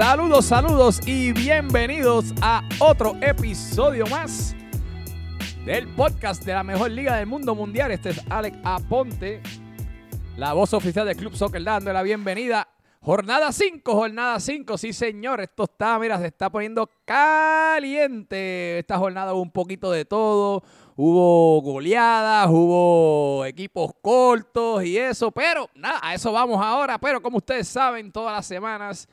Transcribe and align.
Saludos, 0.00 0.46
saludos 0.46 1.00
y 1.06 1.30
bienvenidos 1.32 2.32
a 2.40 2.66
otro 2.78 3.16
episodio 3.20 4.06
más 4.06 4.56
del 5.66 5.86
podcast 5.88 6.42
de 6.42 6.54
la 6.54 6.64
mejor 6.64 6.90
liga 6.90 7.16
del 7.16 7.26
mundo 7.26 7.54
mundial. 7.54 7.90
Este 7.90 8.08
es 8.08 8.22
Alex 8.30 8.56
Aponte, 8.64 9.42
la 10.38 10.54
voz 10.54 10.72
oficial 10.72 11.06
del 11.06 11.18
Club 11.18 11.36
Soccer, 11.36 11.62
dando 11.62 11.92
la 11.92 12.02
bienvenida. 12.02 12.66
Jornada 13.02 13.52
5, 13.52 13.92
jornada 13.92 14.40
5, 14.40 14.78
sí 14.78 14.94
señor, 14.94 15.42
esto 15.42 15.64
está, 15.64 15.98
mira, 15.98 16.18
se 16.18 16.28
está 16.28 16.48
poniendo 16.48 16.90
caliente. 17.04 18.78
Esta 18.78 18.96
jornada 18.96 19.34
hubo 19.34 19.42
un 19.42 19.52
poquito 19.52 19.90
de 19.90 20.06
todo, 20.06 20.62
hubo 20.96 21.60
goleadas, 21.60 22.48
hubo 22.48 23.44
equipos 23.44 23.92
cortos 24.00 24.82
y 24.82 24.96
eso, 24.96 25.30
pero 25.30 25.68
nada, 25.74 26.00
a 26.02 26.14
eso 26.14 26.32
vamos 26.32 26.58
ahora. 26.64 26.98
Pero 26.98 27.20
como 27.20 27.36
ustedes 27.36 27.68
saben, 27.68 28.10
todas 28.10 28.34
las 28.34 28.46
semanas 28.46 29.06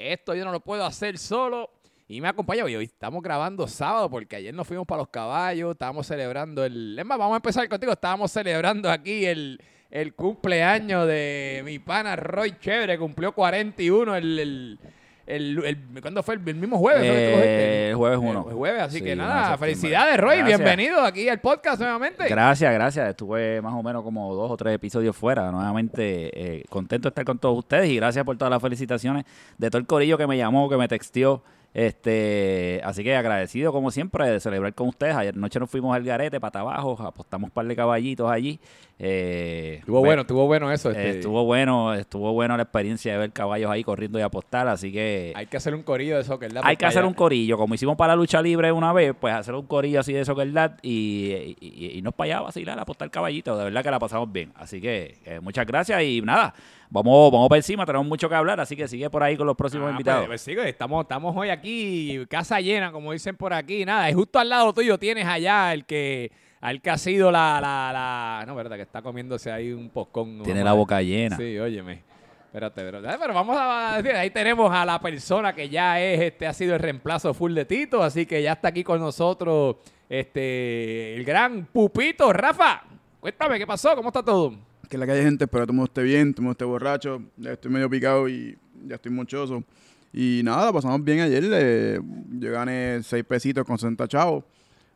esto 0.00 0.34
yo 0.34 0.44
no 0.44 0.52
lo 0.52 0.60
puedo 0.60 0.84
hacer 0.84 1.18
solo. 1.18 1.70
Y 2.08 2.20
me 2.20 2.28
acompaña 2.28 2.64
hoy. 2.64 2.74
Estamos 2.74 3.22
grabando 3.22 3.68
sábado 3.68 4.10
porque 4.10 4.36
ayer 4.36 4.52
nos 4.52 4.66
fuimos 4.66 4.86
para 4.86 5.02
los 5.02 5.08
caballos. 5.08 5.72
Estábamos 5.72 6.06
celebrando 6.06 6.64
el. 6.64 6.98
Es 6.98 7.06
más, 7.06 7.16
vamos 7.16 7.34
a 7.34 7.36
empezar 7.36 7.68
contigo. 7.68 7.92
Estábamos 7.92 8.32
celebrando 8.32 8.90
aquí 8.90 9.26
el, 9.26 9.62
el 9.90 10.14
cumpleaños 10.14 11.06
de 11.06 11.62
mi 11.64 11.78
pana 11.78 12.16
Roy 12.16 12.58
Chévere. 12.58 12.98
Cumplió 12.98 13.32
41 13.32 14.16
el. 14.16 14.38
el 14.40 14.78
el, 15.26 15.64
el, 15.64 16.00
¿Cuándo 16.00 16.22
fue? 16.22 16.34
¿El 16.34 16.54
mismo 16.54 16.78
jueves? 16.78 17.02
Eh, 17.04 17.88
el 17.90 17.96
jueves 17.96 18.18
1. 18.18 18.46
El 18.48 18.54
jueves, 18.54 18.82
así 18.82 19.00
que 19.00 19.14
nada, 19.14 19.56
felicidades 19.58 20.18
Roy, 20.18 20.38
gracias. 20.38 20.58
bienvenido 20.58 21.00
aquí 21.02 21.28
al 21.28 21.40
podcast 21.40 21.80
nuevamente. 21.80 22.28
Gracias, 22.28 22.72
gracias. 22.72 23.10
Estuve 23.10 23.60
más 23.62 23.74
o 23.74 23.82
menos 23.82 24.02
como 24.02 24.34
dos 24.34 24.50
o 24.50 24.56
tres 24.56 24.74
episodios 24.74 25.16
fuera. 25.16 25.50
Nuevamente 25.50 26.30
eh, 26.34 26.64
contento 26.68 27.08
de 27.08 27.10
estar 27.10 27.24
con 27.24 27.38
todos 27.38 27.58
ustedes 27.58 27.88
y 27.88 27.96
gracias 27.96 28.24
por 28.24 28.36
todas 28.36 28.50
las 28.50 28.62
felicitaciones 28.62 29.24
de 29.58 29.70
todo 29.70 29.78
el 29.78 29.86
corillo 29.86 30.18
que 30.18 30.26
me 30.26 30.36
llamó, 30.36 30.68
que 30.68 30.76
me 30.76 30.88
texteó. 30.88 31.42
Este, 31.72 32.80
así 32.82 33.04
que 33.04 33.14
agradecido 33.14 33.72
como 33.72 33.92
siempre 33.92 34.28
de 34.28 34.40
celebrar 34.40 34.74
con 34.74 34.88
ustedes. 34.88 35.14
Ayer 35.14 35.36
noche 35.36 35.60
nos 35.60 35.70
fuimos 35.70 35.94
al 35.94 36.02
garete 36.02 36.40
para 36.40 36.60
abajo, 36.60 36.96
apostamos 37.00 37.48
un 37.48 37.52
par 37.52 37.66
de 37.66 37.76
caballitos 37.76 38.30
allí. 38.30 38.58
Eh, 39.02 39.76
estuvo 39.78 40.00
bueno, 40.00 40.22
estuvo 40.22 40.46
bueno 40.46 40.70
eso. 40.70 40.90
Este. 40.90 41.10
estuvo 41.10 41.42
bueno, 41.44 41.94
estuvo 41.94 42.34
bueno 42.34 42.54
la 42.58 42.64
experiencia 42.64 43.12
de 43.12 43.18
ver 43.18 43.32
caballos 43.32 43.70
ahí 43.70 43.82
corriendo 43.82 44.18
y 44.18 44.22
apostar, 44.22 44.68
así 44.68 44.92
que 44.92 45.32
hay 45.34 45.46
que 45.46 45.56
hacer 45.56 45.74
un 45.74 45.82
corillo 45.82 46.18
de 46.18 46.24
soccer 46.24 46.52
Hay 46.62 46.76
que 46.76 46.84
hacer 46.84 47.06
un 47.06 47.14
corillo, 47.14 47.56
como 47.56 47.74
hicimos 47.74 47.96
para 47.96 48.12
la 48.12 48.16
lucha 48.16 48.42
libre 48.42 48.70
una 48.72 48.92
vez, 48.92 49.14
pues 49.18 49.32
hacer 49.32 49.54
un 49.54 49.66
corillo 49.66 50.00
así 50.00 50.12
de 50.12 50.26
soccer 50.26 50.50
y, 50.82 51.56
y, 51.60 51.98
y, 51.98 52.02
nos 52.02 52.12
para 52.12 52.26
allá 52.26 52.38
a 52.38 52.42
vacilar, 52.42 52.78
a 52.78 52.82
apostar 52.82 53.10
caballitos. 53.10 53.56
De 53.56 53.64
verdad 53.64 53.82
que 53.82 53.90
la 53.90 53.98
pasamos 53.98 54.30
bien. 54.30 54.52
Así 54.54 54.80
que 54.80 55.16
eh, 55.24 55.40
muchas 55.40 55.66
gracias 55.66 56.02
y 56.02 56.20
nada 56.20 56.54
vamos, 56.90 57.32
vamos 57.32 57.48
para 57.48 57.58
encima, 57.58 57.86
tenemos 57.86 58.06
mucho 58.06 58.28
que 58.28 58.34
hablar, 58.34 58.60
así 58.60 58.76
que 58.76 58.86
sigue 58.88 59.08
por 59.08 59.22
ahí 59.22 59.36
con 59.36 59.46
los 59.46 59.56
próximos 59.56 59.88
ah, 59.88 59.90
invitados. 59.92 60.26
Pues, 60.26 60.44
pues 60.44 60.66
estamos, 60.66 61.02
estamos 61.02 61.34
hoy 61.36 61.48
aquí, 61.48 62.26
casa 62.28 62.60
llena, 62.60 62.92
como 62.92 63.12
dicen 63.12 63.36
por 63.36 63.54
aquí, 63.54 63.84
nada, 63.84 64.08
es 64.08 64.14
justo 64.14 64.38
al 64.38 64.48
lado 64.48 64.72
tuyo 64.74 64.98
tienes 64.98 65.26
allá 65.26 65.72
el 65.72 65.84
que 65.86 66.30
al 66.60 66.80
que 66.80 66.90
ha 66.90 66.98
sido 66.98 67.30
la, 67.30 67.58
la, 67.60 67.90
la 67.92 68.44
no, 68.46 68.54
verdad, 68.54 68.76
que 68.76 68.82
está 68.82 69.02
comiéndose 69.02 69.50
ahí 69.50 69.72
un 69.72 69.90
pocón. 69.90 70.42
Tiene 70.42 70.64
la 70.64 70.72
boca 70.72 71.00
llena. 71.02 71.36
Sí, 71.36 71.58
óyeme. 71.58 72.02
Espérate, 72.46 72.82
pero, 72.82 73.00
pero 73.00 73.32
vamos 73.32 73.56
a 73.58 73.94
decir, 74.02 74.16
ahí 74.16 74.30
tenemos 74.30 74.72
a 74.72 74.84
la 74.84 75.00
persona 75.00 75.54
que 75.54 75.68
ya 75.68 76.00
es, 76.00 76.20
este, 76.20 76.48
ha 76.48 76.52
sido 76.52 76.74
el 76.74 76.80
reemplazo 76.80 77.32
full 77.32 77.54
de 77.54 77.64
Tito, 77.64 78.02
así 78.02 78.26
que 78.26 78.42
ya 78.42 78.54
está 78.54 78.68
aquí 78.68 78.82
con 78.82 78.98
nosotros, 78.98 79.76
este, 80.08 81.14
el 81.14 81.24
gran 81.24 81.66
Pupito, 81.66 82.32
Rafa. 82.32 82.82
Cuéntame, 83.20 83.56
¿qué 83.56 83.66
pasó? 83.68 83.94
¿Cómo 83.94 84.08
está 84.08 84.22
todo? 84.22 84.54
que 84.90 84.98
la 84.98 85.06
calle 85.06 85.22
gente, 85.22 85.44
espero 85.44 85.62
que 85.62 85.66
todo 85.68 85.72
el 85.72 85.76
mundo 85.76 85.90
esté 85.90 86.02
bien, 86.02 86.34
todo 86.34 86.40
el 86.40 86.44
mundo 86.46 86.52
esté 86.52 86.64
borracho. 86.64 87.22
Ya 87.36 87.52
estoy 87.52 87.70
medio 87.70 87.88
picado 87.88 88.28
y 88.28 88.58
ya 88.86 88.96
estoy 88.96 89.12
mochoso. 89.12 89.62
Y 90.12 90.40
nada, 90.42 90.72
pasamos 90.72 91.02
bien 91.04 91.20
ayer. 91.20 91.44
Eh, 91.48 92.00
yo 92.32 92.50
gané 92.50 93.00
6 93.00 93.24
pesitos 93.24 93.64
con 93.64 93.78
60 93.78 94.08
chavos, 94.08 94.42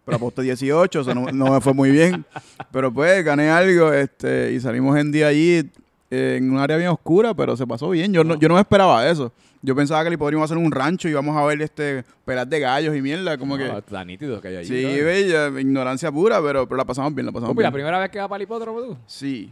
pero 0.05 0.17
aposté 0.17 0.43
18, 0.43 1.01
o 1.01 1.05
sea, 1.05 1.15
no, 1.15 1.53
me 1.53 1.61
fue 1.61 1.73
muy 1.73 1.91
bien. 1.91 2.25
Pero 2.71 2.93
pues 2.93 3.25
gané 3.25 3.51
algo 3.51 3.93
este, 3.93 4.53
y 4.53 4.61
salimos 4.61 4.99
en 4.99 5.13
día 5.13 5.29
allí 5.29 5.71
en 6.11 6.51
un 6.51 6.59
área 6.59 6.77
bien 6.77 6.91
oscura, 6.91 7.35
pero 7.35 7.57
se 7.57 7.67
pasó 7.67 7.91
bien. 7.91 8.13
Yo 8.13 8.25
no, 8.25 8.39
yo 8.39 8.49
no 8.49 8.55
me 8.55 8.61
esperaba 8.61 9.09
eso. 9.09 9.33
Yo 9.63 9.75
pensaba 9.75 10.05
que 10.05 10.11
le 10.11 10.19
podríamos 10.19 10.51
hacer 10.51 10.63
un 10.63 10.71
rancho 10.71 11.09
y 11.09 11.13
íbamos 11.13 11.35
a 11.37 11.45
ver 11.47 11.63
este 11.63 12.05
pelas 12.27 12.49
de 12.51 12.61
gallos 12.61 12.95
y 12.95 13.01
mierda, 13.01 13.39
como 13.39 13.57
que... 13.57 13.67
Tan 13.91 14.07
nítido 14.07 14.39
que 14.39 14.49
hay 14.49 14.57
ahí. 14.57 14.65
Sí, 14.67 14.85
bella, 15.01 15.49
ignorancia 15.59 16.13
pura, 16.13 16.43
pero, 16.43 16.69
pero 16.69 16.77
la 16.77 16.85
pasamos 16.85 17.15
bien, 17.15 17.25
la 17.25 17.33
pasamos 17.33 17.57
bien. 17.57 17.65
¿La 17.65 17.73
primera 17.73 17.99
vez 17.99 18.11
que 18.11 18.19
vas 18.19 18.29
para 18.29 18.37
el 18.37 18.43
hipódromo 18.43 18.83
tú? 18.83 18.97
Sí. 19.07 19.51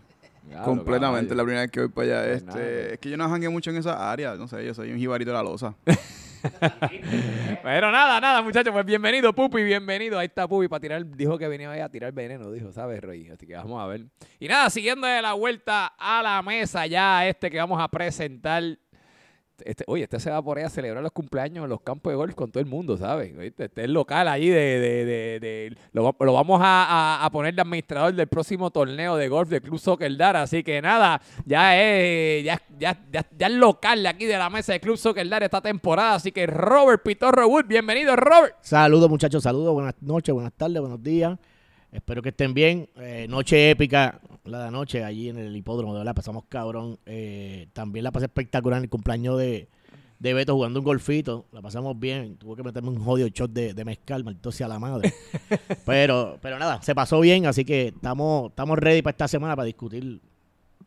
Completamente, 0.64 1.34
la 1.34 1.44
primera 1.44 1.62
vez 1.62 1.70
que 1.70 1.80
voy 1.80 1.88
para 1.88 2.20
allá. 2.20 2.28
Pues 2.28 2.42
este, 2.42 2.94
es 2.94 2.98
que 2.98 3.08
yo 3.08 3.16
no 3.16 3.26
jangué 3.28 3.48
mucho 3.48 3.70
en 3.70 3.76
esa 3.76 4.12
área, 4.12 4.34
no 4.34 4.46
sé, 4.48 4.64
yo 4.66 4.74
soy 4.74 4.92
un 4.92 4.98
jibarito 4.98 5.30
de 5.30 5.36
la 5.36 5.42
losa. 5.42 5.74
Pero 7.62 7.92
nada, 7.92 8.20
nada, 8.20 8.42
muchachos, 8.42 8.72
pues 8.72 8.84
bienvenido, 8.84 9.32
Pupi, 9.32 9.62
bienvenido. 9.62 10.18
Ahí 10.18 10.26
está 10.26 10.48
Pupi 10.48 10.68
para 10.68 10.80
tirar, 10.80 11.06
dijo 11.06 11.38
que 11.38 11.48
venía 11.48 11.84
a 11.84 11.88
tirar 11.88 12.12
veneno, 12.12 12.50
dijo, 12.50 12.72
¿sabes, 12.72 13.00
Roy? 13.00 13.28
Así 13.28 13.46
que 13.46 13.54
vamos 13.54 13.80
a 13.80 13.86
ver. 13.86 14.06
Y 14.40 14.48
nada, 14.48 14.70
siguiendo 14.70 15.06
de 15.06 15.22
la 15.22 15.34
vuelta 15.34 15.94
a 15.98 16.22
la 16.22 16.42
mesa 16.42 16.86
ya 16.86 17.26
este 17.26 17.50
que 17.50 17.58
vamos 17.58 17.80
a 17.80 17.88
presentar 17.88 18.62
este, 19.66 19.84
oye, 19.86 20.04
este 20.04 20.20
se 20.20 20.30
va 20.30 20.42
por 20.42 20.58
ahí 20.58 20.64
a 20.64 20.68
celebrar 20.70 21.02
los 21.02 21.12
cumpleaños 21.12 21.64
en 21.64 21.70
los 21.70 21.80
campos 21.80 22.12
de 22.12 22.16
golf 22.16 22.34
con 22.34 22.50
todo 22.50 22.60
el 22.60 22.68
mundo, 22.68 22.96
¿sabes? 22.96 23.32
Este 23.38 23.84
es 23.84 23.88
local 23.88 24.28
ahí 24.28 24.48
de... 24.48 24.80
de, 24.80 25.40
de, 25.40 25.76
lo, 25.92 26.12
vamos 26.32 26.60
a, 26.62 27.28
poner 27.32 27.54
de 27.54 27.62
administrador 27.62 28.14
del 28.14 28.26
próximo 28.26 28.70
torneo 28.70 29.16
de 29.16 29.28
golf 29.28 29.48
del 29.48 29.62
Club 29.62 29.78
Soccer 29.78 30.16
Dar. 30.16 30.36
Así 30.36 30.62
que 30.62 30.80
nada, 30.82 31.20
ya 31.44 31.80
es, 31.80 32.44
ya, 32.44 32.60
ya, 32.78 32.98
ya, 33.10 33.26
ya 33.38 33.46
es 33.46 33.52
local 33.52 34.02
de 34.02 34.08
aquí 34.08 34.26
de 34.26 34.38
la 34.38 34.50
mesa 34.50 34.72
del 34.72 34.80
Club 34.80 34.96
Soccer 34.96 35.28
Dar 35.28 35.42
esta 35.42 35.60
temporada. 35.60 36.14
Así 36.14 36.32
que 36.32 36.46
Robert 36.46 37.02
Pitorro 37.02 37.46
Wood, 37.48 37.66
bienvenido 37.66 38.16
Robert. 38.16 38.56
Saludos 38.60 39.08
muchachos, 39.08 39.42
saludos, 39.42 39.72
buenas 39.72 39.94
noches, 40.00 40.34
buenas 40.34 40.52
tardes, 40.52 40.80
buenos 40.80 41.02
días. 41.02 41.38
Espero 41.92 42.22
que 42.22 42.30
estén 42.30 42.54
bien. 42.54 42.88
Eh, 42.96 43.26
noche 43.28 43.70
épica, 43.70 44.18
la 44.44 44.60
de 44.62 44.68
anoche, 44.68 45.04
allí 45.04 45.28
en 45.28 45.36
el 45.36 45.54
hipódromo, 45.54 45.92
de 45.92 45.98
verdad, 45.98 46.14
pasamos 46.14 46.44
cabrón. 46.48 46.98
Eh, 47.04 47.68
también 47.74 48.04
la 48.04 48.10
pasé 48.10 48.26
espectacular 48.26 48.78
en 48.78 48.84
el 48.84 48.90
cumpleaños 48.90 49.38
de, 49.38 49.68
de 50.18 50.34
Beto 50.34 50.54
jugando 50.54 50.80
un 50.80 50.84
golfito. 50.86 51.44
La 51.52 51.60
pasamos 51.60 52.00
bien. 52.00 52.38
Tuvo 52.38 52.56
que 52.56 52.62
meterme 52.62 52.88
un 52.88 53.04
jodido 53.04 53.28
shot 53.28 53.52
de, 53.52 53.74
de 53.74 53.84
mezcal, 53.84 54.24
maldito 54.24 54.50
sea 54.50 54.68
la 54.68 54.78
madre. 54.78 55.12
pero, 55.84 56.38
pero 56.40 56.58
nada, 56.58 56.80
se 56.80 56.94
pasó 56.94 57.20
bien, 57.20 57.44
así 57.44 57.62
que 57.62 57.88
estamos, 57.88 58.48
estamos 58.48 58.78
ready 58.78 59.02
para 59.02 59.12
esta 59.12 59.28
semana 59.28 59.54
para 59.54 59.66
discutir 59.66 60.22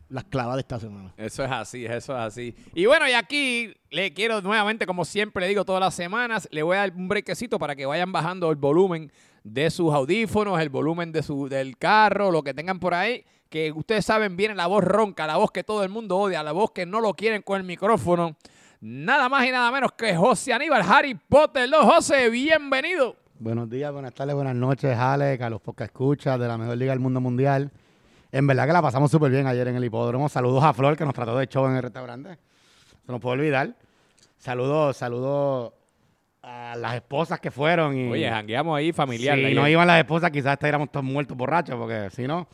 las 0.09 0.23
clavas 0.23 0.55
de 0.55 0.61
esta 0.61 0.79
semana. 0.79 1.13
Eso 1.17 1.43
es 1.43 1.51
así, 1.51 1.85
eso 1.85 2.13
es 2.13 2.19
así. 2.19 2.55
Y 2.73 2.87
bueno, 2.87 3.07
y 3.07 3.13
aquí 3.13 3.73
le 3.91 4.11
quiero 4.11 4.41
nuevamente, 4.41 4.87
como 4.87 5.05
siempre 5.05 5.41
le 5.41 5.49
digo 5.49 5.65
todas 5.65 5.81
las 5.81 5.93
semanas, 5.93 6.47
le 6.51 6.63
voy 6.63 6.77
a 6.77 6.79
dar 6.79 6.93
un 6.95 7.07
brequecito 7.07 7.59
para 7.59 7.75
que 7.75 7.85
vayan 7.85 8.11
bajando 8.11 8.49
el 8.49 8.55
volumen 8.55 9.11
de 9.45 9.69
sus 9.69 9.93
audífonos, 9.93 10.59
el 10.59 10.69
volumen 10.69 11.11
de 11.11 11.21
su, 11.21 11.47
del 11.47 11.77
carro, 11.77 12.31
lo 12.31 12.43
que 12.43 12.55
tengan 12.55 12.79
por 12.79 12.95
ahí. 12.95 13.23
Que 13.47 13.71
ustedes 13.71 14.03
saben, 14.03 14.35
viene 14.35 14.55
la 14.55 14.65
voz 14.65 14.83
ronca, 14.83 15.27
la 15.27 15.37
voz 15.37 15.51
que 15.51 15.63
todo 15.63 15.83
el 15.83 15.89
mundo 15.89 16.17
odia, 16.17 16.41
la 16.41 16.51
voz 16.51 16.71
que 16.71 16.87
no 16.87 16.99
lo 16.99 17.13
quieren 17.13 17.43
con 17.43 17.57
el 17.57 17.63
micrófono. 17.63 18.35
Nada 18.81 19.29
más 19.29 19.45
y 19.45 19.51
nada 19.51 19.71
menos 19.71 19.91
que 19.91 20.15
José 20.15 20.51
Aníbal 20.51 20.81
Harry 20.81 21.13
Potter. 21.13 21.69
Los 21.69 21.85
José, 21.85 22.29
bienvenido. 22.31 23.15
Buenos 23.37 23.69
días, 23.69 23.93
buenas 23.93 24.15
tardes, 24.15 24.33
buenas 24.33 24.55
noches, 24.55 24.97
Alex, 24.97 25.43
a 25.43 25.49
los 25.51 25.61
pocas 25.61 25.89
escuchas 25.89 26.39
de 26.39 26.47
la 26.47 26.57
mejor 26.57 26.75
liga 26.77 26.91
del 26.91 26.99
mundo 26.99 27.21
mundial. 27.21 27.71
En 28.31 28.47
verdad 28.47 28.65
que 28.65 28.73
la 28.73 28.81
pasamos 28.81 29.11
súper 29.11 29.31
bien 29.31 29.45
ayer 29.45 29.67
en 29.67 29.75
el 29.75 29.85
hipódromo. 29.85 30.27
Saludos 30.27 30.63
a 30.63 30.73
Flor, 30.73 30.97
que 30.97 31.05
nos 31.05 31.13
trató 31.13 31.37
de 31.37 31.47
show 31.47 31.67
en 31.67 31.75
el 31.75 31.83
restaurante. 31.83 32.39
Se 33.05 33.11
nos 33.11 33.21
puede 33.21 33.33
olvidar. 33.35 33.75
Saludos, 34.39 34.97
saludos 34.97 35.73
a 36.45 36.75
las 36.75 36.95
esposas 36.95 37.39
que 37.39 37.49
fueron. 37.49 37.97
Y, 37.97 38.11
Oye, 38.11 38.29
jangueamos 38.29 38.77
ahí 38.77 38.93
familiar. 38.93 39.37
Si 39.37 39.53
no 39.53 39.67
iban 39.67 39.87
las 39.87 39.99
esposas, 39.99 40.29
quizás 40.29 40.53
estaríamos 40.53 40.91
todos 40.91 41.03
muertos 41.03 41.35
borrachos, 41.35 41.75
porque 41.75 42.09
si 42.11 42.27
no. 42.27 42.47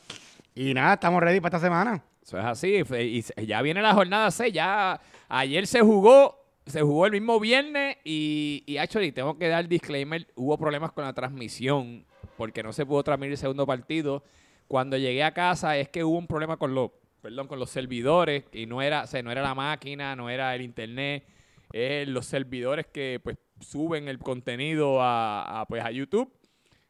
Y 0.56 0.74
nada, 0.74 0.94
estamos 0.94 1.22
ready 1.22 1.42
para 1.42 1.58
esta 1.58 1.68
semana. 1.68 2.02
Eso 2.24 2.40
es 2.40 2.46
así. 2.46 2.84
Y 2.98 3.46
ya 3.46 3.62
viene 3.62 3.82
la 3.82 3.94
jornada 3.94 4.32
6. 4.32 4.54
Ya 4.54 5.00
ayer 5.28 5.68
se 5.68 5.82
jugó. 5.82 6.40
Se 6.66 6.82
jugó 6.82 7.08
el 7.08 7.12
mismo 7.12 7.40
viernes 7.40 7.98
y, 8.06 8.64
y 8.68 8.78
actually, 8.78 9.12
tengo 9.12 9.38
que 9.38 9.48
dar 9.48 9.68
disclaimer, 9.68 10.28
hubo 10.36 10.60
problemas 10.60 10.92
con 10.92 11.04
la 11.04 11.12
transmisión 11.12 12.06
porque 12.38 12.62
no 12.62 12.72
se 12.72 12.86
pudo 12.86 13.04
transmitir 13.04 13.32
el 13.32 13.38
segundo 13.40 13.66
partido. 13.66 14.24
Cuando 14.68 14.96
llegué 14.96 15.24
a 15.24 15.34
casa 15.34 15.76
es 15.78 15.90
que 15.90 16.04
hubo 16.04 16.20
un 16.20 16.28
problema 16.28 16.58
con 16.58 16.76
los, 16.76 16.92
perdón, 17.20 17.48
con 17.48 17.58
los 17.58 17.72
servidores 17.72 18.44
y 18.54 18.68
no 18.68 18.84
era, 18.84 19.06
o 19.12 19.24
no 19.24 19.32
era 19.32 19.42
la 19.42 19.56
máquina, 19.56 20.16
no 20.16 20.30
era 20.30 20.54
el 20.54 20.62
internet, 20.62 21.26
es 21.74 22.08
los 22.08 22.28
servidores 22.28 22.86
que 22.86 23.20
pues 23.24 23.38
suben 23.62 24.08
el 24.08 24.20
contenido 24.20 24.98
a, 25.02 25.66
pues, 25.68 25.84
a 25.84 25.92
YouTube. 25.92 26.32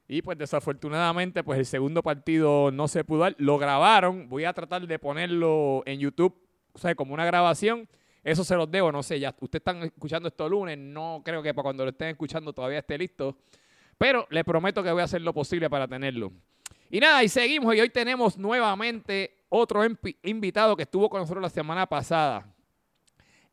Y 0.07 0.21
pues 0.21 0.37
desafortunadamente 0.37 1.41
pues 1.41 1.57
el 1.57 1.65
segundo 1.65 2.03
partido 2.03 2.69
no 2.71 2.89
se 2.89 3.05
pudo 3.05 3.21
dar. 3.21 3.35
Lo 3.37 3.57
grabaron. 3.57 4.27
Voy 4.27 4.43
a 4.43 4.51
tratar 4.51 4.85
de 4.85 4.99
ponerlo 4.99 5.83
en 5.85 5.99
YouTube, 5.99 6.35
o 6.73 6.79
sea, 6.79 6.93
como 6.95 7.13
una 7.13 7.25
grabación. 7.25 7.87
Eso 8.23 8.43
se 8.43 8.55
los 8.55 8.69
debo, 8.69 8.91
no 8.91 9.01
sé, 9.03 9.19
ya 9.19 9.29
ustedes 9.39 9.61
están 9.61 9.83
escuchando 9.83 10.27
esto 10.27 10.47
lunes, 10.47 10.77
no 10.77 11.21
creo 11.25 11.41
que 11.41 11.53
para 11.55 11.63
cuando 11.63 11.85
lo 11.85 11.89
estén 11.89 12.09
escuchando 12.09 12.53
todavía 12.53 12.79
esté 12.79 12.97
listo. 12.97 13.37
Pero 13.97 14.27
les 14.29 14.43
prometo 14.43 14.83
que 14.83 14.91
voy 14.91 15.01
a 15.01 15.05
hacer 15.05 15.21
lo 15.21 15.33
posible 15.33 15.69
para 15.69 15.87
tenerlo. 15.87 16.31
Y 16.89 16.99
nada, 16.99 17.23
y 17.23 17.29
seguimos. 17.29 17.73
Y 17.73 17.79
hoy 17.79 17.89
tenemos 17.89 18.37
nuevamente 18.37 19.45
otro 19.49 19.81
invitado 20.23 20.75
que 20.75 20.83
estuvo 20.83 21.09
con 21.09 21.21
nosotros 21.21 21.41
la 21.41 21.49
semana 21.49 21.87
pasada. 21.87 22.53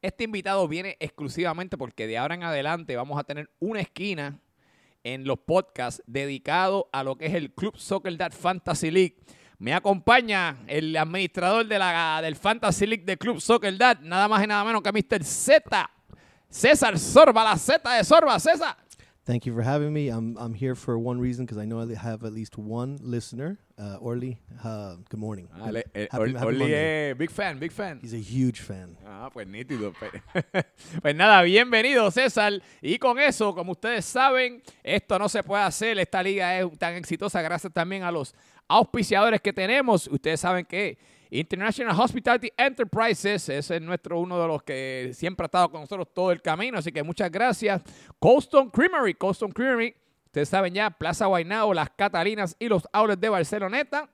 Este 0.00 0.24
invitado 0.24 0.68
viene 0.68 0.96
exclusivamente 1.00 1.76
porque 1.76 2.06
de 2.06 2.18
ahora 2.18 2.36
en 2.36 2.44
adelante 2.44 2.94
vamos 2.94 3.18
a 3.18 3.24
tener 3.24 3.50
una 3.58 3.80
esquina 3.80 4.38
en 5.02 5.24
los 5.24 5.40
podcasts 5.40 6.02
dedicado 6.06 6.88
a 6.92 7.02
lo 7.02 7.16
que 7.16 7.26
es 7.26 7.34
el 7.34 7.50
Club 7.52 7.76
Soccer 7.76 8.16
Dad 8.16 8.32
Fantasy 8.32 8.92
League. 8.92 9.16
Me 9.58 9.74
acompaña 9.74 10.58
el 10.68 10.96
administrador 10.96 11.66
de 11.66 11.80
la, 11.80 12.20
del 12.22 12.36
Fantasy 12.36 12.86
League 12.86 13.04
de 13.04 13.16
Club 13.16 13.40
Soccer 13.40 13.76
Dad, 13.76 13.98
nada 14.00 14.28
más 14.28 14.44
y 14.44 14.46
nada 14.46 14.62
menos 14.62 14.82
que 14.82 14.92
Mr. 14.92 15.24
Z. 15.24 15.90
César 16.48 16.96
Sorba, 16.96 17.42
la 17.42 17.56
Z 17.56 17.96
de 17.96 18.04
Sorba. 18.04 18.38
César. 18.38 18.76
Thank 19.28 19.44
you 19.44 19.52
for 19.52 19.60
having 19.60 19.92
me. 19.92 20.08
I'm 20.08 20.38
I'm 20.38 20.54
here 20.54 20.74
for 20.74 20.98
one 20.98 21.20
reason 21.20 21.44
because 21.44 21.58
I 21.58 21.66
know 21.66 21.80
I 21.80 21.94
have 21.94 22.24
at 22.24 22.32
least 22.32 22.56
one 22.56 22.98
listener. 23.02 23.58
Uh, 23.78 23.98
Orly, 24.00 24.38
uh, 24.64 24.96
good 25.10 25.20
morning. 25.20 25.50
Ah, 25.54 25.68
eh, 25.68 26.06
Happy- 26.10 26.32
Or- 26.32 26.38
happy 26.38 26.46
Orly 26.46 26.58
Monday. 26.60 27.10
es 27.10 27.18
big 27.18 27.30
fan, 27.30 27.58
big 27.58 27.70
fan. 27.70 27.98
He's 28.00 28.14
a 28.14 28.18
huge 28.18 28.62
fan. 28.62 28.96
Ah, 29.06 29.28
pues 29.30 29.46
nítido. 29.46 29.92
Pues, 29.92 30.12
Pues 31.02 31.14
nada, 31.14 31.42
bienvenido 31.42 32.10
César. 32.10 32.62
Y 32.80 32.96
con 32.96 33.18
eso, 33.18 33.54
como 33.54 33.72
ustedes 33.72 34.06
saben, 34.06 34.62
esto 34.82 35.18
no 35.18 35.28
se 35.28 35.42
puede 35.42 35.62
hacer. 35.62 35.98
Esta 35.98 36.22
liga 36.22 36.58
es 36.58 36.78
tan 36.78 36.94
exitosa 36.94 37.42
gracias 37.42 37.70
también 37.70 38.04
a 38.04 38.10
los 38.10 38.34
auspiciadores 38.66 39.42
que 39.42 39.52
tenemos. 39.52 40.06
Ustedes 40.08 40.40
saben 40.40 40.64
que 40.64 40.96
International 41.30 41.98
Hospitality 41.98 42.50
Enterprises 42.56 43.48
ese 43.48 43.76
es 43.76 43.82
nuestro 43.82 44.18
uno 44.18 44.40
de 44.40 44.48
los 44.48 44.62
que 44.62 45.10
siempre 45.12 45.44
ha 45.44 45.46
estado 45.46 45.70
con 45.70 45.82
nosotros 45.82 46.08
todo 46.14 46.32
el 46.32 46.40
camino. 46.40 46.78
Así 46.78 46.90
que 46.90 47.02
muchas 47.02 47.30
gracias. 47.30 47.82
Colston 48.18 48.70
Creamery, 48.70 49.14
Colston 49.14 49.52
Creamery. 49.52 49.94
Ustedes 50.26 50.48
saben 50.48 50.74
ya, 50.74 50.90
Plaza 50.90 51.26
Guaynabo, 51.26 51.74
Las 51.74 51.90
Catalinas 51.90 52.56
y 52.58 52.68
los 52.68 52.86
outlets 52.92 53.20
de 53.20 53.28
Barceloneta. 53.28 54.08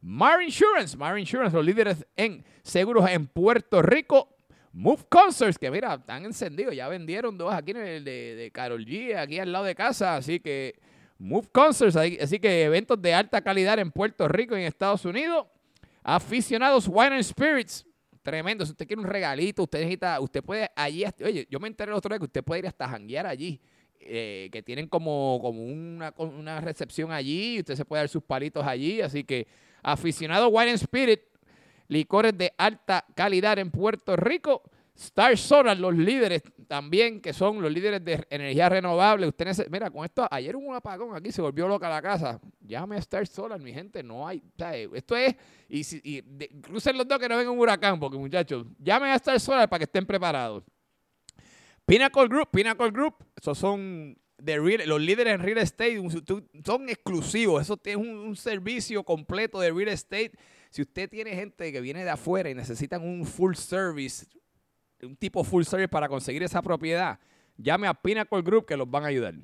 Mar 0.00 0.42
Insurance, 0.42 0.96
Mar 0.96 1.18
Insurance, 1.18 1.56
los 1.56 1.64
líderes 1.64 2.06
en 2.16 2.44
seguros 2.62 3.08
en 3.08 3.26
Puerto 3.26 3.80
Rico. 3.82 4.28
Move 4.72 5.04
Concerts, 5.08 5.58
que 5.58 5.70
mira, 5.70 5.94
están 5.94 6.24
encendidos. 6.24 6.74
Ya 6.74 6.88
vendieron 6.88 7.38
dos 7.38 7.52
aquí 7.52 7.70
en 7.70 7.76
el 7.78 8.04
de, 8.04 8.34
de 8.34 8.50
Carol 8.50 8.84
G, 8.84 9.16
aquí 9.16 9.38
al 9.38 9.52
lado 9.52 9.64
de 9.64 9.74
casa. 9.74 10.16
Así 10.16 10.40
que 10.40 10.74
Move 11.18 11.48
Concerts, 11.52 11.96
así 11.96 12.38
que 12.38 12.64
eventos 12.64 13.00
de 13.00 13.14
alta 13.14 13.40
calidad 13.40 13.78
en 13.78 13.90
Puerto 13.90 14.28
Rico 14.28 14.56
y 14.56 14.60
en 14.60 14.66
Estados 14.66 15.04
Unidos. 15.04 15.46
Aficionados 16.04 16.86
Wine 16.86 17.16
and 17.16 17.24
Spirits. 17.24 17.84
Tremendo. 18.22 18.64
Si 18.64 18.70
usted 18.70 18.86
quiere 18.86 19.02
un 19.02 19.08
regalito, 19.08 19.64
usted 19.64 19.80
necesita, 19.80 20.20
usted 20.20 20.42
puede 20.42 20.70
allí, 20.76 21.04
oye, 21.24 21.46
yo 21.50 21.58
me 21.58 21.66
enteré 21.68 21.90
el 21.90 21.96
otro 21.96 22.10
día 22.10 22.18
que 22.18 22.24
usted 22.26 22.44
puede 22.44 22.60
ir 22.60 22.66
hasta 22.68 22.88
janguear 22.88 23.26
allí. 23.26 23.60
eh, 24.06 24.48
que 24.52 24.62
tienen 24.62 24.88
como, 24.88 25.38
como 25.40 25.64
una, 25.64 26.12
una 26.18 26.60
recepción 26.60 27.10
allí, 27.10 27.60
usted 27.60 27.74
se 27.74 27.84
puede 27.84 28.02
dar 28.02 28.08
sus 28.08 28.22
palitos 28.22 28.64
allí, 28.66 29.00
así 29.00 29.24
que 29.24 29.46
aficionado 29.82 30.48
Wine 30.48 30.72
and 30.72 30.80
Spirit, 30.80 31.20
licores 31.88 32.36
de 32.36 32.52
alta 32.58 33.04
calidad 33.14 33.58
en 33.58 33.70
Puerto 33.70 34.16
Rico. 34.16 34.62
Star 34.96 35.36
Solar, 35.36 35.76
los 35.76 35.92
líderes 35.94 36.42
también, 36.68 37.20
que 37.20 37.32
son 37.32 37.60
los 37.60 37.70
líderes 37.72 38.04
de 38.04 38.24
energía 38.30 38.68
renovable. 38.68 39.26
Usted 39.26 39.68
mira, 39.68 39.90
con 39.90 40.04
esto, 40.04 40.26
ayer 40.30 40.54
hubo 40.54 40.68
un 40.68 40.76
apagón 40.76 41.16
aquí, 41.16 41.32
se 41.32 41.42
volvió 41.42 41.66
loca 41.66 41.88
la 41.88 42.00
casa. 42.00 42.40
Llame 42.60 42.96
a 42.96 42.98
Star 43.00 43.26
Solar, 43.26 43.60
mi 43.60 43.72
gente, 43.72 44.02
no 44.04 44.26
hay. 44.26 44.40
sea, 44.56 44.76
esto 44.76 45.16
es, 45.16 45.34
y, 45.68 45.82
si- 45.82 46.00
y 46.04 46.22
los 46.68 47.08
dos 47.08 47.18
que 47.18 47.28
no 47.28 47.36
venga 47.36 47.50
un 47.50 47.58
huracán, 47.58 47.98
porque 47.98 48.16
muchachos, 48.16 48.66
llamen 48.78 49.10
a 49.10 49.16
Star 49.16 49.40
Solar 49.40 49.68
para 49.68 49.78
que 49.80 49.84
estén 49.84 50.06
preparados. 50.06 50.62
Pinnacle 51.86 52.28
Group, 52.28 52.48
Pinnacle 52.50 52.90
Group, 52.90 53.16
esos 53.36 53.58
son 53.58 54.16
los 54.38 55.00
líderes 55.00 55.34
en 55.34 55.40
real 55.40 55.58
estate, 55.58 56.00
son 56.64 56.88
exclusivos, 56.88 57.62
eso 57.62 57.80
es 57.82 57.96
un, 57.96 58.08
un 58.08 58.36
servicio 58.36 59.02
completo 59.04 59.58
de 59.60 59.70
real 59.70 59.88
estate. 59.88 60.32
Si 60.70 60.82
usted 60.82 61.08
tiene 61.08 61.34
gente 61.34 61.70
que 61.72 61.80
viene 61.80 62.04
de 62.04 62.10
afuera 62.10 62.50
y 62.50 62.54
necesitan 62.54 63.02
un 63.02 63.24
full 63.26 63.54
service, 63.54 64.26
un 65.02 65.16
tipo 65.16 65.44
full 65.44 65.64
service 65.64 65.88
para 65.88 66.08
conseguir 66.08 66.42
esa 66.42 66.62
propiedad, 66.62 67.18
llame 67.56 67.86
a 67.86 67.94
Pinnacle 67.94 68.42
Group 68.42 68.66
que 68.66 68.76
los 68.76 68.90
van 68.90 69.04
a 69.04 69.08
ayudar. 69.08 69.34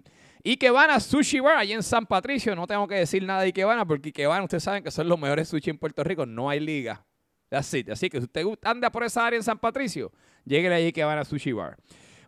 Y 0.43 0.57
que 0.57 0.71
van 0.71 0.91
a 0.91 1.01
Sushi 1.01 1.41
Bar, 1.41 1.57
allí 1.59 1.73
en 1.73 1.83
San 1.83 2.07
Patricio, 2.07 2.57
no 2.57 2.67
tengo 2.67 2.89
que 2.89 2.95
decir 2.95 3.23
nada 3.23 3.43
de 3.43 3.49
Ikebana, 3.49 3.85
porque 3.85 4.09
Ikebana 4.09 4.45
ustedes 4.45 4.63
saben 4.63 4.83
que 4.83 4.91
son 4.91 5.07
los 5.09 5.19
mejores 5.19 5.49
sushi 5.49 5.71
en 5.71 5.79
Puerto 5.79 6.03
Rico, 6.03 6.25
no 6.25 6.49
hay 6.49 6.61
liga. 6.61 7.05
It. 7.51 7.91
Así 7.91 8.09
que 8.09 8.19
si 8.19 8.25
usted 8.25 8.47
anda 8.63 8.91
por 8.91 9.03
esa 9.03 9.27
área 9.27 9.37
en 9.37 9.43
San 9.43 9.59
Patricio, 9.59 10.13
llegue 10.45 10.73
allí 10.73 10.93
que 10.93 11.03
van 11.05 11.19
a 11.19 11.25
Sushi 11.25 11.53
Bar. 11.53 11.77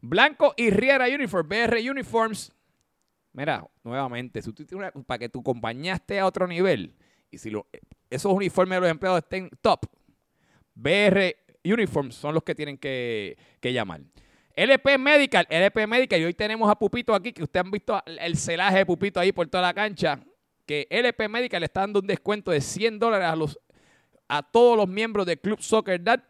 Blanco 0.02 0.52
y 0.56 0.70
Riera 0.70 1.06
Uniform, 1.06 1.48
BR 1.48 1.90
Uniforms. 1.90 2.52
Mira, 3.32 3.64
nuevamente, 3.84 4.42
para 5.06 5.18
que 5.18 5.28
tu 5.28 5.42
compañía 5.42 5.94
esté 5.94 6.18
a 6.18 6.26
otro 6.26 6.46
nivel 6.46 6.94
y 7.30 7.38
si 7.38 7.48
lo- 7.50 7.66
esos 8.10 8.32
uniformes 8.32 8.76
de 8.76 8.80
los 8.80 8.90
empleados 8.90 9.22
estén 9.22 9.48
top, 9.62 9.86
BR 10.74 11.36
Uniforms 11.64 12.14
son 12.14 12.34
los 12.34 12.42
que 12.42 12.54
tienen 12.54 12.78
que, 12.78 13.36
llamar. 13.62 14.00
LP 14.54 14.98
Medical, 14.98 15.46
LP 15.48 15.86
Medical, 15.86 16.20
y 16.20 16.24
hoy 16.24 16.34
tenemos 16.34 16.70
a 16.70 16.74
Pupito 16.74 17.14
aquí, 17.14 17.32
que 17.32 17.42
ustedes 17.42 17.64
han 17.64 17.70
visto 17.70 18.02
el- 18.04 18.18
el 18.18 18.36
celaje 18.36 18.78
de 18.78 18.86
Pupito 18.86 19.18
ahí 19.18 19.32
por 19.32 19.46
toda 19.48 19.62
la 19.62 19.72
cancha, 19.72 20.20
que 20.66 20.86
LP 20.90 21.28
Medical 21.28 21.60
le 21.60 21.66
está 21.66 21.80
dando 21.80 22.00
un 22.00 22.06
descuento 22.06 22.50
de 22.50 22.60
100 22.60 22.98
dólares 22.98 23.56
a, 24.28 24.42
todos 24.42 24.76
los 24.76 24.88
miembros 24.88 25.26
del 25.26 25.38
Club 25.38 25.60
Soccer 25.60 26.02
Dad 26.02 26.20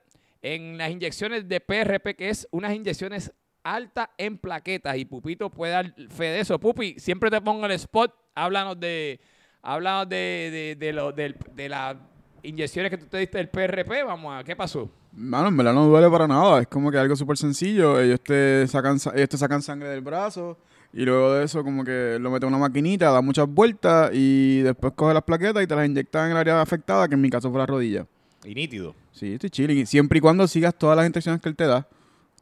en 0.41 0.79
las 0.79 0.91
inyecciones 0.91 1.49
de 1.49 1.61
PRP, 1.61 2.15
que 2.17 2.29
es 2.29 2.49
unas 2.51 2.75
inyecciones 2.75 3.33
altas 3.63 4.09
en 4.19 4.39
plaquetas, 4.39 4.97
y 4.97 5.05
Pupito 5.05 5.51
puede 5.51 5.73
dar 5.73 5.95
fe 6.09 6.25
de 6.25 6.41
eso. 6.41 6.59
Pupi, 6.59 6.99
siempre 6.99 7.31
te 7.31 7.41
pongo 7.41 7.67
el 7.67 7.73
spot, 7.73 8.13
háblanos 8.35 8.79
de, 8.79 9.21
háblanos 9.63 10.09
de, 10.09 10.77
de, 10.79 10.93
de, 10.93 11.35
de 11.55 11.69
las 11.69 11.97
inyecciones 12.43 12.91
que 12.91 12.99
tú 12.99 13.07
te 13.07 13.19
diste 13.19 13.39
del 13.39 13.49
PRP, 13.49 14.05
vamos 14.05 14.35
a, 14.35 14.43
¿qué 14.45 14.57
pasó? 14.57 14.91
Mano, 15.15 15.49
en 15.49 15.57
verdad 15.57 15.75
no 15.75 15.87
duele 15.87 16.09
para 16.11 16.27
nada. 16.27 16.61
Es 16.61 16.67
como 16.69 16.91
que 16.91 16.99
algo 16.99 17.15
súper 17.17 17.37
sencillo. 17.37 18.01
Ellos 18.01 18.21
te, 18.21 18.67
sacan, 18.69 18.99
sa- 18.99 19.13
ellos 19.15 19.29
te 19.29 19.37
sacan 19.39 19.63
sangre 19.63 19.89
del 19.89 20.01
brazo 20.01 20.57
y 20.93 21.05
luego 21.05 21.33
de 21.35 21.45
eso 21.45 21.63
como 21.65 21.85
que 21.85 22.19
lo 22.21 22.31
meten 22.31 22.49
en 22.49 22.55
una 22.55 22.67
maquinita, 22.69 23.11
da 23.11 23.21
muchas 23.23 23.47
vueltas 23.49 24.11
y 24.13 24.61
después 24.61 24.93
coge 24.95 25.15
las 25.15 25.23
plaquetas 25.23 25.63
y 25.63 25.67
te 25.67 25.75
las 25.77 25.87
inyectan 25.87 26.27
en 26.27 26.31
el 26.33 26.37
área 26.39 26.61
afectada, 26.61 27.09
que 27.09 27.15
en 27.15 27.21
mi 27.21 27.31
caso 27.31 27.51
fue 27.51 27.59
la 27.61 27.67
rodilla. 27.67 28.07
Y 28.45 28.55
nítido. 28.55 28.95
Sí, 29.13 29.35
estoy 29.35 29.51
chilling. 29.51 29.79
Y 29.79 29.87
Siempre 29.87 30.19
y 30.19 30.21
cuando 30.21 30.47
sigas 30.49 30.75
todas 30.75 30.97
las 30.97 31.07
instrucciones 31.07 31.41
que 31.41 31.49
él 31.49 31.57
te 31.57 31.67
da, 31.67 31.87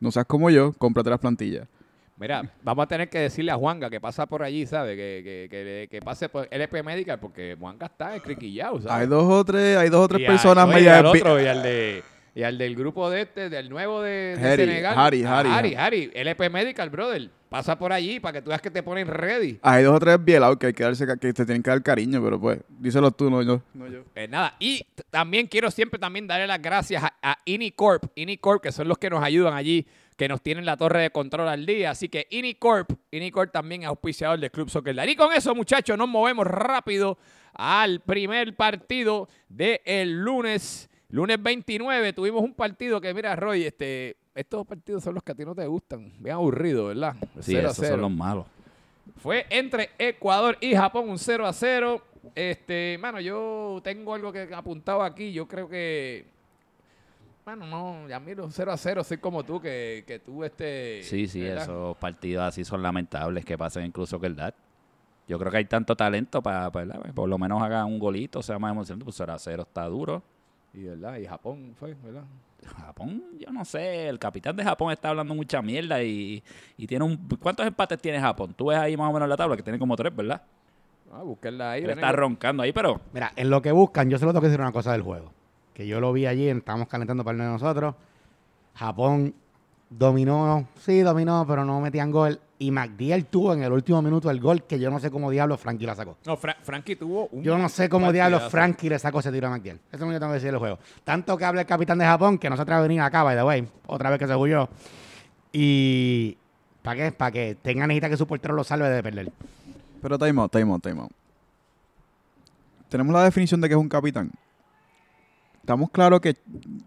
no 0.00 0.10
seas 0.10 0.24
como 0.26 0.48
yo, 0.50 0.72
cómprate 0.72 1.10
las 1.10 1.18
plantillas. 1.20 1.68
Mira, 2.20 2.42
vamos 2.62 2.82
a 2.82 2.86
tener 2.86 3.08
que 3.08 3.18
decirle 3.18 3.50
a 3.50 3.56
Juanga 3.56 3.88
que 3.88 3.98
pasa 3.98 4.26
por 4.26 4.42
allí, 4.42 4.66
¿sabes? 4.66 4.94
Que, 4.94 5.22
que, 5.24 5.48
que, 5.50 5.88
que 5.90 6.02
pase 6.02 6.28
por 6.28 6.46
LP 6.50 6.82
Medical 6.82 7.18
porque 7.18 7.56
Juanga 7.58 7.86
está 7.86 8.14
escriquillado, 8.14 8.82
¿sabes? 8.82 8.92
Hay 8.92 9.06
dos 9.06 9.24
o 9.24 9.42
tres, 9.42 9.78
hay 9.78 9.88
dos 9.88 10.04
o 10.04 10.08
tres 10.08 10.20
Y 10.20 10.26
personas 10.26 10.68
medias 10.68 10.84
y 10.84 10.98
al 10.98 11.06
otro, 11.06 11.40
y 11.40 11.46
al 11.46 11.62
de 11.62 12.02
y 12.34 12.42
al 12.42 12.58
del 12.58 12.76
grupo 12.76 13.10
de 13.10 13.22
este, 13.22 13.48
del 13.48 13.68
nuevo 13.68 14.02
de, 14.02 14.36
de 14.36 14.48
Harry, 14.48 14.64
Senegal. 14.64 14.98
Harry, 14.98 15.24
a 15.24 15.38
Harry, 15.38 15.50
Harry, 15.50 15.74
Harry, 15.74 16.10
LP 16.14 16.50
Medical, 16.50 16.90
brother. 16.90 17.30
Pasa 17.48 17.76
por 17.76 17.92
allí 17.92 18.20
para 18.20 18.34
que 18.34 18.42
tú 18.42 18.50
veas 18.50 18.60
que 18.60 18.70
te 18.70 18.82
ponen 18.82 19.08
ready. 19.08 19.58
Hay 19.62 19.82
dos 19.82 19.96
o 19.96 19.98
tres 19.98 20.22
bielados 20.22 20.56
que 20.56 20.66
hay 20.68 20.72
que 20.72 20.84
darse, 20.84 21.04
que 21.06 21.16
te 21.16 21.44
tienen 21.44 21.62
que 21.62 21.70
dar 21.70 21.82
cariño, 21.82 22.22
pero 22.22 22.38
pues, 22.38 22.60
díselo 22.68 23.10
tú, 23.10 23.28
no 23.28 23.42
yo. 23.42 23.60
No 23.74 23.88
yo. 23.88 24.04
Pues 24.14 24.28
nada, 24.30 24.54
y 24.60 24.86
también 25.10 25.48
quiero 25.48 25.70
siempre 25.70 25.98
también 25.98 26.28
darle 26.28 26.46
las 26.46 26.62
gracias 26.62 27.02
a, 27.02 27.12
a 27.20 27.38
Inicorp, 27.46 28.04
Inicorp, 28.14 28.62
que 28.62 28.70
son 28.70 28.86
los 28.86 28.98
que 28.98 29.10
nos 29.10 29.24
ayudan 29.24 29.54
allí, 29.54 29.84
que 30.16 30.28
nos 30.28 30.42
tienen 30.42 30.64
la 30.64 30.76
torre 30.76 31.02
de 31.02 31.10
control 31.10 31.48
al 31.48 31.64
día. 31.66 31.90
Así 31.90 32.08
que 32.08 32.26
Inicorp, 32.30 32.90
Inicorp 33.10 33.52
también 33.52 33.82
es 33.82 33.88
auspiciador 33.88 34.38
del 34.38 34.50
Club 34.50 34.68
Soccer 34.68 34.94
Dad. 34.94 35.06
Y 35.06 35.16
con 35.16 35.32
eso, 35.32 35.54
muchachos, 35.54 35.96
nos 35.96 36.08
movemos 36.08 36.46
rápido 36.46 37.18
al 37.54 38.00
primer 38.00 38.54
partido 38.54 39.28
del 39.48 40.20
lunes. 40.20 40.88
Lunes 41.08 41.42
29 41.42 42.12
tuvimos 42.12 42.42
un 42.42 42.54
partido 42.54 43.00
que, 43.00 43.12
mira, 43.12 43.34
Roy, 43.34 43.64
este, 43.64 44.16
estos 44.34 44.66
partidos 44.66 45.02
son 45.02 45.14
los 45.14 45.22
que 45.22 45.32
a 45.32 45.34
ti 45.34 45.44
no 45.44 45.54
te 45.54 45.66
gustan. 45.66 46.12
Bien 46.18 46.36
aburrido, 46.36 46.86
¿verdad? 46.86 47.16
Sí, 47.40 47.52
0 47.54 47.68
a 47.68 47.70
esos 47.72 47.76
0. 47.78 47.90
son 47.94 48.00
los 48.02 48.10
malos. 48.10 48.46
Fue 49.16 49.46
entre 49.50 49.90
Ecuador 49.98 50.56
y 50.60 50.74
Japón, 50.74 51.08
un 51.08 51.18
0 51.18 51.46
a 51.46 51.52
0. 51.52 52.02
Este, 52.34 52.96
mano, 53.00 53.20
yo 53.20 53.80
tengo 53.82 54.14
algo 54.14 54.32
que 54.32 54.48
apuntado 54.54 55.02
aquí. 55.02 55.32
Yo 55.32 55.48
creo 55.48 55.68
que. 55.68 56.26
Bueno, 57.44 57.66
no, 57.66 58.08
ya 58.08 58.20
miro 58.20 58.48
0 58.50 58.72
a 58.72 58.76
0. 58.76 59.04
Soy 59.04 59.18
como 59.18 59.44
tú, 59.44 59.60
que, 59.60 60.04
que 60.06 60.18
tú, 60.18 60.44
este. 60.44 61.02
Sí, 61.02 61.26
sí, 61.26 61.42
¿verdad? 61.42 61.64
esos 61.64 61.96
partidos 61.96 62.44
así 62.44 62.64
son 62.64 62.82
lamentables 62.82 63.44
que 63.44 63.56
pasen 63.56 63.86
incluso 63.86 64.20
que 64.20 64.26
el 64.26 64.36
DAT. 64.36 64.54
Yo 65.26 65.38
creo 65.38 65.50
que 65.50 65.58
hay 65.58 65.64
tanto 65.64 65.96
talento 65.96 66.42
para, 66.42 66.70
para 66.70 67.00
por 67.14 67.28
lo 67.28 67.38
menos 67.38 67.62
hagan 67.62 67.86
un 67.86 67.98
golito, 67.98 68.42
sea 68.42 68.58
más 68.58 68.72
emocionante. 68.72 69.04
Pues 69.04 69.16
0 69.16 69.32
a 69.32 69.38
0 69.38 69.62
está 69.62 69.84
duro. 69.86 70.22
Y, 70.72 70.84
¿verdad? 70.84 71.18
y 71.18 71.26
Japón 71.26 71.72
fue, 71.78 71.94
¿verdad? 71.94 72.24
Japón, 72.76 73.24
yo 73.38 73.50
no 73.50 73.64
sé, 73.64 74.08
el 74.08 74.18
capitán 74.18 74.54
de 74.54 74.62
Japón 74.62 74.92
está 74.92 75.08
hablando 75.08 75.34
mucha 75.34 75.62
mierda 75.62 76.02
y, 76.02 76.42
y 76.76 76.86
tiene 76.86 77.04
un... 77.04 77.16
¿Cuántos 77.40 77.66
empates 77.66 77.98
tiene 78.00 78.20
Japón? 78.20 78.54
Tú 78.54 78.66
ves 78.66 78.78
ahí 78.78 78.96
más 78.96 79.08
o 79.08 79.12
menos 79.12 79.28
la 79.28 79.36
tabla, 79.36 79.56
que 79.56 79.62
tiene 79.62 79.78
como 79.78 79.96
tres, 79.96 80.14
¿verdad? 80.14 80.42
Ah, 81.12 81.22
buscarla 81.22 81.72
ahí. 81.72 81.84
Él 81.84 81.90
está 81.90 82.12
roncando 82.12 82.62
ahí, 82.62 82.72
pero 82.72 83.00
Mira, 83.12 83.32
en 83.34 83.50
lo 83.50 83.62
que 83.62 83.72
buscan, 83.72 84.10
yo 84.10 84.18
solo 84.18 84.32
tengo 84.32 84.42
que 84.42 84.48
decir 84.48 84.60
una 84.60 84.72
cosa 84.72 84.92
del 84.92 85.02
juego. 85.02 85.32
Que 85.80 85.86
yo 85.86 85.98
lo 85.98 86.12
vi 86.12 86.26
allí, 86.26 86.46
estábamos 86.46 86.88
calentando 86.88 87.24
para 87.24 87.36
el 87.38 87.42
de 87.42 87.48
nosotros. 87.48 87.94
Japón 88.74 89.32
dominó, 89.88 90.68
sí, 90.78 91.00
dominó, 91.00 91.46
pero 91.48 91.64
no 91.64 91.80
metían 91.80 92.10
gol. 92.10 92.38
Y 92.58 92.70
McDill 92.70 93.24
tuvo 93.24 93.54
en 93.54 93.62
el 93.62 93.72
último 93.72 94.02
minuto 94.02 94.30
el 94.30 94.40
gol 94.40 94.64
que 94.64 94.78
yo 94.78 94.90
no 94.90 95.00
sé 95.00 95.10
cómo 95.10 95.30
diablo 95.30 95.56
Frankie 95.56 95.86
la 95.86 95.94
sacó. 95.94 96.18
No, 96.26 96.36
Fra- 96.36 96.58
Frankie 96.60 96.96
tuvo 96.96 97.28
un. 97.32 97.42
Yo 97.42 97.56
no 97.56 97.70
sé 97.70 97.88
cómo 97.88 98.12
diablo 98.12 98.36
partidazo. 98.36 98.50
Frankie 98.50 98.90
le 98.90 98.98
sacó 98.98 99.20
ese 99.20 99.32
tiro 99.32 99.46
a 99.46 99.50
McDill. 99.52 99.76
Eso 99.90 99.94
es 99.94 100.00
lo 100.02 100.08
que 100.08 100.18
tengo 100.18 100.32
que 100.32 100.34
decir 100.34 100.50
del 100.50 100.58
juego. 100.58 100.78
Tanto 101.02 101.34
que 101.38 101.46
habla 101.46 101.62
el 101.62 101.66
capitán 101.66 101.96
de 101.96 102.04
Japón 102.04 102.36
que 102.36 102.50
no 102.50 102.56
se 102.56 102.62
atreve 102.62 102.78
a 102.80 102.82
venir 102.82 103.00
acá, 103.00 103.22
by 103.22 103.34
the 103.36 103.42
way. 103.42 103.66
Otra 103.86 104.10
vez 104.10 104.18
que 104.18 104.26
se 104.26 104.36
huyó. 104.36 104.68
Y. 105.50 106.36
¿Para 106.82 106.96
qué? 107.04 107.12
Para 107.12 107.30
que 107.30 107.56
tenga 107.62 107.86
necesita 107.86 108.10
que 108.10 108.18
su 108.18 108.26
portero 108.26 108.52
lo 108.54 108.64
salve 108.64 108.90
de 108.90 109.02
perder. 109.02 109.32
Pero 110.02 110.18
time 110.18 110.42
out, 110.42 110.52
time 110.52 110.70
out, 110.72 110.82
time 110.82 111.00
out. 111.00 111.10
Tenemos 112.90 113.14
la 113.14 113.24
definición 113.24 113.62
de 113.62 113.68
que 113.68 113.74
es 113.74 113.80
un 113.80 113.88
capitán. 113.88 114.30
Estamos 115.70 115.90
claros 115.92 116.20
que 116.20 116.34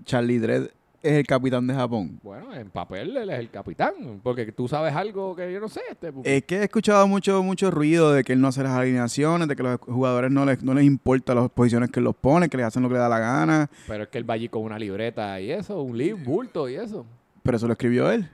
Charlie 0.04 0.40
Dredd 0.40 0.64
es 1.02 1.14
el 1.14 1.26
capitán 1.26 1.66
de 1.66 1.74
Japón. 1.74 2.20
Bueno, 2.22 2.54
en 2.54 2.70
papel 2.70 3.16
él 3.16 3.30
es 3.30 3.40
el 3.40 3.50
capitán. 3.50 3.94
Porque 4.22 4.52
tú 4.52 4.68
sabes 4.68 4.94
algo 4.94 5.38
que 5.38 5.54
yo 5.54 5.62
no 5.62 5.70
sé. 5.70 5.80
Este, 5.90 6.12
Es 6.26 6.44
que 6.44 6.58
he 6.58 6.64
escuchado 6.64 7.08
mucho, 7.08 7.42
mucho 7.44 7.72
ruido 7.72 8.12
de 8.12 8.26
que 8.26 8.34
él 8.34 8.42
no 8.42 8.50
hace 8.50 8.62
las 8.62 8.74
alineaciones, 8.74 9.48
de 9.48 9.56
que 9.56 9.64
los 9.64 9.80
jugadores 9.80 10.32
no 10.32 10.44
les, 10.44 10.62
no 10.64 10.74
les 10.74 10.84
importa 10.84 11.34
las 11.34 11.50
posiciones 11.50 11.92
que 11.92 12.02
él 12.02 12.04
los 12.04 12.16
pone, 12.18 12.50
que 12.50 12.58
les 12.58 12.66
hacen 12.66 12.84
lo 12.84 12.90
que 12.90 12.96
le 12.96 13.00
da 13.00 13.08
la 13.08 13.20
gana. 13.20 13.70
Pero 13.88 14.04
es 14.04 14.10
que 14.10 14.18
él 14.18 14.30
va 14.30 14.34
allí 14.34 14.50
con 14.50 14.64
una 14.64 14.78
libreta 14.78 15.40
y 15.40 15.50
eso, 15.52 15.82
un 15.82 15.98
libro, 15.98 16.18
un 16.18 16.24
bulto 16.26 16.68
y 16.68 16.76
eso. 16.76 17.06
Pero 17.42 17.56
eso 17.56 17.68
lo 17.68 17.72
escribió 17.72 18.12
él. 18.12 18.30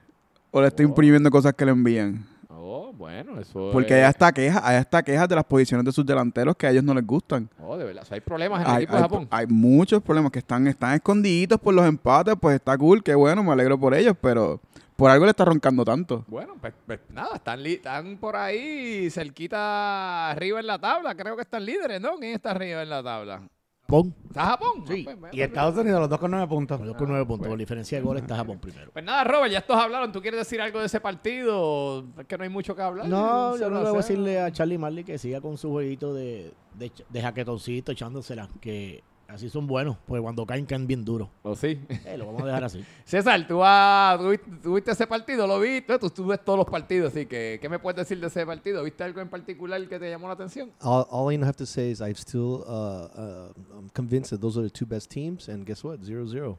O 0.49 0.61
le 0.61 0.67
está 0.69 0.81
Oh. 0.81 0.87
imprimiendo 0.87 1.29
cosas 1.29 1.53
que 1.53 1.63
le 1.63 1.73
envían. 1.73 2.25
Oh, 2.61 2.91
bueno, 2.91 3.39
eso 3.39 3.69
Porque 3.71 3.93
es... 3.93 3.99
hay 3.99 4.01
hasta 4.03 4.31
quejas, 4.33 4.61
hay 4.65 4.75
hasta 4.75 5.01
quejas 5.01 5.29
de 5.29 5.35
las 5.35 5.45
posiciones 5.45 5.85
de 5.85 5.91
sus 5.93 6.05
delanteros 6.05 6.55
que 6.57 6.67
a 6.67 6.71
ellos 6.71 6.83
no 6.83 6.93
les 6.93 7.05
gustan. 7.07 7.49
Oh, 7.63 7.77
de 7.77 7.85
verdad. 7.85 8.03
O 8.03 8.05
sea, 8.05 8.15
hay 8.15 8.21
problemas 8.21 8.61
en 8.61 8.67
el 8.69 8.71
Hay, 8.75 8.83
equipo 8.83 8.95
de 8.97 9.01
Japón. 9.01 9.27
hay 9.31 9.47
muchos 9.47 10.03
problemas 10.03 10.31
que 10.31 10.39
están, 10.39 10.67
están 10.67 10.93
escondiditos 10.95 11.57
por 11.59 11.73
los 11.73 11.85
empates, 11.85 12.35
pues 12.39 12.55
está 12.55 12.77
cool, 12.77 13.01
qué 13.01 13.15
bueno, 13.15 13.43
me 13.43 13.53
alegro 13.53 13.79
por 13.79 13.93
ellos, 13.93 14.13
pero 14.21 14.59
por 14.97 15.09
algo 15.09 15.23
le 15.23 15.31
está 15.31 15.45
roncando 15.45 15.85
tanto. 15.85 16.25
Bueno, 16.27 16.55
pues, 16.59 16.73
pues 16.85 16.99
nada, 17.09 17.35
están, 17.37 17.63
li- 17.63 17.75
están 17.75 18.17
por 18.17 18.35
ahí 18.35 19.09
cerquita 19.09 20.29
arriba 20.31 20.59
en 20.59 20.67
la 20.67 20.77
tabla. 20.79 21.15
Creo 21.15 21.35
que 21.37 21.43
están 21.43 21.63
líderes, 21.65 22.01
¿no? 22.01 22.17
¿Quién 22.17 22.33
está 22.35 22.51
arriba 22.51 22.81
en 22.83 22.89
la 22.89 23.01
tabla? 23.01 23.41
Japón. 23.89 24.15
¿Está 24.27 24.45
Japón? 24.45 24.83
Sí. 24.87 25.05
Ah, 25.09 25.15
pues, 25.19 25.33
Y 25.33 25.41
Estados 25.41 25.77
Unidos, 25.77 25.99
los 26.01 26.09
dos 26.09 26.19
con 26.19 26.31
nueve 26.31 26.47
puntos. 26.47 26.77
Con 26.77 26.87
dos 26.87 26.95
con 26.95 27.07
nueve 27.09 27.25
puntos. 27.25 27.47
Por 27.47 27.57
diferencia 27.57 27.97
de 27.97 28.03
goles 28.03 28.21
está 28.23 28.35
Japón 28.35 28.59
primero. 28.59 28.91
Pues 28.91 29.03
nada, 29.03 29.23
Robert, 29.23 29.51
ya 29.51 29.59
estos 29.59 29.75
hablaron. 29.75 30.11
¿Tú 30.11 30.21
quieres 30.21 30.39
decir 30.39 30.61
algo 30.61 30.79
de 30.79 30.85
ese 30.85 30.99
partido? 30.99 32.05
Es 32.17 32.25
que 32.27 32.37
no 32.37 32.43
hay 32.43 32.49
mucho 32.49 32.75
que 32.75 32.81
hablar. 32.81 33.07
No, 33.07 33.57
yo 33.57 33.69
no 33.69 33.77
le 33.83 33.89
voy 33.89 33.95
a 33.95 34.01
decirle 34.01 34.39
a 34.39 34.51
Charlie 34.51 34.77
Marley 34.77 35.03
que 35.03 35.17
siga 35.17 35.41
con 35.41 35.57
su 35.57 35.69
jueguito 35.71 36.13
de, 36.13 36.53
de, 36.75 36.91
de 37.09 37.21
jaquetoncito 37.21 37.91
echándosela. 37.91 38.49
Que 38.61 39.03
así 39.29 39.49
son 39.49 39.65
buenos. 39.67 39.95
Porque 40.05 40.21
cuando 40.21 40.45
caen, 40.45 40.65
caen 40.65 40.85
bien 40.87 41.05
duros. 41.05 41.29
¿O 41.43 41.55
sí? 41.55 41.79
Eh, 42.05 42.17
lo 42.17 42.25
vamos 42.25 42.41
a 42.43 42.45
dejar 42.47 42.63
así. 42.65 42.83
César, 43.05 43.47
¿tú, 43.47 43.63
has- 43.63 44.19
tú 44.19 44.29
viste, 44.29 44.51
tú 44.61 44.73
viste 44.75 44.91
ese 44.91 45.07
partido? 45.07 45.47
¿Lo 45.47 45.59
viste? 45.59 45.97
Tú, 45.99 46.09
tú 46.09 46.25
ves 46.27 46.43
todos 46.43 46.57
los 46.59 46.67
partidos, 46.67 47.11
así 47.13 47.25
que 47.25 47.57
¿qué 47.61 47.69
me 47.69 47.79
puedes 47.79 47.97
decir 47.97 48.19
de 48.19 48.27
ese 48.27 48.45
partido? 48.45 48.83
¿Viste 48.83 49.03
algo 49.03 49.21
en 49.21 49.29
particular 49.29 49.87
que 49.87 49.99
te 49.99 50.09
llamó 50.09 50.27
la 50.27 50.33
atención? 50.33 50.71
All, 50.81 51.05
all 51.09 51.33
I 51.33 51.37
have 51.41 51.53
to 51.57 51.65
say 51.65 51.91
is 51.91 51.99
I'm 52.01 52.15
still 52.15 52.63
uh, 52.67 53.07
uh, 53.15 53.53
I'm 53.77 53.89
convinced 53.93 54.31
that 54.31 54.41
those 54.41 54.57
are 54.59 54.67
the 54.67 54.73
two 54.73 54.85
best 54.87 55.09
teams, 55.09 55.47
and 55.49 55.65
guess 55.65 55.83
what? 55.83 55.99
Zero 56.03 56.25
zero. 56.27 56.57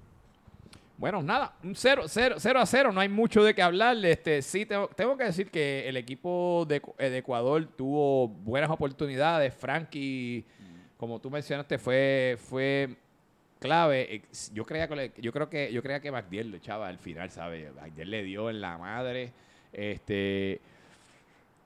Bueno, 0.96 1.22
nada, 1.22 1.54
un 1.64 1.74
0 1.74 2.02
cero, 2.08 2.34
cero 2.38 2.60
a 2.60 2.66
0, 2.66 2.92
no 2.92 3.00
hay 3.00 3.08
mucho 3.08 3.42
de 3.42 3.54
qué 3.54 3.62
hablar. 3.62 3.96
Este, 4.04 4.42
sí, 4.42 4.66
tengo, 4.66 4.86
tengo 4.88 5.16
que 5.16 5.24
decir 5.24 5.50
que 5.50 5.88
el 5.88 5.96
equipo 5.96 6.66
de, 6.68 6.82
eh, 6.98 7.08
de 7.08 7.16
Ecuador 7.18 7.66
tuvo 7.74 8.28
buenas 8.28 8.68
oportunidades. 8.68 9.54
Frankie, 9.54 10.44
como 11.00 11.18
tú 11.18 11.30
mencionaste, 11.30 11.78
fue, 11.78 12.36
fue 12.38 12.90
clave. 13.58 14.16
Eh, 14.16 14.22
Yo 14.52 14.66
creía 14.66 14.86
que 14.86 15.12
yo 15.16 15.32
creo 15.32 15.48
que 15.48 15.72
yo 15.72 15.82
creía 15.82 16.00
que 16.00 16.12
Magdiel 16.12 16.50
lo 16.50 16.58
echaba 16.58 16.88
al 16.88 16.98
final, 16.98 17.30
¿sabes? 17.30 17.74
Magdiel 17.74 18.10
le 18.10 18.22
dio 18.22 18.50
en 18.50 18.60
la 18.60 18.76
madre. 18.76 19.32
Este 19.72 20.60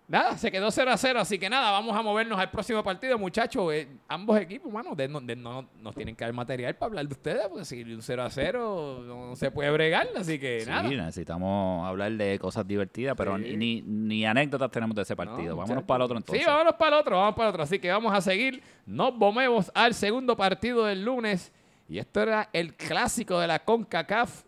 Nada, 0.06 0.36
se 0.36 0.52
quedó 0.52 0.70
0 0.70 0.90
a 0.90 0.98
0, 0.98 1.20
así 1.20 1.38
que 1.38 1.48
nada, 1.48 1.70
vamos 1.70 1.96
a 1.96 2.02
movernos 2.02 2.38
al 2.38 2.50
próximo 2.50 2.84
partido, 2.84 3.18
muchachos. 3.18 3.72
Eh, 3.72 3.88
ambos 4.06 4.38
equipos, 4.38 4.70
mano, 4.70 4.94
de- 4.94 5.08
no, 5.08 5.18
de- 5.18 5.34
no- 5.34 5.66
nos 5.80 5.94
tienen 5.94 6.14
que 6.14 6.22
dar 6.24 6.32
material 6.34 6.74
para 6.76 6.88
hablar 6.90 7.06
de 7.08 7.12
ustedes, 7.14 7.46
porque 7.48 7.64
si 7.64 7.82
un 7.84 8.02
0 8.02 8.22
a 8.22 8.28
0 8.28 9.02
no, 9.06 9.28
no 9.28 9.34
se 9.36 9.50
puede 9.50 9.70
bregar, 9.70 10.06
así 10.14 10.38
que 10.38 10.60
Sí, 10.60 10.68
nada. 10.68 10.82
necesitamos 10.82 11.88
hablar 11.88 12.12
de 12.12 12.38
cosas 12.38 12.66
divertidas, 12.68 13.14
pero 13.16 13.38
Sí. 13.38 13.56
ni, 13.56 13.80
ni 13.80 14.26
anécdotas 14.26 14.70
tenemos 14.70 14.94
de 14.94 15.02
ese 15.02 15.14
No, 15.14 15.16
partido. 15.16 15.56
Vámonos 15.56 15.84
para 15.84 15.96
el 15.96 16.02
otro 16.02 16.16
entonces. 16.18 16.44
Sí, 16.44 16.50
vámonos 16.50 16.74
para 16.74 16.96
el 16.96 17.00
otro, 17.00 17.16
vamos 17.16 17.34
para 17.34 17.48
el 17.48 17.54
otro. 17.54 17.62
Así 17.62 17.78
que 17.78 17.90
vamos 17.90 18.12
a 18.14 18.20
seguir. 18.20 18.62
Nos 18.84 19.16
vomemos 19.16 19.72
al 19.74 19.94
segundo 19.94 20.36
partido 20.36 20.84
del 20.84 21.02
lunes. 21.02 21.50
Y 21.88 21.98
esto 21.98 22.20
era 22.20 22.50
el 22.52 22.74
clásico 22.74 23.40
de 23.40 23.46
la 23.46 23.58
CONCACAF. 23.64 24.42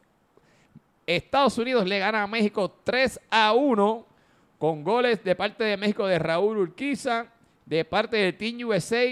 Estados 1.06 1.56
Unidos 1.56 1.86
le 1.86 1.98
gana 1.98 2.22
a 2.24 2.26
México 2.26 2.74
3 2.84 3.18
a 3.30 3.52
1 3.52 4.04
con 4.58 4.82
goles 4.84 5.22
de 5.22 5.34
parte 5.34 5.64
de 5.64 5.76
México 5.76 6.06
de 6.06 6.18
Raúl 6.18 6.58
Urquiza, 6.58 7.26
de 7.64 7.84
parte 7.84 8.16
del 8.16 8.36
Team 8.36 8.66
USA, 8.68 9.04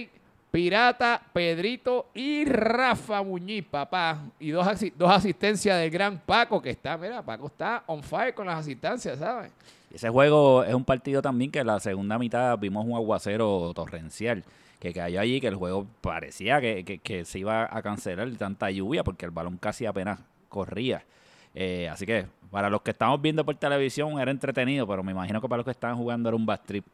Pirata, 0.50 1.20
Pedrito 1.32 2.06
y 2.14 2.44
Rafa 2.44 3.22
Muñiz, 3.22 3.64
papá. 3.64 4.22
Y 4.38 4.50
dos, 4.50 4.66
dos 4.96 5.10
asistencias 5.10 5.78
del 5.80 5.90
gran 5.90 6.18
Paco, 6.20 6.62
que 6.62 6.70
está, 6.70 6.96
mira, 6.96 7.22
Paco 7.22 7.48
está 7.48 7.82
on 7.86 8.02
fire 8.02 8.32
con 8.34 8.46
las 8.46 8.60
asistencias, 8.60 9.18
¿sabes? 9.18 9.50
Ese 9.92 10.08
juego 10.08 10.62
es 10.64 10.72
un 10.74 10.84
partido 10.84 11.20
también 11.22 11.50
que 11.50 11.58
en 11.60 11.66
la 11.66 11.80
segunda 11.80 12.18
mitad 12.18 12.56
vimos 12.58 12.84
un 12.86 12.94
aguacero 12.94 13.72
torrencial 13.74 14.44
que 14.78 14.92
cayó 14.92 15.20
allí, 15.20 15.40
que 15.40 15.46
el 15.48 15.54
juego 15.56 15.86
parecía 16.00 16.60
que, 16.60 16.84
que- 16.84 16.98
que 16.98 17.24
se 17.24 17.38
iba 17.40 17.68
a 17.70 17.82
cancelar 17.82 18.30
de 18.30 18.36
tanta 18.36 18.70
lluvia 18.70 19.02
porque 19.02 19.24
el 19.24 19.30
balón 19.32 19.56
casi 19.56 19.86
apenas 19.86 20.20
corría. 20.48 21.04
Eh, 21.54 21.88
así 21.88 22.04
que 22.04 22.26
para 22.50 22.68
los 22.68 22.82
que 22.82 22.90
estamos 22.90 23.20
viendo 23.20 23.44
por 23.44 23.54
televisión 23.56 24.20
era 24.20 24.30
entretenido, 24.30 24.86
pero 24.86 25.02
me 25.02 25.12
imagino 25.12 25.40
que 25.40 25.48
para 25.48 25.58
los 25.58 25.64
que 25.64 25.70
estaban 25.70 25.96
jugando 25.96 26.28
era 26.28 26.36
un 26.36 26.46
bad 26.46 26.60
trip. 26.66 26.84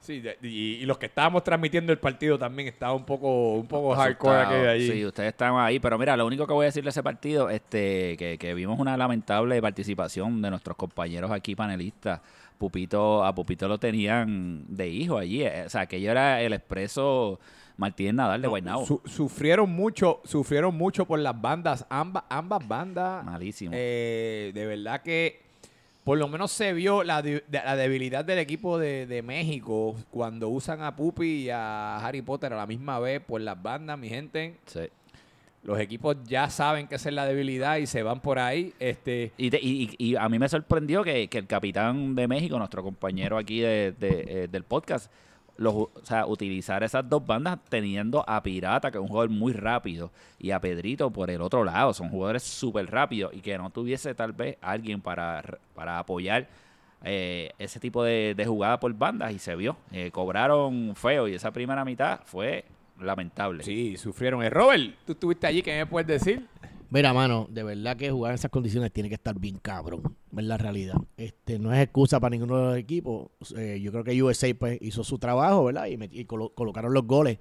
Sí, 0.00 0.22
y, 0.42 0.46
y 0.46 0.86
los 0.86 0.98
que 0.98 1.06
estábamos 1.06 1.42
transmitiendo 1.42 1.92
el 1.92 1.98
partido 1.98 2.38
también 2.38 2.68
estaba 2.68 2.92
un 2.92 3.04
poco, 3.04 3.54
un 3.54 3.66
poco 3.66 3.94
hardcore 3.96 4.36
aquello 4.38 4.70
allí. 4.70 4.90
Sí, 4.90 5.04
ustedes 5.04 5.30
estaban 5.30 5.64
ahí, 5.64 5.80
pero 5.80 5.98
mira, 5.98 6.16
lo 6.16 6.26
único 6.26 6.46
que 6.46 6.52
voy 6.52 6.64
a 6.64 6.66
decir 6.66 6.84
de 6.84 6.90
ese 6.90 7.02
partido, 7.02 7.50
este, 7.50 8.16
que, 8.16 8.38
que 8.38 8.54
vimos 8.54 8.78
una 8.78 8.96
lamentable 8.96 9.60
participación 9.60 10.40
de 10.42 10.50
nuestros 10.50 10.76
compañeros 10.76 11.30
aquí 11.32 11.56
panelistas. 11.56 12.20
Pupito, 12.56 13.24
a 13.24 13.34
Pupito 13.34 13.68
lo 13.68 13.78
tenían 13.78 14.64
de 14.68 14.88
hijo 14.88 15.18
allí, 15.18 15.42
eh, 15.42 15.64
o 15.66 15.68
sea, 15.68 15.82
aquello 15.82 16.10
era 16.10 16.40
el 16.40 16.52
expreso 16.54 17.38
Martínez 17.76 18.14
Nadal 18.14 18.40
de 18.40 18.48
Guaynabo. 18.48 18.86
Su- 18.86 19.02
sufrieron 19.04 19.68
mucho, 19.70 20.20
sufrieron 20.24 20.74
mucho 20.74 21.04
por 21.04 21.18
las 21.18 21.38
bandas, 21.38 21.84
ambas, 21.90 22.24
ambas 22.30 22.66
bandas. 22.66 23.24
Malísimo. 23.24 23.72
eh, 23.74 24.52
de 24.54 24.64
verdad 24.66 25.02
que 25.02 25.42
por 26.06 26.18
lo 26.18 26.28
menos 26.28 26.52
se 26.52 26.72
vio 26.72 27.02
la, 27.02 27.20
de- 27.20 27.42
la 27.50 27.74
debilidad 27.74 28.24
del 28.24 28.38
equipo 28.38 28.78
de, 28.78 29.06
de 29.06 29.22
México 29.22 29.96
cuando 30.12 30.48
usan 30.48 30.80
a 30.82 30.94
Pupi 30.94 31.26
y 31.46 31.50
a 31.50 31.96
Harry 31.98 32.22
Potter 32.22 32.52
a 32.52 32.56
la 32.56 32.64
misma 32.64 33.00
vez 33.00 33.20
por 33.20 33.40
las 33.40 33.60
bandas, 33.60 33.98
mi 33.98 34.08
gente. 34.08 34.54
Sí. 34.66 34.82
Los 35.64 35.80
equipos 35.80 36.16
ya 36.24 36.48
saben 36.48 36.86
que 36.86 36.94
esa 36.94 37.08
es 37.08 37.14
la 37.16 37.26
debilidad 37.26 37.78
y 37.78 37.86
se 37.88 38.04
van 38.04 38.20
por 38.20 38.38
ahí. 38.38 38.72
Este, 38.78 39.32
Y, 39.36 39.50
te- 39.50 39.58
y- 39.60 39.96
y- 39.98 40.14
a 40.14 40.28
mí 40.28 40.38
me 40.38 40.48
sorprendió 40.48 41.02
que, 41.02 41.26
que 41.26 41.38
el 41.38 41.48
capitán 41.48 42.14
de 42.14 42.28
México, 42.28 42.56
nuestro 42.56 42.84
compañero 42.84 43.36
aquí 43.36 43.58
de- 43.58 43.90
de- 43.98 44.44
eh, 44.44 44.48
del 44.48 44.62
podcast, 44.62 45.10
los, 45.58 45.74
o 45.74 45.90
sea, 46.02 46.26
utilizar 46.26 46.82
esas 46.82 47.08
dos 47.08 47.24
bandas 47.24 47.58
teniendo 47.68 48.24
a 48.28 48.42
Pirata, 48.42 48.90
que 48.90 48.98
es 48.98 49.02
un 49.02 49.08
jugador 49.08 49.30
muy 49.30 49.52
rápido, 49.52 50.10
y 50.38 50.50
a 50.50 50.60
Pedrito 50.60 51.10
por 51.10 51.30
el 51.30 51.40
otro 51.40 51.64
lado. 51.64 51.92
Son 51.94 52.08
jugadores 52.08 52.42
súper 52.42 52.90
rápidos 52.90 53.32
y 53.34 53.40
que 53.40 53.56
no 53.58 53.70
tuviese 53.70 54.14
tal 54.14 54.32
vez 54.32 54.56
alguien 54.60 55.00
para, 55.00 55.42
para 55.74 55.98
apoyar 55.98 56.48
eh, 57.04 57.50
ese 57.58 57.78
tipo 57.78 58.02
de, 58.02 58.34
de 58.36 58.46
jugada 58.46 58.80
por 58.80 58.92
bandas 58.94 59.32
y 59.32 59.38
se 59.38 59.54
vio. 59.56 59.76
Eh, 59.92 60.10
cobraron 60.10 60.94
feo 60.96 61.28
y 61.28 61.34
esa 61.34 61.50
primera 61.50 61.84
mitad 61.84 62.20
fue 62.24 62.64
lamentable. 63.00 63.62
sí, 63.62 63.96
sufrieron. 63.96 64.42
Eh, 64.42 64.50
Robert, 64.50 64.94
tú 65.04 65.12
estuviste 65.12 65.46
allí, 65.46 65.62
¿qué 65.62 65.76
me 65.76 65.86
puedes 65.86 66.06
decir? 66.06 66.46
Mira, 66.90 67.12
mano, 67.12 67.48
de 67.50 67.62
verdad 67.64 67.96
que 67.96 68.10
jugar 68.10 68.30
en 68.32 68.36
esas 68.36 68.50
condiciones 68.50 68.92
tiene 68.92 69.08
que 69.08 69.16
estar 69.16 69.38
bien 69.38 69.58
cabrón, 69.58 70.16
es 70.36 70.44
la 70.44 70.56
realidad. 70.56 70.94
Este, 71.16 71.58
no 71.58 71.72
es 71.74 71.82
excusa 71.82 72.20
para 72.20 72.30
ninguno 72.30 72.58
de 72.58 72.64
los 72.66 72.76
equipos. 72.78 73.28
Eh, 73.56 73.80
yo 73.82 73.90
creo 73.90 74.04
que 74.04 74.22
USA 74.22 74.54
pues, 74.58 74.78
hizo 74.80 75.02
su 75.02 75.18
trabajo, 75.18 75.64
¿verdad? 75.64 75.86
Y, 75.86 75.96
met- 75.96 76.10
y 76.12 76.24
colo- 76.26 76.52
colocaron 76.54 76.94
los 76.94 77.04
goles. 77.06 77.38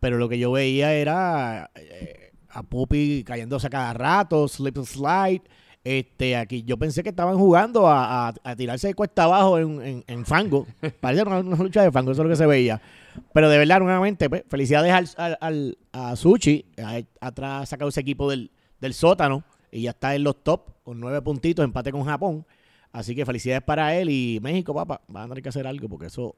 Pero 0.00 0.16
lo 0.16 0.28
que 0.28 0.38
yo 0.38 0.52
veía 0.52 0.94
era 0.94 1.70
eh, 1.74 2.32
a 2.48 2.62
Pupi 2.62 3.24
cayéndose 3.24 3.66
a 3.66 3.70
cada 3.70 3.92
rato, 3.92 4.48
slip 4.48 4.78
and 4.78 4.86
slide. 4.86 5.42
Este, 5.84 6.36
aquí 6.36 6.62
yo 6.64 6.76
pensé 6.76 7.02
que 7.02 7.10
estaban 7.10 7.36
jugando 7.38 7.86
a, 7.88 8.28
a- 8.28 8.34
a 8.42 8.56
tirarse 8.56 8.88
de 8.88 8.94
cuesta 8.94 9.24
abajo 9.24 9.58
en, 9.58 9.82
en- 9.82 10.04
en 10.06 10.24
fango. 10.24 10.66
Parecía 11.00 11.24
una, 11.24 11.40
una 11.40 11.56
lucha 11.56 11.82
de 11.82 11.92
fango, 11.92 12.12
eso 12.12 12.22
es 12.22 12.24
lo 12.26 12.30
que 12.32 12.36
se 12.36 12.46
veía. 12.46 12.80
Pero 13.34 13.50
de 13.50 13.58
verdad, 13.58 13.80
nuevamente, 13.80 14.30
pues, 14.30 14.44
felicidades 14.48 14.92
al, 14.92 15.08
al- 15.16 15.38
al- 15.42 15.78
a 15.92 16.16
Suchi. 16.16 16.64
Ha 17.20 17.66
sacado 17.66 17.90
ese 17.90 18.00
equipo 18.00 18.30
del, 18.30 18.50
del 18.80 18.94
sótano 18.94 19.44
y 19.70 19.82
ya 19.82 19.90
está 19.90 20.14
en 20.14 20.24
los 20.24 20.42
top 20.42 20.70
con 20.82 20.98
nueve 21.00 21.20
puntitos, 21.22 21.64
empate 21.64 21.92
con 21.92 22.04
Japón. 22.04 22.44
Así 22.92 23.14
que 23.14 23.26
felicidades 23.26 23.62
para 23.62 23.94
él 23.94 24.08
y 24.10 24.38
México, 24.42 24.74
papá. 24.74 25.00
Van 25.08 25.24
a 25.24 25.28
tener 25.28 25.42
que 25.42 25.48
hacer 25.50 25.66
algo 25.66 25.88
porque 25.88 26.06
eso 26.06 26.34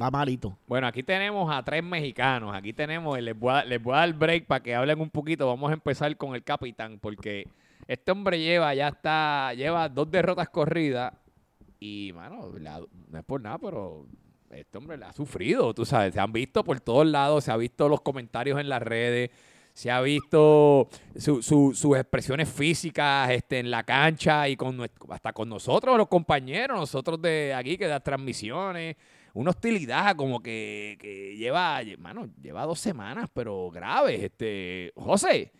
va 0.00 0.10
malito. 0.10 0.56
Bueno, 0.66 0.86
aquí 0.86 1.02
tenemos 1.02 1.54
a 1.54 1.62
tres 1.62 1.82
mexicanos. 1.84 2.54
Aquí 2.54 2.72
tenemos, 2.72 3.20
les 3.20 3.38
voy 3.38 3.52
a, 3.52 3.64
les 3.64 3.82
voy 3.82 3.94
a 3.94 3.98
dar 3.98 4.12
break 4.14 4.46
para 4.46 4.62
que 4.62 4.74
hablen 4.74 5.00
un 5.00 5.10
poquito. 5.10 5.46
Vamos 5.46 5.70
a 5.70 5.74
empezar 5.74 6.16
con 6.16 6.34
el 6.34 6.42
capitán, 6.42 6.98
porque 7.00 7.46
Este 7.86 8.12
hombre 8.12 8.38
lleva, 8.38 8.74
ya 8.74 8.88
está, 8.88 9.54
lleva 9.54 9.88
dos 9.88 10.10
derrotas 10.10 10.48
corridas 10.50 11.12
y, 11.80 12.12
mano, 12.14 12.50
la- 12.58 12.80
no 13.08 13.18
es 13.18 13.24
por 13.24 13.40
nada, 13.40 13.56
pero 13.58 14.04
este 14.50 14.76
hombre 14.76 14.98
le 14.98 15.06
ha 15.06 15.12
sufrido, 15.14 15.72
tú 15.72 15.86
sabes. 15.86 16.12
Se 16.12 16.20
han 16.20 16.30
visto 16.32 16.62
por 16.64 16.80
todos 16.80 17.06
lados, 17.06 17.44
se 17.44 17.50
ha 17.52 17.56
visto 17.56 17.88
los 17.88 18.02
comentarios 18.02 18.60
en 18.60 18.68
las 18.68 18.82
redes, 18.82 19.30
se 19.78 19.92
ha 19.92 20.00
visto 20.00 20.88
su- 21.16 21.40
su- 21.40 21.72
sus 21.72 21.96
expresiones 21.96 22.48
físicas 22.48 23.30
este, 23.30 23.60
en 23.60 23.70
la 23.70 23.84
cancha 23.84 24.48
y 24.48 24.56
con 24.56 24.80
hasta 25.10 25.32
con 25.32 25.48
nosotros, 25.48 25.96
los 25.96 26.08
compañeros, 26.08 26.76
nosotros 26.76 27.22
de 27.22 27.54
aquí 27.54 27.78
que 27.78 27.86
das 27.86 28.02
transmisiones. 28.02 28.96
Una 29.34 29.50
hostilidad 29.50 30.16
como 30.16 30.40
que, 30.42 30.98
que 31.00 31.36
lleva, 31.36 31.80
mano, 31.98 32.28
lleva 32.42 32.64
dos 32.66 32.80
semanas, 32.80 33.30
pero 33.32 33.70
graves. 33.70 34.20
Este, 34.20 34.92
José, 34.96 35.52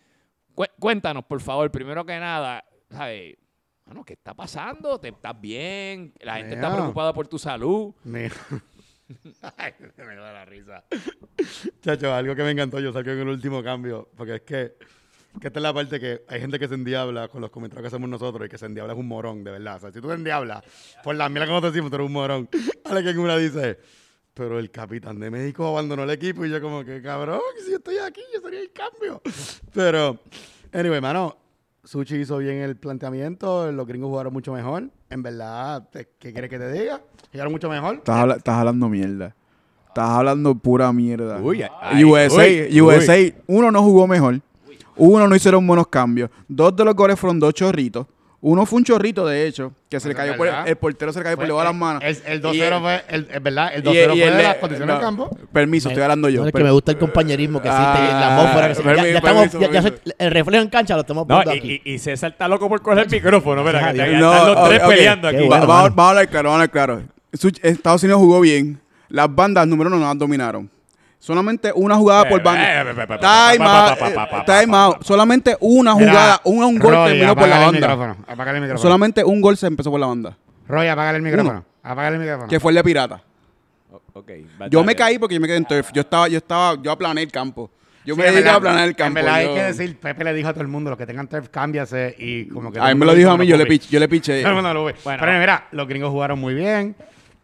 Cué- 0.53 0.71
Cuéntanos, 0.77 1.23
por 1.23 1.39
favor, 1.39 1.71
primero 1.71 2.05
que 2.05 2.19
nada, 2.19 2.65
¿sabes? 2.89 3.37
Mano, 3.85 4.03
¿qué 4.03 4.13
está 4.13 4.33
pasando? 4.33 4.99
¿Te 4.99 5.07
estás 5.07 5.39
bien? 5.39 6.13
La 6.19 6.35
gente 6.35 6.55
está 6.55 6.67
Mira. 6.67 6.79
preocupada 6.81 7.13
por 7.13 7.25
tu 7.29 7.39
salud. 7.39 7.93
Me... 8.03 8.29
Ay, 9.57 9.73
me 9.97 10.15
da 10.15 10.33
la 10.33 10.45
risa. 10.45 10.83
Chacho, 11.81 12.13
algo 12.13 12.35
que 12.35 12.43
me 12.43 12.51
encantó, 12.51 12.79
yo 12.79 12.93
saqué 12.93 13.13
en 13.13 13.19
el 13.19 13.29
último 13.29 13.63
cambio, 13.63 14.09
porque 14.15 14.35
es 14.35 14.41
que, 14.41 14.75
que 15.39 15.47
esta 15.47 15.59
es 15.59 15.63
la 15.63 15.73
parte 15.73 15.99
que 15.99 16.23
hay 16.27 16.39
gente 16.39 16.59
que 16.59 16.67
se 16.67 16.75
endiabla 16.75 17.27
con 17.27 17.41
los 17.41 17.49
comentarios 17.49 17.83
que 17.83 17.87
hacemos 17.87 18.09
nosotros 18.09 18.45
y 18.45 18.49
que 18.49 18.57
se 18.57 18.65
endiabla 18.65 18.93
es 18.93 18.99
un 18.99 19.07
morón, 19.07 19.43
de 19.43 19.51
verdad. 19.51 19.77
O 19.77 19.79
sea, 19.79 19.91
si 19.91 20.01
tú 20.01 20.07
te 20.07 20.13
endiablas, 20.13 20.63
por 21.03 21.15
la 21.15 21.27
mira 21.29 21.47
como 21.47 21.61
te 21.61 21.67
decimos, 21.67 21.89
tú 21.89 21.95
eres 21.95 22.07
un 22.07 22.13
morón. 22.13 22.49
Ahora 22.85 23.01
que 23.01 23.17
una 23.17 23.37
dice, 23.37 23.79
pero 24.33 24.59
el 24.59 24.69
capitán 24.69 25.19
de 25.19 25.31
México 25.31 25.67
abandonó 25.67 26.03
el 26.03 26.11
equipo 26.11 26.45
y 26.45 26.49
yo 26.49 26.61
como 26.61 26.83
que, 26.85 27.01
cabrón, 27.01 27.41
si 27.63 27.71
yo 27.71 27.77
estoy 27.77 27.97
aquí, 27.97 28.21
yo 28.33 28.41
sería 28.41 28.61
el 28.61 28.71
cambio. 28.71 29.21
Pero, 29.73 30.19
anyway, 30.71 31.01
mano, 31.01 31.37
Suchi 31.83 32.17
hizo 32.17 32.37
bien 32.37 32.57
el 32.57 32.77
planteamiento, 32.77 33.71
los 33.71 33.87
gringos 33.87 34.09
jugaron 34.09 34.33
mucho 34.33 34.53
mejor. 34.53 34.89
En 35.09 35.23
verdad, 35.23 35.89
¿qué 35.91 36.09
qué 36.19 36.31
quieres 36.31 36.49
que 36.49 36.59
te 36.59 36.71
diga? 36.71 37.01
Jugaron 37.31 37.51
mucho 37.53 37.69
mejor. 37.69 37.95
Estás, 37.95 38.15
habla- 38.17 38.35
estás 38.35 38.55
hablando 38.55 38.89
mierda. 38.89 39.35
Estás 39.87 40.09
hablando 40.09 40.55
pura 40.55 40.91
mierda. 40.93 41.37
Uy, 41.41 41.63
ay, 41.81 42.03
USA, 42.03 42.43
uy, 42.69 42.81
USA, 42.81 43.33
uno 43.47 43.71
no 43.71 43.81
jugó 43.83 44.07
mejor. 44.07 44.39
Uno 44.95 45.27
no 45.27 45.35
hicieron 45.35 45.65
buenos 45.65 45.87
cambios. 45.87 46.29
Dos 46.47 46.75
de 46.75 46.85
los 46.85 46.95
goles 46.95 47.19
fueron 47.19 47.39
dos 47.39 47.53
chorritos. 47.53 48.05
Uno 48.41 48.65
fue 48.65 48.77
un 48.77 48.85
chorrito, 48.85 49.25
de 49.27 49.47
hecho, 49.47 49.73
que 49.89 49.99
se 49.99 50.07
le 50.07 50.15
cayó 50.15 50.37
por 50.37 50.47
el, 50.47 50.53
verdad. 50.53 50.69
el 50.69 50.75
portero 50.77 51.11
se 51.11 51.19
le 51.19 51.23
cayó 51.25 51.35
por 51.35 51.45
debajo 51.45 51.59
de 51.59 51.65
las 51.65 51.75
manos. 51.75 52.03
El, 52.05 52.17
el 52.25 52.39
Y 52.39 52.41
2-0 52.61 52.81
fue, 52.81 53.03
el, 53.09 53.27
es 53.29 53.43
verdad, 53.43 53.71
el 53.73 53.81
y- 53.81 53.83
2-0 53.85 53.91
y 53.91 54.19
fue 54.19 54.27
el- 54.29 54.37
de 54.37 54.43
las 54.43 54.55
condiciones 54.55 54.87
no, 54.87 54.93
del 54.93 55.01
campo. 55.01 55.37
Permiso, 55.51 55.89
estoy 55.89 56.03
hablando 56.03 56.29
yo. 56.29 56.41
No, 56.41 56.47
es 56.47 56.53
que 56.53 56.63
me 56.63 56.71
gusta 56.71 56.91
el 56.93 56.97
compañerismo 56.99 57.61
que 57.61 57.67
existe 57.67 57.85
Ah, 57.85 58.05
y 58.07 58.13
la 58.13 58.37
atmósfera. 58.37 58.67
que 58.69 58.75
se- 58.75 58.81
ya, 58.81 58.85
permiso, 58.85 59.09
ya 59.11 59.17
estamos, 59.17 59.41
permiso, 59.41 59.59
ya- 59.59 59.67
ya 59.67 59.81
permiso. 59.81 60.03
se- 60.05 60.15
el 60.25 60.31
reflejo 60.31 60.63
en 60.63 60.69
cancha 60.69 60.95
lo 60.95 61.01
estamos 61.01 61.27
No, 61.27 61.43
y, 61.43 61.57
aquí. 61.57 61.81
y- 61.83 61.93
y 61.93 61.99
César 61.99 62.31
está 62.31 62.47
loco 62.47 62.69
por 62.69 62.81
coger 62.81 62.99
el 62.99 63.09
micrófono. 63.09 63.61
Mira, 63.61 63.91
que 63.91 63.99
están 64.03 64.19
los 64.21 64.69
tres 64.69 64.79
ok, 64.79 64.85
ok. 64.85 64.89
peleando 64.95 65.29
Qué 65.31 65.35
aquí. 65.37 65.47
Va- 65.47 65.57
bueno, 65.57 65.67
vamos, 65.67 65.83
mano. 65.83 65.95
vamos 65.95 66.05
a 66.05 66.09
hablar 66.11 66.29
claro, 66.29 66.49
vamos 66.49 66.53
a 66.53 66.63
hablar 66.63 66.69
claro. 66.71 67.18
Estados 67.31 68.03
Unidos 68.03 68.19
jugó 68.21 68.41
bien. 68.41 68.79
Las 69.09 69.33
bandas 69.33 69.67
número 69.67 69.89
uno 69.89 69.99
no 69.99 70.05
las 70.07 70.17
dominaron. 70.17 70.69
Solamente 71.17 71.71
una 71.75 71.95
jugada 71.95 72.29
por 72.29 72.39
Eh, 72.39 72.43
banda. 72.43 72.63
eh, 72.63 72.85
eh, 72.87 72.95
eh, 72.97 73.01
eh, 73.09 73.17
Time 73.57 73.65
out, 73.67 73.97
eh, 74.01 74.43
time. 74.45 74.95
Solamente 75.01 75.57
una 75.59 75.93
jugada, 75.93 76.39
un, 76.45 76.63
un 76.63 76.79
gol 76.79 76.93
Roy, 76.93 77.09
terminó 77.11 77.35
por 77.35 77.47
la 77.49 77.55
el 77.57 77.65
banda. 77.65 77.79
micrófono, 77.79 78.17
apágale 78.27 78.57
el 78.57 78.61
micrófono. 78.63 78.81
Solamente 78.81 79.23
un 79.25 79.41
gol 79.41 79.57
se 79.57 79.67
empezó 79.67 79.91
por 79.91 79.99
la 79.99 80.07
banda. 80.07 80.37
Roy, 80.67 80.87
apágale 80.87 81.17
el 81.17 81.23
micrófono. 81.23 81.65
Apágale 81.83 82.15
el 82.15 82.21
micrófono. 82.21 82.47
Que 82.47 82.59
fue 82.59 82.71
el 82.71 82.75
de 82.77 82.83
Pirata. 82.83 83.21
Ok, 84.13 84.31
Yo 84.69 84.83
me 84.83 84.95
caí 84.95 85.17
porque 85.19 85.35
yo 85.35 85.41
me 85.41 85.47
quedé 85.47 85.57
en 85.57 85.65
turf. 85.65 85.91
Yo 85.93 86.01
estaba, 86.01 86.27
yo 86.27 86.37
estaba, 86.37 86.81
yo 86.81 86.91
aplané 86.91 87.21
el 87.23 87.31
campo. 87.31 87.69
Yo 88.05 88.15
Sí, 88.15 88.21
me 88.21 88.31
dediqué 88.31 88.49
a 88.49 88.55
aplanar 88.55 88.87
el 88.87 88.95
campo. 88.95 89.19
En 89.19 89.25
verdad 89.25 89.41
yo- 89.43 89.49
hay 89.49 89.55
que 89.55 89.63
decir, 89.63 89.99
Pepe 89.99 90.23
le 90.23 90.33
dijo 90.33 90.47
a 90.49 90.53
todo 90.53 90.61
el 90.61 90.67
mundo, 90.69 90.89
los 90.89 90.97
que 90.97 91.05
tengan 91.05 91.27
turf, 91.27 91.49
cámbiase 91.49 92.15
y 92.17 92.45
como 92.47 92.71
que... 92.71 92.79
A 92.79 92.87
mí 92.87 92.95
me 92.95 93.05
lo 93.05 93.13
dijo 93.13 93.29
a 93.31 93.37
mí, 93.37 93.45
yo 93.45 93.57
le, 93.57 93.65
pich- 93.65 93.89
yo 93.89 93.99
le 93.99 94.07
piché. 94.07 94.41
El 94.41 94.55
lo. 94.55 94.83
Bueno. 94.83 94.97
Pero 95.03 95.39
mira, 95.39 95.67
los 95.71 95.87
gringos 95.87 96.09
jugaron 96.11 96.39
muy 96.39 96.53
bien. 96.53 96.95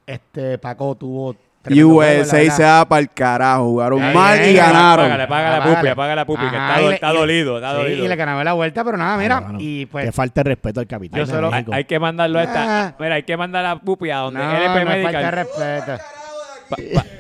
Este, 0.06 0.58
Paco 0.58 0.96
tuvo... 0.96 1.36
la 1.66 1.86
USA 1.86 2.52
se 2.52 2.64
va 2.64 2.86
para 2.88 3.00
el 3.02 3.10
carajo. 3.10 3.64
Jugaron 3.70 4.14
mal 4.14 4.40
y 4.48 4.54
ganaron. 4.54 5.06
Págale, 5.06 5.28
paga 5.28 5.50
la 5.50 5.56
Apágale. 5.58 5.76
pupi, 5.78 5.88
apaga 5.88 6.16
la 6.16 6.26
pupi, 6.26 6.42
que 6.42 6.46
está, 6.58 6.80
y 6.80 6.84
do- 6.84 6.90
le- 6.90 6.96
está 6.96 7.14
y- 7.14 7.18
dolido, 7.18 7.56
está 7.58 7.72
sí, 7.72 7.78
dolido. 7.78 8.06
y 8.06 8.08
le 8.08 8.16
ganaba 8.16 8.44
la 8.44 8.54
vuelta, 8.54 8.84
pero 8.84 8.98
nada, 8.98 9.18
mira. 9.18 9.42
Mano, 9.42 9.58
y 9.60 9.86
pues... 9.88 10.06
que 10.06 10.12
falta 10.12 10.42
de 10.44 10.50
respeto 10.50 10.80
al 10.80 10.88
capitán. 10.88 11.26
Yo 11.26 11.52
Hay, 11.74 11.86
que 11.86 12.00
mandarlo 12.00 12.38
a 12.40 12.44
esta. 12.44 12.88
Ah. 12.88 12.96
Mira, 13.00 13.16
hay 13.16 13.24
que 13.24 13.36
mandar 13.36 13.66
a 13.66 13.80
Pupi 13.80 14.12
a 14.12 14.18
donde 14.18 14.40
no, 14.40 14.56
LP 14.58 14.86
no 14.86 14.92
Medical 14.92 15.32
respeto. 15.32 15.98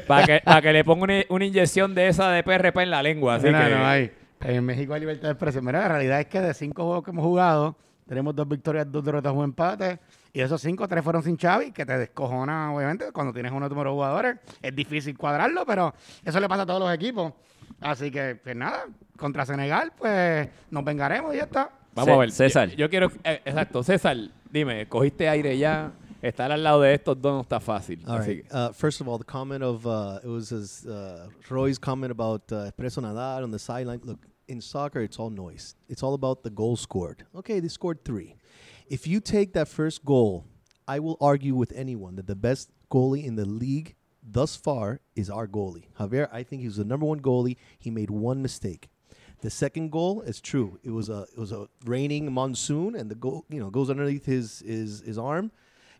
para 0.08 0.26
que, 0.26 0.41
pa' 0.43 0.62
que 0.62 0.74
le 0.74 0.84
ponga 0.84 1.04
una, 1.04 1.13
una 1.30 1.45
inyección 1.45 1.95
de 1.95 2.08
esa 2.08 2.30
de 2.32 2.43
PRP 2.43 2.78
en 2.84 2.89
la 2.91 3.02
lengua. 3.04 3.36
Así 3.36 3.48
Mira, 3.48 3.67
que, 3.67 3.76
no 3.76 3.86
hay. 3.86 4.12
En 4.41 4.63
México 4.63 4.93
hay 4.93 5.00
libertad 5.00 5.28
de 5.30 5.32
expresión. 5.32 5.65
Mira, 5.65 5.80
la 5.80 5.88
realidad 5.88 6.19
es 6.19 6.28
que 6.28 6.39
de 6.41 6.54
cinco 6.54 6.84
juegos 6.86 7.04
que 7.04 7.12
hemos 7.12 7.24
jugado, 7.26 7.76
tenemos 8.08 8.36
dos 8.36 8.48
victorias, 8.48 8.86
dos 8.91 9.04
derrotas, 9.04 9.34
un 9.34 9.43
empate. 9.43 9.98
Y 10.36 10.41
esos 10.41 10.62
cinco, 10.62 10.86
tres 10.86 11.02
fueron 11.02 11.24
sin 11.24 11.38
Xavi, 11.38 11.71
que 11.71 11.86
te 11.86 11.98
descojona, 11.98 12.76
obviamente, 12.76 13.10
cuando 13.13 13.32
tienes 13.32 13.54
uno 13.54 13.69
de 13.69 13.74
tus 13.74 13.84
jugadores. 13.86 14.36
Es 14.62 14.76
difícil 14.76 15.17
cuadrarlo, 15.17 15.65
pero 15.65 15.93
eso 16.26 16.41
le 16.41 16.50
pasa 16.50 16.63
a 16.63 16.65
todos 16.65 16.82
los 16.82 16.93
equipos. 16.93 17.32
Así 17.80 18.12
que, 18.12 18.36
pues 18.43 18.54
nada, 18.54 18.86
contra 19.17 19.45
Senegal, 19.45 19.93
pues 19.98 20.50
nos 20.69 20.84
vengaremos 20.84 21.34
y 21.34 21.38
ya 21.38 21.43
está. 21.43 21.71
Vamos 21.93 22.15
a 22.15 22.17
ver. 22.17 22.32
César. 22.32 22.67
Yo, 22.71 22.76
yo 22.76 22.89
quiero. 22.89 23.10
eh, 23.24 23.43
exacto, 23.45 23.82
César, 23.82 24.17
dime, 24.52 24.86
cogiste 24.89 25.30
aire 25.30 25.58
ya. 25.58 25.93
Estar 26.21 26.52
al 26.52 26.62
lado 26.62 26.82
de 26.82 26.93
estos 26.93 27.21
dos 27.21 27.34
no 27.34 27.41
está 27.41 27.62
fácil. 27.62 28.04
All 28.06 28.19
right. 28.19 28.45
Uh, 28.52 28.74
first 28.74 29.00
of 29.00 29.08
all, 29.08 29.17
the 29.17 29.24
comment 29.24 29.63
of 29.63 29.88
uh, 29.88 30.19
it 30.21 30.28
was 30.28 30.50
his, 30.50 30.86
uh, 30.86 31.30
Roy's 31.50 31.80
comment 31.80 32.12
about 32.12 32.52
uh, 32.52 32.71
Preso 32.78 33.02
Nadal 33.02 33.43
on 33.43 33.52
the 33.52 33.60
sideline. 33.60 34.02
Look, 34.04 34.19
in 34.50 34.60
soccer, 34.60 35.00
it's 35.00 35.17
all 35.17 35.30
noise. 35.30 35.76
It's 35.88 36.04
all 36.04 36.13
about 36.13 36.43
the 36.43 36.50
goal 36.50 36.76
scored. 36.76 37.24
Okay, 37.36 37.62
they 37.62 37.69
scored 37.69 38.04
three. 38.04 38.36
If 38.88 39.08
you 39.08 39.19
take 39.19 39.54
that 39.54 39.67
first 39.67 40.06
goal, 40.06 40.45
I 40.88 41.00
will 41.00 41.17
argue 41.19 41.56
with 41.56 41.71
anyone 41.76 42.15
that 42.17 42.28
the 42.28 42.36
best 42.36 42.69
goalie 42.91 43.26
in 43.26 43.36
the 43.36 43.45
league 43.45 43.95
thus 44.21 44.56
far 44.56 45.00
is 45.15 45.30
our 45.30 45.48
goalie. 45.48 45.86
Javier, 46.00 46.30
I 46.32 46.43
think 46.43 46.62
he's 46.62 46.76
the 46.76 46.86
number 46.86 47.06
one 47.06 47.19
goalie. 47.19 47.58
He 47.80 47.89
made 47.89 48.12
one 48.12 48.41
mistake. 48.43 48.89
The 49.41 49.50
second 49.50 49.91
goal 49.91 50.21
is 50.21 50.39
true. 50.39 50.80
It 50.84 50.91
was 50.91 51.10
a 51.10 51.26
it 51.34 51.38
was 51.38 51.52
a 51.52 51.67
raining 51.86 52.32
monsoon, 52.32 52.95
and 52.95 53.10
the 53.10 53.15
goal 53.15 53.45
you 53.50 53.60
know 53.60 53.69
goes 53.69 53.89
underneath 53.89 54.26
his 54.26 54.60
his 54.60 55.02
his 55.02 55.17
arm. 55.17 55.52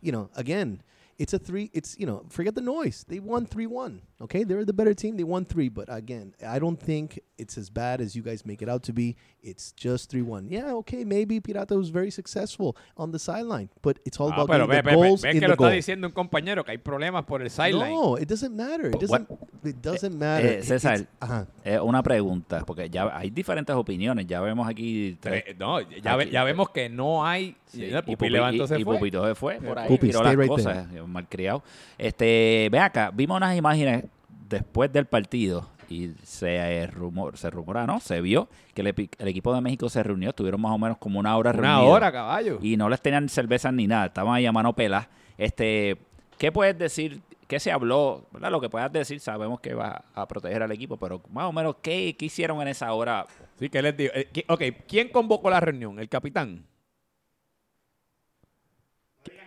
You 0.02 0.12
know, 0.12 0.30
again, 0.36 0.82
it's 1.18 1.34
a 1.34 1.40
three. 1.40 1.70
It's 1.74 1.96
you 2.00 2.06
know, 2.06 2.24
forget 2.30 2.56
the 2.56 2.62
noise. 2.62 3.06
They 3.08 3.20
won 3.20 3.46
three 3.46 3.68
one. 3.68 4.02
Okay, 4.22 4.44
they're 4.46 4.64
the 4.66 4.74
better 4.74 4.94
team. 4.94 5.18
They 5.18 5.26
won 5.26 5.44
three, 5.46 5.68
but 5.70 5.86
again, 5.90 6.34
I 6.46 6.58
don't 6.58 6.80
think 6.80 7.20
it's 7.38 7.58
as 7.58 7.70
bad 7.70 8.00
as 8.00 8.16
you 8.16 8.22
guys 8.24 8.46
make 8.46 8.62
it 8.62 8.70
out 8.70 8.82
to 8.84 8.94
be. 8.94 9.18
It's 9.44 9.74
just 9.74 10.10
three 10.10 10.22
one. 10.22 10.48
Yeah, 10.50 10.74
okay, 10.76 11.04
maybe 11.04 11.42
Pirata 11.42 11.76
was 11.78 11.90
very 11.90 12.12
successful 12.12 12.76
on 12.98 13.12
the 13.12 13.20
sideline, 13.20 13.70
but 13.82 14.00
it's 14.06 14.20
all 14.20 14.32
Ah, 14.32 14.44
about 14.44 14.48
pero 14.50 14.68
ve, 14.68 14.76
the 14.78 14.82
ve, 14.84 14.90
ve, 14.92 14.96
goals 14.96 15.22
ves 15.22 15.34
in 15.36 15.40
que 15.40 15.42
the 15.42 15.48
lo 15.50 15.54
está 15.56 15.66
goal. 15.66 15.74
diciendo 15.76 16.08
un 16.08 16.14
compañero 16.14 16.64
que 16.64 16.72
hay 16.72 16.78
problemas 16.78 17.26
por 17.26 17.42
el 17.42 17.50
sideline. 17.50 17.92
No, 17.94 18.18
it 18.18 18.28
doesn't 18.30 18.56
matter. 18.56 18.88
It 18.88 18.96
What- 19.10 19.28
doesn't. 19.28 19.30
It 19.66 19.76
doesn't 19.82 20.16
matter. 20.16 20.60
eh, 20.60 20.64
César. 20.64 20.96
it's- 21.00 21.08
ajá. 21.20 21.48
Eh, 21.64 21.80
una 21.80 22.02
pregunta, 22.04 22.64
porque 22.66 22.90
ya 22.90 23.10
hay 23.18 23.30
diferentes 23.32 23.76
opiniones. 23.76 24.28
Ya 24.28 24.40
vemos 24.40 24.68
aquí 24.68 25.18
tres. 25.20 25.44
Tre- 25.44 25.58
no, 25.58 25.82
ya, 25.82 26.16
ve- 26.16 26.24
Aquí. 26.24 26.32
ya 26.32 26.44
vemos 26.44 26.70
que 26.70 26.88
no 26.88 27.26
hay. 27.26 27.56
Sí, 27.66 27.84
y 27.86 28.02
Pupi 28.16 28.28
y- 28.28 28.68
se 28.68 28.80
y 28.80 28.84
fue. 28.84 28.96
Pupito 28.98 29.26
se 29.28 29.36
fue 29.36 29.60
por 29.60 29.78
ahí, 29.80 29.88
Pupi, 29.90 30.08
tiró 30.08 30.24
las 30.24 30.36
right 30.36 30.48
cosas, 30.48 30.88
malcriado. 31.12 31.64
Este, 31.98 32.68
ve 32.72 32.80
acá, 32.80 33.12
vimos 33.14 33.38
unas 33.38 33.56
imágenes 33.58 34.06
después 34.50 34.92
del 34.92 35.06
partido 35.06 35.68
y 35.90 36.12
se 36.24 36.56
eh, 36.56 36.88
rumor, 36.88 37.38
se 37.38 37.50
rumora, 37.50 37.86
¿no? 37.86 38.00
Se 38.00 38.20
vio 38.22 38.48
que 38.74 38.82
el, 38.82 38.88
el 39.20 39.28
equipo 39.28 39.54
de 39.54 39.62
México 39.62 39.88
se 39.90 40.02
reunió, 40.04 40.30
estuvieron 40.30 40.60
más 40.62 40.72
o 40.72 40.78
menos 40.78 40.98
como 40.98 41.20
una 41.20 41.38
hora 41.38 41.52
Una 41.52 41.60
reunidos. 41.62 41.94
hora, 41.96 42.12
caballo. 42.12 42.60
y 42.62 42.76
no 42.78 42.90
les 42.90 43.02
tenían 43.02 43.30
cervezas 43.30 43.74
ni 43.74 43.88
nada, 43.88 44.08
estaban 44.08 44.34
ahí 44.34 44.46
a 44.46 44.52
mano 44.52 44.74
pela. 44.74 45.08
Este, 45.38 45.98
¿qué 46.38 46.52
puedes 46.52 46.78
decir? 46.78 47.22
¿Qué 47.48 47.60
se 47.60 47.72
habló? 47.72 48.26
¿verdad? 48.32 48.50
Lo 48.50 48.60
que 48.60 48.70
puedas 48.70 48.92
decir, 48.92 49.20
sabemos 49.20 49.60
que 49.60 49.76
va 49.76 50.04
a 50.16 50.28
proteger 50.28 50.64
al 50.64 50.72
equipo, 50.72 50.98
pero 50.98 51.22
más 51.32 51.46
o 51.46 51.52
menos, 51.52 51.76
¿qué, 51.84 52.16
qué 52.18 52.26
hicieron 52.26 52.60
en 52.64 52.70
esa 52.70 52.92
hora? 52.94 53.28
Sí, 53.60 53.70
que 53.70 53.82
les 53.84 53.96
digo. 53.96 54.12
Eh, 54.16 54.28
ok, 54.48 54.62
¿quién 54.88 55.10
convocó 55.10 55.52
la 55.52 55.60
reunión? 55.60 56.00
¿El 56.00 56.10
capitán? 56.10 56.66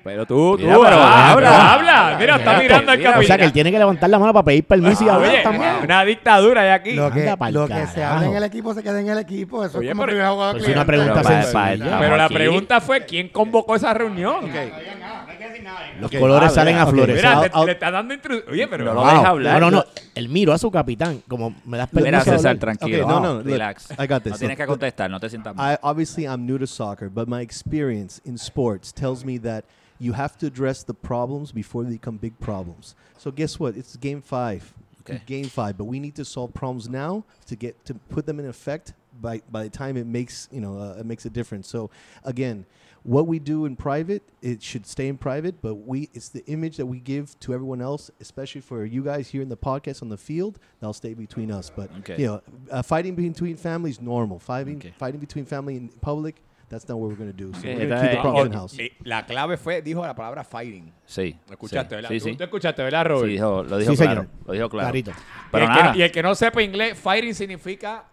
Pero 0.04 0.24
tú, 0.24 0.56
tú, 0.56 0.64
Mira, 0.64 0.78
pero- 0.78 1.02
habla, 1.02 1.32
pero- 1.34 1.48
habla. 1.48 2.16
Mira, 2.18 2.36
está 2.36 2.50
Mira, 2.52 2.62
mirando 2.62 2.92
al 2.92 2.98
mira, 2.98 3.10
O 3.10 3.12
capitán. 3.14 3.26
sea 3.26 3.36
que 3.36 3.44
él 3.44 3.52
tiene 3.52 3.70
que 3.72 3.78
levantar 3.78 4.08
la 4.08 4.18
mano 4.18 4.32
para 4.32 4.44
pedir 4.44 4.64
permiso 4.64 5.04
y 5.04 5.08
hablar 5.08 5.30
Oye, 5.30 5.42
también. 5.42 5.70
una 5.84 6.04
dictadura 6.04 6.62
hay 6.62 6.68
aquí. 6.70 6.92
Lo 6.92 7.10
que, 7.10 7.20
Anda 7.20 7.36
pa'l 7.36 7.52
lo 7.54 7.66
que 7.66 7.74
se 7.86 7.94
carajo. 8.00 8.14
habla 8.14 8.26
en 8.28 8.36
el 8.36 8.44
equipo 8.44 8.74
se 8.74 8.82
queda 8.82 9.00
en 9.00 9.08
el 9.08 9.18
equipo. 9.18 9.64
Eso 9.64 9.78
Oye, 9.78 9.88
es 9.88 9.92
como 9.92 10.04
pero- 10.06 10.12
primer 10.16 10.30
jugador 10.32 10.54
Pero 10.54 10.64
es 10.64 10.76
una 10.76 10.84
cliente. 10.84 10.86
pregunta 10.86 11.28
Pero 11.28 11.42
sencilla. 11.42 11.62
Pero 11.78 11.94
estamos 11.94 12.18
la 12.18 12.24
aquí. 12.24 12.34
pregunta 12.34 12.80
fue 12.80 13.04
quién 13.04 13.28
convocó 13.28 13.74
esa 13.76 13.92
reunión. 13.92 14.50
Los 16.00 16.10
colores 16.12 16.48
Ah, 16.50 16.54
salen 16.54 16.78
a 16.78 16.86
flores. 16.86 17.16
Mira, 17.16 17.40
te- 17.50 17.66
le 17.66 17.72
está 17.72 17.90
dando 17.90 18.14
intru- 18.14 18.44
Oye, 18.50 18.66
pero 18.68 18.84
No 18.84 18.94
lo 18.94 19.04
deja 19.04 19.28
hablar. 19.28 19.60
No, 19.60 19.70
no, 19.70 19.76
no. 19.78 19.84
Él 20.18 20.28
miró 20.28 20.52
a 20.52 20.58
su 20.58 20.70
capitán. 20.70 21.22
Como 21.28 21.54
me 21.64 21.78
das 21.78 21.88
permiso. 21.88 22.06
Mira, 22.06 22.24
César, 22.24 22.58
tranquilo. 22.58 23.06
Okay, 23.06 23.06
no, 23.06 23.20
no, 23.20 23.28
ah, 23.28 23.34
look, 23.34 23.46
relax. 23.46 23.90
I 23.92 24.06
got 24.06 24.22
this. 24.22 24.32
No 24.32 24.38
tienes 24.38 24.56
que 24.56 24.66
contestar, 24.66 25.08
no 25.08 25.20
te 25.20 25.28
sientas 25.30 25.54
mal. 25.54 25.74
I 25.74 25.78
obviously 25.82 26.24
I'm 26.24 26.44
new 26.44 26.58
to 26.58 26.66
soccer, 26.66 27.08
but 27.08 27.28
my 27.28 27.40
experience 27.40 28.20
in 28.24 28.36
sports 28.36 28.92
tells 28.92 29.24
me 29.24 29.38
that 29.38 29.64
you 30.00 30.14
have 30.14 30.36
to 30.38 30.46
address 30.46 30.82
the 30.82 30.94
problems 30.94 31.52
before 31.52 31.84
they 31.84 31.92
become 31.92 32.16
big 32.16 32.38
problems. 32.40 32.96
So 33.16 33.30
guess 33.30 33.60
what? 33.60 33.76
It's 33.76 33.96
game 33.96 34.20
five. 34.20 34.74
Okay. 35.02 35.22
Game 35.24 35.46
five, 35.46 35.78
but 35.78 35.84
we 35.84 36.00
need 36.00 36.16
to 36.16 36.24
solve 36.24 36.52
problems 36.52 36.88
now 36.88 37.24
to 37.46 37.56
get 37.56 37.84
to 37.86 37.94
put 37.94 38.26
them 38.26 38.40
in 38.40 38.46
effect 38.46 38.92
by 39.20 39.40
by 39.50 39.64
the 39.64 39.70
time 39.70 39.96
it 39.96 40.06
makes 40.06 40.48
you 40.52 40.60
know 40.60 40.78
uh, 40.78 41.00
it 41.00 41.06
makes 41.06 41.24
a 41.26 41.30
difference. 41.30 41.68
So 41.68 41.90
again, 42.24 42.64
what 43.04 43.26
we 43.26 43.38
do 43.38 43.64
in 43.66 43.76
private, 43.76 44.22
it 44.42 44.62
should 44.62 44.86
stay 44.86 45.08
in 45.08 45.16
private, 45.18 45.60
but 45.62 45.74
we 45.86 46.08
it's 46.14 46.28
the 46.28 46.44
image 46.46 46.76
that 46.76 46.86
we 46.86 46.98
give 47.00 47.38
to 47.40 47.52
everyone 47.54 47.80
else, 47.80 48.10
especially 48.20 48.60
for 48.60 48.84
you 48.84 49.02
guys 49.02 49.28
here 49.28 49.42
in 49.42 49.48
the 49.48 49.56
podcast 49.56 50.02
on 50.02 50.08
the 50.08 50.16
field. 50.18 50.58
That'll 50.80 50.92
stay 50.92 51.14
between 51.14 51.50
us. 51.50 51.70
But 51.74 51.90
Okay. 52.00 52.16
you 52.20 52.26
know, 52.26 52.42
uh, 52.70 52.82
fighting 52.82 53.14
between 53.14 53.56
family 53.56 53.90
is 53.90 54.00
normal. 54.00 54.38
Fighting 54.38 54.76
Okay. 54.78 54.94
fighting 54.98 55.20
between 55.20 55.44
family 55.46 55.76
in 55.76 55.88
public, 56.00 56.36
that's 56.68 56.86
not 56.88 56.98
what 56.98 57.08
we're 57.08 57.16
gonna 57.16 57.32
do. 57.32 57.52
So 57.54 57.60
Okay, 57.60 57.74
we're 57.76 57.88
gonna 57.88 57.94
that- 57.94 58.02
keep 58.10 58.18
the 58.18 58.20
problem 58.22 58.46
in 58.48 58.52
house. 58.52 58.78
Eh, 58.78 58.90
La 59.04 59.22
clave 59.22 59.56
fue, 59.56 59.80
dijo 59.80 60.02
la 60.02 60.14
palabra 60.14 60.44
fighting. 60.44 60.92
Sí. 61.06 61.34
¿Lo 61.46 61.52
escuchaste, 61.54 61.88
sí, 61.88 61.94
verdad? 61.96 62.10
Sí, 62.10 62.18
¿Tú, 62.18 62.24
sí. 62.26 62.36
tú 62.36 62.44
escuchaste, 62.44 62.82
¿verdad, 62.82 63.06
Robert? 63.06 63.26
Sí, 63.28 63.32
dijo- 63.38 63.62
lo 63.62 63.78
dijo 63.78 63.92
Sí, 63.92 63.96
claro. 63.96 64.20
señor. 64.22 64.28
Lo 64.46 64.52
dijo 64.52 64.68
claro. 64.68 64.86
Clarito. 64.88 65.12
Pero 65.50 65.64
y, 65.64 65.66
el 65.68 65.72
que 65.74 65.80
nada, 65.80 65.92
no, 65.92 65.98
y 65.98 66.02
el 66.02 66.10
que 66.12 66.22
no 66.22 66.34
sepa 66.34 66.62
inglés, 66.62 66.98
fighting 66.98 67.32
significa 67.34 68.04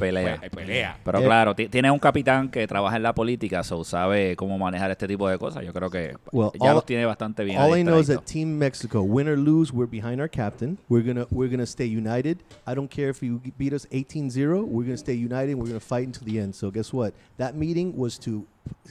pelea. 0.00 0.36
pues, 0.38 0.50
pelea. 0.50 0.98
Pero 1.04 1.18
Eh, 1.20 1.24
claro, 1.24 1.54
ti- 1.54 1.68
tiene 1.68 1.90
un 1.90 1.98
capitán 1.98 2.50
que 2.50 2.66
trabaja 2.66 2.96
en 2.96 3.02
la 3.02 3.14
política, 3.14 3.62
so 3.62 3.84
sabe 3.84 4.34
cómo 4.36 4.58
manejar 4.58 4.90
este 4.90 5.06
tipo 5.06 5.28
de 5.28 5.38
cosas. 5.38 5.64
Yo 5.64 5.72
creo 5.72 5.90
que 5.90 6.16
Well, 6.32 6.50
ya 6.60 6.70
all- 6.70 6.74
los 6.76 6.86
tiene 6.86 7.04
bastante 7.06 7.44
bien. 7.44 7.58
All 7.58 7.78
I 7.78 7.82
know 7.82 7.98
is 8.00 8.08
that. 8.08 8.24
Team 8.24 8.56
Mexico, 8.58 9.02
win 9.02 9.28
or 9.28 9.38
lose, 9.38 9.72
we're 9.72 9.90
behind 9.90 10.20
our 10.20 10.28
captain. 10.30 10.78
We're 10.88 11.06
gonna 11.06 11.26
we're 11.30 11.50
gonna 11.50 11.66
stay 11.66 11.86
united. 11.86 12.38
I 12.66 12.74
don't 12.74 12.90
care 12.90 13.10
if 13.10 13.22
you 13.22 13.40
beat 13.58 13.72
us 13.72 13.86
18-0. 13.90 14.64
We're 14.64 14.84
gonna 14.86 14.96
stay 14.96 15.14
united. 15.14 15.50
and 15.50 15.60
We're 15.60 15.68
gonna 15.68 15.80
fight 15.80 16.06
until 16.06 16.24
the 16.26 16.40
end. 16.40 16.54
So 16.54 16.70
guess 16.70 16.92
what? 16.92 17.12
That 17.38 17.54
meeting 17.54 17.94
was 17.96 18.18
to 18.20 18.46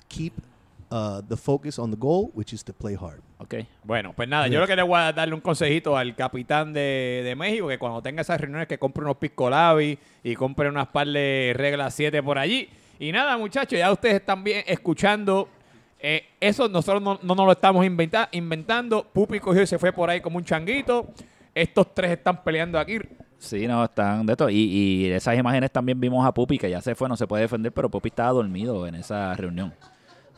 keep 0.08 0.34
uh, 0.92 1.22
the 1.28 1.36
focus 1.38 1.78
on 1.80 1.92
the 1.92 1.98
goal, 1.98 2.30
which 2.34 2.54
is 2.54 2.64
to 2.64 2.74
play 2.74 2.96
hard. 2.96 3.22
Ok. 3.40 3.56
Bueno, 3.84 4.14
pues 4.16 4.28
nada, 4.28 4.48
yo 4.48 4.60
lo 4.60 4.68
que 4.68 4.76
le 4.76 4.82
voy 4.84 5.00
a 5.00 5.14
darle 5.14 5.34
un 5.36 5.42
consejito 5.42 5.96
al 5.98 6.16
capitán 6.16 6.74
de, 6.74 7.22
de 7.24 7.36
México, 7.36 7.68
que 7.68 7.78
cuando 7.80 8.02
tenga 8.02 8.22
esas 8.22 8.40
reuniones 8.40 8.68
que 8.68 8.78
compre 8.78 9.04
unos 9.04 9.18
piscolabi 9.18 9.98
y 10.24 10.36
compre 10.36 10.70
unas 10.70 10.88
par 10.88 11.08
de 11.08 11.54
reglas 11.56 11.94
7 11.94 12.22
por 12.24 12.38
allí. 12.38 12.70
Y 13.00 13.12
nada, 13.12 13.38
muchachos, 13.38 13.80
ya 13.80 13.92
ustedes 13.92 14.16
están 14.16 14.44
bien 14.44 14.64
escuchando. 14.68 15.48
eh, 16.02 16.24
eso 16.40 16.68
nosotros 16.68 17.02
no, 17.02 17.20
no 17.24 17.36
nos 17.36 17.46
lo 17.46 17.52
estamos 17.54 17.86
inventa- 17.86 18.28
inventando. 18.32 19.04
Pupi 19.04 19.40
cogió 19.40 19.62
y 19.62 19.68
se 19.68 19.78
fue 19.80 19.92
por 19.94 20.10
ahí 20.10 20.20
como 20.22 20.38
un 20.38 20.44
changuito. 20.44 21.08
Estos 21.56 21.94
tres 21.94 22.12
están 22.12 22.44
peleando 22.44 22.78
aquí. 22.80 22.98
Sí, 23.38 23.68
no, 23.68 23.86
están 23.86 24.26
de 24.26 24.36
todo. 24.36 24.50
Y, 24.50 24.56
y 24.58 25.06
esas 25.12 25.38
imágenes 25.38 25.72
también 25.72 25.98
vimos 26.00 26.26
a 26.26 26.34
Pupi, 26.34 26.58
que 26.58 26.70
ya 26.70 26.82
se 26.82 26.94
fue, 26.94 27.08
no 27.08 27.16
se 27.16 27.26
puede 27.26 27.44
defender, 27.44 27.72
pero 27.72 27.90
Pupi 27.90 28.10
estaba 28.10 28.32
dormido 28.32 28.86
en 28.86 28.96
esa 28.96 29.34
reunión. 29.34 29.74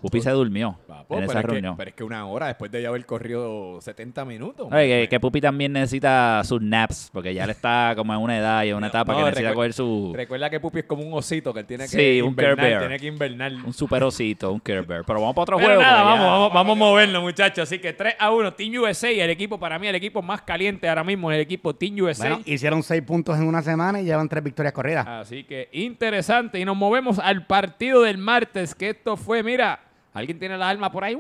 Pupi 0.02 0.22
se 0.22 0.32
durmió 0.32 0.78
Papo, 0.88 1.16
en 1.16 1.20
pero, 1.22 1.32
esa 1.32 1.40
es 1.40 1.46
que, 1.46 1.52
reunión. 1.52 1.78
pero 1.78 1.90
es 1.90 1.96
que 1.96 2.04
una 2.04 2.26
hora 2.26 2.48
después 2.48 2.72
de 2.72 2.82
ya 2.82 2.90
haber 2.90 3.06
corrido 3.06 3.80
70 3.82 4.26
minutos. 4.26 4.68
Oye, 4.72 5.02
que, 5.04 5.10
que 5.10 5.20
Pupi 5.20 5.40
también 5.42 5.72
necesita 5.74 6.42
sus 6.44 6.62
naps, 6.62 7.10
porque 7.14 7.34
ya 7.34 7.46
le 7.46 7.52
está 7.52 7.94
como 7.96 8.14
en 8.14 8.20
una 8.20 8.38
edad 8.38 8.64
y 8.64 8.70
en 8.70 8.76
una 8.76 8.88
etapa 8.88 9.14
No, 9.14 9.20
que 9.20 9.26
necesita 9.26 9.54
coger 9.54 9.74
su 9.74 10.12
Recuerda 10.16 10.50
que 10.50 10.60
Pupi 10.60 10.80
es 10.80 10.86
como 10.86 11.04
un 11.04 11.14
osito 11.14 11.54
que 11.54 11.60
él 11.62 11.66
tiene 11.66 11.84
que 11.84 11.90
Sí, 11.90 12.22
un 12.22 12.34
Care 12.36 12.52
invernar. 12.52 12.66
Bear. 12.70 12.80
Tiene 12.82 13.00
que 13.00 13.08
invernar. 13.08 13.52
un 13.66 13.74
super 13.74 14.04
osito, 14.04 14.52
un 14.52 14.60
Care 14.60 14.82
Bear. 14.82 15.04
Pero 15.06 15.20
vamos 15.22 15.36
para 15.36 15.44
otro 15.44 15.58
Pero 15.58 15.68
juego. 15.70 15.82
nada, 15.82 16.04
vamos, 16.04 16.20
ya- 16.20 16.26
vamos, 16.32 16.54
vamos 16.54 16.76
a 16.76 16.80
movernos, 16.80 17.22
muchachos. 17.22 17.64
Así 17.64 17.80
que 17.80 17.94
3 17.94 18.16
a 18.20 18.32
1, 18.32 18.54
Team 18.54 18.82
USA, 18.82 19.10
el 19.10 19.30
equipo 19.30 19.60
para 19.60 19.78
mí, 19.80 19.88
el 19.88 19.96
equipo 19.96 20.22
más 20.22 20.42
caliente 20.42 20.90
ahora 20.90 21.04
mismo 21.04 21.32
es 21.32 21.36
el 21.36 21.42
equipo 21.42 21.76
Team 21.76 21.96
USA. 22.02 22.30
Bueno, 22.30 22.42
hicieron 22.46 22.82
seis 22.84 23.02
puntos 23.04 23.38
en 23.38 23.46
una 23.48 23.62
semana 23.62 24.02
y 24.02 24.06
llevan 24.06 24.28
tres 24.30 24.44
victorias 24.44 24.74
corridas. 24.74 25.06
Así 25.08 25.44
que 25.44 25.70
interesante. 25.72 26.60
Y 26.60 26.66
nos 26.66 26.76
movemos 26.76 27.20
al 27.20 27.46
partido 27.46 28.02
del 28.02 28.18
martes, 28.18 28.76
que 28.76 28.90
esto 28.90 29.18
fue, 29.18 29.44
mira, 29.44 29.80
alguien 30.14 30.40
tiene 30.40 30.58
la 30.58 30.70
alma 30.70 30.92
por 30.92 31.04
ahí. 31.04 31.18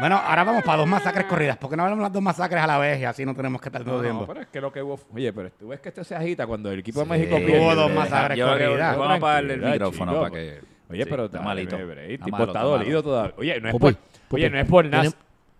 Bueno, 0.00 0.16
ahora 0.16 0.44
vamos 0.44 0.62
para 0.62 0.78
dos 0.78 0.86
masacres 0.86 1.26
corridas. 1.26 1.56
porque 1.56 1.76
no 1.76 1.82
hablamos 1.82 2.02
las 2.04 2.12
dos 2.12 2.22
masacres 2.22 2.62
a 2.62 2.66
la 2.68 2.78
vez 2.78 3.00
y 3.00 3.04
así 3.04 3.24
no 3.24 3.34
tenemos 3.34 3.60
que 3.60 3.68
estar 3.68 3.82
todo 3.82 3.94
No, 3.94 4.00
el 4.00 4.04
no, 4.06 4.10
tiempo? 4.10 4.26
pero 4.32 4.40
es 4.42 4.46
que 4.46 4.60
lo 4.60 4.72
que 4.72 4.80
hubo. 4.82 5.00
Oye, 5.12 5.32
pero 5.32 5.50
tú 5.50 5.68
ves 5.68 5.80
que 5.80 5.88
esto 5.88 6.04
se 6.04 6.14
agita 6.14 6.46
cuando 6.46 6.70
el 6.70 6.78
equipo 6.78 7.02
Sí, 7.02 7.08
de 7.08 7.18
México 7.18 7.36
hubo 7.36 7.46
pierde. 7.46 7.74
dos 7.74 7.88
Deja- 7.88 8.00
masacres 8.00 8.38
Yo 8.38 8.48
corridas. 8.48 8.96
vamos 8.96 9.10
a 9.10 9.14
apagarle 9.14 9.54
el 9.54 9.60
micrófono 9.62 10.12
chico. 10.12 10.22
para 10.22 10.34
que. 10.34 10.60
Oye, 10.90 11.02
sí, 11.04 11.10
pero 11.10 11.24
está 11.24 11.40
malito. 11.42 11.76
Está 11.76 12.24
tipo, 12.24 12.30
malo, 12.30 12.44
está 12.44 12.58
está 12.58 12.58
malo. 12.60 12.68
dolido 12.78 13.02
todavía. 13.02 13.34
Oye, 13.38 13.60
no 13.60 13.68
es 13.68 13.72
Pupi, 13.72 13.82
por, 13.84 13.94
Pupi, 14.28 14.34
oye, 14.42 14.50
no 14.50 14.58
es 14.60 14.66
por 14.68 14.84
nada. 14.86 15.10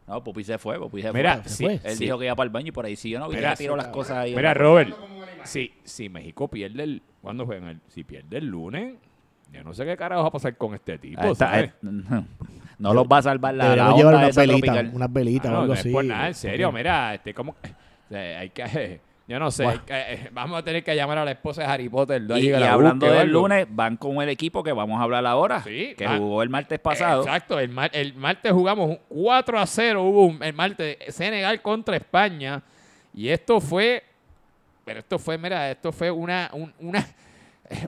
No, 0.06 0.24
Pupi 0.24 0.44
se 0.44 0.56
fue, 0.56 0.78
Pupi 0.78 1.02
se 1.02 1.12
Mira, 1.12 1.42
fue. 1.44 1.80
Él 1.82 1.96
sí. 1.96 2.04
dijo 2.04 2.18
que 2.18 2.26
iba 2.26 2.34
para 2.36 2.44
el 2.46 2.50
baño 2.50 2.68
y 2.68 2.72
por 2.72 2.86
ahí 2.86 2.94
siguió, 2.96 3.18
¿no? 3.18 3.26
Mira, 3.28 3.40
Mira, 3.40 3.56
tiró 3.56 3.76
las 3.76 3.88
cosas 3.88 4.18
ahí. 4.18 4.34
Mira, 4.36 4.54
Robert, 4.54 4.94
si, 5.42 5.74
si 5.82 6.08
México 6.08 6.46
pierde 6.48 6.82
el. 6.84 7.02
¿Cuándo 7.20 7.44
juegan? 7.44 7.68
El, 7.70 7.80
si 7.88 8.04
pierde 8.04 8.38
el 8.38 8.46
lunes, 8.46 8.94
yo 9.52 9.62
no 9.64 9.72
sé 9.74 9.84
qué 9.84 9.96
carajo 9.96 10.22
va 10.22 10.28
a 10.28 10.32
pasar 10.32 10.56
con 10.56 10.74
este 10.74 10.98
tipo. 10.98 11.22
Está- 11.22 11.50
¿sabes? 11.50 11.70
eh, 11.70 11.72
no 12.78 12.94
los 12.94 13.06
va 13.06 13.18
a 13.18 13.22
salvar 13.22 13.54
la, 13.54 13.74
la 13.76 13.92
llevar 13.94 14.14
unas 14.16 14.36
velitas, 14.36 14.86
unas 14.92 15.12
velitas 15.12 15.46
Ah, 15.46 15.50
o 15.50 15.52
no, 15.54 15.60
algo 15.62 15.74
no 15.74 15.80
así. 15.80 15.88
es 15.88 15.92
por 15.94 16.04
nada, 16.04 16.28
en 16.28 16.34
serio, 16.34 16.72
mira, 16.72 17.14
este, 17.14 17.34
como. 17.34 17.52
o 17.62 18.08
sea, 18.08 18.40
hay 18.40 18.50
que. 18.50 19.00
Yo 19.28 19.38
no 19.38 19.50
sé, 19.50 19.62
Bueno. 19.64 19.82
que- 19.84 19.92
eh, 20.14 20.30
vamos 20.32 20.58
a 20.58 20.62
tener 20.62 20.82
que 20.82 20.96
llamar 20.96 21.18
a 21.18 21.24
la 21.26 21.32
esposa 21.32 21.60
de 21.60 21.66
Harry 21.68 21.90
Potter. 21.90 22.22
no 22.22 22.38
Y, 22.38 22.50
hablando 22.50 23.04
del 23.06 23.18
algo. 23.18 23.42
lunes, 23.42 23.66
van 23.68 23.98
con 23.98 24.22
el 24.22 24.28
equipo 24.30 24.62
que 24.64 24.72
vamos 24.72 24.98
a 24.98 25.02
hablar 25.02 25.26
ahora, 25.26 25.62
Sí, 25.62 25.94
que 25.98 26.08
jugó 26.08 26.42
el 26.42 26.48
martes 26.48 26.78
pasado. 26.78 27.24
Exacto, 27.24 27.58
el, 27.60 27.68
mar- 27.68 27.90
el 27.92 28.14
martes 28.14 28.50
jugamos 28.52 28.88
un 28.88 28.98
4 29.08 29.58
a 29.58 29.66
0, 29.66 30.02
hubo 30.02 30.24
un- 30.28 30.42
el 30.42 30.54
martes 30.54 30.96
Senegal 31.08 31.60
contra 31.60 31.96
España. 31.96 32.62
Y 33.12 33.28
esto 33.28 33.60
fue, 33.60 34.02
pero 34.86 35.00
esto 35.00 35.18
fue, 35.18 35.36
mira, 35.36 35.70
esto 35.72 35.92
fue 35.92 36.10
una, 36.10 36.48
un- 36.54 36.72
una, 36.80 37.06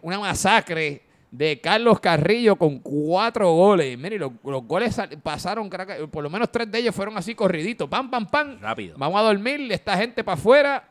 una 0.02 0.18
masacre 0.18 1.00
de 1.30 1.60
Carlos 1.60 2.00
Carrillo 2.00 2.56
con 2.56 2.78
cuatro 2.80 3.52
goles. 3.52 3.96
Mire, 3.98 4.18
los, 4.18 4.32
los 4.44 4.64
goles 4.64 4.96
pasaron, 5.22 5.70
por 6.10 6.22
lo 6.22 6.30
menos 6.30 6.50
tres 6.50 6.70
de 6.70 6.78
ellos 6.78 6.94
fueron 6.94 7.16
así 7.16 7.34
corriditos. 7.34 7.88
Pam, 7.88 8.10
pam, 8.10 8.26
pam. 8.26 8.58
Rápido. 8.60 8.96
Vamos 8.98 9.20
a 9.20 9.22
dormir, 9.22 9.70
esta 9.72 9.96
gente 9.96 10.24
para 10.24 10.34
afuera. 10.38 10.88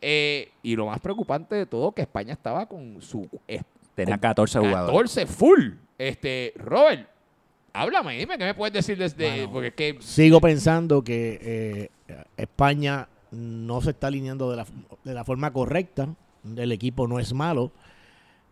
Eh, 0.00 0.50
y 0.62 0.76
lo 0.76 0.86
más 0.86 1.00
preocupante 1.00 1.54
de 1.54 1.66
todo, 1.66 1.92
que 1.92 2.02
España 2.02 2.32
estaba 2.32 2.66
con 2.66 3.00
su 3.00 3.28
Tenía 3.94 4.18
14 4.18 4.58
jugadores. 4.58 5.14
14 5.14 5.26
full. 5.26 5.70
Este, 5.98 6.52
Robert, 6.56 7.08
háblame, 7.72 8.18
dime 8.18 8.36
qué 8.36 8.44
me 8.44 8.54
puedes 8.54 8.74
decir 8.74 8.98
desde. 8.98 9.46
Bueno. 9.46 9.52
porque 9.52 9.68
es 9.68 9.74
que. 9.74 9.96
Sigo 10.00 10.40
pensando 10.40 11.02
que 11.02 11.90
eh, 12.08 12.16
España 12.36 13.08
no 13.30 13.80
se 13.80 13.90
está 13.90 14.08
alineando 14.08 14.50
de 14.50 14.58
la, 14.58 14.66
de 15.02 15.14
la 15.14 15.24
forma 15.24 15.50
correcta. 15.52 16.14
El 16.56 16.70
equipo 16.72 17.08
no 17.08 17.18
es 17.18 17.32
malo. 17.32 17.72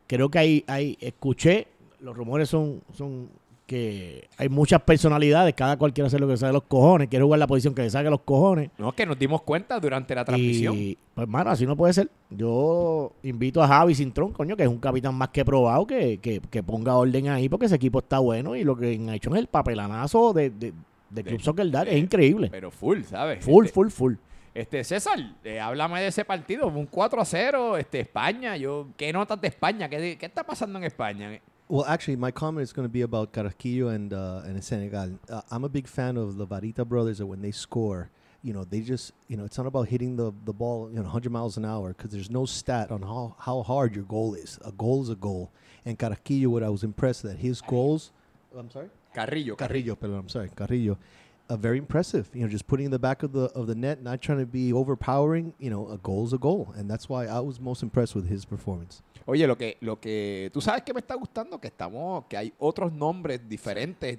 Creo 0.06 0.28
que 0.30 0.38
hay, 0.38 0.64
hay 0.66 0.96
escuché, 1.00 1.66
los 2.00 2.16
rumores 2.16 2.48
son, 2.48 2.82
son 2.92 3.28
que 3.66 4.28
hay 4.36 4.50
muchas 4.50 4.82
personalidades, 4.82 5.54
cada 5.54 5.78
cual 5.78 5.94
quiere 5.94 6.08
hacer 6.08 6.20
lo 6.20 6.28
que 6.28 6.36
sabe 6.36 6.52
los 6.52 6.64
cojones, 6.64 7.08
quiere 7.08 7.24
jugar 7.24 7.38
la 7.38 7.46
posición 7.46 7.74
que 7.74 7.80
le 7.80 7.88
saque 7.88 8.10
los 8.10 8.20
cojones. 8.20 8.70
No, 8.76 8.90
es 8.90 8.94
que 8.94 9.06
nos 9.06 9.18
dimos 9.18 9.40
cuenta 9.40 9.80
durante 9.80 10.14
la 10.14 10.22
transmisión. 10.22 10.76
Y, 10.76 10.98
pues, 11.14 11.26
mano, 11.26 11.48
así 11.50 11.64
no 11.64 11.74
puede 11.74 11.94
ser. 11.94 12.10
Yo 12.28 13.12
invito 13.22 13.62
a 13.62 13.68
Javi 13.68 13.94
Cintrón, 13.94 14.32
coño, 14.32 14.54
que 14.54 14.64
es 14.64 14.68
un 14.68 14.78
capitán 14.78 15.14
más 15.14 15.30
que 15.30 15.46
probado, 15.46 15.86
que, 15.86 16.18
que, 16.18 16.40
que 16.40 16.62
ponga 16.62 16.94
orden 16.96 17.28
ahí, 17.28 17.48
porque 17.48 17.64
ese 17.66 17.76
equipo 17.76 18.00
está 18.00 18.18
bueno 18.18 18.54
y 18.54 18.64
lo 18.64 18.76
que 18.76 18.94
han 18.94 19.08
hecho 19.08 19.30
es 19.34 19.40
el 19.40 19.46
papelanazo 19.46 20.34
de, 20.34 20.50
de, 20.50 20.74
de 21.08 21.24
Club 21.24 21.40
Soccer 21.40 21.70
Dad 21.70 21.88
es 21.88 21.96
increíble. 21.98 22.48
Pero 22.50 22.70
full, 22.70 23.00
¿sabes? 23.04 23.42
Full, 23.42 23.64
Este, 23.64 23.74
full, 23.74 23.88
full. 23.88 24.14
Este, 24.54 24.84
César, 24.84 25.18
eh, 25.42 25.58
háblame 25.58 26.00
de 26.00 26.06
ese 26.06 26.24
partido, 26.24 26.68
un 26.68 26.86
4 26.86 27.20
a 27.20 27.24
0, 27.24 27.76
este, 27.76 28.00
España. 28.00 28.56
Yo, 28.56 28.86
¿Qué 28.96 29.12
notas 29.12 29.40
de 29.40 29.48
España? 29.48 29.88
¿Qué, 29.88 30.16
qué 30.16 30.26
está 30.26 30.44
pasando 30.44 30.78
en 30.78 30.84
España? 30.84 31.40
Well, 31.68 31.84
actually, 31.88 32.16
my 32.16 32.30
comment 32.30 32.62
is 32.62 32.72
going 32.72 32.86
to 32.86 32.92
be 32.92 33.02
about 33.02 33.32
Carrasquillo 33.32 33.88
and 33.88 34.12
uh, 34.12 34.42
and 34.44 34.62
Senegal. 34.62 35.18
Uh, 35.28 35.40
I'm 35.50 35.64
a 35.64 35.68
big 35.68 35.88
fan 35.88 36.18
of 36.18 36.36
the 36.36 36.46
Varita 36.46 36.84
brothers, 36.86 37.20
and 37.20 37.28
when 37.28 37.40
they 37.40 37.52
score, 37.52 38.10
you 38.42 38.52
know, 38.52 38.64
they 38.64 38.80
just, 38.80 39.12
you 39.28 39.38
know, 39.38 39.44
it's 39.44 39.56
not 39.56 39.66
about 39.66 39.88
hitting 39.88 40.16
the, 40.16 40.30
the 40.44 40.52
ball, 40.52 40.90
you 40.90 40.96
know, 40.96 41.02
100 41.02 41.32
miles 41.32 41.56
an 41.56 41.64
hour 41.64 41.94
because 41.94 42.10
there's 42.10 42.30
no 42.30 42.44
stat 42.44 42.90
on 42.90 43.00
how, 43.00 43.34
how 43.38 43.62
hard 43.62 43.94
your 43.96 44.04
goal 44.04 44.34
is. 44.34 44.58
A 44.64 44.70
goal 44.70 45.02
is 45.02 45.08
a 45.08 45.14
goal. 45.14 45.50
And 45.86 45.98
Carrasquillo, 45.98 46.48
what 46.48 46.62
I 46.62 46.68
was 46.68 46.84
impressed 46.84 47.22
that 47.22 47.38
his 47.38 47.62
goals, 47.62 48.12
I'm 48.56 48.70
sorry, 48.70 48.90
Carrillo, 49.14 49.56
Carrillo, 49.56 49.96
perdón, 49.96 50.18
I'm 50.18 50.28
sorry, 50.28 50.50
Carrillo, 50.54 50.98
uh, 51.48 51.56
very 51.56 51.78
impressive. 51.78 52.28
You 52.34 52.42
know, 52.42 52.48
just 52.48 52.66
putting 52.66 52.86
in 52.86 52.90
the 52.90 52.98
back 52.98 53.22
of 53.22 53.32
the 53.32 53.50
of 53.54 53.66
the 53.66 53.74
net, 53.74 54.02
not 54.02 54.20
trying 54.20 54.38
to 54.38 54.46
be 54.46 54.72
overpowering. 54.72 55.54
You 55.58 55.70
know, 55.70 55.88
a 55.90 55.98
goal's 55.98 56.32
a 56.32 56.38
goal, 56.38 56.68
and 56.76 56.88
that's 56.90 57.08
why 57.08 57.26
I 57.26 57.40
was 57.40 57.60
most 57.60 57.82
impressed 57.82 58.14
with 58.14 58.28
his 58.28 58.44
performance. 58.44 59.02
Oye, 59.26 59.46
lo 59.46 59.56
que, 59.56 59.76
lo 59.80 59.98
que 59.98 60.50
tú 60.52 60.60
sabes 60.60 60.82
que 60.82 60.92
me 60.92 61.00
está 61.00 61.14
gustando, 61.14 61.58
que 61.58 61.68
estamos, 61.68 62.24
que 62.28 62.36
hay 62.36 62.52
otros 62.58 62.92
nombres 62.92 63.40
diferentes 63.48 64.18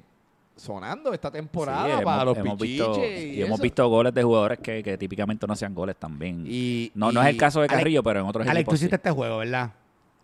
sonando 0.55 1.13
esta 1.13 1.29
temporada 1.29 1.99
Sí, 1.99 2.03
para 2.05 2.21
hemos, 2.23 2.25
los 2.25 2.37
hemos 2.45 2.57
visto, 2.59 2.97
y 3.05 3.35
y 3.35 3.41
hemos 3.41 3.59
visto 3.59 3.87
goles 3.89 4.13
de 4.13 4.23
jugadores 4.23 4.57
que, 4.59 4.81
que 4.81 4.97
típicamente 4.97 5.45
no 5.45 5.53
hacían 5.53 5.75
goles 5.75 5.95
también. 5.97 6.45
Y, 6.47 6.91
no, 6.95 7.11
no 7.11 7.21
es 7.21 7.27
el 7.27 7.35
y- 7.35 7.37
caso 7.37 7.61
de 7.61 7.67
Carrillo, 7.67 8.01
pero 8.01 8.21
en 8.21 8.25
otros 8.25 8.47
Alex, 8.47 8.55
tú 8.55 8.59
equipos 8.61 8.79
sí. 8.79 8.85
hiciste 8.85 8.95
este 8.95 9.11
juego, 9.11 9.37
¿verdad? 9.39 9.73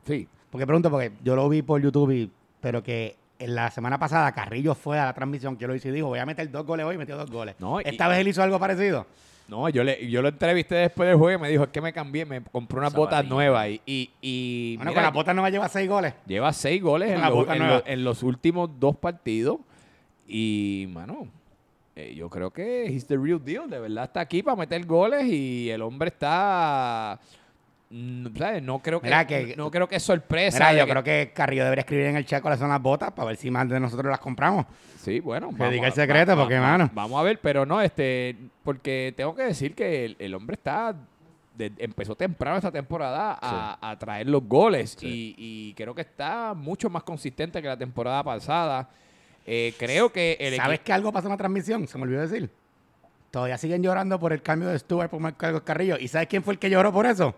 Sí. 0.06 0.28
Porque 0.50 0.66
pregunto, 0.66 0.90
porque 0.90 1.12
yo 1.24 1.36
lo 1.36 1.48
vi 1.50 1.62
por 1.62 1.82
YouTube, 1.82 2.12
y- 2.12 2.32
pero 2.62 2.82
que 2.82 3.18
en 3.44 3.56
la 3.56 3.70
semana 3.72 3.98
pasada 4.00 4.32
Carrillo 4.32 4.76
fue 4.76 4.98
a 5.00 5.06
la 5.06 5.14
transmisión 5.14 5.56
que 5.58 5.64
yo 5.64 5.68
lo 5.68 5.76
hice 5.76 5.90
y 5.90 5.92
dijo, 5.92 6.08
voy 6.08 6.20
a 6.20 6.26
meter 6.26 6.50
dos 6.52 6.66
goles 6.66 6.86
hoy 6.86 6.96
y 6.96 6.98
metió 6.98 7.18
dos 7.18 7.30
goles. 7.32 7.56
No, 7.60 7.82
y- 7.82 7.84
Esta 7.86 8.08
vez 8.08 8.20
él 8.20 8.28
hizo 8.28 8.42
algo 8.44 8.60
parecido. 8.60 9.06
No, 9.48 9.68
yo, 9.68 9.84
le, 9.84 10.10
yo 10.10 10.22
lo 10.22 10.30
entrevisté 10.30 10.76
después 10.76 11.10
del 11.10 11.18
juego 11.18 11.38
y 11.40 11.42
me 11.42 11.50
dijo, 11.50 11.64
es 11.66 11.70
que 11.72 11.82
me 11.82 11.92
cambié, 11.92 12.26
me 12.26 12.42
compré 12.42 12.80
unas 12.80 12.94
botas 12.94 13.26
nuevas 13.26 13.68
y, 13.68 13.82
y, 13.86 14.10
y 14.22 14.78
Bueno, 14.78 14.92
mira, 14.92 15.02
con 15.02 15.04
la 15.04 15.12
bota 15.12 15.34
no 15.34 15.42
va 15.42 15.50
a 15.50 15.52
llevar 15.52 15.70
seis 15.70 15.90
goles. 15.90 16.14
lleva 16.26 16.54
seis 16.54 16.82
goles 16.82 17.12
en, 17.12 17.22
lo- 17.22 17.36
bota 17.36 17.54
en 17.54 17.60
nueva. 17.60 17.78
lo- 17.80 17.84
en 17.86 18.04
los 18.06 18.24
últimos 18.24 18.70
dos 18.80 18.96
partidos 18.96 19.58
y, 20.28 20.88
mano, 20.94 21.28
eh, 21.98 22.14
yo 22.16 22.30
creo 22.30 22.52
que 22.52 22.86
he's 22.86 23.06
the 23.08 23.18
real 23.18 23.44
deal, 23.44 23.70
de 23.70 23.80
verdad 23.80 24.06
está 24.06 24.22
aquí 24.22 24.42
para 24.42 24.56
meter 24.56 24.86
goles 24.86 25.26
y 25.26 25.70
el 25.70 25.82
hombre 25.82 26.08
está... 26.10 27.20
¿sabes? 28.38 28.64
No 28.64 28.80
creo 28.80 29.02
que, 29.02 29.08
Mira 29.08 29.28
que- 29.28 29.56
no 29.58 29.70
creo 29.70 29.88
que 29.88 29.98
es 29.98 30.04
sorpresa. 30.04 30.58
Mira, 30.58 30.74
yo 30.74 30.86
que- 30.86 30.92
creo 30.92 31.04
que 31.04 31.32
Carrillo 31.34 31.64
debería 31.64 31.82
escribir 31.82 32.06
en 32.08 32.18
el 32.18 32.26
chat 32.26 32.42
cuáles 32.42 32.60
son 32.60 32.70
las 32.70 32.82
botas 32.82 33.12
para 33.12 33.28
ver 33.28 33.36
si 33.38 33.52
más 33.52 33.68
de 33.68 33.80
nosotros 33.80 34.10
las 34.10 34.20
compramos. 34.20 34.66
Sí, 35.02 35.20
bueno. 35.20 35.50
Que 35.56 35.70
diga 35.70 35.88
el 35.88 35.94
secreto, 35.94 36.36
porque, 36.38 36.60
mano. 36.60 36.90
Vamos 36.94 37.20
a 37.20 37.24
ver, 37.24 37.40
pero 37.42 37.66
no, 37.66 37.82
este, 37.82 38.36
porque 38.64 39.14
tengo 39.18 39.36
que 39.36 39.44
decir 39.44 39.74
que 39.76 40.06
el, 40.06 40.16
el 40.20 40.34
hombre 40.36 40.54
está, 40.56 40.96
de- 41.58 41.72
empezó 41.80 42.16
temprano 42.16 42.58
esta 42.58 42.72
temporada 42.72 43.38
a, 43.42 43.78
a 43.92 44.00
traer 44.00 44.28
los 44.30 44.44
goles 44.48 44.98
y, 45.02 45.36
y 45.38 45.74
creo 45.74 45.94
que 45.94 46.02
está 46.02 46.54
mucho 46.54 46.90
más 46.90 47.04
consistente 47.04 47.62
que 47.62 47.68
la 47.68 47.78
temporada 47.78 48.24
pasada. 48.24 48.88
Eh, 49.46 49.74
creo 49.78 50.12
que 50.12 50.38
el 50.40 50.56
¿Sabes 50.56 50.80
que 50.82 50.94
algo 50.94 51.12
pasó 51.12 51.28
en 51.28 51.32
la 51.32 51.38
transmisión? 51.38 51.88
Se 51.88 51.98
me 51.98 52.04
olvidó 52.04 52.22
decir. 52.22 52.50
Todavía 53.32 53.58
siguen 53.58 53.82
llorando 53.82 54.20
por 54.20 54.34
el 54.34 54.42
cambio 54.42 54.70
de 54.70 54.78
Stuart 54.78 55.10
por 55.10 55.20
Marcos 55.20 55.62
Carrillo. 55.62 55.98
¿Y 56.00 56.08
sabes 56.10 56.28
quién 56.28 56.44
fue 56.44 56.54
el 56.54 56.60
que 56.60 56.70
lloró 56.70 56.92
por 56.94 57.06
eso? 57.06 57.34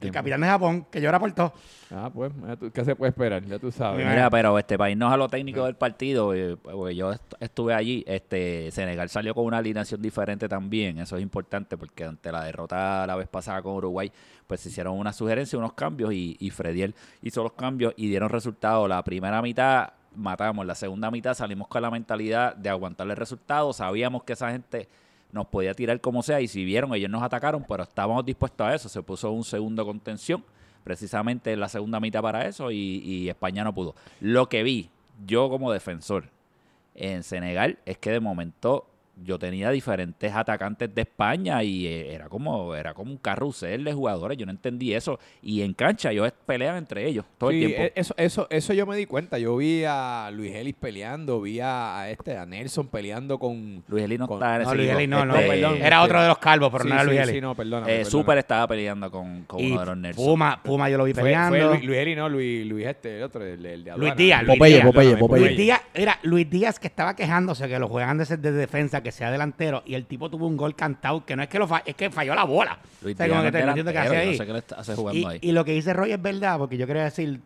El 0.00 0.12
capitán 0.12 0.40
de 0.40 0.46
Japón, 0.46 0.86
que 0.90 1.00
llora 1.00 1.18
por 1.18 1.30
todo. 1.32 1.52
Ah, 1.90 2.10
pues, 2.12 2.32
¿qué 2.72 2.84
se 2.84 2.94
puede 2.96 3.10
esperar? 3.10 3.44
Ya 3.44 3.58
tú 3.58 3.70
sabes. 3.70 3.98
Mira, 3.98 4.10
Mira, 4.10 4.30
pero 4.30 4.58
este, 4.58 4.78
para 4.78 4.90
irnos 4.90 5.12
a 5.12 5.16
lo 5.16 5.28
técnico 5.28 5.64
del 5.66 5.74
partido, 5.74 6.32
eh, 6.34 6.56
porque 6.62 6.94
yo 6.94 7.12
est- 7.12 7.34
estuve 7.40 7.74
allí, 7.74 8.02
este 8.06 8.70
Senegal 8.70 9.08
salió 9.08 9.34
con 9.34 9.44
una 9.44 9.58
alineación 9.58 10.00
diferente 10.00 10.48
también, 10.48 10.98
eso 10.98 11.16
es 11.16 11.22
importante 11.22 11.76
porque 11.76 12.04
ante 12.04 12.30
la 12.32 12.44
derrota 12.44 13.06
la 13.06 13.16
vez 13.16 13.28
pasada 13.28 13.60
con 13.62 13.74
Uruguay, 13.74 14.10
pues 14.46 14.60
se 14.60 14.68
hicieron 14.70 14.98
una 14.98 15.12
sugerencia, 15.12 15.58
unos 15.58 15.74
cambios 15.74 16.12
y, 16.12 16.36
y 16.40 16.50
Frediel 16.50 16.94
hizo 17.22 17.42
los 17.42 17.52
cambios 17.52 17.92
y 17.96 18.08
dieron 18.08 18.28
resultados. 18.30 18.88
La 18.88 19.02
primera 19.04 19.42
mitad 19.42 19.90
matamos, 20.16 20.64
la 20.66 20.74
segunda 20.74 21.10
mitad 21.10 21.34
salimos 21.34 21.68
con 21.68 21.82
la 21.82 21.90
mentalidad 21.90 22.56
de 22.56 22.68
aguantarle 22.68 23.12
el 23.12 23.16
resultado, 23.18 23.72
sabíamos 23.72 24.24
que 24.24 24.32
esa 24.32 24.50
gente 24.50 24.88
nos 25.32 25.46
podía 25.46 25.74
tirar 25.74 26.00
como 26.00 26.22
sea 26.22 26.40
y 26.40 26.48
si 26.48 26.64
vieron 26.64 26.94
ellos 26.94 27.10
nos 27.10 27.22
atacaron, 27.22 27.64
pero 27.68 27.84
estábamos 27.84 28.24
dispuestos 28.24 28.66
a 28.66 28.74
eso, 28.74 28.88
se 28.88 29.02
puso 29.02 29.30
un 29.30 29.44
segundo 29.44 29.84
contención 29.84 30.44
precisamente 30.84 31.52
en 31.52 31.60
la 31.60 31.68
segunda 31.68 32.00
mitad 32.00 32.22
para 32.22 32.46
eso 32.46 32.70
y, 32.70 32.76
y 32.76 33.28
España 33.28 33.64
no 33.64 33.74
pudo. 33.74 33.94
Lo 34.20 34.48
que 34.48 34.62
vi 34.62 34.90
yo 35.26 35.48
como 35.48 35.70
defensor 35.72 36.24
en 36.94 37.22
Senegal 37.22 37.78
es 37.86 37.98
que 37.98 38.10
de 38.10 38.20
momento 38.20 38.89
yo 39.22 39.38
tenía 39.38 39.70
diferentes 39.70 40.32
atacantes 40.34 40.94
de 40.94 41.02
España 41.02 41.62
y 41.62 41.86
eh, 41.86 42.14
era 42.14 42.28
como 42.28 42.74
era 42.74 42.94
como 42.94 43.10
un 43.10 43.18
carrusel 43.18 43.84
de 43.84 43.92
jugadores, 43.92 44.38
yo 44.38 44.46
no 44.46 44.52
entendí 44.52 44.94
eso 44.94 45.18
y 45.42 45.62
en 45.62 45.74
cancha 45.74 46.10
ellos 46.12 46.32
pelean 46.46 46.76
entre 46.76 47.06
ellos 47.06 47.24
todo 47.38 47.50
Sí, 47.50 47.62
el 47.64 47.66
tiempo. 47.74 47.82
e- 47.84 47.92
Eso, 48.00 48.14
eso, 48.16 48.46
eso 48.50 48.72
yo 48.72 48.86
me 48.86 48.96
di 48.96 49.06
cuenta. 49.06 49.38
Yo 49.38 49.56
vi 49.56 49.84
a 49.86 50.30
Luis 50.32 50.54
Ellis 50.54 50.74
peleando, 50.78 51.40
vi 51.40 51.60
a, 51.60 52.08
este, 52.10 52.36
a 52.36 52.46
Nelson 52.46 52.88
peleando 52.88 53.38
con. 53.38 53.82
Luis 53.88 54.04
Eli 54.04 54.16
no 54.18 54.26
con- 54.26 54.38
está 54.38 54.56
en 54.56 54.62
No, 54.62 54.68
ese 54.68 54.76
Luis 54.76 54.86
equipo. 54.88 54.98
Eli 54.98 55.06
no, 55.08 55.24
no, 55.26 55.34
Este, 55.36 55.48
perdón. 55.48 55.76
Era 55.76 55.96
este- 55.96 55.96
otro 56.06 56.22
de 56.22 56.28
los 56.28 56.38
calvos, 56.38 56.70
pero 56.72 56.84
Sí, 56.84 56.88
no 56.88 56.94
era 56.94 57.04
Luis 57.04 57.20
Eli. 57.20 57.32
sí, 57.32 57.40
no, 57.40 57.54
perdóname, 57.54 58.00
eh. 58.00 58.04
Super 58.04 58.38
estaba 58.38 58.66
peleando 58.68 59.10
con, 59.10 59.44
con 59.44 59.60
Y 59.60 59.70
uno 59.72 59.80
de 59.80 59.86
los 59.86 59.96
Nelson. 59.98 60.24
Puma, 60.24 60.62
Puma 60.62 60.88
yo 60.88 60.98
lo 60.98 61.04
vi 61.04 61.12
peleando. 61.14 61.56
fue 61.58 61.66
Luis, 61.76 61.84
Luis 61.84 61.98
Eli, 61.98 62.14
no, 62.16 62.28
Luis, 62.28 62.66
Luis 62.66 62.86
este, 62.86 63.18
el 63.18 63.22
otro, 63.24 63.44
el, 63.44 63.64
el 63.66 63.84
de 63.84 63.90
Luis 63.90 64.10
aduana. 64.10 64.14
Díaz, 64.14 64.42
Luis 64.44 64.58
Popeye, 64.58 64.74
Díaz. 64.74 64.86
Popeye, 64.86 65.04
Perdóname, 65.10 65.20
Popeye. 65.28 65.46
Luis 65.46 65.58
Díaz, 65.58 65.80
era 65.94 66.18
Luis 66.22 66.50
Díaz 66.50 66.78
que 66.78 66.86
estaba 66.86 67.14
quejándose 67.16 67.68
que 67.68 67.78
lo 67.78 67.88
juegan 67.88 68.18
de, 68.18 68.24
de 68.36 68.52
defensa, 68.52 69.02
que 69.02 69.09
sea 69.12 69.30
delantero, 69.30 69.82
y 69.86 69.94
el 69.94 70.06
tipo 70.06 70.28
tuvo 70.30 70.46
un 70.46 70.56
gol 70.56 70.74
cantado, 70.74 71.24
que 71.24 71.36
no 71.36 71.42
es 71.42 71.48
que 71.48 71.58
lo 71.58 71.66
fa- 71.68 71.82
es 71.84 71.94
que 71.94 72.10
falló 72.10 72.34
la 72.34 72.44
bola. 72.44 72.78
Luis 73.02 73.14
O 73.14 73.16
sea, 73.16 73.26
Díaz 73.26 73.36
como 73.38 73.42
que 73.42 73.48
es 73.48 73.52
te- 73.52 73.62
no 73.64 73.68
entiendo 73.68 73.92
qué 73.92 73.98
hace 73.98 74.08
delantero, 74.10 74.24
yo 74.24 74.30
ahí. 74.30 74.38
No 74.38 74.42
sé 74.44 74.46
qué 74.46 74.52
le 74.52 74.58
está- 74.58 74.74
hace 74.80 74.94
jugando 74.94 75.18
Y, 75.20 75.24
ahí. 75.24 75.38
y 75.42 75.52
lo 75.52 75.64
que 75.64 75.72
dice 75.72 75.92
Roy 75.92 76.12
es 76.12 76.20
verdad, 76.22 76.58
porque 76.58 76.76
yo 76.76 76.86
quería 76.86 77.04
decir 77.04 77.40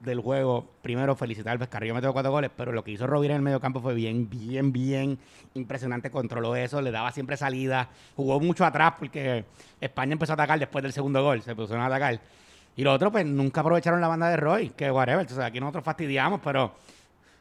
del 0.00 0.20
juego, 0.20 0.66
primero 0.80 1.14
felicitar 1.14 1.52
al 1.52 1.58
Pescarrillo, 1.58 1.94
metió 1.94 2.10
cuatro 2.14 2.30
goles, 2.32 2.50
pero 2.56 2.72
lo 2.72 2.82
que 2.82 2.90
hizo 2.90 3.06
Rovira 3.06 3.34
en 3.34 3.40
el 3.40 3.42
medio 3.42 3.60
campo 3.60 3.80
fue 3.82 3.92
bien, 3.92 4.30
bien, 4.30 4.72
bien 4.72 5.18
impresionante, 5.54 6.10
controló 6.10 6.56
eso, 6.56 6.80
le 6.80 6.90
daba 6.90 7.12
siempre 7.12 7.36
salida, 7.36 7.88
jugó 8.16 8.40
mucho 8.40 8.64
atrás 8.64 8.94
porque 8.98 9.44
España 9.78 10.12
empezó 10.14 10.32
a 10.32 10.34
atacar 10.34 10.58
después 10.58 10.82
del 10.82 10.92
segundo 10.94 11.22
gol, 11.22 11.42
se 11.42 11.54
pusieron 11.54 11.82
a 11.84 11.86
atacar. 11.88 12.18
Y 12.76 12.82
lo 12.82 12.94
otro, 12.94 13.12
pues 13.12 13.26
nunca 13.26 13.60
aprovecharon 13.60 14.00
la 14.00 14.08
banda 14.08 14.30
de 14.30 14.38
Roy, 14.38 14.70
que 14.70 14.90
whatever, 14.90 15.26
o 15.26 15.28
sea, 15.28 15.46
aquí 15.46 15.60
nosotros 15.60 15.84
fastidiamos, 15.84 16.40
pero 16.42 16.72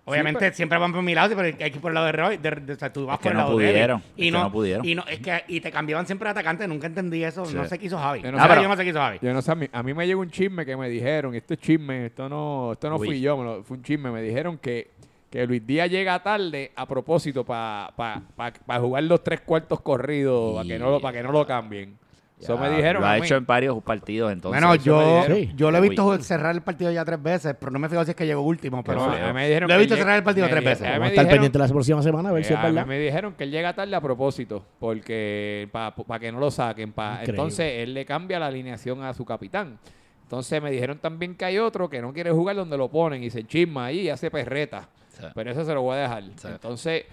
obviamente 0.09 0.39
pero- 0.39 0.55
siempre 0.55 0.77
van 0.77 0.91
por 0.91 1.01
mi 1.01 1.13
lado, 1.15 1.35
pero 1.35 1.47
hay 1.47 1.53
que 1.53 1.67
ir 1.67 1.79
por 1.81 1.91
el 1.91 1.95
lado 1.95 2.05
de 2.07 2.11
Roy, 2.11 2.37
de- 2.37 2.51
de- 2.51 2.73
o 2.73 2.75
sea, 2.75 2.91
tú 2.91 3.05
vas 3.05 3.15
Es 3.15 3.19
que 3.19 3.23
por 3.23 3.31
el 3.31 3.37
no 3.37 3.43
lado 3.43 3.57
de 3.57 3.65
él. 3.65 3.71
pudieron, 3.71 4.03
Y 4.15 4.21
es 4.21 4.25
que 4.27 4.31
no, 4.31 4.43
no 4.43 4.51
pudieron. 4.51 4.85
Y, 4.85 4.95
no, 4.95 5.03
es 5.07 5.19
que, 5.19 5.43
y 5.47 5.61
te 5.61 5.71
cambiaban 5.71 6.05
siempre 6.05 6.25
de 6.27 6.31
atacante, 6.31 6.67
nunca 6.67 6.87
entendí 6.87 7.23
eso, 7.23 7.45
Sí. 7.45 7.55
no 7.55 7.65
sé 7.65 7.77
qué 7.79 7.85
hizo 7.87 7.97
Javi. 7.97 8.21
Yo 8.21 8.31
no 8.31 8.37
Ah, 8.37 8.41
sé- 8.43 8.47
pero 8.49 8.61
yo 8.63 8.67
no 8.67 8.75
sé 8.75 8.83
qué 8.83 8.89
hizo 8.89 8.99
Javi. 8.99 9.19
Yo 9.21 9.33
no 9.33 9.41
sé, 9.41 9.51
a 9.51 9.55
mí, 9.55 9.67
a 9.71 9.83
mí 9.83 9.93
me 9.93 10.05
llegó 10.07 10.21
un 10.21 10.29
chisme 10.31 10.65
que 10.65 10.75
me 10.75 10.89
dijeron, 10.89 11.33
y 11.33 11.37
esto 11.37 11.53
es 11.53 11.59
chisme, 11.59 12.07
esto 12.07 12.27
no, 12.29 12.73
esto 12.73 12.89
no 12.89 12.97
Uy. 12.97 13.07
fui 13.07 13.21
yo, 13.21 13.37
me 13.37 13.43
lo- 13.43 13.63
fue 13.63 13.77
un 13.77 13.83
chisme, 13.83 14.11
me 14.11 14.21
dijeron 14.21 14.57
que, 14.57 14.91
que 15.29 15.45
Luis 15.45 15.65
Díaz 15.65 15.89
llega 15.91 16.17
tarde 16.23 16.71
a 16.75 16.87
propósito 16.87 17.45
para 17.45 18.79
jugar 18.79 19.03
los 19.03 19.23
tres 19.23 19.41
cuartos 19.41 19.79
corridos, 19.81 20.55
para 20.55 20.67
que, 20.67 20.79
no 20.79 20.89
lo- 20.89 20.99
pa' 20.99 21.11
que 21.13 21.21
no 21.23 21.31
lo 21.31 21.45
cambien. 21.45 21.97
Eso 22.39 22.57
me 22.57 22.69
dijeron 22.69 23.01
Lo 23.01 23.07
a 23.07 23.13
ha 23.13 23.17
mí. 23.17 23.25
hecho 23.25 23.35
en 23.35 23.45
varios 23.45 23.83
partidos, 23.83 24.31
entonces. 24.31 24.61
Bueno, 24.61 24.75
yo, 24.75 25.27
yo 25.55 25.71
lo 25.71 25.77
he 25.77 25.81
Uy. 25.81 25.89
visto 25.89 26.17
cerrar 26.19 26.55
el 26.55 26.61
partido 26.61 26.89
ya 26.91 27.03
tres 27.03 27.21
veces, 27.21 27.53
pero 27.59 27.69
no 27.71 27.79
me 27.79 27.89
fijo 27.89 28.03
si 28.05 28.11
es 28.11 28.15
que 28.15 28.25
llegó 28.25 28.41
último. 28.41 28.81
Pero 28.83 29.05
No, 29.07 29.33
me 29.33 29.47
dijeron 29.47 29.67
Lo 29.69 29.75
he 29.75 29.77
visto 29.77 29.95
cerrar 29.97 30.15
el 30.15 30.23
partido 30.23 30.47
tres 30.47 30.63
veces. 30.63 30.81
Vamos 30.87 30.99
me 30.99 31.05
a 31.05 31.09
estar 31.09 31.25
dijeron- 31.25 31.29
pendientes 31.31 31.59
la 31.61 31.67
próxima 31.67 32.01
semana 32.01 32.29
a 32.29 32.31
ver 32.31 32.45
si 32.45 32.53
Eh, 32.53 32.55
es 32.55 32.61
mí 32.61 32.65
verdad. 32.69 32.85
me 32.85 32.97
dijeron 32.97 33.33
que 33.33 33.43
él 33.43 33.51
llega 33.51 33.73
tarde 33.73 33.93
a 33.95 33.99
propósito, 34.01 34.63
porque 34.79 35.67
para 35.71 36.19
que 36.19 36.31
no 36.31 36.39
lo 36.39 36.49
saquen. 36.51 36.93
pa- 36.93 37.19
entonces 37.23 37.79
él 37.83 37.93
le 37.93 38.05
cambia 38.05 38.39
la 38.39 38.47
alineación 38.47 39.03
a 39.03 39.13
su 39.13 39.25
capitán. 39.25 39.77
Entonces 40.23 40.61
me 40.61 40.71
dijeron 40.71 40.99
también 40.99 41.35
que 41.35 41.45
hay 41.45 41.57
otro 41.57 41.89
que 41.89 42.01
no 42.01 42.13
quiere 42.13 42.31
jugar 42.31 42.55
donde 42.55 42.77
lo 42.77 42.87
ponen 42.89 43.23
y 43.23 43.29
se 43.29 43.43
chisma 43.45 43.85
ahí 43.85 44.01
y 44.01 44.09
hace 44.09 44.29
perreta. 44.31 44.87
Sí. 45.09 45.25
Pero 45.33 45.51
eso 45.51 45.65
se 45.65 45.73
lo 45.73 45.81
voy 45.81 45.97
a 45.97 46.01
dejar. 46.01 46.23
Sí. 46.35 46.47
Entonces, 46.47 47.03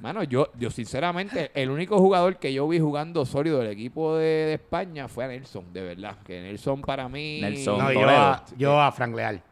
mano, 0.00 0.22
yo, 0.22 0.48
yo 0.58 0.70
sinceramente, 0.70 1.50
el 1.54 1.70
único 1.70 1.98
jugador 1.98 2.36
que 2.36 2.52
yo 2.52 2.66
vi 2.68 2.78
jugando 2.80 3.24
sólido 3.26 3.58
del 3.60 3.70
equipo 3.70 4.16
de, 4.16 4.24
de 4.24 4.54
España 4.54 5.08
fue 5.08 5.24
a 5.24 5.28
Nelson, 5.28 5.72
de 5.72 5.82
verdad. 5.82 6.16
Que 6.24 6.40
Nelson 6.42 6.82
para 6.82 7.08
mí. 7.08 7.40
Nelson. 7.40 7.78
no, 7.78 7.92
yo 7.92 8.08
a, 8.08 8.44
yo 8.56 8.80
a 8.80 8.92
Frank 8.92 9.14
Leal. 9.14 9.42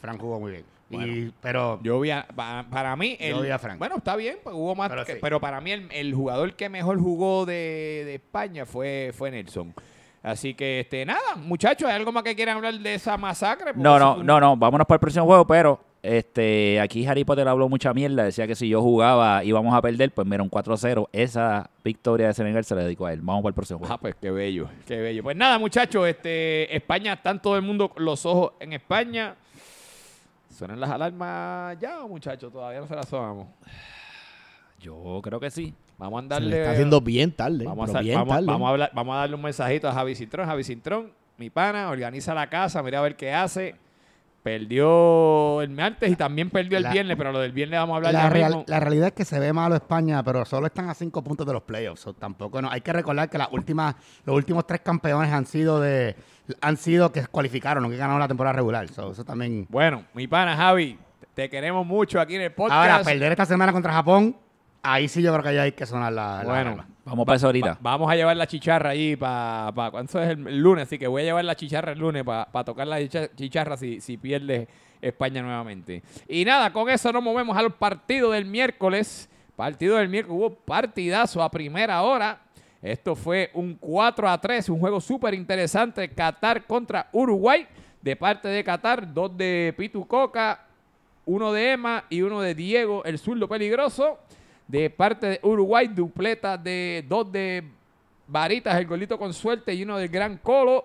Frank 0.00 0.20
jugó 0.20 0.38
muy 0.40 0.52
bien. 0.52 0.64
Y- 0.90 1.30
pero 1.42 1.78
Yo 1.82 2.00
vi 2.00 2.10
a- 2.10 2.26
pa- 2.34 2.64
para 2.70 2.96
mí, 2.96 3.16
el, 3.20 3.34
Yo 3.36 3.42
vi 3.42 3.50
a 3.50 3.58
Frank. 3.58 3.78
bueno, 3.78 3.96
está 3.98 4.16
bien, 4.16 4.38
pues 4.42 4.54
hubo 4.56 4.74
más, 4.74 4.88
Pero 4.88 5.04
que- 5.04 5.12
sí. 5.14 5.18
pero 5.20 5.38
para 5.38 5.60
mí 5.60 5.70
el, 5.72 5.86
el 5.92 6.14
jugador 6.14 6.54
que 6.54 6.68
mejor 6.70 6.98
jugó 6.98 7.44
de, 7.44 8.04
de 8.06 8.14
España 8.14 8.64
fue, 8.64 9.12
fue 9.14 9.30
Nelson. 9.30 9.74
Así 10.22 10.54
que, 10.54 10.80
este, 10.80 11.04
nada, 11.04 11.36
muchachos, 11.36 11.88
¿hay 11.88 11.94
algo 11.96 12.10
más 12.10 12.22
que 12.22 12.34
quieran 12.34 12.56
hablar 12.56 12.74
de 12.74 12.94
esa 12.94 13.16
masacre? 13.18 13.72
No, 13.74 13.98
no, 13.98 14.22
no, 14.22 14.40
no, 14.40 14.56
vámonos 14.56 14.86
para 14.86 14.96
el 14.96 15.00
próximo 15.00 15.26
juego, 15.26 15.46
pero 15.46 15.78
este 16.02 16.80
aquí 16.80 17.06
Harry 17.06 17.24
Potter 17.24 17.48
habló 17.48 17.68
mucha 17.68 17.92
mierda, 17.92 18.24
decía 18.24 18.46
que 18.46 18.54
si 18.54 18.68
yo 18.68 18.80
jugaba 18.82 19.42
íbamos 19.44 19.74
a 19.74 19.82
perder, 19.82 20.10
pues 20.12 20.26
mira, 20.26 20.42
un 20.42 20.50
4-0, 20.50 21.08
esa 21.12 21.70
victoria 21.84 22.28
de 22.28 22.34
Senegal 22.34 22.64
se 22.64 22.74
la 22.74 22.82
dedicó 22.82 23.06
a 23.06 23.12
él. 23.12 23.20
Vamos 23.20 23.42
para 23.42 23.50
el 23.50 23.54
próximo 23.54 23.80
juego. 23.80 23.94
Ah, 23.94 23.98
pues 23.98 24.14
qué 24.20 24.30
bello, 24.30 24.68
qué 24.86 24.98
bello. 24.98 25.22
Pues 25.22 25.36
nada, 25.36 25.58
muchachos, 25.58 26.06
este, 26.06 26.74
España, 26.74 27.14
están 27.14 27.40
todo 27.42 27.56
el 27.56 27.62
mundo 27.62 27.88
con 27.88 28.04
los 28.04 28.24
ojos 28.26 28.52
en 28.60 28.72
España. 28.72 29.34
¿Suenan 30.50 30.80
las 30.80 30.90
alarmas 30.90 31.78
ya, 31.80 32.04
muchachos? 32.06 32.52
Todavía 32.52 32.80
no 32.80 32.86
se 32.86 32.94
las 32.96 33.08
sonamos. 33.08 33.46
Yo 34.80 35.20
creo 35.22 35.40
que 35.40 35.50
sí. 35.50 35.74
Vamos 35.98 36.20
a 36.20 36.22
Se 36.22 36.28
darle... 36.28 36.50
le 36.50 36.58
está 36.60 36.72
haciendo 36.72 37.00
bien 37.00 37.32
tarde. 37.32 37.64
Vamos 37.64 37.94
a, 37.94 38.00
bien 38.00 38.14
vamos, 38.14 38.34
tarde. 38.34 38.46
vamos 38.46 38.66
a 38.66 38.70
hablar, 38.70 38.90
vamos 38.94 39.14
a 39.14 39.18
darle 39.18 39.34
un 39.36 39.42
mensajito 39.42 39.88
a 39.88 39.92
Javi 39.92 40.14
Cintrón. 40.14 40.46
Javi 40.46 40.64
Cintrón, 40.64 41.12
mi 41.36 41.50
pana, 41.50 41.90
organiza 41.90 42.34
la 42.34 42.48
casa, 42.48 42.82
mira 42.82 43.00
a 43.00 43.02
ver 43.02 43.16
qué 43.16 43.32
hace. 43.32 43.74
Perdió 44.48 45.60
el 45.62 45.70
martes 45.70 46.10
y 46.10 46.16
también 46.16 46.50
perdió 46.50 46.78
el 46.78 46.84
La- 46.84 46.90
viernes, 46.92 47.16
pero 47.16 47.32
lo 47.32 47.38
del 47.40 47.52
viernes 47.52 47.78
vamos 47.80 47.94
a 47.94 47.96
hablar 47.98 48.12
la, 48.14 48.22
ya 48.22 48.28
real- 48.30 48.48
mismo. 48.50 48.64
la 48.66 48.80
realidad 48.80 49.06
es 49.08 49.12
que 49.12 49.24
se 49.24 49.38
ve 49.38 49.52
malo 49.52 49.74
España, 49.74 50.22
pero 50.22 50.44
solo 50.44 50.66
están 50.66 50.88
a 50.88 50.94
cinco 50.94 51.22
puntos 51.22 51.46
de 51.46 51.52
los 51.52 51.62
playoffs. 51.62 52.00
so 52.00 52.14
tampoco 52.14 52.62
no. 52.62 52.70
Hay 52.70 52.80
que 52.80 52.92
recordar 52.92 53.28
que 53.28 53.38
las 53.38 53.48
últimas, 53.52 53.94
los 54.24 54.34
últimos 54.36 54.66
tres 54.66 54.80
campeones 54.80 55.32
han 55.32 55.46
sido 55.46 55.80
de 55.80 56.16
han 56.62 56.76
sido 56.78 57.12
que 57.12 57.26
cualificaron, 57.26 57.82
no 57.82 57.90
que 57.90 57.96
ganaron 57.96 58.20
la 58.20 58.28
temporada 58.28 58.54
regular. 58.54 58.88
So, 58.88 59.12
eso 59.12 59.24
también. 59.24 59.66
Bueno, 59.68 60.04
mi 60.14 60.26
pana 60.26 60.56
Javi, 60.56 60.98
te 61.34 61.50
queremos 61.50 61.84
mucho 61.86 62.20
aquí 62.20 62.36
en 62.36 62.42
el 62.42 62.52
podcast. 62.52 62.90
Ahora, 62.90 63.04
perder 63.04 63.32
esta 63.32 63.44
semana 63.44 63.70
contra 63.72 63.92
Japón, 63.92 64.34
ahí 64.82 65.08
sí 65.08 65.20
yo 65.22 65.30
creo 65.32 65.44
que 65.44 65.54
ya 65.54 65.62
hay 65.62 65.72
que 65.72 65.84
sonar 65.86 66.12
la. 66.12 66.38
la 66.38 66.44
Bueno, 66.44 66.70
alarma. 66.72 66.86
Vamos 67.08 67.26
para 67.26 67.36
eso 67.36 67.46
ahorita. 67.46 67.70
Va- 67.74 67.78
vamos 67.80 68.10
a 68.10 68.14
llevar 68.16 68.36
la 68.36 68.46
chicharra 68.46 68.90
allí 68.90 69.16
para... 69.16 69.72
Pa, 69.74 69.90
¿Cuánto 69.90 70.20
es 70.22 70.28
el, 70.30 70.58
lunes? 70.60 70.84
Así 70.86 70.98
que 70.98 71.06
voy 71.06 71.22
a 71.22 71.24
llevar 71.26 71.44
la 71.44 71.54
chicharra 71.56 71.92
el 71.92 71.98
lunes 71.98 72.22
para 72.24 72.64
tocar 72.64 72.86
la 72.86 72.98
chicha- 73.00 73.28
chicharra 73.34 73.76
si, 73.76 74.00
si 74.00 74.16
pierde 74.16 74.68
España 75.00 75.42
nuevamente. 75.42 76.02
Y 76.28 76.44
nada, 76.44 76.72
con 76.72 76.88
eso 76.90 77.12
nos 77.12 77.22
movemos 77.22 77.56
al 77.56 77.72
partido 77.74 78.30
del 78.32 78.44
miércoles. 78.44 79.28
Partido 79.56 79.96
del 79.96 80.08
miércoles, 80.08 80.38
hubo 80.38 80.54
partidazo 80.54 81.42
a 81.42 81.50
primera 81.50 82.02
hora. 82.02 82.40
Esto 82.80 83.16
fue 83.16 83.50
un 83.54 83.74
4 83.74 84.28
a 84.28 84.40
3, 84.40 84.68
un 84.68 84.78
juego 84.78 85.00
súper 85.00 85.34
interesante. 85.34 86.08
Qatar 86.10 86.64
contra 86.66 87.08
Uruguay. 87.12 87.66
De 88.00 88.14
parte 88.14 88.46
de 88.46 88.62
Qatar, 88.62 89.12
dos 89.12 89.36
de 89.36 89.74
Pitu 89.76 90.06
Coca, 90.06 90.64
uno 91.26 91.52
de 91.52 91.72
Emma 91.72 92.04
y 92.08 92.22
uno 92.22 92.40
de 92.40 92.54
Diego, 92.54 93.02
el 93.04 93.18
zurdo 93.18 93.48
peligroso. 93.48 94.18
De 94.68 94.90
parte 94.90 95.26
de 95.26 95.40
Uruguay, 95.42 95.88
dupleta 95.88 96.56
de 96.56 97.04
dos 97.08 97.32
de 97.32 97.64
Varitas, 98.28 98.76
el 98.78 98.86
golito 98.86 99.18
con 99.18 99.32
suerte 99.32 99.72
y 99.74 99.82
uno 99.82 99.96
del 99.96 100.08
Gran 100.08 100.36
Colo. 100.36 100.84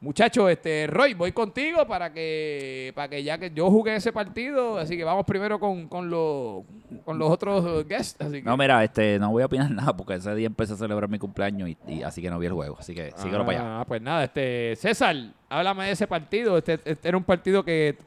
Muchachos, 0.00 0.48
este, 0.48 0.86
Roy, 0.86 1.12
voy 1.12 1.32
contigo 1.32 1.84
para 1.86 2.12
que, 2.12 2.92
para 2.94 3.08
que 3.08 3.22
ya 3.22 3.36
que 3.36 3.50
yo 3.50 3.68
jugué 3.68 3.96
ese 3.96 4.12
partido, 4.12 4.78
así 4.78 4.96
que 4.96 5.02
vamos 5.02 5.26
primero 5.26 5.58
con, 5.58 5.88
con, 5.88 6.08
los, 6.08 6.62
con 7.04 7.18
los 7.18 7.28
otros 7.28 7.86
guests. 7.86 8.18
Así 8.20 8.34
que, 8.34 8.42
No, 8.42 8.56
mira, 8.56 8.82
este, 8.84 9.18
no 9.18 9.32
voy 9.32 9.42
a 9.42 9.46
opinar 9.46 9.70
nada 9.72 9.94
porque 9.94 10.14
ese 10.14 10.34
día 10.36 10.46
empecé 10.46 10.74
a 10.74 10.76
celebrar 10.76 11.10
mi 11.10 11.18
cumpleaños 11.18 11.68
y, 11.68 11.76
y 11.88 12.02
así 12.02 12.22
que 12.22 12.30
no 12.30 12.38
vi 12.38 12.46
el 12.46 12.52
juego. 12.52 12.76
Así 12.78 12.94
que 12.94 13.12
síguelo 13.16 13.44
para 13.44 13.58
allá. 13.58 13.80
Ah, 13.80 13.84
pues 13.86 14.00
nada, 14.00 14.24
este, 14.24 14.76
César, 14.76 15.16
háblame 15.48 15.86
de 15.86 15.90
ese 15.90 16.06
partido. 16.06 16.56
Este, 16.56 16.74
este 16.84 17.08
era 17.08 17.18
un 17.18 17.24
partido 17.24 17.64
que 17.64 17.98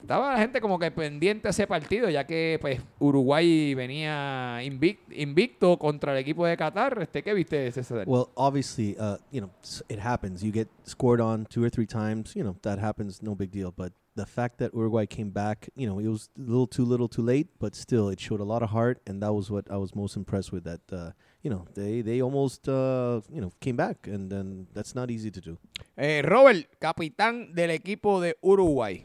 estaba 0.00 0.32
la 0.32 0.38
gente 0.38 0.60
como 0.60 0.78
que 0.78 0.90
pendiente 0.90 1.48
a 1.48 1.50
ese 1.50 1.66
partido, 1.66 2.08
ya 2.08 2.24
que 2.26 2.58
pues 2.60 2.80
Uruguay 2.98 3.74
venía 3.74 4.62
invic- 4.62 4.98
invicto 5.10 5.78
contra 5.78 6.12
el 6.12 6.18
equipo 6.18 6.46
de 6.46 6.56
Qatar. 6.56 6.98
Este, 7.02 7.22
¿Qué 7.22 7.34
viste, 7.34 7.70
César? 7.72 8.04
Well, 8.06 8.28
obviously, 8.36 8.96
uh, 8.98 9.16
you 9.30 9.40
know, 9.40 9.50
it 9.88 9.98
happens. 9.98 10.42
You 10.42 10.52
get 10.52 10.68
scored 10.84 11.20
on 11.20 11.46
two 11.46 11.62
or 11.64 11.70
three 11.70 11.86
times. 11.86 12.34
You 12.36 12.44
know, 12.44 12.56
that 12.62 12.78
happens. 12.78 13.22
No 13.22 13.34
big 13.34 13.50
deal. 13.50 13.72
But 13.76 13.92
the 14.14 14.26
fact 14.26 14.58
that 14.58 14.72
Uruguay 14.74 15.06
came 15.06 15.30
back, 15.30 15.68
you 15.76 15.86
know, 15.88 15.98
it 16.00 16.08
was 16.08 16.28
a 16.38 16.40
little 16.42 16.66
too 16.66 16.84
little, 16.84 17.08
too 17.08 17.22
late. 17.22 17.48
But 17.58 17.74
still, 17.74 18.08
it 18.08 18.20
showed 18.20 18.40
a 18.40 18.44
lot 18.44 18.62
of 18.62 18.70
heart, 18.70 19.00
and 19.06 19.20
that 19.22 19.32
was 19.32 19.50
what 19.50 19.70
I 19.70 19.76
was 19.76 19.94
most 19.94 20.16
impressed 20.16 20.52
with. 20.52 20.64
That 20.64 20.80
uh, 20.92 21.10
you 21.42 21.50
know, 21.50 21.66
they 21.74 22.02
they 22.02 22.20
almost 22.22 22.68
uh, 22.68 23.20
you 23.32 23.40
know 23.40 23.52
came 23.60 23.76
back, 23.76 24.06
and 24.06 24.30
then 24.30 24.66
that's 24.74 24.94
not 24.94 25.10
easy 25.10 25.30
to 25.30 25.40
do. 25.40 25.58
Eh, 25.96 26.22
Robert, 26.22 26.66
capitán 26.80 27.52
del 27.54 27.70
equipo 27.70 28.20
de 28.20 28.34
Uruguay. 28.42 29.04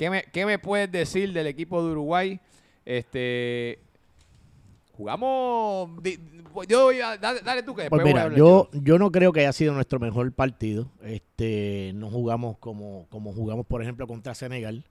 ¿Qué 0.00 0.08
me, 0.08 0.22
qué 0.32 0.46
me 0.46 0.58
puedes 0.58 0.90
decir 0.90 1.30
del 1.34 1.46
equipo 1.46 1.84
de 1.84 1.90
Uruguay? 1.90 2.40
Este, 2.86 3.80
jugamos. 4.92 5.90
Yo, 6.66 6.84
voy 6.84 7.02
a- 7.02 7.18
dale, 7.18 7.40
dale 7.40 7.62
tú 7.62 7.74
que 7.74 7.82
después 7.82 8.00
Pues 8.00 8.10
voy 8.14 8.18
a 8.22 8.24
mira, 8.30 8.34
yo, 8.38 8.70
yo 8.72 8.98
no 8.98 9.12
creo 9.12 9.30
que 9.30 9.40
haya 9.40 9.52
sido 9.52 9.74
nuestro 9.74 10.00
mejor 10.00 10.32
partido. 10.32 10.90
Este, 11.02 11.92
no 11.96 12.08
jugamos 12.08 12.56
como, 12.56 13.08
como 13.10 13.34
jugamos, 13.34 13.66
por 13.66 13.82
ejemplo, 13.82 14.06
contra 14.06 14.34
Senegal. 14.34 14.86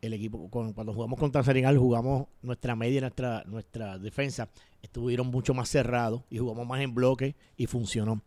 El 0.00 0.12
equipo, 0.12 0.50
cuando 0.50 0.92
jugamos 0.92 1.20
contra 1.20 1.44
Senegal, 1.44 1.78
jugamos 1.78 2.26
nuestra 2.42 2.74
media 2.74 2.98
y 2.98 3.00
nuestra, 3.02 3.44
nuestra 3.46 3.96
defensa. 3.96 4.48
Estuvieron 4.82 5.28
mucho 5.28 5.54
más 5.54 5.68
cerrados 5.68 6.22
y 6.30 6.38
jugamos 6.38 6.66
más 6.66 6.80
en 6.80 6.96
bloque 6.96 7.36
y 7.56 7.66
funcionó. 7.66 8.20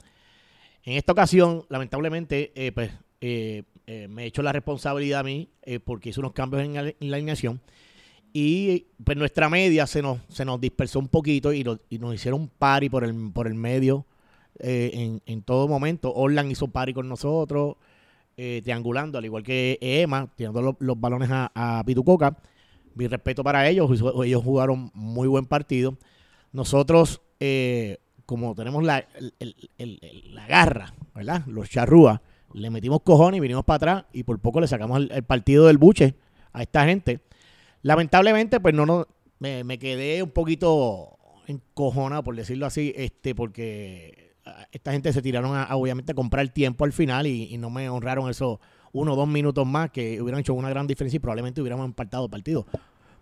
En 0.84 0.94
esta 0.94 1.12
ocasión, 1.12 1.66
lamentablemente, 1.68 2.54
eh, 2.56 2.72
pues, 2.72 2.92
eh, 3.20 3.64
eh, 3.88 4.08
me 4.08 4.24
he 4.24 4.26
hecho 4.28 4.42
la 4.42 4.52
responsabilidad 4.52 5.20
a 5.20 5.24
mí 5.24 5.50
eh, 5.62 5.80
porque 5.80 6.10
hice 6.10 6.20
unos 6.20 6.34
cambios 6.34 6.64
en, 6.64 6.74
la- 6.74 7.16
alineación. 7.16 7.62
Y 8.34 8.88
pues 9.04 9.18
nuestra 9.18 9.50
media 9.50 9.88
se 9.88 10.02
nos, 10.02 10.20
se 10.28 10.44
nos 10.44 10.60
dispersó 10.60 11.00
un 11.00 11.08
poquito 11.08 11.54
y, 11.54 11.64
nos 11.64 12.14
hicieron 12.14 12.50
party 12.50 12.90
por 12.90 13.04
el, 13.04 13.32
por 13.32 13.48
el 13.48 13.56
medio 13.56 14.06
eh, 14.60 14.92
en, 14.94 15.22
en 15.26 15.42
todo 15.42 15.68
momento. 15.68 16.14
Orlan 16.14 16.52
hizo 16.52 16.68
party 16.68 16.94
con 16.94 17.08
nosotros, 17.08 17.78
triangulando, 18.36 19.18
al 19.18 19.26
igual 19.26 19.44
que 19.44 19.78
Emma, 19.80 20.30
tirando 20.36 20.76
los, 20.80 21.00
balones 21.00 21.30
a, 21.32 21.52
a 21.56 21.84
Pitucoca. 21.86 22.38
Mi 22.94 23.08
respeto 23.08 23.44
para 23.44 23.70
ellos, 23.70 23.90
ellos 24.26 24.44
jugaron 24.44 24.92
muy 24.94 25.30
buen 25.30 25.46
partido. 25.46 25.98
Nosotros, 26.52 27.22
como 28.26 28.54
tenemos 28.56 28.84
la, 28.84 29.08
la 29.78 30.48
garra, 30.48 30.94
¿verdad? 31.14 31.46
Los 31.48 31.70
charrúas, 31.70 32.20
le 32.56 32.70
metimos 32.70 33.02
cojones 33.02 33.38
y 33.38 33.42
vinimos 33.42 33.66
para 33.66 33.76
atrás 33.76 34.06
y 34.14 34.24
por 34.24 34.40
poco 34.40 34.62
le 34.62 34.68
sacamos 34.68 35.08
el, 35.12 35.24
partido 35.24 35.68
del 35.68 35.78
buche 35.78 36.16
a 36.54 36.62
esta 36.62 36.86
gente. 36.86 37.20
Lamentablemente, 37.82 38.60
pues 38.60 38.74
no, 38.74 38.86
no 38.86 39.08
me, 39.40 39.78
quedé 39.78 40.24
un 40.24 40.32
poquito 40.32 41.18
encojonado, 41.48 42.24
por 42.24 42.36
decirlo 42.36 42.66
así, 42.66 42.94
este, 42.96 43.36
porque 43.36 44.36
ah, 44.46 44.66
esta 44.72 44.94
gente 44.94 45.12
se 45.12 45.22
tiraron 45.22 45.56
a, 45.56 45.76
obviamente 45.76 46.14
a 46.14 46.16
comprar 46.16 46.48
tiempo 46.50 46.86
al 46.86 46.94
final 46.94 47.28
y, 47.28 47.54
y 47.54 47.58
no 47.58 47.70
me 47.70 47.90
honraron 47.90 48.30
esos 48.30 48.60
uno 48.94 49.14
o 49.14 49.16
dos 49.18 49.28
minutos 49.28 49.68
más 49.68 49.92
que 49.92 50.22
hubieran 50.22 50.40
hecho 50.40 50.54
una 50.54 50.70
gran 50.70 50.88
diferencia 50.88 51.18
y 51.18 51.20
probablemente 51.20 51.60
hubiéramos 51.60 51.86
empatado 51.86 52.24
el 52.24 52.32
partido. 52.32 52.66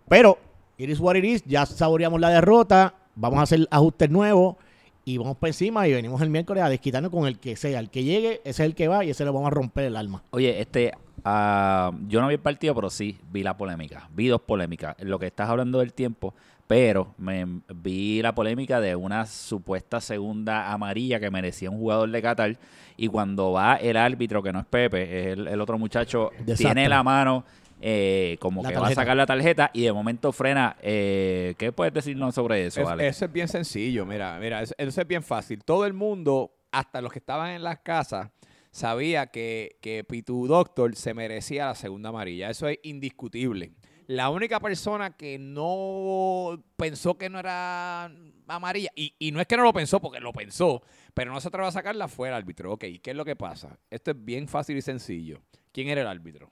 Pero, 0.08 0.38
it 0.78 0.88
is 0.88 1.00
what 1.00 1.16
it 1.16 1.24
is, 1.24 1.42
ya 1.44 1.66
saboreamos 1.66 2.20
la 2.20 2.30
derrota, 2.30 2.94
vamos 3.16 3.40
a 3.40 3.42
hacer 3.42 3.66
ajustes 3.70 4.08
nuevos 4.10 4.56
y 5.04 5.18
vamos 5.18 5.36
por 5.36 5.48
encima 5.48 5.86
y 5.86 5.92
venimos 5.92 6.20
el 6.22 6.30
miércoles 6.30 6.62
a 6.62 6.68
desquitarnos 6.68 7.10
con 7.10 7.26
el 7.26 7.38
que 7.38 7.56
sea. 7.56 7.78
El 7.78 7.90
que 7.90 8.04
llegue, 8.04 8.40
ese 8.44 8.50
es 8.50 8.60
el 8.60 8.74
que 8.74 8.88
va 8.88 9.04
y 9.04 9.10
ese 9.10 9.24
le 9.24 9.30
vamos 9.30 9.46
a 9.46 9.50
romper 9.50 9.84
el 9.84 9.96
alma. 9.96 10.22
Oye, 10.30 10.60
este, 10.60 10.92
ah, 11.24 11.92
yo 12.08 12.20
no 12.20 12.28
vi 12.28 12.34
el 12.34 12.40
partido, 12.40 12.74
pero 12.74 12.90
sí 12.90 13.18
vi 13.30 13.42
la 13.42 13.56
polémica. 13.56 14.08
Vi 14.14 14.28
dos 14.28 14.40
polémicas. 14.40 14.96
Lo 15.00 15.18
que 15.18 15.26
estás 15.26 15.48
hablando 15.48 15.80
del 15.80 15.92
tiempo, 15.92 16.34
pero 16.66 17.14
me 17.18 17.44
vi 17.74 18.22
la 18.22 18.34
polémica 18.34 18.80
de 18.80 18.96
una 18.96 19.26
supuesta 19.26 20.00
segunda 20.00 20.72
amarilla 20.72 21.20
que 21.20 21.30
merecía 21.30 21.70
un 21.70 21.78
jugador 21.78 22.10
de 22.10 22.22
Qatar. 22.22 22.56
Y 22.96 23.08
cuando 23.08 23.52
va 23.52 23.74
el 23.76 23.96
árbitro, 23.96 24.42
que 24.42 24.52
no 24.52 24.60
es 24.60 24.66
Pepe, 24.66 25.02
es 25.02 25.38
el, 25.38 25.48
el 25.48 25.60
otro 25.60 25.78
muchacho, 25.78 26.30
Desastre. 26.38 26.56
tiene 26.56 26.88
la 26.88 27.02
mano 27.02 27.44
eh, 27.86 28.38
como 28.40 28.62
La 28.62 28.70
que 28.70 28.76
va 28.78 28.86
a 28.88 28.94
sacar 28.94 29.14
la 29.14 29.26
tarjeta 29.26 29.70
y 29.74 29.82
de 29.82 29.92
momento 29.92 30.32
frena. 30.32 30.74
Eh, 30.80 31.54
¿Qué 31.58 31.70
puedes 31.70 31.92
decirnos 31.92 32.34
sobre 32.34 32.64
eso, 32.66 32.80
Es- 32.80 32.88
Ale? 32.88 33.06
eso 33.08 33.26
es 33.26 33.32
bien 33.32 33.46
sencillo, 33.46 34.06
mira, 34.06 34.38
mira, 34.40 34.62
es- 34.62 34.74
eso 34.78 35.00
es 35.02 35.06
bien 35.06 35.22
fácil. 35.22 35.62
Todo 35.64 35.84
el 35.84 35.92
mundo, 35.92 36.56
hasta 36.72 37.02
los 37.02 37.12
que 37.12 37.18
estaban 37.18 37.50
en 37.50 37.62
las 37.62 37.80
casas, 37.80 38.30
sabía 38.70 39.26
que, 39.26 39.76
que 39.82 40.02
Pitu 40.02 40.46
Doctor 40.46 40.96
se 40.96 41.12
merecía 41.12 41.66
la 41.66 41.74
segunda 41.74 42.08
amarilla. 42.08 42.48
Eso 42.48 42.68
es 42.68 42.78
indiscutible. 42.84 43.72
La 44.06 44.30
única 44.30 44.60
persona 44.60 45.10
que 45.16 45.38
no 45.38 46.62
pensó 46.76 47.16
que 47.18 47.28
no 47.28 47.38
era 47.38 48.10
amarilla, 48.48 48.90
y, 48.96 49.14
y 49.18 49.30
no 49.30 49.40
es 49.40 49.46
que 49.46 49.56
no 49.58 49.62
lo 49.62 49.72
pensó, 49.74 50.00
porque 50.00 50.20
lo 50.20 50.32
pensó, 50.32 50.82
pero 51.12 51.32
no 51.32 51.40
se 51.40 51.48
atrevió 51.48 51.68
a 51.68 51.72
sacarla, 51.72 52.08
fue 52.08 52.28
el 52.28 52.34
árbitro. 52.34 52.72
Ok, 52.72 52.84
¿qué 53.02 53.10
es 53.10 53.16
lo 53.16 53.24
que 53.24 53.36
pasa? 53.36 53.78
Esto 53.90 54.10
es 54.12 54.24
bien 54.24 54.48
fácil 54.48 54.76
y 54.76 54.82
sencillo. 54.82 55.42
¿Quién 55.72 55.88
era 55.88 56.00
el 56.02 56.06
árbitro? 56.06 56.50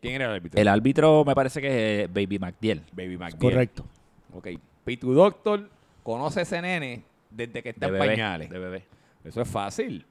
¿Quién 0.00 0.14
era 0.14 0.26
el 0.26 0.30
árbitro? 0.36 0.60
El 0.60 0.68
árbitro 0.68 1.24
me 1.24 1.34
parece 1.34 1.60
que 1.60 2.02
es 2.04 2.12
Baby 2.12 2.38
McDiel. 2.38 2.82
Baby 2.92 3.16
McGill. 3.18 3.38
Correcto. 3.40 3.84
Ok. 4.32 4.48
Pitu 4.84 5.12
Doctor 5.12 5.68
conoce 6.02 6.40
a 6.40 6.42
ese 6.44 6.62
nene 6.62 7.02
desde 7.30 7.62
que 7.62 7.70
está 7.70 7.86
De 7.86 7.92
en 7.92 8.00
bebé, 8.00 8.12
pañales. 8.14 8.50
de 8.50 8.58
bebé. 8.58 8.84
Eso 9.24 9.42
es 9.42 9.48
fácil. 9.48 10.06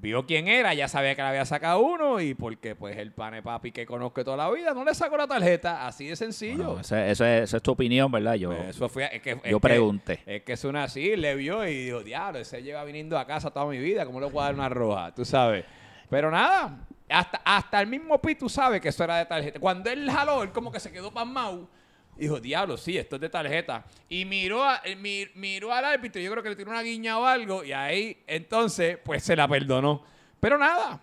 Vio 0.00 0.26
quién 0.26 0.48
era, 0.48 0.74
ya 0.74 0.88
sabía 0.88 1.14
que 1.14 1.22
le 1.22 1.28
había 1.28 1.44
sacado 1.44 1.78
uno 1.80 2.20
y 2.20 2.34
porque 2.34 2.74
pues 2.74 2.96
el 2.96 3.12
pane 3.12 3.40
papi 3.40 3.70
que 3.70 3.86
conozco 3.86 4.24
toda 4.24 4.36
la 4.36 4.50
vida 4.50 4.74
no 4.74 4.84
le 4.84 4.94
sacó 4.94 5.16
la 5.16 5.28
tarjeta. 5.28 5.86
Así 5.86 6.08
de 6.08 6.16
sencillo. 6.16 6.64
Bueno, 6.64 6.80
esa, 6.80 7.06
esa 7.06 7.36
es, 7.36 7.44
esa 7.44 7.58
es 7.58 7.62
tu 7.62 7.70
opinión, 7.70 8.10
¿verdad? 8.10 8.34
Yo, 8.34 8.48
Pues 8.56 8.70
eso 8.70 8.88
fue, 8.88 9.14
es 9.14 9.22
que, 9.22 9.30
es 9.32 9.36
yo 9.48 9.60
que- 9.60 9.68
pregunté. 9.68 10.20
es 10.26 10.42
que 10.42 10.56
suena 10.56 10.84
así, 10.84 11.14
le 11.14 11.36
vio 11.36 11.64
y 11.68 11.84
dijo, 11.84 12.02
diablo, 12.02 12.40
ese 12.40 12.62
lleva 12.64 12.82
viniendo 12.82 13.16
a 13.16 13.26
casa 13.28 13.52
toda 13.52 13.66
mi 13.66 13.78
vida, 13.78 14.04
¿cómo 14.04 14.18
le 14.18 14.26
voy 14.26 14.40
a 14.40 14.46
dar 14.46 14.54
una 14.54 14.68
roja? 14.68 15.14
Tú 15.14 15.24
sabes. 15.24 15.64
Pero 16.10 16.32
nada, 16.32 16.80
hasta, 17.12 17.40
hasta 17.44 17.80
el 17.80 17.86
mismo 17.86 18.20
Pitu 18.20 18.48
sabe 18.48 18.80
que 18.80 18.88
eso 18.88 19.04
era 19.04 19.16
de 19.18 19.26
tarjeta. 19.26 19.60
Cuando 19.60 19.90
él 19.90 20.10
jaló, 20.10 20.42
él 20.42 20.50
como 20.50 20.72
que 20.72 20.80
se 20.80 20.90
quedó 20.90 21.12
pasmado. 21.12 21.68
Dijo, 22.16 22.38
diablo, 22.40 22.76
sí, 22.76 22.98
esto 22.98 23.16
es 23.16 23.22
de 23.22 23.28
tarjeta. 23.28 23.84
Y 24.08 24.24
miró, 24.24 24.64
a- 24.64 24.80
eh, 24.84 24.96
mi- 24.96 25.26
miró 25.34 25.72
al 25.72 25.84
árbitro, 25.84 26.20
yo 26.20 26.30
creo 26.30 26.42
que 26.42 26.50
le 26.50 26.56
tiró 26.56 26.70
una 26.70 26.82
guiña 26.82 27.18
o 27.18 27.24
algo, 27.24 27.64
y 27.64 27.72
ahí, 27.72 28.18
entonces, 28.26 28.98
pues 29.02 29.22
se 29.24 29.34
la 29.34 29.48
perdonó. 29.48 30.02
Pero 30.40 30.58
nada. 30.58 31.00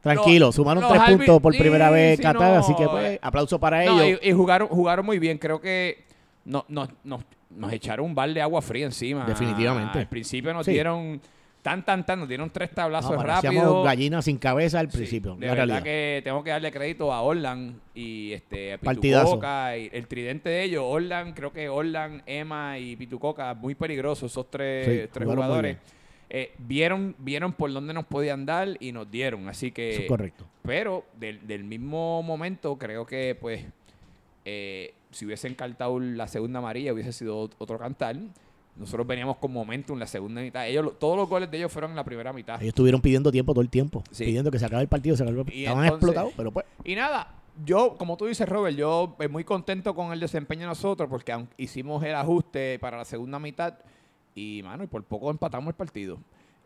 Tranquilo, 0.00 0.46
Los- 0.46 0.54
sumaron 0.54 0.82
los 0.82 0.92
tres 0.92 1.16
puntos 1.16 1.40
por 1.40 1.52
sí, 1.54 1.58
primera 1.58 1.90
vez 1.90 2.20
Qatar, 2.20 2.36
no, 2.36 2.58
así 2.58 2.74
que 2.76 2.86
pues, 2.86 3.18
aplauso 3.22 3.58
para 3.58 3.84
No, 3.84 4.00
ellos. 4.02 4.20
y, 4.22 4.28
y 4.28 4.32
jugaron, 4.32 4.68
jugaron 4.68 5.06
muy 5.06 5.18
bien. 5.18 5.38
Creo 5.38 5.60
que 5.60 6.04
no, 6.44 6.64
no- 6.68 6.88
no- 7.04 7.22
nos 7.50 7.72
echaron 7.72 8.04
un 8.06 8.14
balde 8.14 8.34
de 8.34 8.42
agua 8.42 8.60
fría 8.60 8.84
encima. 8.84 9.24
Definitivamente. 9.24 9.98
Al 10.00 10.08
principio 10.08 10.52
nos 10.52 10.66
Sí. 10.66 10.72
dieron 10.72 11.20
tan, 11.64 11.84
tan, 11.84 12.04
tan, 12.06 12.20
nos 12.20 12.28
dieron 12.28 12.50
tres 12.50 12.68
No, 12.70 12.74
tablazos 12.76 13.16
parecíamos 13.16 13.62
rápidos. 13.64 13.84
gallinas 13.86 14.24
sin 14.26 14.36
cabeza 14.38 14.78
al 14.80 14.90
Sí, 14.90 14.98
principio. 14.98 15.34
de 15.34 15.46
la 15.46 15.52
verdad 15.54 15.66
realidad. 15.66 15.82
que 15.82 16.20
tengo 16.22 16.44
que 16.44 16.50
darle 16.50 16.70
crédito 16.70 17.12
a 17.12 17.22
Orlan 17.22 17.80
y 17.94 18.32
este 18.32 18.74
a. 18.74 19.22
Pitucoca 19.24 19.76
y 19.78 19.88
el 19.92 20.06
tridente 20.06 20.48
de 20.50 20.62
ellos. 20.62 20.84
Orlan, 20.86 21.32
creo 21.32 21.52
que 21.52 21.68
Orlan, 21.68 22.22
Emma 22.26 22.78
y 22.78 22.94
Pitucoca, 22.96 23.54
muy 23.54 23.74
peligrosos 23.74 24.30
esos 24.30 24.50
tres, 24.50 24.86
Sí, 24.86 25.08
tres 25.12 25.26
jugadores. 25.28 25.78
Eh, 26.30 26.52
vieron, 26.58 27.14
vieron 27.18 27.52
por 27.52 27.72
dónde 27.72 27.94
nos 27.94 28.04
podían 28.06 28.44
dar 28.44 28.68
y 28.80 28.92
nos 28.92 29.10
dieron. 29.10 29.48
Así 29.48 29.66
Eso 29.66 29.74
que 29.74 29.96
es 30.02 30.08
correcto. 30.08 30.44
pero 30.62 31.04
del, 31.18 31.46
del 31.46 31.64
mismo 31.64 32.22
momento, 32.22 32.76
creo 32.76 33.06
que 33.06 33.36
pues 33.40 33.64
eh, 34.44 34.94
si 35.10 35.24
hubiesen 35.26 35.54
cartado 35.54 35.98
la 36.00 36.26
segunda 36.28 36.58
amarilla, 36.58 36.92
hubiese 36.92 37.12
sido 37.12 37.48
ot- 37.48 37.54
otro 37.58 37.78
cantar. 37.78 38.16
Nosotros 38.76 39.06
veníamos 39.06 39.36
con 39.36 39.52
momentum 39.52 39.94
en 39.94 40.00
la 40.00 40.06
segunda 40.06 40.40
mitad. 40.42 40.66
Ellos, 40.66 40.84
lo- 40.84 40.90
todos 40.92 41.16
los 41.16 41.28
goles 41.28 41.50
de 41.50 41.58
ellos 41.58 41.70
fueron 41.72 41.90
en 41.92 41.96
la 41.96 42.04
primera 42.04 42.32
mitad. 42.32 42.56
Ellos 42.56 42.68
estuvieron 42.68 43.00
pidiendo 43.00 43.30
tiempo 43.30 43.52
todo 43.52 43.62
el 43.62 43.68
tiempo, 43.70 44.02
Sí. 44.10 44.24
pidiendo 44.24 44.50
que 44.50 44.58
se 44.58 44.66
acabe 44.66 44.82
el 44.82 44.88
partido, 44.88 45.16
se 45.16 45.22
acabe 45.22 45.40
el- 45.42 45.52
Y 45.54 45.62
Estaban 45.64 45.84
entonces- 45.84 46.08
explotados, 46.08 46.32
pero 46.36 46.50
pues 46.50 46.66
Y 46.82 46.94
nada, 46.96 47.34
yo, 47.64 47.96
como 47.96 48.16
tú 48.16 48.26
dices, 48.26 48.48
Robert, 48.48 48.76
yo 48.76 49.14
eh, 49.20 49.28
muy 49.28 49.44
contento 49.44 49.94
con 49.94 50.12
el 50.12 50.18
desempeño 50.18 50.62
de 50.62 50.66
nosotros 50.68 51.08
porque 51.08 51.46
hicimos 51.56 52.02
el 52.02 52.14
ajuste 52.16 52.78
para 52.80 52.98
la 52.98 53.04
segunda 53.04 53.38
mitad 53.38 53.74
y, 54.34 54.60
mano, 54.64 54.82
y 54.82 54.86
por 54.88 55.04
poco 55.04 55.30
empatamos 55.30 55.68
el 55.68 55.74
partido. 55.76 56.18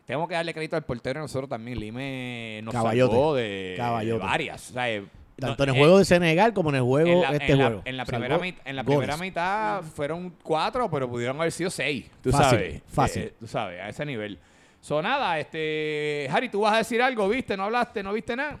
Tengo 0.07 0.27
que 0.27 0.33
darle 0.33 0.55
crédito 0.55 0.75
al 0.75 0.83
portero 0.85 1.19
de 1.19 1.25
nosotros 1.25 1.47
también. 1.47 1.79
Lime 1.79 2.61
nos 2.63 2.73
Caballote. 2.73 3.11
salvó 3.13 3.35
de, 3.35 4.17
varias. 4.19 4.71
O 4.71 4.73
sea, 4.73 4.89
eh, 4.91 5.05
tanto 5.39 5.65
no- 5.65 5.71
en 5.71 5.75
el 5.75 5.75
eh, 5.75 5.79
juego 5.85 5.97
de 5.99 6.05
Senegal 6.05 6.53
como 6.53 6.69
en 6.69 6.75
el 6.75 6.81
juego 6.81 7.09
en 7.09 7.21
la, 7.21 7.29
este 7.31 7.51
en 7.51 7.57
la- 7.57 7.65
juego. 7.67 7.81
en 7.85 7.97
la 7.97 8.05
primera, 8.05 8.39
mit- 8.39 8.55
en 8.65 8.75
la 8.75 8.83
primera 8.83 9.17
mitad 9.17 9.81
fueron 9.83 10.33
cuatro, 10.43 10.89
pero 10.89 11.09
pudieron 11.09 11.37
haber 11.39 11.51
sido 11.51 11.69
seis. 11.69 12.05
Tú 12.21 12.31
Fácil, 12.31 12.49
sabes. 12.49 12.81
fácil. 12.87 13.23
Eh, 13.23 13.33
tú 13.39 13.47
sabes, 13.47 13.81
a 13.81 13.89
ese 13.89 14.05
nivel. 14.05 14.37
So, 14.81 15.01
nada, 15.01 15.37
este, 15.39 16.27
Harry, 16.31 16.49
tú 16.49 16.61
vas 16.61 16.73
a 16.73 16.77
decir 16.77 17.01
algo, 17.01 17.27
¿viste? 17.27 17.57
¿No 17.57 17.63
hablaste? 17.65 18.01
¿No 18.01 18.13
viste 18.13 18.35
nada? 18.35 18.57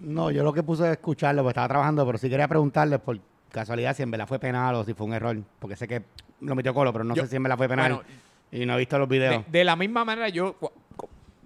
No, 0.00 0.30
yo 0.30 0.42
lo 0.42 0.52
que 0.52 0.62
puse 0.62 0.84
es 0.84 0.90
escucharlo, 0.92 1.42
porque 1.42 1.50
estaba 1.52 1.68
trabajando, 1.68 2.04
pero 2.06 2.18
sí 2.18 2.28
quería 2.28 2.48
preguntarle 2.48 2.98
por 2.98 3.18
casualidad 3.52 3.94
si 3.96 4.02
en 4.02 4.10
verdad 4.10 4.26
fue 4.26 4.38
penal 4.38 4.74
o 4.76 4.84
si 4.84 4.94
fue 4.94 5.06
un 5.06 5.12
error, 5.14 5.36
porque 5.58 5.76
sé 5.76 5.86
que 5.86 6.02
lo 6.40 6.54
metió 6.54 6.72
Colo, 6.74 6.92
pero 6.92 7.04
no 7.04 7.14
Yo- 7.14 7.22
sé 7.24 7.28
si 7.30 7.36
en 7.36 7.42
verdad 7.42 7.56
fue 7.58 7.68
penal 7.68 7.92
bueno, 7.94 8.08
y 8.50 8.64
no 8.66 8.74
he 8.74 8.78
visto 8.78 8.98
los 8.98 9.08
De, 9.08 9.18
videos. 9.18 9.44
de 9.46 9.62
la 9.64 9.76
misma 9.76 10.04
manera, 10.04 10.28
yo 10.28 10.56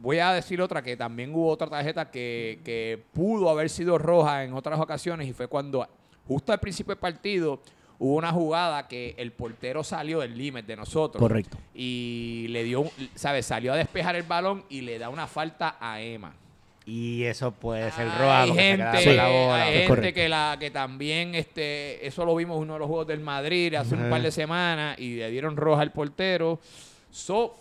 voy 0.05 0.18
a 0.18 0.32
decir 0.32 0.61
otra 0.61 0.82
que 0.82 0.96
también 0.96 1.34
hubo 1.34 1.48
otra 1.48 1.66
tarjeta 1.66 2.11
que, 2.11 2.61
que 2.64 3.02
pudo 3.14 3.48
haber 3.48 3.68
sido 3.70 3.96
roja 3.98 4.44
en 4.44 4.52
otras 4.52 4.78
ocasiones 4.78 5.26
y 5.26 5.32
fue 5.32 5.48
cuando 5.48 5.88
justo 6.28 6.52
al 6.52 6.61
principio 6.61 6.90
del 6.94 7.00
partido 7.00 7.59
hubo 7.98 8.14
una 8.16 8.30
jugada 8.30 8.86
que 8.86 9.14
el 9.16 9.32
portero 9.32 9.82
salió 9.82 10.20
del 10.20 10.36
límite 10.36 10.66
de 10.72 10.76
nosotros. 10.76 11.20
Correcto. 11.20 11.57
Y 11.74 12.46
le 12.50 12.64
dio, 12.64 12.84
¿sabes? 13.14 13.46
Salió 13.46 13.72
a 13.72 13.76
despejar 13.76 14.14
el 14.14 14.24
balón 14.24 14.64
y 14.68 14.82
le 14.82 14.98
da 14.98 15.09
una 15.09 15.26
falta 15.26 15.76
a 15.80 16.00
Emma. 16.00 16.34
Y 16.86 17.22
eso 17.24 17.50
puede 17.52 17.90
ser 17.92 18.07
roja. 18.09 18.42
Hay 18.42 18.50
se 18.52 18.55
gente, 18.61 19.14
la 19.16 19.28
bola. 19.28 19.62
hay 19.64 19.72
gente 19.72 19.88
correcto. 19.88 20.14
que, 20.16 20.28
la, 20.28 20.57
que 20.61 20.70
también, 20.70 21.34
este, 21.34 22.07
eso 22.07 22.26
lo 22.26 22.36
vimos 22.36 22.57
en 22.59 22.64
uno 22.64 22.74
de 22.74 22.78
los 22.80 22.88
juegos 22.88 23.07
del 23.07 23.20
Madrid 23.20 23.74
hace 23.74 23.94
un 23.94 24.11
par 24.11 24.20
de 24.20 24.30
semanas 24.30 24.98
y 24.98 25.14
le 25.16 25.30
dieron 25.30 25.57
roja 25.57 25.80
al 25.80 25.92
portero. 25.92 26.61
So, 27.11 27.55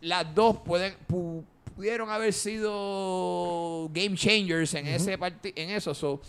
las 0.00 0.34
dos 0.34 0.56
pueden, 0.64 0.94
pu- 1.08 1.44
pudieron 1.78 2.10
haber 2.10 2.32
sido 2.32 3.88
game 3.92 4.16
changers 4.16 4.74
en 4.74 4.88
ese 4.88 5.16
parti- 5.16 5.52
en 5.54 5.70
eso. 5.70 5.94
So, 5.94 6.20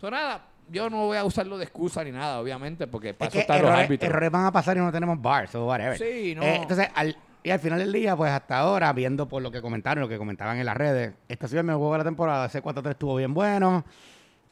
so, 0.00 0.10
nada, 0.10 0.46
yo 0.70 0.88
no 0.88 1.06
voy 1.06 1.16
a 1.16 1.24
usarlo 1.24 1.58
de 1.58 1.64
excusa 1.64 2.04
ni 2.04 2.12
nada, 2.12 2.38
obviamente, 2.40 2.86
porque 2.86 3.12
para 3.12 3.28
Es 3.28 3.34
eso 3.34 3.40
están 3.40 3.62
los 3.62 3.70
árbitros. 3.72 4.08
errores 4.08 4.30
van 4.30 4.44
a 4.46 4.52
pasar 4.52 4.76
y 4.76 4.80
no 4.80 4.92
tenemos 4.92 5.20
bars 5.20 5.54
o 5.56 5.66
whatever. 5.66 5.98
Sí, 5.98 6.34
no. 6.36 6.42
Eh, 6.42 6.56
entonces, 6.62 6.88
al, 6.94 7.16
y 7.42 7.50
al 7.50 7.58
final 7.58 7.80
del 7.80 7.92
día, 7.92 8.14
pues 8.16 8.30
hasta 8.30 8.58
ahora, 8.58 8.92
viendo 8.92 9.26
por 9.26 9.42
lo 9.42 9.50
que 9.50 9.60
comentaron, 9.60 10.02
lo 10.02 10.08
que 10.08 10.18
comentaban 10.18 10.58
en 10.58 10.66
las 10.66 10.76
redes, 10.76 11.14
este 11.28 11.46
ha 11.46 11.48
sido 11.48 11.60
el 11.60 11.66
mejor 11.66 11.78
juego 11.80 11.92
de 11.94 11.98
la 11.98 12.04
temporada. 12.04 12.46
Ese 12.46 12.62
4-3 12.62 12.90
estuvo 12.90 13.16
bien 13.16 13.34
bueno. 13.34 13.84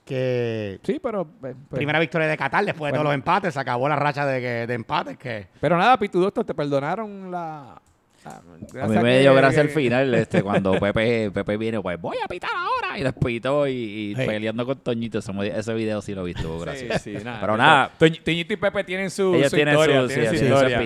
Que 0.04 0.80
Sí, 0.82 0.98
pero... 1.02 1.22
eh, 1.22 1.26
pues- 1.40 1.56
primera 1.70 1.98
victoria 1.98 2.26
de 2.28 2.36
Qatar 2.36 2.64
después 2.64 2.92
de 2.92 2.96
todos 2.96 3.04
los 3.04 3.14
empates. 3.14 3.54
Se 3.54 3.60
acabó 3.60 3.88
la 3.88 3.96
racha 3.96 4.26
de, 4.26 4.40
que- 4.40 4.66
de 4.66 4.74
empates 4.74 5.16
que... 5.16 5.46
Pero 5.60 5.78
nada, 5.78 5.96
Pitu 5.98 6.20
Doctor, 6.20 6.44
te 6.44 6.54
perdonaron 6.54 7.30
la... 7.30 7.80
A 8.24 8.86
mí 8.88 8.96
me 8.96 9.02
que- 9.02 9.20
dio 9.20 9.34
gracia 9.34 9.60
al 9.60 9.68
final, 9.70 10.14
este, 10.14 10.42
cuando 10.42 10.72
Pepe, 10.80 11.30
Pepe 11.30 11.56
viene, 11.56 11.80
pues 11.80 12.00
voy 12.00 12.16
a 12.24 12.26
pitar 12.26 12.50
ahora. 12.54 12.98
Y 12.98 13.02
les 13.02 13.12
pitó 13.12 13.66
y, 13.66 13.72
y 13.72 14.14
Hey. 14.16 14.26
peleando 14.26 14.64
con 14.64 14.78
Toñito. 14.78 15.18
Ese, 15.18 15.32
ese 15.58 15.74
video 15.74 16.00
sí 16.00 16.14
lo 16.14 16.22
he 16.22 16.32
visto, 16.32 16.58
gracias. 16.58 17.02
Sí, 17.02 17.16
sí, 17.18 17.24
nada. 17.24 17.40
Pero 17.40 17.56
nada. 17.56 17.90
Toñ- 17.98 18.22
Toñito 18.22 18.54
y 18.54 18.56
Pepe 18.56 18.84
tienen 18.84 19.10
su, 19.10 19.34
Ellos 19.34 19.50
su 19.50 19.56
tienen 19.56 19.74
historia. 19.74 20.02
su, 20.02 20.08
tienen 20.08 20.30
sí, 20.30 20.38
su 20.38 20.44
historia. 20.44 20.82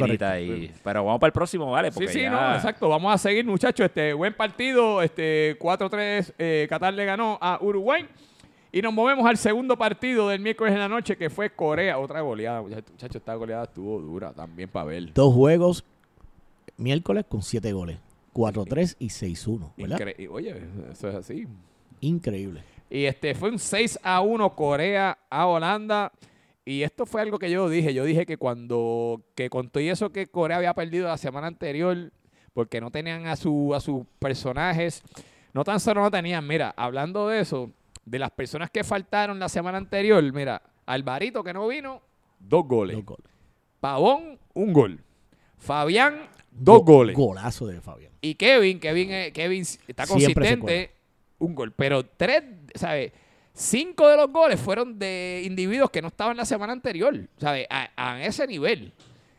Pero 0.85 1.05
vamos 1.05 1.21
para 1.21 1.29
el 1.29 1.33
próximo, 1.33 1.71
¿vale? 1.71 1.91
Sí, 1.91 1.95
Porque 1.95 2.09
sí, 2.13 2.21
ya- 2.23 2.31
no, 2.31 2.55
exacto. 2.55 2.89
Vamos 2.89 3.15
a 3.15 3.19
seguir, 3.19 3.45
muchachos. 3.45 3.87
Este 3.87 4.13
buen 4.13 4.35
partido. 4.35 5.03
Este 5.03 5.57
4-3. 5.59 6.33
eh, 6.39 6.67
Qatar 6.69 6.93
le 6.95 7.05
ganó 7.05 7.39
a 7.41 7.59
Uruguay. 7.61 8.07
Y 8.71 8.83
nos 8.83 8.93
movemos 8.93 9.25
al 9.27 9.39
segundo 9.39 9.79
partido 9.79 10.29
del 10.29 10.41
miércoles 10.41 10.75
en 10.75 10.81
la 10.81 10.89
noche, 10.89 11.17
que 11.17 11.31
fue 11.31 11.49
Corea. 11.51 11.99
Otra 11.99 12.21
goleada, 12.21 12.61
muchachos. 12.61 13.17
Esta 13.17 13.35
goleada 13.35 13.65
estuvo 13.65 13.99
dura 13.99 14.33
también 14.33 14.69
para 14.69 14.85
ver. 14.87 15.13
Dos 15.15 15.33
juegos 15.33 15.85
miércoles 16.79 17.27
con 17.29 17.43
siete 17.43 17.73
goles. 17.73 17.99
4-3 18.35 18.97
y 19.01 19.09
6-1, 19.09 19.73
¿verdad? 19.77 19.99
Incre- 19.99 20.15
y, 20.19 20.27
Oye, 20.29 20.55
eso 20.93 21.09
es 21.09 21.15
así. 21.15 21.47
Increíble. 22.01 22.63
Y 22.89 23.05
este 23.05 23.35
fue 23.35 23.51
un 23.51 23.59
6 23.59 23.99
a 24.03 24.21
1 24.21 24.55
Corea 24.55 25.19
a 25.29 25.47
Holanda. 25.47 26.13
Y 26.65 26.83
esto 26.83 27.05
fue 27.07 27.21
algo 27.23 27.39
que 27.39 27.51
yo 27.51 27.69
dije. 27.69 27.93
Yo 27.95 28.05
dije 28.05 28.27
que 28.27 28.37
cuando 28.37 29.23
que 29.35 29.51
con 29.51 29.71
todo 29.71 29.83
y 29.83 29.89
eso 29.89 30.11
que 30.11 30.27
Corea 30.27 30.59
había 30.59 30.75
perdido 30.75 31.09
la 31.09 31.17
semana 31.17 31.47
anterior, 31.49 32.13
porque 32.53 32.81
no 32.81 32.91
tenían 32.91 33.27
a 33.27 33.37
su 33.37 33.75
a 33.75 33.81
sus 33.81 34.05
personajes, 34.19 35.03
no 35.53 35.65
tan 35.65 35.81
solo 35.81 36.03
no 36.03 36.11
tenían, 36.11 36.47
mira, 36.47 36.73
hablando 36.77 37.29
de 37.29 37.41
eso, 37.41 37.71
de 38.05 38.19
las 38.19 38.31
personas 38.31 38.71
que 38.71 38.85
faltaron 38.85 39.39
la 39.39 39.49
semana 39.49 39.79
anterior, 39.79 40.23
mira, 40.33 40.63
Alvarito 40.87 41.43
que 41.43 41.53
no 41.55 41.67
vino, 41.67 42.03
dos 42.39 42.67
goles. 42.67 42.97
Dos 42.97 43.05
goles. 43.05 43.27
Pavón, 43.81 44.39
un 44.55 44.73
gol. 44.73 45.01
Fabián, 45.57 46.29
dos 46.61 46.79
Go- 46.79 46.85
goles. 46.85 47.17
Golazo 47.17 47.67
de 47.67 47.81
Fabián. 47.81 48.13
Y 48.21 48.35
Kevin, 48.35 48.81
Kevin, 48.81 49.11
eh, 49.13 49.33
Kevin 49.33 49.63
está 49.63 50.07
Siempre 50.07 50.35
consistente, 50.35 50.91
un 51.39 51.55
gol. 51.55 51.73
Pero 51.73 52.05
tres, 52.05 52.43
¿sabes? 52.75 53.13
Cinco 53.55 54.07
de 54.09 54.17
los 54.17 54.31
goles 54.33 54.61
fueron 54.61 54.99
de 54.99 55.43
individuos 55.45 55.91
que 55.91 56.01
no 56.03 56.09
estaban 56.09 56.37
la 56.37 56.45
semana 56.45 56.73
anterior, 56.73 57.19
¿sabes? 57.39 57.67
A, 57.71 57.91
a 57.97 58.25
ese 58.25 58.47
nivel. 58.47 58.93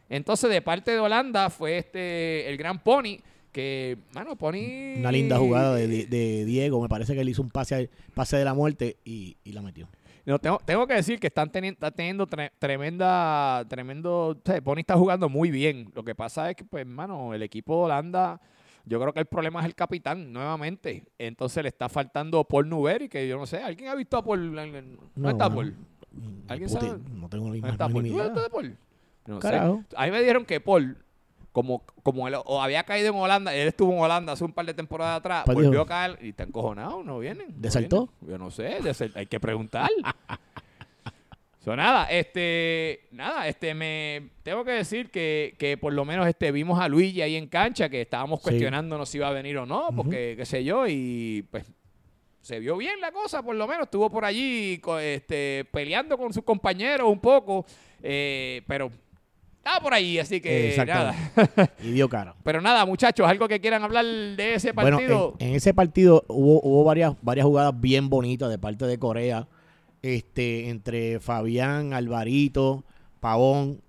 Entonces, 0.09 0.49
de 0.49 0.61
parte 0.61 0.91
de 0.91 0.99
Holanda 0.99 1.49
fue 1.49 1.77
este 1.77 2.49
el 2.49 2.57
gran 2.57 2.79
Pony, 2.83 3.19
que, 3.51 3.97
mano, 4.13 4.35
Pony... 4.35 4.97
Una 4.97 5.11
linda 5.11 5.37
jugada 5.37 5.75
de, 5.75 5.87
de- 5.87 6.05
de 6.05 6.45
Diego. 6.45 6.81
Me 6.81 6.89
parece 6.89 7.13
que 7.13 7.21
él 7.21 7.29
hizo 7.29 7.41
un 7.41 7.49
pase, 7.49 7.89
pase 8.13 8.37
de 8.37 8.45
la 8.45 8.53
muerte 8.53 8.97
y, 9.05 9.37
y 9.43 9.51
la 9.53 9.61
metió. 9.61 9.87
No, 10.25 10.37
tengo, 10.39 10.59
tengo 10.65 10.85
que 10.87 10.93
decir 10.95 11.19
que 11.19 11.27
están 11.27 11.51
teniendo, 11.51 11.75
está 11.75 11.91
teniendo 11.91 12.27
tre- 12.27 12.51
tremenda, 12.59 13.65
tremendo, 13.67 14.27
o 14.29 14.37
sea, 14.43 14.61
Pony 14.61 14.79
está 14.79 14.95
jugando 14.95 15.29
muy 15.29 15.49
bien. 15.51 15.91
Lo 15.95 16.03
que 16.03 16.13
pasa 16.15 16.49
es 16.49 16.55
que, 16.55 16.63
pues, 16.65 16.81
hermano, 16.81 17.33
el 17.33 17.41
equipo 17.43 17.75
de 17.77 17.83
Holanda, 17.85 18.39
yo 18.85 18.99
creo 18.99 19.13
que 19.13 19.19
el 19.19 19.25
problema 19.25 19.59
es 19.61 19.65
el 19.65 19.75
capitán, 19.75 20.31
nuevamente. 20.31 21.05
Entonces 21.17 21.63
le 21.63 21.69
está 21.69 21.89
faltando 21.89 22.43
Paul 22.43 22.69
Nuberi, 22.69 23.07
que 23.09 23.27
yo 23.27 23.37
no 23.37 23.45
sé, 23.45 23.57
¿alguien 23.63 23.89
ha 23.89 23.95
visto 23.95 24.17
a 24.17 24.23
Paul? 24.23 24.53
¿Dónde 24.55 24.97
No, 25.15 25.29
está 25.29 25.49
no. 25.49 25.55
Paul? 25.55 25.75
¿Alguien 26.47 26.69
Puti- 26.69 26.79
sabe? 26.87 26.99
No 27.13 27.29
tengo 27.29 27.45
ni 27.45 27.59
¿Dónde 27.59 27.61
más 27.61 27.71
está 27.71 27.89
Paul? 27.89 28.03
¿Tú 28.03 28.07
idea. 28.09 28.29
de 28.29 28.49
Paul? 28.49 28.77
No 29.27 29.35
sé. 29.35 29.41
Carajo. 29.41 29.83
A 29.95 30.05
mí 30.05 30.11
me 30.11 30.19
dijeron 30.19 30.45
que 30.45 30.59
Paul, 30.59 30.97
como, 31.61 31.83
como 32.03 32.27
él 32.27 32.35
o 32.45 32.61
había 32.61 32.83
caído 32.83 33.09
en 33.09 33.15
Holanda, 33.15 33.53
él 33.53 33.67
estuvo 33.67 33.91
en 33.93 33.99
Holanda 33.99 34.33
hace 34.33 34.43
un 34.45 34.53
par 34.53 34.65
de 34.65 34.73
temporadas 34.73 35.19
atrás, 35.19 35.43
volvió 35.45 35.81
a 35.81 35.85
caer 35.85 36.19
y 36.21 36.29
está 36.29 36.43
encojonado, 36.43 37.03
no 37.03 37.19
vienen. 37.19 37.47
no. 37.81 38.09
Yo 38.27 38.37
no 38.37 38.49
sé, 38.49 38.79
hay 39.15 39.25
que 39.25 39.39
preguntar. 39.39 39.89
So, 41.61 41.75
nada, 41.75 42.05
este, 42.09 43.01
nada, 43.11 43.45
este, 43.49 43.73
me 43.73 44.29
tengo 44.43 44.63
que 44.63 44.71
decir 44.71 45.11
que, 45.11 45.55
que 45.59 45.75
por 45.77 45.91
lo 45.91 46.05
menos 46.05 46.25
este 46.25 46.53
vimos 46.53 46.79
a 46.79 46.87
Luigi 46.87 47.21
ahí 47.21 47.35
en 47.35 47.47
cancha, 47.47 47.89
que 47.89 47.99
estábamos 48.01 48.39
Sí. 48.39 48.43
cuestionándonos 48.45 49.09
si 49.09 49.17
iba 49.17 49.27
a 49.27 49.33
venir 49.33 49.57
o 49.57 49.65
no, 49.65 49.89
porque 49.93 50.35
qué 50.37 50.45
sé 50.45 50.63
yo, 50.63 50.87
y 50.87 51.45
pues 51.51 51.65
se 52.41 52.59
vio 52.59 52.77
bien 52.77 53.01
la 53.01 53.11
cosa, 53.11 53.43
por 53.43 53.55
lo 53.57 53.67
menos 53.67 53.83
estuvo 53.83 54.09
por 54.09 54.23
allí 54.23 54.81
este, 55.01 55.67
peleando 55.69 56.17
con 56.17 56.31
sus 56.31 56.43
compañeros 56.45 57.09
un 57.09 57.19
poco, 57.19 57.65
eh, 58.01 58.61
pero 58.65 58.89
estaba 59.59 59.79
por 59.81 59.93
ahí, 59.93 60.17
así 60.19 60.41
que 60.41 60.73
nada. 60.85 61.15
Y 61.83 61.91
dio 61.91 62.09
cara. 62.09 62.35
Pero 62.43 62.59
nada, 62.61 62.85
muchachos, 62.85 63.27
algo 63.27 63.47
que 63.47 63.61
quieran 63.61 63.83
hablar 63.83 64.03
de 64.05 64.55
ese 64.55 64.71
Bueno, 64.71 64.97
partido. 64.97 65.35
en, 65.39 65.49
en 65.49 65.55
ese 65.55 65.73
partido 65.73 66.25
hubo, 66.27 66.59
hubo 66.63 66.83
varias, 66.83 67.13
varias 67.21 67.45
jugadas 67.45 67.79
bien 67.79 68.09
bonitas 68.09 68.49
de 68.49 68.57
parte 68.57 68.85
de 68.85 68.97
Corea. 68.97 69.47
Este, 70.01 70.69
entre 70.69 71.19
Fabián, 71.19 71.93
Alvarito, 71.93 72.83
Pavón, 73.19 73.81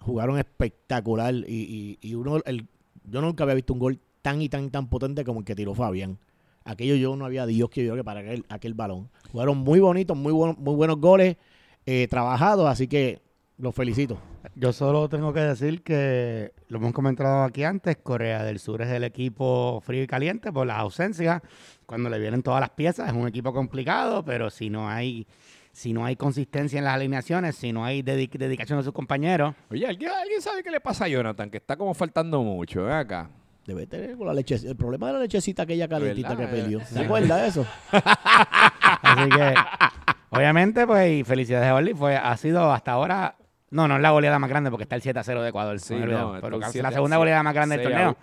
jugaron 0.00 0.38
espectacular. 0.38 1.34
Y, 1.34 1.98
y- 2.00 2.08
y 2.10 2.14
uno, 2.14 2.40
el, 2.46 2.66
yo 3.04 3.20
nunca 3.20 3.42
había 3.44 3.56
visto 3.56 3.72
un 3.72 3.80
gol 3.80 4.00
tan 4.22 4.40
y 4.40 4.48
tan 4.48 4.70
tan 4.70 4.88
potente 4.88 5.24
como 5.24 5.40
el 5.40 5.44
que 5.46 5.54
tiró 5.56 5.74
Fabián. 5.74 6.18
Aquello 6.64 6.94
yo 6.96 7.16
no 7.16 7.24
había 7.24 7.46
Dios 7.46 7.70
que 7.70 7.84
yo 7.84 7.94
que 7.96 8.04
para 8.04 8.20
aquel, 8.20 8.44
aquel 8.48 8.74
balón. 8.74 9.08
Jugaron 9.32 9.58
muy 9.58 9.80
bonitos, 9.80 10.16
muy 10.16 10.32
buenos, 10.32 10.58
muy 10.58 10.74
buenos 10.74 10.98
goles, 11.00 11.36
eh, 11.86 12.06
trabajados, 12.08 12.68
así 12.68 12.86
que 12.86 13.20
los 13.56 13.74
felicito. 13.74 14.18
Yo 14.60 14.72
solo 14.72 15.08
tengo 15.08 15.32
que 15.32 15.38
decir 15.38 15.82
que 15.84 16.52
lo 16.66 16.78
hemos 16.78 16.92
comentado 16.92 17.44
aquí 17.44 17.62
antes, 17.62 17.96
Corea 18.02 18.42
del 18.42 18.58
Sur 18.58 18.82
es 18.82 18.88
el 18.88 19.04
equipo 19.04 19.80
frío 19.86 20.02
y 20.02 20.08
caliente 20.08 20.50
por 20.52 20.66
las 20.66 20.78
ausencias, 20.78 21.42
cuando 21.86 22.10
le 22.10 22.18
vienen 22.18 22.42
todas 22.42 22.58
las 22.60 22.70
piezas, 22.70 23.06
es 23.08 23.14
un 23.14 23.28
equipo 23.28 23.52
complicado, 23.52 24.24
pero 24.24 24.50
si 24.50 24.68
no 24.68 24.88
hay 24.88 25.28
si 25.70 25.92
no 25.92 26.04
hay 26.04 26.16
consistencia 26.16 26.76
en 26.78 26.84
las 26.86 26.94
alineaciones, 26.94 27.54
si 27.54 27.72
no 27.72 27.84
hay 27.84 28.02
dedi- 28.02 28.28
dedicación 28.36 28.80
de 28.80 28.84
sus 28.84 28.92
compañeros, 28.92 29.54
Oye, 29.70 29.86
¿alguien, 29.86 30.10
¿alguien 30.10 30.42
sabe 30.42 30.64
qué 30.64 30.72
le 30.72 30.80
pasa 30.80 31.04
a 31.04 31.08
Jonathan? 31.08 31.50
Que 31.50 31.58
está 31.58 31.76
como 31.76 31.94
faltando 31.94 32.42
mucho, 32.42 32.82
ven 32.82 32.94
acá. 32.94 33.30
Debe 33.64 33.86
tener 33.86 34.16
con 34.16 34.26
la 34.26 34.34
leche, 34.34 34.56
el 34.56 34.74
problema 34.74 35.06
de 35.06 35.12
la 35.12 35.18
lechecita 35.20 35.62
aquella 35.62 35.86
calentita 35.86 36.30
¿Verdad? 36.34 36.50
que 36.50 36.56
peleó. 36.62 36.80
¿Se 36.84 36.98
acuerda 36.98 37.36
de 37.36 37.46
eso? 37.46 37.64
así 37.92 39.28
que 39.30 39.54
obviamente 40.30 40.84
pues 40.84 41.20
y 41.20 41.22
felicidades 41.22 41.68
a 41.68 41.74
Orly, 41.76 41.94
fue 41.94 42.16
ha 42.16 42.36
sido 42.36 42.72
hasta 42.72 42.90
ahora 42.90 43.36
no, 43.70 43.86
no 43.88 43.96
es 43.96 44.02
la 44.02 44.10
goleada 44.10 44.38
más 44.38 44.48
grande 44.50 44.70
porque 44.70 44.82
está 44.84 44.96
el 44.96 45.02
7 45.02 45.18
a 45.18 45.22
0 45.24 45.42
de 45.42 45.48
Ecuador, 45.50 45.78
Sí, 45.80 45.94
no, 45.94 46.38
pero 46.40 46.58
la 46.58 46.70
segunda 46.92 47.16
goleada 47.16 47.42
más 47.42 47.54
grande 47.54 47.76
del 47.76 47.86
torneo. 47.88 48.16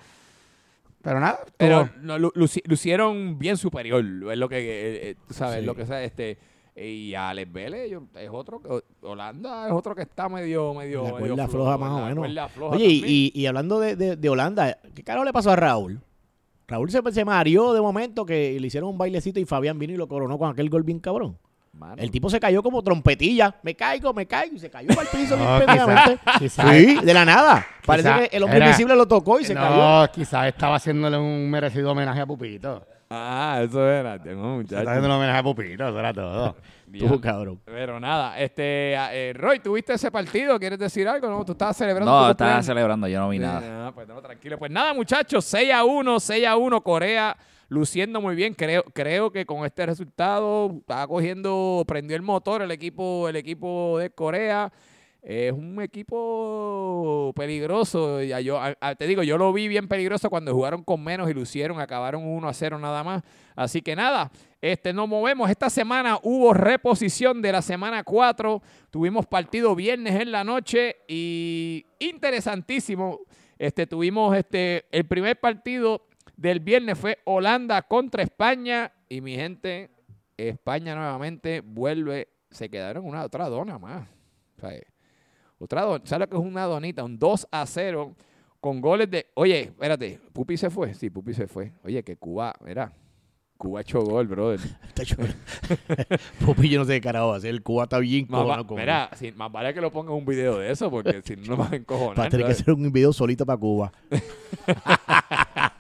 Pero 1.02 1.20
nada, 1.20 1.40
Pero 1.58 1.90
no, 2.02 2.18
luci- 2.18 2.64
lucieron 2.66 3.38
bien 3.38 3.58
superior, 3.58 4.04
es 4.04 4.38
lo 4.40 4.50
que, 4.50 4.58
eh, 4.58 5.10
eh, 5.12 5.16
sabes, 5.30 5.60
Sí. 5.60 5.66
lo 5.66 5.76
que 5.76 5.86
sea, 5.86 6.04
este, 6.04 6.40
y 6.76 7.14
Alex 7.14 7.54
Vélez 7.54 7.92
yo- 7.92 8.06
es 8.16 8.30
otro, 8.32 8.60
que- 8.60 8.82
Holanda 9.06 9.68
es 9.68 9.72
otro 9.74 9.94
que 9.94 10.02
está 10.02 10.28
medio, 10.30 10.74
medio, 10.74 11.04
La 11.04 11.14
medio 11.14 11.36
cuerda 11.36 11.48
floja 11.48 11.78
más 11.78 11.92
o 11.92 12.06
menos. 12.08 12.52
floja 12.52 12.76
Oye, 12.76 12.88
y, 13.36 13.46
hablando 13.46 13.80
de, 13.80 13.96
de- 13.96 14.16
de 14.16 14.30
Holanda, 14.30 14.80
¿qué 14.96 15.04
carajo 15.04 15.26
le 15.26 15.32
pasó 15.34 15.52
a 15.52 15.56
Raúl? 15.56 16.02
Raúl 16.68 16.90
se, 16.90 17.00
se 17.12 17.24
mareó 17.24 17.74
de 17.74 17.82
momento 17.82 18.26
que 18.26 18.60
le 18.60 18.66
hicieron 18.66 18.90
un 18.90 18.98
bailecito 18.98 19.40
y 19.40 19.46
Fabián 19.46 19.78
vino 19.78 19.94
y 19.94 19.98
lo 19.98 20.08
coronó 20.08 20.40
con 20.40 20.50
aquel 20.52 20.72
gol 20.72 20.82
bien 20.82 21.00
cabrón. 21.00 21.38
Mano. 21.78 21.96
El 22.02 22.10
tipo 22.10 22.30
se 22.30 22.40
cayó 22.40 22.64
como 22.64 22.82
trompetilla. 22.82 23.56
Me 23.62 23.76
caigo, 23.76 24.14
me 24.14 24.26
caigo. 24.26 24.56
Y 24.56 24.60
se 24.60 24.70
cayó 24.70 24.90
al 25.00 25.08
piso 25.08 25.36
No, 25.36 25.60
pendejamente. 25.60 26.20
quizá- 26.40 26.64
quizá- 26.64 26.74
Sí, 26.74 27.00
de 27.06 27.14
la 27.14 27.26
nada. 27.26 27.66
Parece 27.86 28.10
quizá 28.10 28.20
que 28.30 28.38
el 28.38 28.44
hombre 28.44 28.58
era- 28.58 28.66
invisible 28.68 28.96
lo 28.96 29.06
tocó 29.08 29.40
y 29.40 29.46
se 29.46 29.54
cayó. 29.54 29.76
no, 29.76 30.12
quizás 30.12 30.48
estaba 30.48 30.76
haciéndole 30.78 31.18
un 31.18 31.50
merecido 31.50 31.92
homenaje 31.92 32.22
a 32.22 32.26
Pupito. 32.26 32.86
Ah, 33.10 33.62
eso 33.64 33.88
era. 33.88 34.18
Tengo 34.22 34.42
Estaba 34.42 34.56
muchachos. 34.56 34.88
haciendo 34.88 35.08
un 35.08 35.14
homenaje 35.16 35.38
a 35.40 35.44
Pupito, 35.44 35.88
eso 35.88 36.00
era 36.00 36.14
todo. 36.14 36.56
Tú, 36.98 37.20
cabrón. 37.20 37.60
Pero 37.66 38.00
nada, 38.00 38.40
este, 38.40 38.94
eh, 38.96 39.34
Roy, 39.36 39.60
¿tuviste 39.60 39.94
ese 39.94 40.10
partido? 40.12 40.58
¿Quieres 40.58 40.80
decir 40.80 41.08
algo? 41.08 41.28
No, 41.30 41.44
tú 41.44 41.52
estabas 41.52 41.76
celebrando. 41.76 42.10
No, 42.10 42.32
estaba 42.32 42.64
celebrando, 42.64 43.08
yo 43.08 43.20
no 43.20 43.30
vi 43.30 43.38
nada. 43.40 43.88
Ah, 43.88 43.92
pues 43.94 44.08
no, 44.08 44.22
tranquilo. 44.22 44.58
Pues 44.58 44.72
nada, 44.72 44.94
muchachos, 44.94 45.44
6 45.46 45.72
a 45.74 45.84
1, 45.84 46.20
6 46.22 46.48
a 46.48 46.56
1, 46.56 46.82
Corea 46.82 47.36
luciendo 47.68 48.22
muy 48.22 48.36
bien. 48.36 48.54
Creo, 48.54 48.84
creo 48.94 49.32
que 49.32 49.46
con 49.46 49.66
este 49.66 49.86
resultado 49.86 50.72
está 50.80 51.06
cogiendo, 51.08 51.84
prendió 51.88 52.16
el 52.16 52.22
motor 52.22 52.62
el 52.62 52.72
equipo, 52.72 53.28
el 53.30 53.36
equipo 53.36 53.98
de 54.00 54.10
Corea. 54.10 54.72
Es 55.28 55.52
un 55.52 55.82
equipo 55.82 57.34
peligroso. 57.36 58.22
Ya 58.22 58.40
yo, 58.42 58.60
a- 58.62 58.96
te 58.96 59.08
digo, 59.08 59.24
yo 59.24 59.40
lo 59.40 59.52
vi 59.54 59.68
bien 59.68 59.88
peligroso 59.88 60.30
cuando 60.30 60.54
jugaron 60.54 60.84
con 60.84 61.04
menos 61.04 61.28
y 61.30 61.34
lucieron, 61.34 61.80
acabaron 61.80 62.24
1 62.24 62.48
a 62.48 62.54
0 62.54 62.78
nada 62.78 63.04
más. 63.04 63.24
Así 63.56 63.82
que 63.82 63.96
nada, 63.96 64.32
este, 64.62 64.94
nos 64.94 65.08
movemos. 65.10 65.50
Esta 65.50 65.72
semana 65.72 66.20
hubo 66.22 66.54
reposición 66.54 67.42
de 67.42 67.52
la 67.54 67.64
semana 67.64 68.04
4. 68.04 68.62
Tuvimos 68.92 69.26
partido 69.26 69.74
viernes 69.76 70.22
en 70.22 70.32
la 70.32 70.44
noche 70.44 70.98
y 71.08 71.88
interesantísimo. 71.98 73.22
Este, 73.58 73.88
tuvimos 73.88 74.36
este, 74.38 74.86
el 74.92 75.06
primer 75.06 75.40
partido 75.40 76.05
del 76.38 76.60
viernes 76.60 76.98
fue 76.98 77.20
Holanda 77.26 77.82
contra 77.84 78.24
España 78.24 78.92
y 79.10 79.22
mi 79.22 79.36
gente, 79.36 79.90
España 80.38 80.96
nuevamente 80.96 81.62
vuelve, 81.62 82.30
se 82.52 82.70
quedaron 82.70 83.06
una 83.06 83.24
otra 83.24 83.48
dona 83.50 83.78
más. 83.80 84.08
O 84.58 84.62
sea, 84.62 84.72
otra 85.60 85.82
don- 85.84 86.02
¿Sabes 86.06 86.28
lo 86.28 86.30
que 86.30 86.38
es 86.46 86.52
una 86.52 86.64
donita? 86.64 87.04
Un 87.04 87.18
2 87.18 87.48
a 87.52 87.66
0 87.66 88.16
con 88.60 88.82
goles 88.82 89.10
de... 89.10 89.28
Oye, 89.36 89.62
espérate, 89.62 90.20
Pupi 90.34 90.58
se 90.58 90.70
fue. 90.70 90.94
Sí, 90.94 91.10
Pupi 91.10 91.34
se 91.34 91.48
fue. 91.48 91.72
Oye, 91.84 92.04
que 92.04 92.18
Cuba, 92.18 92.54
mira, 92.66 92.92
Cuba 93.58 93.82
echó 93.82 94.02
gol, 94.02 94.28
brother. 94.28 94.60
Está 94.88 95.04
hecho- 95.04 95.16
Pupi, 96.46 96.68
yo 96.70 96.80
no 96.80 96.86
sé 96.86 96.94
qué 96.96 97.02
carajo 97.02 97.32
hacer. 97.34 97.52
El 97.52 97.64
Cuba 97.64 97.84
está 97.84 98.00
bien 98.00 98.26
cojonado 98.26 98.68
con 98.68 98.78
mira, 98.78 99.10
si- 99.16 99.32
más 99.32 99.50
vale 99.52 99.74
que 99.74 99.80
lo 99.82 99.92
ponga 99.92 100.12
un 100.14 100.26
video 100.26 100.58
de 100.60 100.72
eso 100.72 100.90
porque 100.92 101.22
si 101.24 101.36
no 101.38 101.56
me 101.56 101.64
van 101.64 101.74
a 101.74 101.76
encojonar. 101.78 102.20
Va 102.20 102.26
a 102.26 102.30
tener 102.30 102.46
que 102.48 102.52
hacer 102.52 102.74
un 102.74 102.92
video 102.92 103.14
solito 103.14 103.46
para 103.46 103.58
Cuba. 103.58 103.92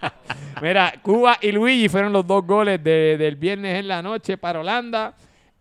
Mira, 0.61 0.93
Cuba 1.01 1.37
y 1.41 1.51
Luigi 1.51 1.89
fueron 1.89 2.13
los 2.13 2.25
dos 2.25 2.45
goles 2.45 2.83
de- 2.83 3.17
del 3.17 3.35
viernes 3.35 3.79
en 3.79 3.87
la 3.87 4.01
noche 4.01 4.37
para 4.37 4.59
Holanda. 4.59 5.15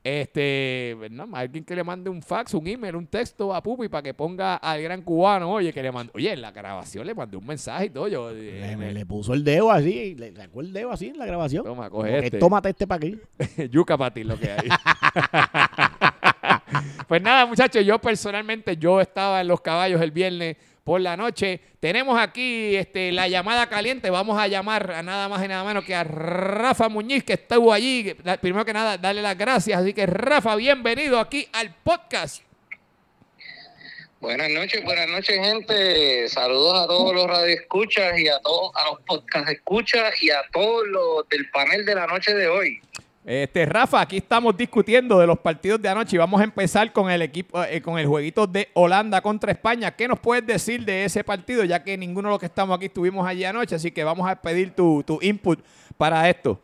Este, 0.06 0.94
no, 1.10 1.26
alguien 1.32 1.64
que 1.64 1.74
le 1.74 1.82
mande 1.82 2.10
un 2.10 2.20
fax, 2.20 2.52
un 2.52 2.66
email, 2.66 2.94
un 2.94 3.06
texto 3.06 3.54
a 3.54 3.62
Pupi 3.62 3.88
para 3.88 4.02
que 4.02 4.12
ponga 4.12 4.56
al 4.56 4.82
gran 4.82 5.00
cubano, 5.00 5.50
oye, 5.50 5.72
que 5.72 5.82
le 5.82 5.90
mandó, 5.90 6.12
oye, 6.14 6.30
en 6.30 6.42
la 6.42 6.50
grabación 6.52 7.06
le 7.06 7.14
mandé 7.14 7.38
un 7.38 7.46
mensaje 7.46 7.86
y 7.86 7.90
todo. 7.90 8.06
Yo, 8.08 8.30
Le, 8.30 8.72
eh, 8.72 8.76
me- 8.76 8.92
le 8.92 9.06
puso 9.06 9.32
el 9.32 9.42
dedo 9.42 9.70
así, 9.70 10.14
le 10.14 10.36
sacó 10.36 10.60
el 10.60 10.74
dedo 10.74 10.90
así 10.92 11.06
en 11.06 11.16
la 11.18 11.24
grabación. 11.24 11.64
Toma, 11.64 11.88
coge 11.88 12.18
este. 12.18 12.38
tómate 12.38 12.68
este 12.68 12.86
para 12.86 12.98
aquí. 12.98 13.18
Yuca 13.70 13.96
para 13.96 14.12
ti 14.12 14.24
lo 14.24 14.38
que 14.38 14.50
hay. 14.50 14.68
pues 17.08 17.22
nada, 17.22 17.46
muchachos, 17.46 17.82
yo 17.84 17.98
personalmente 17.98 18.76
yo 18.76 19.00
estaba 19.00 19.40
en 19.40 19.48
los 19.48 19.62
caballos 19.62 20.02
el 20.02 20.10
viernes 20.10 20.58
por 20.84 21.00
la 21.00 21.16
noche. 21.16 21.60
Tenemos 21.80 22.18
aquí 22.20 22.76
este, 22.76 23.10
la 23.10 23.26
llamada 23.26 23.68
caliente. 23.68 24.10
Vamos 24.10 24.38
a 24.38 24.46
llamar 24.46 24.90
a 24.92 25.02
nada 25.02 25.28
más 25.28 25.42
y 25.44 25.48
nada 25.48 25.64
menos 25.64 25.84
que 25.84 25.94
a 25.94 26.04
Rafa 26.04 26.88
Muñiz, 26.88 27.24
que 27.24 27.32
estuvo 27.32 27.72
allí. 27.72 28.14
Primero 28.40 28.64
que 28.64 28.72
nada, 28.72 28.98
darle 28.98 29.22
las 29.22 29.36
gracias. 29.36 29.80
Así 29.80 29.94
que 29.94 30.06
Rafa, 30.06 30.54
bienvenido 30.56 31.18
aquí 31.18 31.48
al 31.52 31.74
podcast. 31.82 32.42
Buenas 34.20 34.50
noches, 34.50 34.82
buenas 34.84 35.06
noches, 35.08 35.38
gente. 35.38 36.28
Saludos 36.30 36.84
a 36.84 36.86
todos 36.86 37.14
los 37.14 37.26
radioescuchas 37.26 38.18
y 38.18 38.28
a 38.28 38.38
todos 38.38 38.72
a 38.74 38.90
los 38.90 39.00
podcast 39.02 39.50
escuchas 39.50 40.22
y 40.22 40.30
a 40.30 40.42
todos 40.50 40.86
los 40.88 41.28
del 41.28 41.50
panel 41.50 41.84
de 41.84 41.94
la 41.94 42.06
noche 42.06 42.32
de 42.32 42.48
hoy. 42.48 42.80
Este, 43.24 43.64
Rafa, 43.64 44.02
aquí 44.02 44.18
estamos 44.18 44.54
discutiendo 44.54 45.18
de 45.18 45.26
los 45.26 45.38
partidos 45.38 45.80
de 45.80 45.88
anoche 45.88 46.14
y 46.14 46.18
vamos 46.18 46.42
a 46.42 46.44
empezar 46.44 46.92
con 46.92 47.10
el 47.10 47.22
equipo, 47.22 47.64
eh, 47.64 47.80
con 47.80 47.98
el 47.98 48.06
jueguito 48.06 48.46
de 48.46 48.68
Holanda 48.74 49.22
contra 49.22 49.50
España. 49.50 49.96
¿Qué 49.96 50.06
nos 50.06 50.20
puedes 50.20 50.46
decir 50.46 50.84
de 50.84 51.06
ese 51.06 51.24
partido? 51.24 51.64
Ya 51.64 51.82
que 51.82 51.96
ninguno 51.96 52.28
de 52.28 52.32
los 52.34 52.38
que 52.40 52.46
estamos 52.46 52.76
aquí 52.76 52.86
estuvimos 52.86 53.26
allí 53.26 53.44
anoche, 53.44 53.76
así 53.76 53.90
que 53.90 54.04
vamos 54.04 54.28
a 54.28 54.36
pedir 54.36 54.74
tu, 54.74 55.02
tu 55.04 55.18
input 55.22 55.58
para 55.96 56.28
esto. 56.28 56.60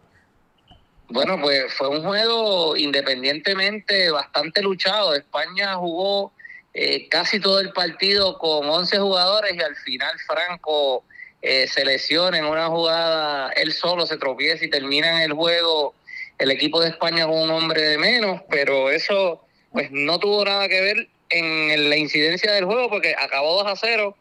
Bueno, 1.09 1.41
pues 1.41 1.73
fue 1.73 1.89
un 1.89 2.05
juego 2.05 2.77
independientemente 2.77 4.11
bastante 4.11 4.61
luchado. 4.61 5.15
España 5.15 5.77
jugó 5.77 6.31
eh, 6.75 7.09
casi 7.09 7.41
todo 7.41 7.59
el 7.61 7.73
partido 7.73 8.37
con 8.37 8.69
11 8.69 8.99
jugadores 8.99 9.55
y 9.57 9.63
al 9.63 9.77
final 9.77 10.13
Franco 10.27 11.05
eh, 11.41 11.67
se 11.67 11.87
lesiona 11.87 12.37
en 12.37 12.45
una 12.45 12.69
jugada, 12.69 13.51
él 13.53 13.73
solo 13.73 14.07
se 14.07 14.19
tropieza 14.19 14.63
y 14.63 14.69
termina 14.69 15.25
en 15.25 15.31
el 15.31 15.33
juego 15.33 15.95
el 16.41 16.51
equipo 16.51 16.80
de 16.80 16.88
España 16.88 17.26
con 17.26 17.38
un 17.38 17.51
hombre 17.51 17.82
de 17.82 17.99
menos, 17.99 18.41
pero 18.49 18.91
eso 18.91 19.45
pues 19.72 19.91
no 19.93 20.18
tuvo 20.18 20.45
nada 20.45 20.68
que 20.68 20.80
ver 20.80 21.09
en 21.28 21.91
la 21.91 21.97
incidencia 21.97 22.53
del 22.53 22.64
juego 22.64 22.88
porque 22.88 23.14
acabó 23.16 23.62
2 23.62 23.66
a 23.66 23.76
0. 23.76 24.16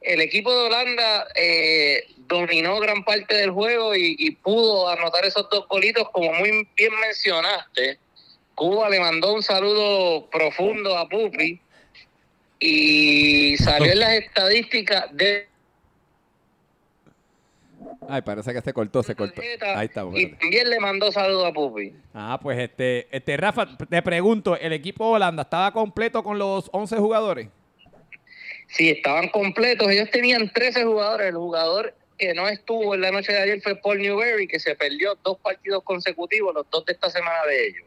El 0.00 0.20
equipo 0.20 0.54
de 0.54 0.66
Holanda 0.66 1.26
eh, 1.34 2.04
dominó 2.28 2.78
gran 2.78 3.04
parte 3.04 3.34
del 3.34 3.50
juego 3.50 3.96
y, 3.96 4.30
pudo 4.42 4.88
anotar 4.88 5.24
esos 5.24 5.48
dos 5.50 5.66
golitos 5.68 6.08
como 6.10 6.32
muy 6.34 6.68
bien 6.76 6.92
mencionaste. 7.00 7.98
Cuba 8.54 8.88
le 8.88 9.00
mandó 9.00 9.34
un 9.34 9.42
saludo 9.42 10.30
profundo 10.30 10.96
a 10.96 11.08
Pupi 11.08 11.60
y 12.60 13.56
salió 13.58 13.92
en 13.92 13.98
las 13.98 14.12
estadísticas 14.12 15.06
de 15.10 15.48
Ay, 18.08 18.22
parece 18.22 18.52
que 18.52 18.60
se 18.60 18.72
cortó, 18.72 19.02
se 19.02 19.14
cortó. 19.14 19.40
Ahí 19.40 19.86
está. 19.86 20.04
y 20.14 20.26
también 20.32 20.70
le 20.70 20.78
mandó 20.80 21.10
saludo 21.12 21.46
a 21.46 21.52
Pupi. 21.52 21.92
Ah, 22.14 22.38
pues 22.42 22.58
este, 22.58 23.08
este, 23.14 23.36
Rafa, 23.36 23.66
te 23.76 24.02
pregunto, 24.02 24.56
¿el 24.56 24.72
equipo 24.72 25.06
Holanda 25.08 25.42
estaba 25.42 25.72
completo 25.72 26.22
con 26.22 26.38
los 26.38 26.68
11 26.72 26.96
jugadores? 26.98 27.48
Sí, 28.68 28.90
estaban 28.90 29.28
completos. 29.28 29.88
Ellos 29.88 30.10
tenían 30.10 30.50
13 30.52 30.84
jugadores. 30.84 31.28
El 31.28 31.36
jugador 31.36 31.94
que 32.18 32.34
no 32.34 32.48
estuvo 32.48 32.94
en 32.94 33.00
la 33.02 33.10
noche 33.10 33.32
de 33.32 33.38
ayer 33.38 33.60
fue 33.60 33.76
Paul 33.76 33.98
Newberry, 33.98 34.46
que 34.48 34.58
se 34.58 34.74
perdió 34.74 35.16
dos 35.22 35.38
partidos 35.38 35.82
consecutivos, 35.84 36.54
los 36.54 36.66
dos 36.70 36.84
de 36.84 36.92
esta 36.92 37.10
semana 37.10 37.44
de 37.48 37.66
ellos. 37.68 37.84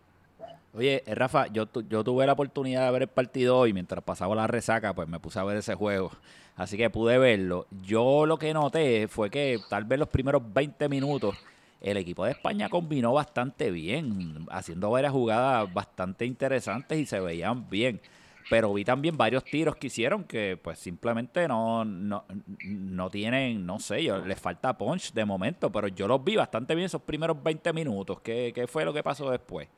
Oye, 0.73 1.03
eh, 1.05 1.15
Rafa, 1.15 1.47
yo, 1.47 1.65
tu- 1.65 1.81
yo 1.87 2.03
tuve 2.03 2.25
la 2.27 2.33
oportunidad 2.33 2.85
de 2.85 2.91
ver 2.91 3.01
el 3.03 3.07
partido 3.07 3.57
hoy 3.57 3.73
mientras 3.73 4.03
pasaba 4.03 4.35
la 4.35 4.45
resaca, 4.47 4.93
pues 4.93 5.07
me 5.07 5.19
puse 5.19 5.39
a 5.39 5.43
ver 5.43 5.57
ese 5.57 5.73
juego. 5.73 6.11
Así 6.59 6.75
que 6.75 6.89
pude 6.89 7.17
verlo. 7.17 7.67
Yo 7.83 8.25
lo 8.25 8.37
que 8.37 8.53
noté 8.53 9.07
fue 9.07 9.29
que 9.29 9.61
tal 9.69 9.85
vez 9.85 9.97
los 9.97 10.09
primeros 10.09 10.41
20 10.53 10.89
minutos 10.89 11.37
el 11.79 11.95
equipo 11.95 12.25
de 12.25 12.31
España 12.31 12.67
combinó 12.67 13.13
bastante 13.13 13.71
bien, 13.71 14.45
haciendo 14.51 14.89
varias 14.89 15.13
jugadas 15.13 15.73
bastante 15.73 16.25
interesantes 16.25 16.99
y 16.99 17.05
se 17.05 17.21
veían 17.21 17.69
bien. 17.69 18.01
Pero 18.49 18.73
vi 18.73 18.83
también 18.83 19.15
varios 19.15 19.45
tiros 19.45 19.77
que 19.77 19.87
hicieron 19.87 20.25
que 20.25 20.59
pues 20.61 20.79
simplemente 20.79 21.47
no, 21.47 21.85
no, 21.85 22.25
no 22.65 23.09
tienen, 23.09 23.65
no 23.65 23.79
sé, 23.79 24.03
yo, 24.03 24.17
les 24.17 24.37
falta 24.37 24.77
punch 24.77 25.13
de 25.13 25.23
momento, 25.23 25.71
pero 25.71 25.87
yo 25.87 26.09
los 26.09 26.21
vi 26.21 26.35
bastante 26.35 26.75
bien 26.75 26.87
esos 26.87 27.03
primeros 27.03 27.41
20 27.41 27.71
minutos. 27.71 28.19
¿Qué, 28.19 28.51
qué 28.53 28.67
fue 28.67 28.83
lo 28.83 28.91
que 28.91 29.01
pasó 29.01 29.31
después? 29.31 29.69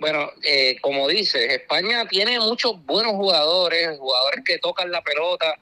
Bueno, 0.00 0.30
eh, 0.44 0.76
como 0.80 1.08
dices, 1.08 1.52
España 1.52 2.06
tiene 2.06 2.38
muchos 2.38 2.84
buenos 2.84 3.12
jugadores, 3.12 3.98
jugadores 3.98 4.44
que 4.44 4.58
tocan 4.58 4.90
la 4.92 5.02
pelota, 5.02 5.54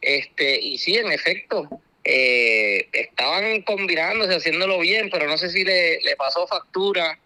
este, 0.00 0.60
y 0.60 0.78
sí, 0.78 0.96
en 0.96 1.10
efecto, 1.12 1.68
eh, 2.04 2.88
estaban 2.92 3.62
combinándose, 3.62 4.34
haciéndolo 4.34 4.78
bien, 4.78 5.10
pero 5.10 5.26
no 5.26 5.36
sé 5.38 5.50
si 5.50 5.64
le, 5.64 6.00
le 6.00 6.16
pasó 6.16 6.46
factura, 6.46 7.18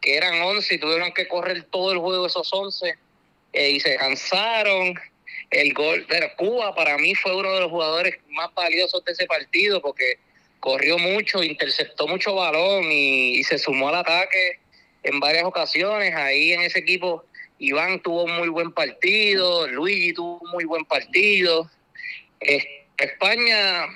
que 0.00 0.16
eran 0.16 0.40
11 0.42 0.74
y 0.74 0.78
tuvieron 0.78 1.12
que 1.12 1.28
correr 1.28 1.64
todo 1.64 1.92
el 1.92 1.98
juego 1.98 2.26
esos 2.26 2.48
11, 2.52 2.94
eh, 3.52 3.70
y 3.70 3.80
se 3.80 3.96
cansaron. 3.96 4.94
El 5.50 5.72
gol, 5.74 6.04
pero 6.08 6.28
Cuba 6.36 6.74
para 6.74 6.98
mí 6.98 7.14
fue 7.14 7.36
uno 7.36 7.52
de 7.52 7.60
los 7.60 7.70
jugadores 7.70 8.16
más 8.30 8.52
valiosos 8.54 9.04
de 9.04 9.12
ese 9.12 9.26
partido, 9.26 9.80
porque 9.80 10.18
corrió 10.58 10.98
mucho, 10.98 11.42
interceptó 11.42 12.08
mucho 12.08 12.34
balón 12.34 12.90
y- 12.90 13.36
y 13.38 13.44
se 13.44 13.56
sumó 13.58 13.88
al 13.88 13.94
ataque 13.96 14.58
en 15.04 15.20
varias 15.20 15.44
ocasiones. 15.44 16.12
Ahí 16.16 16.52
en 16.52 16.62
ese 16.62 16.80
equipo, 16.80 17.24
Iván 17.60 18.02
tuvo 18.02 18.24
un 18.24 18.32
muy 18.36 18.48
buen 18.48 18.72
partido, 18.72 19.68
Luigi 19.68 20.12
tuvo 20.12 20.40
un 20.40 20.50
muy 20.50 20.64
buen 20.64 20.84
partido. 20.84 21.70
Eh, 22.46 22.86
España, 22.98 23.86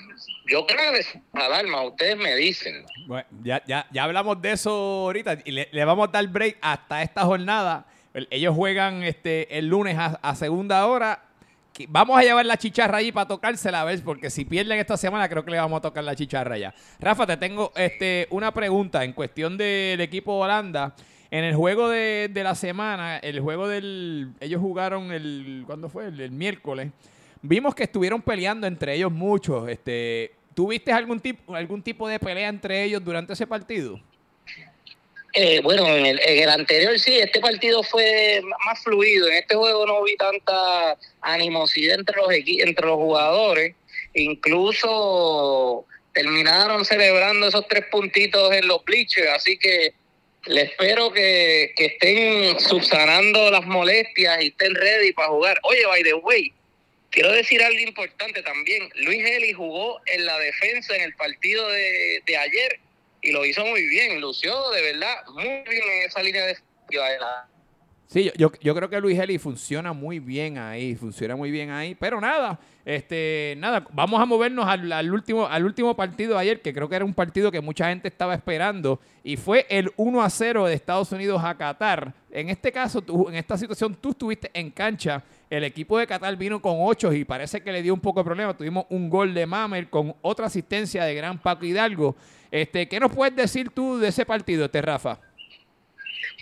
yo 0.47 0.67
creo 0.67 0.93
que 0.93 0.99
es 0.99 1.19
alarma, 1.33 1.83
ustedes 1.83 2.17
me 2.19 2.35
dicen. 2.37 2.85
Bueno, 3.07 3.27
ya, 3.43 3.63
ya, 3.67 3.87
ya 3.91 4.05
hablamos 4.05 4.41
de 4.43 4.53
eso 4.53 4.71
ahorita 4.71 5.39
y 5.45 5.53
le, 5.53 5.85
vamos 5.85 6.09
a 6.09 6.13
dar 6.13 6.27
break 6.29 6.59
hasta 6.61 7.03
esta 7.03 7.23
jornada. 7.23 7.87
El- 8.13 8.29
Ellos 8.31 8.55
juegan 8.55 9.03
este 9.03 9.57
el 9.57 9.69
lunes 9.69 9.97
a, 9.99 10.35
segunda 10.35 10.87
hora. 10.87 11.23
Vamos 11.89 12.19
a 12.19 12.23
llevar 12.23 12.45
la 12.45 12.59
chicharra 12.59 12.99
ahí 12.99 13.11
para 13.11 13.29
tocársela, 13.29 13.85
¿ves? 13.85 14.03
Porque 14.03 14.29
si 14.29 14.45
pierden 14.45 14.79
esta 14.79 14.99
semana, 14.99 15.29
creo 15.31 15.45
que 15.45 15.53
le 15.53 15.59
vamos 15.59 15.79
a 15.79 15.81
tocar 15.81 16.05
la 16.05 16.15
chicharra 16.15 16.59
ya. 16.59 16.75
Rafa, 16.99 17.27
te 17.27 17.39
tengo 17.39 17.73
este, 17.75 18.27
una 18.31 18.53
pregunta 18.53 19.03
en 19.03 19.15
cuestión 19.15 19.57
del 19.57 20.01
equipo 20.03 20.35
Holanda. 20.35 20.95
En 21.31 21.45
el 21.45 21.55
juego 21.55 21.89
de, 21.89 22.29
la 22.35 22.55
semana, 22.57 23.19
el 23.19 23.41
juego 23.41 23.69
del... 23.69 24.33
Ellos 24.41 24.61
jugaron 24.61 25.13
el... 25.13 25.63
¿Cuándo 25.65 25.89
fue? 25.89 26.07
El 26.09 26.33
miércoles. 26.33 26.91
Vimos 27.43 27.75
que 27.75 27.85
estuvieron 27.85 28.21
peleando 28.21 28.67
entre 28.67 28.95
ellos 28.95 29.11
muchos. 29.11 29.69
Este, 29.69 30.33
¿Tuviste 30.55 30.93
algún 30.93 31.21
tipo, 31.21 31.55
algún 31.55 31.83
tipo 31.83 32.09
de 32.09 32.19
pelea 32.19 32.49
entre 32.49 32.85
ellos 32.85 33.03
durante 33.05 33.33
ese 33.33 33.47
partido? 33.47 34.01
Eh, 35.33 35.61
bueno, 35.63 35.87
en 35.87 36.07
el, 36.07 36.49
anterior 36.49 36.99
sí, 36.99 37.17
este 37.17 37.41
partido 37.41 37.83
fue 37.83 38.43
más 38.67 38.83
fluido. 38.83 39.29
En 39.29 39.35
este 39.35 39.55
juego 39.55 39.87
no 39.87 40.03
vi 40.03 40.17
tanta 40.17 40.97
animosidad 41.21 41.99
entre 41.99 42.17
los 42.17 42.29
entre 42.31 42.87
los 42.87 42.97
jugadores. 42.97 43.75
Incluso 44.13 45.87
terminaron 46.13 46.85
celebrando 46.85 47.47
esos 47.47 47.67
tres 47.69 47.85
puntitos 47.91 48.53
en 48.53 48.67
los 48.67 48.85
bleachers, 48.85 49.31
así 49.31 49.57
que 49.57 49.95
le 50.47 50.63
espero 50.63 51.13
que, 51.13 51.73
que 51.77 51.87
estén 51.87 52.59
subsanando 52.59 53.51
las 53.53 53.65
molestias 53.67 54.43
y 54.43 54.49
estén 54.49 54.75
ready 54.75 55.13
para 55.13 55.29
jugar. 55.29 55.61
Oye, 55.63 55.87
by 55.87 56.03
the 56.03 56.15
way, 56.15 56.53
quiero 57.11 57.33
decir 57.33 57.63
algo 57.63 57.79
importante 57.79 58.43
también. 58.43 58.89
Luis 58.97 59.25
Eli 59.25 59.53
jugó 59.53 60.01
en 60.07 60.25
la 60.25 60.39
defensa 60.39 60.97
en 60.97 61.03
el 61.03 61.15
partido 61.15 61.69
de, 61.69 62.23
de 62.27 62.37
ayer 62.37 62.81
y 63.23 63.33
lo 63.33 63.45
hizo 63.45 63.65
muy 63.67 63.87
bien, 63.87 64.21
lució 64.21 64.71
de 64.71 64.83
verdad 64.83 65.15
muy 65.35 65.45
bien 65.45 65.65
en 65.67 66.07
esa 66.07 66.23
línea 66.23 66.47
defensiva 66.47 67.09
de 67.09 67.19
la 67.19 67.49
Sí, 68.11 68.29
yo, 68.37 68.51
yo, 68.61 68.75
creo 68.75 68.91
que 68.91 69.01
Luis 69.01 69.17
Eli 69.21 69.39
funciona 69.39 69.93
muy 69.93 70.19
bien 70.19 70.59
ahí, 70.59 70.97
funciona 70.97 71.37
muy 71.37 71.53
bien 71.53 71.71
ahí. 71.71 71.95
Pero 71.95 72.21
nada, 72.21 72.59
este, 72.85 73.55
nada, 73.59 73.87
vamos 73.93 74.21
a 74.21 74.27
movernos 74.27 74.67
al, 74.67 74.91
al 74.91 75.13
último, 75.13 75.47
al 75.47 75.65
último 75.65 75.95
partido 75.95 76.35
de 76.35 76.41
ayer, 76.41 76.61
que 76.61 76.75
creo 76.75 76.89
que 76.89 76.97
era 76.97 77.05
un 77.05 77.15
partido 77.15 77.53
que 77.53 77.61
mucha 77.61 77.89
gente 77.89 78.09
estaba 78.09 78.35
esperando, 78.35 78.99
y 79.23 79.37
fue 79.37 79.65
el 79.69 79.93
1 79.97 80.23
a 80.25 80.29
0 80.29 80.67
de 80.67 80.75
Estados 80.75 81.13
Unidos 81.13 81.41
a 81.45 81.57
Qatar. 81.57 82.13
En 82.33 82.49
este 82.49 82.73
caso, 82.73 83.01
tú, 83.01 83.29
en 83.29 83.37
esta 83.37 83.57
situación, 83.57 83.95
tú 83.95 84.11
estuviste 84.11 84.51
en 84.55 84.73
cancha. 84.73 85.23
El 85.51 85.65
equipo 85.65 85.99
de 85.99 86.07
Qatar 86.07 86.37
vino 86.37 86.63
con 86.63 86.77
8 86.79 87.13
y 87.13 87.25
parece 87.25 87.61
que 87.61 87.73
le 87.73 87.83
dio 87.83 87.93
un 87.93 88.01
poco 88.01 88.21
de 88.21 88.25
problema. 88.25 88.57
Tuvimos 88.57 88.87
un 88.89 89.11
gol 89.11 89.35
de 89.35 89.47
Mamer 89.47 89.91
con 89.91 90.15
otra 90.23 90.47
asistencia 90.47 91.05
de 91.05 91.15
gran 91.15 91.43
Paco 91.43 91.65
Hidalgo. 91.65 92.15
Este, 92.53 92.89
¿Qué 92.89 93.01
nos 93.01 93.13
puedes 93.13 93.35
decir 93.35 93.71
tú 93.71 93.99
de 93.99 94.09
ese 94.09 94.25
partido, 94.25 94.67
este 94.67 94.81
Rafa? 94.81 95.21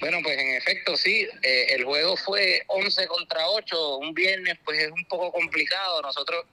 Bueno, 0.01 0.19
pues 0.23 0.39
en 0.39 0.55
efecto 0.57 0.95
sí, 0.97 1.27
eh, 1.43 1.67
el 1.71 1.85
juego 1.85 2.19
fue 2.19 2.63
11 2.67 3.07
contra 3.07 3.49
8, 3.49 3.97
un 3.97 4.13
viernes 4.13 4.59
pues 4.63 4.79
es 4.79 4.91
un 4.93 5.05
poco 5.07 5.33
complicado, 5.33 6.03
nosotros 6.03 6.45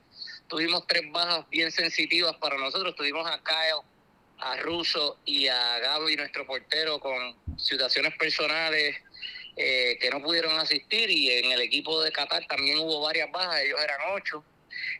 tuvimos 0.48 0.88
tres 0.88 1.04
bajas 1.12 1.46
bien 1.50 1.72
sensitivas 1.72 2.36
para 2.38 2.58
nosotros, 2.58 2.96
tuvimos 2.96 3.28
a 3.28 3.40
Kyle, 3.44 3.86
a 4.40 4.58
Russo 4.58 5.20
y 5.26 5.48
a 5.48 5.80
Gaby, 5.80 6.16
nuestro 6.16 6.48
portero, 6.48 7.00
con 7.00 7.36
situaciones 7.58 8.16
personales 8.18 8.96
eh, 9.56 9.98
que 10.00 10.10
no 10.10 10.22
pudieron 10.22 10.58
asistir 10.60 11.10
y 11.10 11.32
en 11.32 11.52
el 11.52 11.62
equipo 11.62 12.02
de 12.02 12.12
Qatar 12.12 12.46
también 12.48 12.80
hubo 12.80 13.02
varias 13.02 13.32
bajas, 13.32 13.62
ellos 13.62 13.80
eran 13.82 14.00
ocho, 14.12 14.44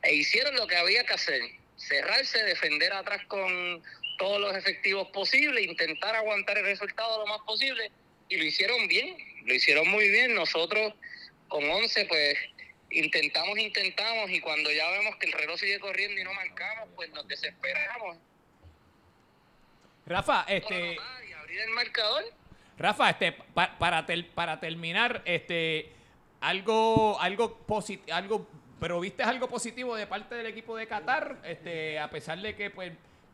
e 0.02 0.16
hicieron 0.16 0.56
lo 0.56 0.66
que 0.68 0.78
había 0.78 1.04
que 1.06 1.14
hacer, 1.14 1.42
cerrarse, 1.76 2.44
defender 2.44 2.94
atrás 2.94 3.22
con 3.28 3.84
todos 4.18 4.40
los 4.40 4.56
efectivos 4.56 5.10
posibles, 5.10 5.66
intentar 5.66 6.16
aguantar 6.16 6.58
el 6.58 6.66
resultado 6.66 7.20
lo 7.20 7.28
más 7.28 7.42
posible 7.42 7.92
y 8.30 8.38
lo 8.38 8.46
hicieron 8.46 8.88
bien, 8.88 9.18
lo 9.46 9.54
hicieron 9.54 9.88
muy 9.90 10.10
bien. 10.10 10.34
Nosotros 10.34 10.94
con 11.48 11.70
11 11.70 12.06
pues 12.06 12.38
intentamos, 12.92 13.58
intentamos 13.58 14.30
y 14.32 14.40
cuando 14.40 14.72
ya 14.72 14.90
vemos 14.92 15.16
que 15.18 15.28
el 15.28 15.34
reloj 15.34 15.60
sigue 15.60 15.80
corriendo 15.80 16.20
y 16.20 16.24
no 16.24 16.34
marcamos, 16.34 16.90
pues 16.96 17.10
nos 17.12 17.28
desesperamos. 17.28 18.18
Rafa, 20.06 20.46
este... 20.48 20.94
Y 21.28 21.34
abrir 21.34 21.60
el 21.62 21.70
marcador. 21.70 22.24
Rafa, 22.78 23.10
este, 23.10 23.32
pa- 23.32 23.78
para, 23.78 24.06
tel- 24.06 24.26
para 24.26 24.60
terminar, 24.60 25.22
este, 25.26 25.92
algo, 26.42 27.20
algo 27.20 27.58
positivo, 27.60 28.14
algo, 28.16 28.48
pero 28.80 29.00
viste 29.00 29.24
algo 29.24 29.48
positivo 29.48 29.96
de 29.96 30.08
parte 30.08 30.36
del 30.36 30.48
equipo 30.48 30.76
de 30.76 30.86
Qatar, 30.88 31.38
este, 31.46 31.98
a 32.00 32.10
pesar 32.10 32.40
de 32.40 32.56
que, 32.56 32.70
pues, 32.70 32.92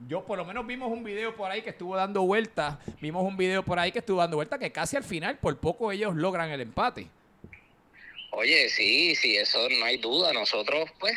yo 0.07 0.23
por 0.25 0.37
lo 0.37 0.45
menos 0.45 0.65
vimos 0.65 0.91
un 0.91 1.03
video 1.03 1.35
por 1.35 1.51
ahí 1.51 1.61
que 1.61 1.69
estuvo 1.71 1.95
dando 1.95 2.21
vueltas, 2.23 2.77
vimos 3.01 3.23
un 3.23 3.37
video 3.37 3.63
por 3.63 3.77
ahí 3.79 3.91
que 3.91 3.99
estuvo 3.99 4.19
dando 4.19 4.37
vueltas 4.37 4.59
que 4.59 4.71
casi 4.71 4.95
al 4.97 5.03
final, 5.03 5.37
por 5.37 5.57
poco 5.59 5.91
ellos 5.91 6.15
logran 6.15 6.49
el 6.51 6.61
empate. 6.61 7.07
Oye, 8.31 8.69
sí, 8.69 9.13
sí, 9.15 9.35
eso 9.37 9.67
no 9.79 9.85
hay 9.85 9.97
duda. 9.97 10.31
Nosotros, 10.33 10.89
pues, 10.99 11.13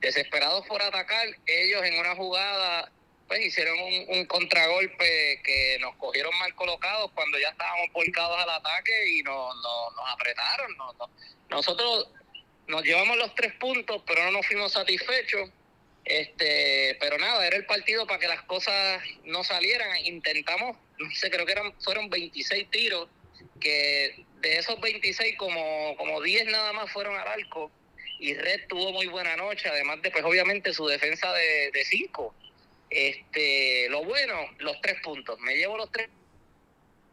desesperados 0.00 0.66
por 0.66 0.80
atacar, 0.82 1.26
ellos 1.46 1.82
en 1.84 1.98
una 2.00 2.16
jugada, 2.16 2.90
pues, 3.28 3.44
hicieron 3.44 3.76
un, 4.08 4.26
contragolpe 4.26 5.40
que 5.42 5.78
nos 5.80 5.96
cogieron 5.96 6.36
mal 6.38 6.54
colocados 6.54 7.10
cuando 7.12 7.38
ya 7.38 7.48
estábamos 7.48 7.92
volcados 7.92 8.38
al 8.40 8.50
ataque 8.50 9.08
y 9.10 9.22
nos, 9.22 9.54
nos, 9.56 9.96
nos 9.96 10.10
apretaron. 10.10 10.76
Nos- 10.76 10.96
nosotros 11.48 12.08
nos 12.68 12.82
llevamos 12.82 13.16
los 13.16 13.34
tres 13.34 13.52
puntos, 13.54 14.02
pero 14.06 14.24
no 14.24 14.32
nos 14.32 14.46
fuimos 14.46 14.72
satisfechos. 14.72 15.50
Este, 16.04 16.96
pero 17.00 17.18
nada, 17.18 17.44
era 17.44 17.56
el 17.56 17.66
partido 17.66 18.06
para 18.06 18.20
que 18.20 18.28
las 18.28 18.42
cosas 18.42 19.02
no 19.24 19.42
salieran. 19.42 19.96
Intentamos, 20.04 20.76
no 20.98 21.10
sé, 21.10 21.30
creo 21.30 21.44
que 21.46 21.52
eran, 21.52 21.72
fueron 21.80 22.08
26 22.08 22.70
tiros, 22.70 23.08
que 23.60 24.24
de 24.40 24.58
esos 24.58 24.80
26 24.80 25.36
como, 25.36 25.96
como 25.96 26.20
10 26.22 26.46
nada 26.46 26.72
más 26.72 26.92
fueron 26.92 27.16
al 27.16 27.26
arco. 27.26 27.72
Y 28.18 28.34
Red 28.34 28.68
tuvo 28.68 28.92
muy 28.92 29.06
buena 29.08 29.36
noche, 29.36 29.68
además 29.68 30.00
de 30.00 30.10
pues 30.10 30.24
obviamente 30.24 30.72
su 30.72 30.86
defensa 30.86 31.32
de 31.32 31.84
5. 31.84 32.34
Este, 32.90 33.88
lo 33.90 34.04
bueno, 34.04 34.34
los 34.58 34.80
tres 34.80 34.96
puntos. 35.02 35.38
Me 35.40 35.54
llevo 35.56 35.76
los 35.76 35.90
tres. 35.90 36.08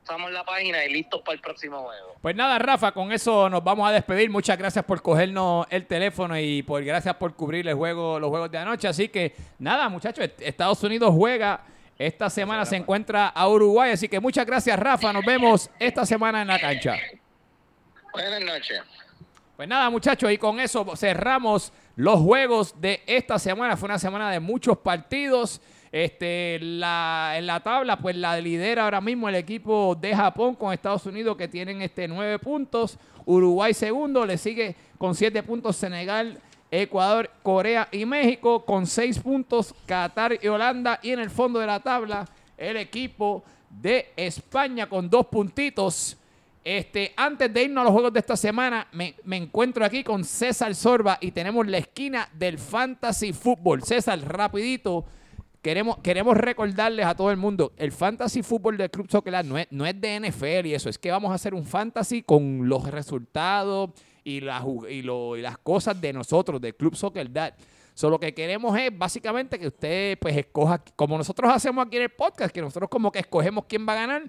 Estamos 0.01 0.27
en 0.27 0.33
la 0.33 0.43
página 0.43 0.83
y 0.83 0.91
listos 0.91 1.21
para 1.21 1.35
el 1.35 1.39
próximo 1.41 1.81
juego. 1.83 2.15
Pues 2.21 2.35
nada, 2.35 2.59
Rafa, 2.59 2.91
con 2.91 3.11
eso 3.13 3.49
nos 3.49 3.63
vamos 3.63 3.87
a 3.87 3.91
despedir. 3.93 4.29
Muchas 4.29 4.57
gracias 4.57 4.83
por 4.83 5.01
cogernos 5.01 5.65
el 5.69 5.87
teléfono 5.87 6.37
y 6.37 6.61
por 6.61 6.83
gracias 6.83 7.15
por 7.15 7.33
cubrir 7.35 7.67
el 7.69 7.75
juego, 7.75 8.19
los 8.19 8.29
juegos 8.29 8.51
de 8.51 8.57
anoche. 8.57 8.87
Así 8.89 9.07
que 9.07 9.33
nada, 9.59 9.87
muchachos, 9.87 10.25
est- 10.25 10.41
Estados 10.41 10.83
Unidos 10.83 11.13
juega. 11.15 11.63
Esta 11.97 12.29
semana 12.29 12.65
se 12.65 12.75
encuentra 12.75 13.27
a 13.29 13.47
Uruguay. 13.47 13.91
Así 13.91 14.09
que 14.09 14.19
muchas 14.19 14.45
gracias, 14.45 14.77
Rafa. 14.77 15.13
Nos 15.13 15.23
vemos 15.23 15.69
esta 15.79 16.05
semana 16.05 16.41
en 16.41 16.49
la 16.49 16.59
cancha. 16.59 16.97
Buenas 18.11 18.41
noches. 18.41 18.81
Pues 19.55 19.67
nada, 19.69 19.89
muchachos, 19.89 20.29
y 20.31 20.37
con 20.37 20.59
eso 20.59 20.95
cerramos 20.97 21.71
los 21.95 22.19
juegos 22.19 22.75
de 22.79 23.01
esta 23.05 23.39
semana. 23.39 23.77
Fue 23.77 23.87
una 23.87 23.99
semana 23.99 24.31
de 24.31 24.39
muchos 24.39 24.77
partidos. 24.77 25.61
Este, 25.91 26.55
en 26.55 26.79
la 26.79 27.61
tabla, 27.63 27.97
pues 27.97 28.15
la 28.15 28.39
lidera 28.39 28.85
ahora 28.85 28.99
mismo 28.99 29.29
el 29.29 29.35
equipo 29.35 29.93
de 29.93 30.15
Japón 30.15 30.55
con 30.55 30.73
Estados 30.73 31.05
Unidos 31.05 31.37
que 31.37 31.47
tienen 31.47 31.83
este 31.83 32.07
nueve 32.07 32.39
puntos. 32.39 32.97
Uruguay 33.25 33.75
segundo, 33.75 34.25
le 34.25 34.39
sigue 34.39 34.75
con 34.97 35.13
siete 35.13 35.43
puntos 35.43 35.75
Senegal, 35.75 36.39
Ecuador, 36.71 37.29
Corea 37.43 37.89
y 37.91 38.05
México 38.05 38.65
con 38.65 38.87
seis 38.87 39.19
puntos 39.19 39.75
Qatar 39.85 40.39
y 40.41 40.47
Holanda. 40.47 40.99
Y 41.03 41.11
en 41.11 41.19
el 41.19 41.29
fondo 41.29 41.59
de 41.59 41.67
la 41.67 41.79
tabla, 41.79 42.25
el 42.57 42.77
equipo 42.77 43.43
de 43.69 44.11
España 44.15 44.89
con 44.89 45.07
dos 45.07 45.27
puntitos. 45.27 46.17
Este, 46.63 47.13
antes 47.17 47.53
de 47.53 47.63
irnos 47.63 47.81
a 47.81 47.85
los 47.85 47.91
juegos 47.93 48.13
de 48.13 48.19
esta 48.21 48.37
semana, 48.37 48.87
me, 48.93 49.15
me 49.25 49.35
encuentro 49.35 49.83
aquí 49.83 50.01
con 50.03 50.23
César 50.23 50.73
Sorba 50.75 51.17
y 51.19 51.31
tenemos 51.31 51.67
la 51.67 51.77
esquina 51.79 52.29
del 52.33 52.57
Fantasy 52.57 53.33
Football. 53.33 53.83
César, 53.83 54.17
rapidito, 54.21 55.03
queremos, 55.61 55.97
queremos 55.97 56.37
recordarles 56.37 57.05
a 57.05 57.15
todo 57.15 57.31
el 57.31 57.37
mundo, 57.37 57.73
el 57.75 57.91
Fantasy 57.91 58.43
Football 58.43 58.77
del 58.77 58.89
Club 58.91 59.09
Soccer 59.11 59.43
no 59.45 59.57
es, 59.57 59.67
no 59.71 59.85
es 59.85 59.99
de 59.99 60.19
NFL 60.21 60.67
y 60.67 60.73
eso, 60.73 60.87
es 60.89 60.97
que 60.97 61.11
vamos 61.11 61.31
a 61.31 61.35
hacer 61.35 61.53
un 61.53 61.65
Fantasy 61.65 62.21
con 62.21 62.69
los 62.69 62.89
resultados 62.89 63.89
y, 64.23 64.39
la 64.39 64.65
y, 64.89 65.01
lo- 65.01 65.35
y 65.35 65.41
las 65.41 65.57
cosas 65.57 65.99
de 65.99 66.13
nosotros, 66.13 66.61
del 66.61 66.75
Club 66.75 66.95
Soccer 66.95 67.29
Dad. 67.29 67.55
So, 67.95 68.09
lo 68.09 68.19
que 68.19 68.33
queremos 68.33 68.75
es 68.79 68.97
básicamente 68.97 69.59
que 69.59 69.67
usted 69.67 70.17
pues 70.17 70.35
escoja, 70.35 70.81
como 70.95 71.15
nosotros 71.17 71.51
hacemos 71.53 71.85
aquí 71.85 71.97
en 71.97 72.03
el 72.03 72.09
podcast, 72.09 72.51
que 72.53 72.61
nosotros 72.61 72.89
como 72.89 73.11
que 73.11 73.19
escogemos 73.19 73.65
quién 73.67 73.87
va 73.87 73.93
a 73.93 73.95
ganar, 73.97 74.23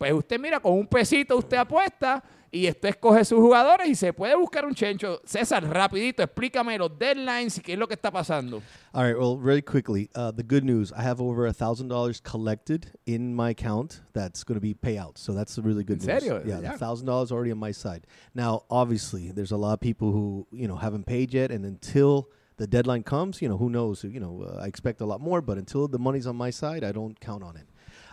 pues 0.00 0.14
usted 0.14 0.40
mira, 0.40 0.60
con 0.60 0.72
un 0.72 0.86
pesito 0.86 1.36
usted 1.36 1.58
apuesta 1.58 2.24
y 2.50 2.66
usted 2.70 2.88
escoge 2.88 3.22
sus 3.26 3.38
jugadores 3.38 3.86
y 3.86 3.94
se 3.94 4.14
puede 4.14 4.34
buscar 4.34 4.64
un 4.64 4.74
chencho. 4.74 5.20
César, 5.26 5.62
rapidito, 5.68 6.22
explícame 6.22 6.78
los 6.78 6.90
deadlines 6.98 7.58
y 7.58 7.60
qué 7.60 7.74
es 7.74 7.78
lo 7.78 7.86
que 7.86 7.94
está 7.94 8.10
pasando. 8.10 8.62
All 8.94 9.04
right. 9.04 9.14
Well, 9.16 9.36
very 9.36 9.60
quickly, 9.60 10.08
uh, 10.16 10.32
the 10.32 10.42
good 10.42 10.64
news: 10.64 10.90
I 10.96 11.02
have 11.02 11.20
over 11.20 11.46
a 11.46 11.52
thousand 11.52 11.88
dollars 11.88 12.18
collected 12.22 12.86
in 13.04 13.34
my 13.36 13.50
account. 13.50 14.00
That's 14.14 14.42
going 14.42 14.56
to 14.56 14.60
be 14.60 14.72
payout. 14.74 15.18
So 15.18 15.34
that's 15.34 15.54
the 15.54 15.60
really 15.62 15.84
good 15.84 16.00
¿En 16.02 16.06
news. 16.08 16.22
serio? 16.24 16.42
Yeah, 16.46 16.60
Yeah. 16.62 16.72
the 16.72 16.78
thousand 16.78 17.06
dollars 17.06 17.30
already 17.30 17.52
on 17.52 17.58
my 17.58 17.72
side. 17.72 18.06
Now, 18.34 18.62
obviously, 18.70 19.30
there's 19.32 19.52
a 19.52 19.58
lot 19.58 19.74
of 19.74 19.80
people 19.80 20.10
who 20.12 20.46
you 20.50 20.66
know 20.66 20.76
haven't 20.76 21.04
paid 21.04 21.34
yet, 21.34 21.50
and 21.52 21.66
until 21.66 22.30
the 22.56 22.66
deadline 22.66 23.02
comes, 23.04 23.40
you 23.40 23.48
know, 23.48 23.58
who 23.58 23.70
knows? 23.70 24.02
You 24.02 24.18
know, 24.18 24.42
uh, 24.42 24.60
I 24.64 24.66
expect 24.66 25.00
a 25.02 25.06
lot 25.06 25.20
more, 25.20 25.40
but 25.40 25.56
until 25.56 25.86
the 25.88 25.98
money's 25.98 26.26
on 26.26 26.36
my 26.36 26.50
side, 26.50 26.82
I 26.84 26.90
don't 26.92 27.18
count 27.20 27.44
on 27.44 27.56
it. 27.56 27.66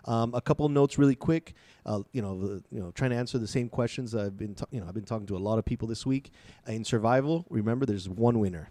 Um, 0.08 0.34
a 0.34 0.40
couple 0.42 0.66
of 0.66 0.72
notes, 0.72 0.98
really 0.98 1.16
quick. 1.16 1.54
Uh, 1.86 2.00
you 2.14 2.22
know, 2.22 2.40
the, 2.40 2.64
you 2.72 2.80
know, 2.80 2.92
trying 2.92 3.12
to 3.12 3.18
answer 3.18 3.38
the 3.38 3.48
same 3.48 3.68
questions 3.68 4.16
I've 4.16 4.38
been, 4.38 4.56
ta- 4.56 4.66
you 4.72 4.80
know, 4.80 4.88
I've 4.88 4.94
been 4.94 5.04
talking 5.06 5.28
to 5.28 5.36
a 5.36 5.38
lot 5.38 5.60
of 5.60 5.66
people 5.66 5.88
this 5.88 6.06
week. 6.06 6.32
in 6.66 6.86
survival, 6.86 7.46
remember, 7.50 7.86
there's 7.86 8.08
one 8.08 8.40
winner. 8.40 8.70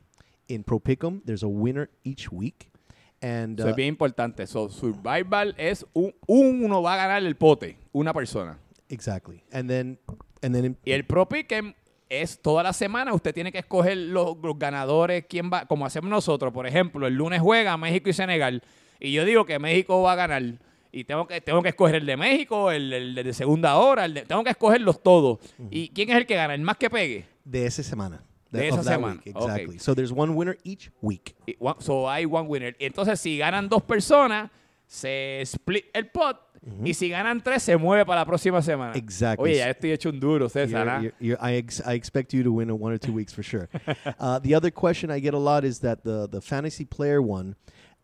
In 0.48 0.62
Pro 0.64 0.78
Pick'em, 0.80 1.20
there's 1.26 1.42
a 1.42 1.48
winner 1.48 1.90
each 2.04 2.32
week. 2.32 2.70
And 3.20 3.58
Eso 3.58 3.68
uh, 3.68 3.70
es 3.70 3.76
bien 3.76 3.88
importante. 3.88 4.46
So, 4.46 4.68
survival 4.68 5.54
es 5.58 5.84
un, 5.94 6.14
uno 6.26 6.82
va 6.82 6.94
a 6.94 6.96
ganar 6.96 7.22
el 7.22 7.34
pote, 7.34 7.76
una 7.92 8.12
persona. 8.12 8.58
Exactly. 8.88 9.42
And 9.52 9.68
then, 9.68 9.98
and 10.42 10.54
then 10.54 10.64
in- 10.64 10.76
Y 10.84 10.92
el 10.92 11.04
Pro 11.04 11.28
Pick'em 11.28 11.74
es 12.08 12.40
toda 12.40 12.62
la 12.62 12.72
semana. 12.72 13.12
Usted 13.12 13.34
tiene 13.34 13.50
que 13.52 13.58
escoger 13.58 13.96
los, 13.96 14.36
los 14.42 14.58
ganadores, 14.58 15.24
quién 15.28 15.50
va, 15.52 15.66
como 15.66 15.84
hacemos 15.84 16.08
nosotros. 16.08 16.52
Por 16.52 16.66
ejemplo, 16.66 17.06
el 17.06 17.14
lunes 17.14 17.40
juega 17.40 17.76
México 17.76 18.08
y 18.08 18.12
Senegal. 18.12 18.62
Y 19.00 19.12
yo 19.12 19.24
digo 19.24 19.44
que 19.44 19.58
México 19.58 20.00
va 20.02 20.12
a 20.12 20.16
ganar. 20.16 20.42
Y 20.96 21.04
tengo 21.04 21.26
que, 21.26 21.40
tengo 21.40 21.62
que 21.62 21.68
escoger 21.68 21.96
el 21.96 22.06
de 22.06 22.16
México, 22.16 22.70
el, 22.70 22.92
el 22.92 23.14
de 23.14 23.32
segunda 23.34 23.76
hora, 23.76 24.06
el 24.06 24.14
de- 24.14 24.22
tengo 24.22 24.42
que 24.42 24.50
escogerlos 24.50 25.02
todos. 25.02 25.38
¿Y 25.70 25.88
quién 25.90 26.08
es 26.10 26.16
el 26.16 26.26
que 26.26 26.34
gana? 26.36 26.54
¿El 26.54 26.62
más 26.62 26.76
que 26.78 26.88
pegue? 26.88 27.26
de 27.44 27.66
esa 27.66 27.82
semana. 27.82 28.22
De 28.50 28.68
esa 28.68 28.82
semana. 28.82 29.20
week, 29.24 29.36
Okay. 29.36 29.46
Exactly. 29.48 29.78
So 29.78 29.94
there's 29.94 30.10
one 30.12 30.32
winner 30.34 30.56
each 30.64 30.90
week. 31.02 31.34
One- 31.58 31.76
so 31.80 32.08
hay 32.08 32.24
one 32.24 32.48
winner. 32.48 32.74
Entonces, 32.78 33.20
si 33.20 33.36
ganan 33.38 33.68
dos 33.68 33.82
personas, 33.82 34.50
se 34.86 35.42
split 35.42 35.84
el 35.92 36.06
pot. 36.08 36.38
Y 36.84 36.94
si 36.94 37.08
ganan 37.08 37.42
tres, 37.44 37.62
se 37.62 37.76
mueve 37.76 38.04
para 38.06 38.22
la 38.22 38.26
próxima 38.26 38.60
semana. 38.62 38.94
Exactly. 38.96 39.44
Oye, 39.50 39.58
ya 39.58 39.70
estoy 39.70 39.92
hecho 39.92 40.08
un 40.08 40.18
duro, 40.18 40.48
César. 40.48 40.84
You're- 40.86 40.90
¿ah? 40.90 41.00
you're- 41.00 41.14
you're- 41.20 41.38
I, 41.40 41.56
ex- 41.58 41.80
I 41.86 41.94
expect 41.94 42.32
you 42.32 42.42
to 42.42 42.50
win 42.50 42.70
in 42.70 42.76
one 42.80 42.92
or 42.92 42.98
two 42.98 43.12
weeks 43.12 43.32
for 43.32 43.44
sure. 43.44 43.68
uh, 44.18 44.40
the 44.40 44.54
other 44.56 44.72
question 44.72 45.10
I 45.10 45.20
get 45.20 45.34
a 45.34 45.38
lot 45.38 45.64
is 45.64 45.78
that 45.80 46.02
the 46.02 46.26
the 46.26 46.40
fantasy 46.40 46.84
player 46.84 47.20
one. 47.20 47.54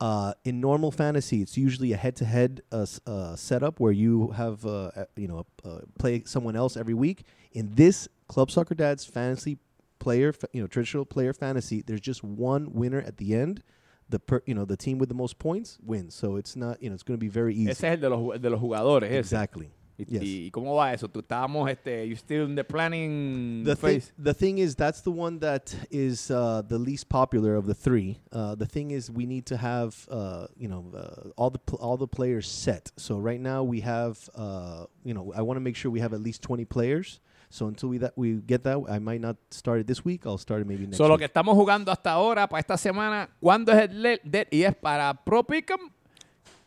Uh, 0.02 0.34
in 0.44 0.60
normal 0.60 0.90
fantasy, 0.90 1.42
it's 1.42 1.56
usually 1.56 1.92
a 1.92 1.96
head-to-head 1.96 2.60
uh, 2.72 2.84
uh, 3.06 3.36
setup 3.36 3.78
where 3.78 3.92
you 3.92 4.32
have 4.32 4.66
uh, 4.66 4.90
you 5.14 5.28
know 5.28 5.46
uh, 5.64 5.78
play 5.96 6.24
someone 6.26 6.56
else 6.56 6.76
every 6.76 6.92
week. 6.92 7.22
In 7.52 7.72
this 7.76 8.08
Club 8.26 8.50
Soccer 8.50 8.74
Dad's 8.74 9.04
fantasy 9.04 9.58
player, 10.00 10.34
you 10.52 10.60
know 10.60 10.66
traditional 10.66 11.04
player 11.04 11.32
fantasy, 11.32 11.84
there's 11.86 12.00
just 12.00 12.24
one 12.24 12.72
winner 12.72 13.00
at 13.00 13.18
the 13.18 13.32
end. 13.36 13.62
The 14.08 14.18
per, 14.18 14.42
you 14.44 14.54
know 14.54 14.64
the 14.64 14.76
team 14.76 14.98
with 14.98 15.08
the 15.08 15.14
most 15.14 15.38
points 15.38 15.78
wins. 15.80 16.16
So 16.16 16.34
it's 16.34 16.56
not 16.56 16.82
you 16.82 16.88
know 16.88 16.94
it's 16.94 17.04
going 17.04 17.16
to 17.16 17.24
be 17.24 17.28
very 17.28 17.54
easy. 17.54 17.70
Ese 17.70 17.84
es 17.84 17.92
el 17.92 17.98
de 17.98 18.10
los, 18.10 18.40
de 18.40 18.50
los 18.50 18.60
jugadores. 18.60 19.08
ese. 19.08 19.70
¿Y, 20.08 20.12
Yes. 20.14 20.22
y 20.22 20.50
cómo 20.50 20.74
va 20.74 20.92
eso? 20.92 21.08
Tú 21.08 21.20
estábamos, 21.20 21.70
este, 21.70 22.06
you 22.08 22.14
still 22.16 22.44
in 22.46 22.54
the 22.54 22.64
planning 22.64 23.64
the 23.64 23.74
thing, 23.76 24.00
phase? 24.00 24.12
the 24.18 24.34
thing 24.34 24.58
is 24.58 24.74
that's 24.74 25.00
the 25.02 25.10
one 25.10 25.38
that 25.40 25.74
is 25.90 26.30
uh, 26.30 26.62
the 26.66 26.78
least 26.78 27.08
popular 27.08 27.54
of 27.56 27.66
the 27.66 27.74
three. 27.74 28.18
Uh, 28.32 28.54
the 28.54 28.66
thing 28.66 28.90
is 28.90 29.10
we 29.10 29.26
need 29.26 29.44
to 29.46 29.56
have 29.56 30.06
uh, 30.10 30.46
you 30.56 30.68
know 30.68 30.84
uh, 30.96 31.30
all 31.36 31.50
the 31.50 31.60
all 31.78 31.96
the 31.96 32.06
players 32.08 32.46
set. 32.48 32.90
So 32.96 33.18
right 33.18 33.40
now 33.40 33.62
we 33.62 33.80
have 33.80 34.28
uh, 34.34 34.86
you 35.04 35.14
know 35.14 35.32
I 35.34 35.42
want 35.42 35.56
to 35.56 35.60
make 35.60 35.76
sure 35.76 35.90
we 35.90 36.00
have 36.00 36.12
at 36.14 36.20
least 36.20 36.42
twenty 36.42 36.64
players. 36.64 37.20
So 37.50 37.66
until 37.66 37.90
we 37.90 37.98
that 37.98 38.14
we 38.16 38.40
get 38.40 38.64
that, 38.64 38.78
I 38.88 38.98
might 38.98 39.20
not 39.20 39.36
start 39.50 39.80
it 39.80 39.86
this 39.86 40.02
week. 40.04 40.24
I'll 40.24 40.38
start 40.38 40.62
it 40.62 40.66
maybe 40.66 40.86
next 40.86 40.96
So, 40.96 41.04
lo 41.06 41.10
week. 41.16 41.20
que 41.20 41.28
estamos 41.28 41.54
jugando 41.54 41.92
hasta 41.92 42.10
ahora, 42.12 42.48
para 42.48 42.60
esta 42.60 42.78
semana, 42.78 43.28
¿cuándo 43.42 43.72
es 43.72 43.90
el 43.90 44.00
le- 44.02 44.20
de- 44.24 44.46
Y 44.50 44.62
es 44.62 44.74
para 44.74 45.12
Pro 45.22 45.42
Pick'em 45.44 45.90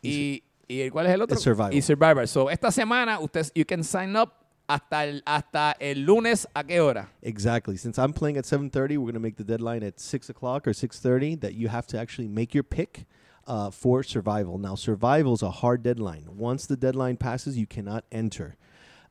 y, 0.00 0.44
y 0.68 0.90
¿cuál 0.90 1.06
es 1.06 1.14
el 1.14 1.22
otro? 1.22 1.36
Survivor. 1.36 1.74
Y 1.74 1.82
Survivor. 1.82 2.26
So, 2.26 2.50
esta 2.50 2.70
semana, 2.70 3.20
usted, 3.20 3.46
you 3.54 3.64
can 3.64 3.84
sign 3.84 4.16
up 4.16 4.32
hasta 4.68 5.04
el, 5.04 5.22
hasta 5.24 5.76
el 5.78 6.04
lunes, 6.04 6.46
¿a 6.54 6.64
qué 6.64 6.80
hora? 6.80 7.08
Exactly. 7.22 7.76
Since 7.76 7.98
I'm 7.98 8.12
playing 8.12 8.36
at 8.36 8.44
7:30, 8.44 8.98
we're 8.98 9.12
gonna 9.12 9.20
make 9.20 9.36
the 9.36 9.44
deadline 9.44 9.84
at 9.84 10.00
six 10.00 10.28
o'clock 10.28 10.66
or 10.66 10.72
6:30. 10.72 11.40
That 11.40 11.54
you 11.54 11.68
have 11.68 11.86
to 11.88 11.98
actually 11.98 12.28
make 12.28 12.54
your 12.54 12.64
pick 12.64 13.06
uh, 13.46 13.70
for 13.70 14.02
survival. 14.02 14.58
Now, 14.58 14.74
survival 14.74 15.34
is 15.34 15.42
a 15.42 15.50
hard 15.50 15.82
deadline. 15.82 16.26
Once 16.36 16.66
the 16.66 16.76
deadline 16.76 17.16
passes, 17.16 17.56
you 17.56 17.66
cannot 17.66 18.04
enter. 18.10 18.56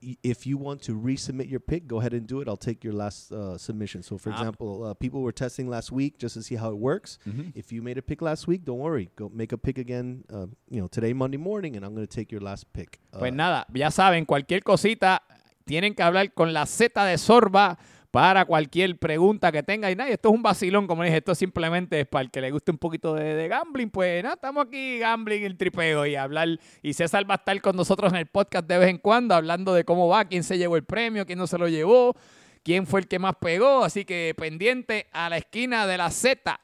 If 0.00 0.46
you 0.46 0.58
want 0.58 0.82
to 0.82 0.92
resubmit 0.92 1.50
your 1.50 1.58
pick, 1.60 1.86
go 1.86 1.98
ahead 2.00 2.12
and 2.12 2.26
do 2.26 2.40
it. 2.42 2.48
I'll 2.48 2.56
take 2.58 2.84
your 2.84 2.92
last 2.92 3.32
uh, 3.32 3.56
submission. 3.56 4.02
So, 4.02 4.18
for 4.18 4.30
Ah. 4.30 4.36
example, 4.36 4.84
uh, 4.84 4.94
people 4.94 5.22
were 5.22 5.32
testing 5.32 5.68
last 5.70 5.90
week 5.90 6.18
just 6.18 6.34
to 6.34 6.42
see 6.42 6.54
how 6.56 6.70
it 6.70 6.76
works. 6.76 7.18
If 7.54 7.72
you 7.72 7.80
made 7.82 7.96
a 7.96 8.02
pick 8.02 8.20
last 8.20 8.46
week, 8.46 8.64
don't 8.64 8.78
worry. 8.78 9.08
Go 9.16 9.30
make 9.32 9.52
a 9.52 9.58
pick 9.58 9.78
again. 9.78 10.24
Uh, 10.30 10.46
you 10.68 10.80
know, 10.80 10.86
today 10.88 11.12
Monday 11.14 11.38
morning, 11.38 11.76
and 11.76 11.84
I'm 11.84 11.94
going 11.94 12.06
to 12.06 12.14
take 12.14 12.30
your 12.30 12.42
last 12.42 12.70
pick. 12.74 13.00
Pues 13.10 13.32
Uh, 13.32 13.34
nada, 13.34 13.66
ya 13.74 13.88
saben, 13.90 14.26
cualquier 14.26 14.62
cosita, 14.62 15.22
tienen 15.64 15.94
que 15.94 16.02
hablar 16.04 16.32
con 16.34 16.52
la 16.52 16.66
Z 16.66 16.92
de 17.06 17.16
Sorba 17.16 17.78
para 18.16 18.46
cualquier 18.46 18.98
pregunta 18.98 19.52
que 19.52 19.62
tenga. 19.62 19.90
Y 19.90 19.94
nada, 19.94 20.08
esto 20.08 20.30
es 20.30 20.34
un 20.34 20.42
vacilón, 20.42 20.86
como 20.86 21.02
dije, 21.02 21.18
esto 21.18 21.34
simplemente 21.34 22.00
es 22.00 22.06
para 22.06 22.22
el 22.22 22.30
que 22.30 22.40
le 22.40 22.50
guste 22.50 22.70
un 22.70 22.78
poquito 22.78 23.12
de, 23.12 23.46
gambling. 23.46 23.90
Pues 23.90 24.22
nada, 24.22 24.36
estamos 24.36 24.64
aquí, 24.64 24.98
gambling, 24.98 25.44
el 25.44 25.58
tripeo 25.58 26.06
y 26.06 26.16
hablar. 26.16 26.48
Y 26.82 26.94
César 26.94 27.28
va 27.28 27.34
a 27.34 27.36
estar 27.36 27.60
con 27.60 27.76
nosotros 27.76 28.10
en 28.14 28.20
el 28.20 28.24
podcast 28.24 28.66
de 28.66 28.78
vez 28.78 28.88
en 28.88 28.96
cuando, 28.96 29.34
hablando 29.34 29.74
de 29.74 29.84
cómo 29.84 30.08
va, 30.08 30.24
quién 30.24 30.44
se 30.44 30.56
llevó 30.56 30.76
el 30.76 30.84
premio, 30.84 31.26
quién 31.26 31.38
no 31.38 31.46
se 31.46 31.58
lo 31.58 31.68
llevó, 31.68 32.16
quién 32.62 32.86
fue 32.86 33.00
el 33.00 33.06
que 33.06 33.18
más 33.18 33.34
pegó. 33.38 33.84
Así 33.84 34.06
que 34.06 34.34
pendiente 34.34 35.08
a 35.12 35.28
la 35.28 35.36
esquina 35.36 35.86
de 35.86 35.98
la 35.98 36.10
Z. 36.10 36.58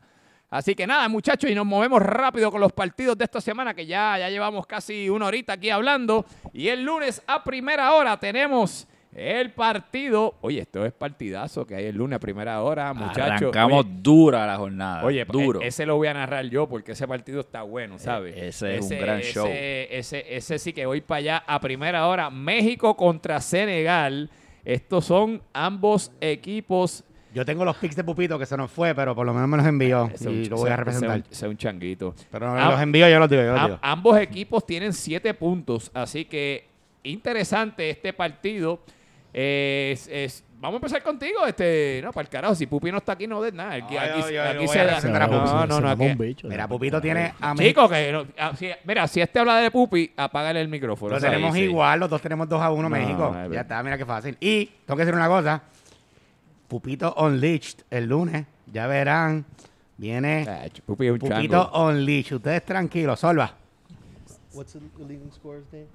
Así 0.48 0.74
que 0.74 0.86
nada, 0.86 1.06
muchachos, 1.10 1.50
y 1.50 1.54
nos 1.54 1.66
movemos 1.66 2.00
rápido 2.00 2.50
con 2.50 2.62
los 2.62 2.72
partidos 2.72 3.18
de 3.18 3.24
esta 3.24 3.42
semana, 3.42 3.74
que 3.74 3.84
ya, 3.84 4.16
ya 4.18 4.30
llevamos 4.30 4.66
casi 4.66 5.10
una 5.10 5.26
horita 5.26 5.52
aquí 5.52 5.68
hablando. 5.68 6.24
Y 6.54 6.68
el 6.68 6.82
lunes 6.82 7.22
a 7.26 7.44
primera 7.44 7.92
hora 7.92 8.18
tenemos 8.18 8.88
el 9.14 9.52
partido. 9.52 10.34
Oye, 10.40 10.60
esto 10.60 10.84
es 10.86 10.92
partidazo 10.92 11.66
que 11.66 11.74
hay 11.74 11.84
el 11.84 11.96
lunes 11.96 12.16
a 12.16 12.20
primera 12.20 12.62
hora, 12.62 12.92
muchachos. 12.94 13.18
Arrancamos 13.42 13.84
Oye, 13.84 13.94
dura 14.02 14.46
la 14.46 14.56
jornada. 14.56 15.04
Oye, 15.04 15.24
duro. 15.26 15.60
e- 15.60 15.66
ese 15.66 15.84
lo 15.84 15.96
voy 15.96 16.08
a 16.08 16.14
narrar 16.14 16.46
yo 16.46 16.68
porque 16.68 16.92
ese 16.92 17.06
partido 17.06 17.40
está 17.40 17.62
bueno, 17.62 17.98
¿sabes? 17.98 18.34
E- 18.36 18.48
ese 18.48 18.76
es 18.76 18.90
un 18.90 18.98
gran 18.98 19.18
ese- 19.20 19.32
show. 19.32 19.46
Ese, 19.50 20.36
ese 20.36 20.58
sí 20.58 20.72
que 20.72 20.86
voy 20.86 21.00
para 21.02 21.18
allá 21.18 21.44
a 21.46 21.60
primera 21.60 22.06
hora. 22.06 22.30
México 22.30 22.96
contra 22.96 23.40
Senegal. 23.40 24.30
Estos 24.64 25.04
son 25.06 25.42
ambos 25.52 26.12
equipos 26.20 27.04
Yo 27.34 27.44
tengo 27.46 27.64
los 27.64 27.76
pics 27.78 27.96
de 27.96 28.04
Pupito 28.04 28.38
que 28.38 28.44
se 28.46 28.56
nos 28.58 28.70
fue, 28.70 28.94
pero 28.94 29.14
por 29.14 29.24
lo 29.26 29.32
menos 29.34 29.48
me 29.48 29.56
los 29.56 29.66
envió 29.66 30.04
Ese 30.12 30.14
es 30.14 30.22
y 30.22 30.26
un- 30.44 30.48
lo 30.50 30.56
voy 30.56 30.70
a 30.70 30.72
ese- 30.72 30.72
ese 30.72 30.72
es 30.72 30.76
representar. 30.78 31.16
un- 31.16 31.24
ese 31.32 31.46
es 31.46 31.50
un 31.50 31.56
changuito. 31.56 32.14
Pero 32.30 32.50
Ah, 32.54 32.70
los 32.70 32.80
envío, 32.80 33.08
yo 33.08 33.18
los 33.18 33.28
digo, 33.30 33.42
yo 33.42 33.52
los 33.52 33.60
Am- 33.60 33.66
digo. 33.68 33.78
ambos 33.82 34.18
equipos 34.18 34.64
tienen 34.66 34.92
siete 34.92 35.32
puntos, 35.34 35.90
así 35.94 36.24
que 36.26 36.66
interesante 37.02 37.90
este 37.90 38.12
partido. 38.12 38.80
Es- 39.32 40.08
es- 40.08 40.44
vamos 40.60 40.74
a 40.74 40.76
empezar 40.76 41.02
contigo, 41.02 41.46
este, 41.46 42.00
no, 42.04 42.12
para 42.12 42.22
el 42.24 42.28
carajo, 42.28 42.54
si 42.54 42.66
Pupi 42.66 42.90
no 42.92 42.98
está 42.98 43.12
aquí, 43.12 43.26
no 43.26 43.40
de 43.42 43.50
nada. 43.52 43.74
Aquí, 43.74 43.96
Ay, 43.96 44.10
aquí- 44.10 44.20
aquí 44.20 44.68
se 44.68 44.78
da. 44.84 45.00
No, 45.00 45.28
no, 45.28 45.66
no, 45.66 45.66
Se 45.66 45.76
aquí- 45.76 45.82
mamó 45.82 46.04
un 46.04 46.18
bicho. 46.18 46.48
Mira, 46.48 46.68
Pupito 46.68 47.00
tiene 47.00 47.32
a 47.40 47.54
México. 47.54 47.82
Chico, 47.82 47.88
que 47.88 48.12
no- 48.12 48.56
si- 48.56 48.70
mira, 48.84 49.08
si 49.08 49.20
este 49.22 49.38
habla 49.38 49.56
de 49.56 49.70
Pupi, 49.70 50.12
apágale 50.16 50.60
el 50.60 50.68
micrófono. 50.68 51.14
Lo 51.14 51.20
¿sabes? 51.20 51.34
tenemos 51.34 51.54
Sí. 51.56 51.62
igual, 51.62 52.00
los 52.00 52.10
dos 52.10 52.20
tenemos 52.20 52.48
2 52.48 52.60
a 52.60 52.70
1 52.70 52.88
No, 52.88 52.94
México. 52.94 53.34
ya 53.50 53.60
está, 53.62 53.82
mira 53.82 53.96
qué 53.96 54.04
fácil. 54.06 54.36
Y 54.38 54.66
tengo 54.86 54.96
que 54.96 55.04
decir 55.04 55.14
una 55.14 55.28
cosa. 55.28 55.62
Pupito 56.68 57.14
Unleashed 57.18 57.80
el 57.90 58.06
lunes, 58.06 58.46
ya 58.66 58.86
verán. 58.86 59.44
Viene 59.96 60.46
Ah, 60.48 60.64
Pupi 60.84 61.06
es 61.06 61.12
un 61.12 61.18
Pupito 61.18 61.64
chango. 61.64 61.86
Unleashed. 61.88 62.36
Ustedes 62.36 62.64
tranquilos, 62.64 63.20
Solva. 63.20 63.54
what's 64.52 64.72
the, 64.72 64.78
the 64.98 65.04
leading 65.04 65.30
scorer's 65.32 65.64
name? 65.72 65.86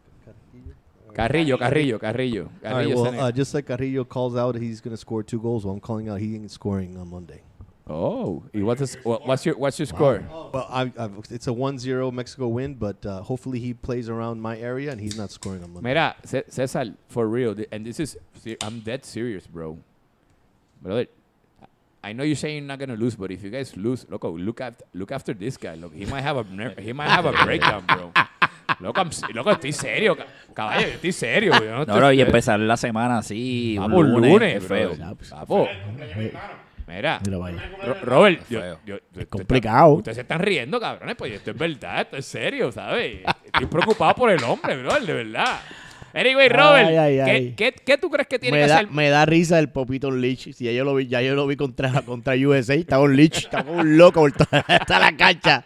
Carrillo, 1.14 1.58
Carrillo. 1.58 1.98
Carrillo, 2.00 2.50
Carrillo. 2.62 2.98
All 2.98 3.04
right, 3.06 3.14
well, 3.18 3.26
uh, 3.26 3.32
just 3.32 3.54
like 3.54 3.66
Carrillo 3.68 4.04
calls 4.04 4.36
out, 4.36 4.56
he's 4.56 4.82
going 4.82 4.94
to 4.94 4.98
score 4.98 5.24
two 5.24 5.40
goals. 5.40 5.66
Well, 5.66 5.74
I'm 5.74 5.80
calling 5.80 6.10
out 6.10 6.20
he 6.20 6.36
ain't 6.36 6.52
scoring 6.52 6.98
on 6.98 7.10
Monday. 7.10 7.42
Oh, 7.90 8.44
what's, 8.54 8.96
what- 9.04 9.26
what's 9.26 9.46
your 9.46 9.58
what's 9.58 9.80
your 9.80 9.86
score? 9.86 10.22
Well, 10.30 10.68
I, 10.70 10.92
it's 11.30 11.48
a 11.48 11.52
1-0 11.52 12.12
Mexico 12.12 12.50
win, 12.50 12.74
but 12.74 13.06
uh, 13.06 13.22
hopefully 13.22 13.60
he 13.60 13.74
plays 13.74 14.10
around 14.10 14.42
my 14.42 14.58
area 14.58 14.92
and 14.92 15.00
he's 15.00 15.18
not 15.18 15.32
scoring 15.32 15.64
on 15.64 15.72
Monday. 15.74 15.94
Mira, 15.94 16.16
César, 16.26 16.94
for 17.08 17.28
real, 17.28 17.56
and 17.72 17.86
this 17.86 18.00
is 18.02 18.18
I'm 18.62 18.82
dead 18.82 19.06
serious, 19.06 19.48
bro. 19.48 19.78
Brother, 20.82 21.08
I 22.04 22.12
know 22.12 22.24
you're 22.24 22.36
saying 22.36 22.58
you're 22.58 22.66
not 22.66 22.80
gonna 22.80 22.98
lose, 22.98 23.16
but 23.16 23.32
if 23.32 23.42
you 23.42 23.50
guys 23.50 23.76
lose, 23.78 24.06
loco, 24.10 24.38
look 24.38 24.60
after 24.60 24.84
look 24.94 25.12
after 25.14 25.34
this 25.34 25.56
guy. 25.56 25.76
Look, 25.76 25.94
he 25.94 26.06
might 26.06 26.22
have 26.22 26.38
a 26.38 26.82
he 26.82 26.92
might 26.92 27.10
have 27.10 27.26
a 27.26 27.32
breakdown, 27.46 27.86
bro. 27.88 28.12
Loco, 28.80 29.04
loco, 29.34 29.52
estoy 29.52 29.72
serio, 29.72 30.16
ca- 30.16 30.26
caballo, 30.54 30.88
estoy 30.88 31.12
serio. 31.12 31.54
yo 31.54 31.66
no 31.66 31.76
No, 31.78 31.82
estoy- 31.84 32.00
no, 32.02 32.12
y 32.12 32.22
empezar 32.22 32.60
la 32.60 32.78
semana 32.78 33.20
así, 33.20 33.76
un 33.78 33.84
Vamos, 33.84 34.06
lunes, 34.08 34.32
lunes, 34.32 34.54
qué 34.56 34.62
feo. 34.62 34.92
Papo, 35.30 35.68
mira, 36.88 37.20
Robert, 38.04 38.42
yo, 38.50 38.62
yo- 38.86 38.96
esto 38.96 39.28
complicado. 39.30 39.90
ustedes 39.94 40.16
se 40.16 40.22
están 40.22 40.40
riendo, 40.40 40.80
cabrones, 40.80 41.16
pues 41.16 41.34
esto 41.34 41.52
es 41.52 41.58
verdad, 41.58 42.02
esto 42.02 42.18
es 42.18 42.26
serio, 42.26 42.72
¿sabes? 42.72 43.22
Estoy 43.46 43.66
preocupado 43.68 44.16
por 44.16 44.30
el 44.32 44.44
hombre, 44.44 44.78
bro, 44.82 45.00
de 45.00 45.14
verdad. 45.14 45.60
Anyway, 46.14 46.50
Robert, 46.50 46.88
Ay, 46.88 46.96
ay, 46.98 47.16
¿qué, 47.16 47.32
ay. 47.32 47.54
qué, 47.56 47.72
qué 47.86 47.98
tú 47.98 48.10
crees 48.10 48.28
que 48.28 48.40
tiene 48.40 48.58
Me 48.58 48.64
que 48.64 48.70
da, 48.70 48.76
hacer? 48.78 48.92
me 48.92 49.10
da 49.10 49.26
risa 49.26 49.60
el 49.60 49.70
Popito 49.70 50.10
Lich. 50.12 50.54
Si 50.54 50.66
ya 50.66 50.72
yo 50.72 50.84
lo 50.84 50.96
vi, 50.96 51.08
ya 51.08 51.22
yo 51.22 51.36
lo 51.36 51.46
vi 51.48 51.56
contra, 51.56 52.02
contra 52.02 52.34
USA. 52.36 52.74
Estaba 52.74 53.04
un 53.04 53.16
Lich, 53.16 53.38
estaba 53.46 53.70
un 53.72 53.98
loco 53.98 54.22
por 54.22 54.32
toda 54.32 54.60
hasta 54.68 55.00
la 55.00 55.16
cancha. 55.16 55.64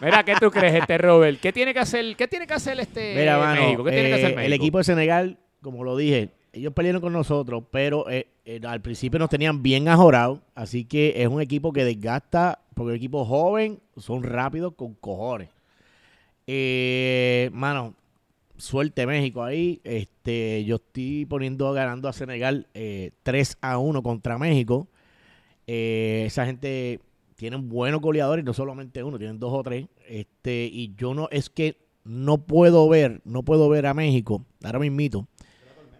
Mira, 0.00 0.24
¿qué 0.24 0.34
tú 0.40 0.50
crees, 0.50 0.74
este 0.74 0.98
Robert? 0.98 1.38
¿Qué 1.40 1.52
tiene 1.52 1.72
que 1.72 1.80
hacer, 1.80 2.16
qué 2.16 2.26
tiene 2.28 2.46
que 2.46 2.54
hacer 2.54 2.78
este 2.80 3.14
Mira, 3.14 3.38
mano, 3.38 3.62
México? 3.62 3.84
¿Qué 3.84 3.90
tiene 3.92 4.08
que 4.08 4.14
hacer 4.14 4.30
eh, 4.30 4.34
México? 4.36 4.46
el 4.46 4.52
equipo 4.52 4.78
de 4.78 4.84
Senegal, 4.84 5.38
como 5.62 5.84
lo 5.84 5.96
dije, 5.96 6.30
ellos 6.52 6.72
pelearon 6.72 7.00
con 7.00 7.12
nosotros, 7.12 7.62
pero 7.70 8.08
eh, 8.10 8.26
eh, 8.44 8.60
al 8.66 8.80
principio 8.80 9.18
nos 9.18 9.28
tenían 9.28 9.62
bien 9.62 9.88
ajorados, 9.88 10.40
así 10.54 10.84
que 10.84 11.14
es 11.22 11.28
un 11.28 11.40
equipo 11.42 11.72
que 11.72 11.84
desgasta, 11.84 12.60
porque 12.74 12.90
el 12.92 12.96
equipo 12.96 13.24
joven 13.24 13.78
son 13.96 14.22
rápidos 14.22 14.72
con 14.74 14.94
cojones. 14.94 15.50
Eh, 16.46 17.50
mano, 17.52 17.94
suerte 18.58 19.06
México 19.06 19.42
ahí. 19.42 19.80
Este, 19.84 20.64
yo 20.64 20.76
estoy 20.76 21.24
poniendo 21.24 21.72
ganando 21.72 22.08
a 22.08 22.12
Senegal 22.12 22.66
eh, 22.74 23.12
3 23.22 23.58
a 23.60 23.78
1 23.78 24.02
contra 24.02 24.38
México. 24.38 24.88
Eh, 25.66 26.24
esa 26.26 26.44
gente 26.44 27.00
tienen 27.36 27.68
buenos 27.68 28.00
goleadores, 28.00 28.44
no 28.44 28.52
solamente 28.52 29.02
uno, 29.02 29.16
tienen 29.16 29.38
dos 29.38 29.52
o 29.52 29.62
tres. 29.62 29.86
Este, 30.08 30.68
y 30.70 30.94
yo 30.96 31.14
no, 31.14 31.28
es 31.30 31.48
que 31.48 31.78
no 32.04 32.38
puedo 32.38 32.88
ver, 32.88 33.20
no 33.24 33.42
puedo 33.42 33.68
ver 33.68 33.86
a 33.86 33.94
México, 33.94 34.44
ahora 34.64 34.78
mismito, 34.78 35.28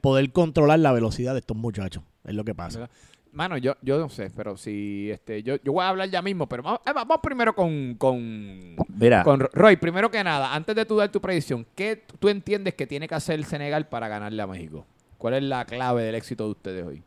poder 0.01 0.33
controlar 0.33 0.81
la 0.81 0.93
velocidad 0.93 1.35
de 1.35 1.41
estos 1.41 1.57
muchachos. 1.57 2.03
Es 2.25 2.35
lo 2.35 2.45
que 2.45 2.55
pasa. 2.55 2.91
Mano, 3.33 3.57
yo, 3.59 3.75
yo 3.83 3.99
no 3.99 4.09
sé, 4.09 4.31
pero 4.35 4.57
si 4.57 5.11
este, 5.11 5.43
yo, 5.43 5.57
yo 5.63 5.73
voy 5.73 5.85
a 5.85 5.91
hablar 5.91 6.09
ya 6.11 6.23
mismo, 6.23 6.49
pero 6.49 6.63
vamos, 6.63 6.81
eh, 6.87 6.91
vamos 6.95 7.19
primero 7.23 7.55
con, 7.55 7.95
con, 7.95 8.77
Mira, 8.89 9.23
con 9.23 9.41
Ro- 9.41 9.51
Roy. 9.53 9.77
Primero 9.77 10.11
que 10.11 10.23
nada, 10.25 10.55
antes 10.55 10.75
de 10.75 10.85
tú 10.85 10.97
dar 10.97 11.11
tu 11.11 11.21
predicción, 11.21 11.67
¿qué 11.75 12.03
tú 12.19 12.29
entiendes 12.29 12.75
que 12.75 12.87
tiene 12.87 13.07
que 13.07 13.15
hacer 13.15 13.37
el 13.37 13.45
Senegal 13.45 13.87
para 13.89 14.09
ganarle 14.09 14.43
a 14.43 14.47
México? 14.47 14.87
¿Cuál 15.19 15.35
es 15.35 15.43
la 15.43 15.65
clave 15.65 16.03
del 16.05 16.15
éxito 16.15 16.45
de 16.45 16.51
ustedes 16.51 16.87
hoy? 16.87 17.03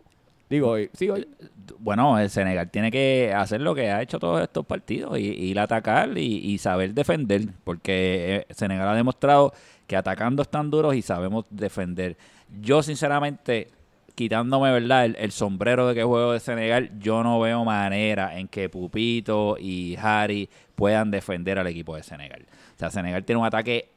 Digo, 0.49 0.69
hoy, 0.71 0.89
sí, 0.93 1.09
hoy. 1.09 1.27
bueno, 1.79 2.19
el 2.19 2.29
Senegal 2.29 2.69
tiene 2.69 2.91
que 2.91 3.33
hacer 3.33 3.61
lo 3.61 3.73
que 3.73 3.89
ha 3.89 4.01
hecho 4.01 4.19
todos 4.19 4.41
estos 4.41 4.65
partidos, 4.65 5.17
y, 5.17 5.23
ir 5.23 5.57
a 5.59 5.63
atacar 5.63 6.17
y, 6.17 6.37
y 6.51 6.57
saber 6.57 6.93
defender, 6.93 7.43
porque 7.63 8.45
eh, 8.49 8.53
Senegal 8.53 8.89
ha 8.89 8.93
demostrado 8.95 9.53
que 9.87 9.95
atacando 9.95 10.41
están 10.41 10.69
duros 10.69 10.93
y 10.95 11.01
sabemos 11.01 11.45
defender. 11.49 12.17
Yo, 12.61 12.83
sinceramente, 12.83 13.69
quitándome 14.15 14.71
verdad 14.71 15.05
el, 15.05 15.15
el 15.17 15.31
sombrero 15.31 15.87
de 15.87 15.95
que 15.95 16.03
juego 16.03 16.33
de 16.33 16.39
Senegal, 16.39 16.91
yo 16.99 17.23
no 17.23 17.39
veo 17.39 17.63
manera 17.65 18.37
en 18.37 18.47
que 18.47 18.69
Pupito 18.69 19.57
y 19.59 19.95
Harry 20.01 20.49
puedan 20.75 21.11
defender 21.11 21.57
al 21.59 21.67
equipo 21.67 21.95
de 21.95 22.03
Senegal. 22.03 22.45
O 22.75 22.79
sea, 22.79 22.89
Senegal 22.89 23.23
tiene 23.25 23.39
un 23.39 23.45
ataque 23.47 23.89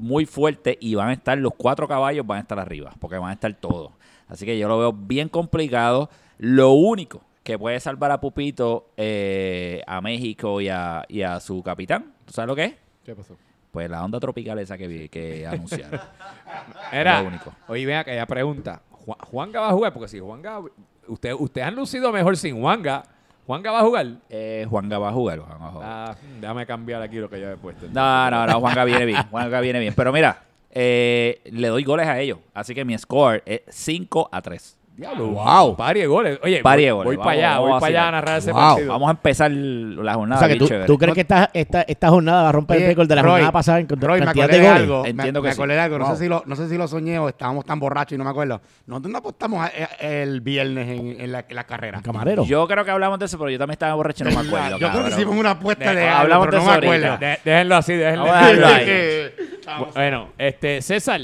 muy 0.00 0.26
fuerte 0.26 0.76
y 0.80 0.94
van 0.94 1.08
a 1.08 1.12
estar 1.12 1.38
los 1.38 1.52
cuatro 1.56 1.86
caballos, 1.86 2.26
van 2.26 2.38
a 2.38 2.40
estar 2.42 2.58
arriba, 2.58 2.92
porque 2.98 3.16
van 3.18 3.30
a 3.30 3.34
estar 3.34 3.52
todos. 3.54 3.92
Así 4.28 4.44
que 4.46 4.58
yo 4.58 4.66
lo 4.68 4.78
veo 4.78 4.92
bien 4.92 5.28
complicado. 5.28 6.08
Lo 6.38 6.72
único 6.72 7.22
que 7.44 7.58
puede 7.58 7.78
salvar 7.80 8.10
a 8.10 8.20
Pupito, 8.20 8.90
eh, 8.96 9.82
a 9.86 10.00
México 10.00 10.60
y 10.60 10.68
a, 10.68 11.04
y 11.08 11.22
a 11.22 11.38
su 11.40 11.62
capitán, 11.62 12.12
¿tú 12.24 12.32
sabes 12.32 12.48
lo 12.48 12.56
que 12.56 12.64
es? 12.64 12.74
¿Qué 13.04 13.14
pasó? 13.14 13.36
Pues 13.70 13.88
la 13.88 14.04
onda 14.04 14.18
tropical 14.20 14.58
esa 14.58 14.76
que, 14.76 14.86
vi- 14.86 15.08
que 15.08 15.46
anunciaron. 15.46 16.00
Era, 16.92 17.22
Lo 17.22 17.28
único. 17.28 17.52
oye, 17.68 17.86
ven 17.86 17.96
acá, 17.96 18.14
ya 18.14 18.26
pregunta. 18.26 18.82
Ju- 19.04 19.16
¿Juanga 19.26 19.60
va 19.60 19.68
a 19.68 19.72
jugar? 19.72 19.92
Porque 19.92 20.08
si 20.08 20.18
Juanga... 20.20 20.60
Usted, 21.08 21.32
ustedes 21.34 21.66
han 21.66 21.74
lucido 21.74 22.12
mejor 22.12 22.36
sin 22.36 22.60
Juanga. 22.60 23.02
¿Juanga 23.46 23.72
va 23.72 23.80
a 23.80 23.82
jugar? 23.82 24.06
Eh, 24.30 24.66
Juanga 24.70 24.98
va 24.98 25.08
a 25.08 25.12
jugar. 25.12 25.38
Juan 25.40 25.60
va 25.60 25.66
a 25.66 25.70
jugar. 25.70 25.88
Ah, 25.90 26.16
déjame 26.40 26.64
cambiar 26.66 27.02
aquí 27.02 27.16
lo 27.16 27.28
que 27.28 27.40
yo 27.40 27.50
he 27.50 27.56
puesto. 27.56 27.86
No, 27.92 28.30
no, 28.30 28.46
no, 28.46 28.60
Juanga 28.60 28.84
viene 28.84 29.04
bien. 29.04 29.22
Juanga 29.30 29.60
viene 29.60 29.80
bien. 29.80 29.94
Pero 29.96 30.12
mira, 30.12 30.44
eh, 30.70 31.40
le 31.46 31.68
doy 31.68 31.82
goles 31.84 32.06
a 32.06 32.20
ellos. 32.20 32.38
Así 32.54 32.74
que 32.74 32.84
mi 32.84 32.96
score 32.96 33.42
es 33.44 33.62
5 33.68 34.28
a 34.30 34.40
3. 34.42 34.78
Diablo, 34.94 35.28
Wow. 35.28 35.74
Pari 35.74 36.00
de 36.00 36.06
goles. 36.06 36.38
Oye, 36.42 36.60
Pari 36.62 36.84
de 36.84 36.92
voy, 36.92 37.04
goles. 37.04 37.16
voy 37.16 37.24
para 37.24 37.36
allá, 37.38 37.58
voy 37.60 37.72
para 37.80 37.86
allá 37.86 38.08
a 38.08 38.10
narrar 38.12 38.38
ese 38.38 38.52
Wow. 38.52 38.60
partido. 38.60 38.92
Vamos 38.92 39.08
a 39.08 39.10
empezar 39.12 39.50
la 39.50 40.12
O 40.12 40.18
jornada 40.18 40.38
sea, 40.38 40.48
que 40.48 40.56
tú, 40.56 40.68
chévere. 40.68 40.86
¿tú 40.86 40.98
crees 40.98 41.14
que 41.14 41.20
esta, 41.22 41.50
esta, 41.54 41.82
esta 41.82 42.08
jornada 42.10 42.42
va 42.42 42.48
a 42.50 42.52
romper 42.52 42.76
el 42.76 42.82
Oye, 42.82 42.88
récord 42.90 43.08
de 43.08 43.14
la 43.16 43.22
Roy, 43.22 43.30
jornada 43.32 43.52
pasada 43.52 43.80
en 43.80 43.88
Roy, 43.88 44.20
me 44.20 44.26
cantidad 44.26 44.44
acordé 44.44 44.58
de 44.58 44.62
de 44.62 44.68
goles? 44.68 44.82
algo. 44.82 45.06
Entiendo 45.06 45.40
me, 45.40 45.44
que 45.44 45.48
me 45.48 45.54
sí. 45.54 45.60
acordé 45.60 45.74
de 45.74 45.80
algo. 45.80 45.98
No, 45.98 46.04
Wow. 46.04 46.14
sé 46.16 46.22
si 46.22 46.28
lo, 46.28 46.42
no 46.44 46.56
sé 46.56 46.68
si 46.68 46.76
lo 46.76 46.88
soñé 46.88 47.18
o 47.18 47.28
estábamos 47.30 47.64
tan 47.64 47.80
borrachos 47.80 48.12
y 48.12 48.18
no 48.18 48.24
me 48.24 48.30
acuerdo. 48.30 48.60
Nosotros 48.86 49.12
no 49.12 49.18
apostamos 49.18 49.66
el 49.98 50.40
viernes 50.42 50.88
en, 50.88 51.20
en 51.22 51.32
la, 51.32 51.44
en 51.48 51.56
la 51.56 51.64
carrera. 51.64 51.98
El 51.98 52.04
camarero. 52.04 52.44
Yo 52.44 52.68
creo 52.68 52.84
que 52.84 52.90
hablamos 52.90 53.18
de 53.18 53.24
eso, 53.24 53.38
pero 53.38 53.48
yo 53.50 53.58
también 53.58 53.72
estaba 53.74 53.94
borracho 53.94 54.24
y 54.28 54.32
no 54.34 54.42
me 54.42 54.46
acuerdo. 54.46 54.78
Yo 54.78 54.90
creo 54.90 55.04
que 55.04 55.10
hicimos 55.10 55.36
una 55.36 55.52
apuesta 55.52 55.90
De- 55.90 55.96
de, 56.00 56.08
algo, 56.08 56.20
hablamos 56.20 56.46
pero 56.48 56.58
de 56.58 56.64
no 56.66 56.70
me 56.70 56.76
acuerdo. 56.76 57.18
Déjenlo 57.44 57.76
así, 57.76 57.94
déjenlo 57.94 58.24
Vamos 58.26 58.42
a 58.42 58.46
dejarlo 58.52 58.66
ahí. 58.66 59.30
Bueno, 59.94 60.28
este, 60.36 60.82
César, 60.82 61.20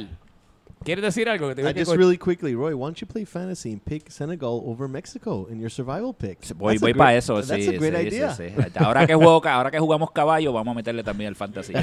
¿quieres 0.85 1.03
decir 1.05 1.29
algo? 1.29 1.55
Que 1.55 1.75
just 1.75 1.93
really 1.95 2.17
quickly, 2.19 2.55
Roy, 2.55 2.73
why 2.75 2.87
don't 2.87 2.99
you 3.01 3.07
play 3.07 3.25
fantasy 3.25 3.73
and 3.73 3.83
pick 3.83 4.11
Senegal 4.11 4.63
over 4.65 4.89
Mexico 4.89 5.47
in 5.51 5.61
your 5.61 5.71
survival 5.71 6.15
pick? 6.15 6.39
Voy, 6.55 6.79
voy 6.79 6.93
great- 6.93 6.97
para 6.97 7.17
eso, 7.17 7.35
That's 7.43 7.49
sí, 7.65 7.69
a 7.75 7.79
great 7.79 7.95
sí, 8.11 8.17
idea. 8.17 8.31
sí, 8.35 8.45
sí. 8.49 8.63
Ahora 8.77 9.07
que 9.07 9.15
juego, 9.15 9.43
ahora 9.47 9.71
que 9.71 9.79
jugamos 9.79 10.11
caballo, 10.13 10.53
vamos 10.53 10.73
a 10.73 10.75
meterle 10.77 11.03
también 11.03 11.29
el 11.29 11.37
fantasy. 11.37 11.73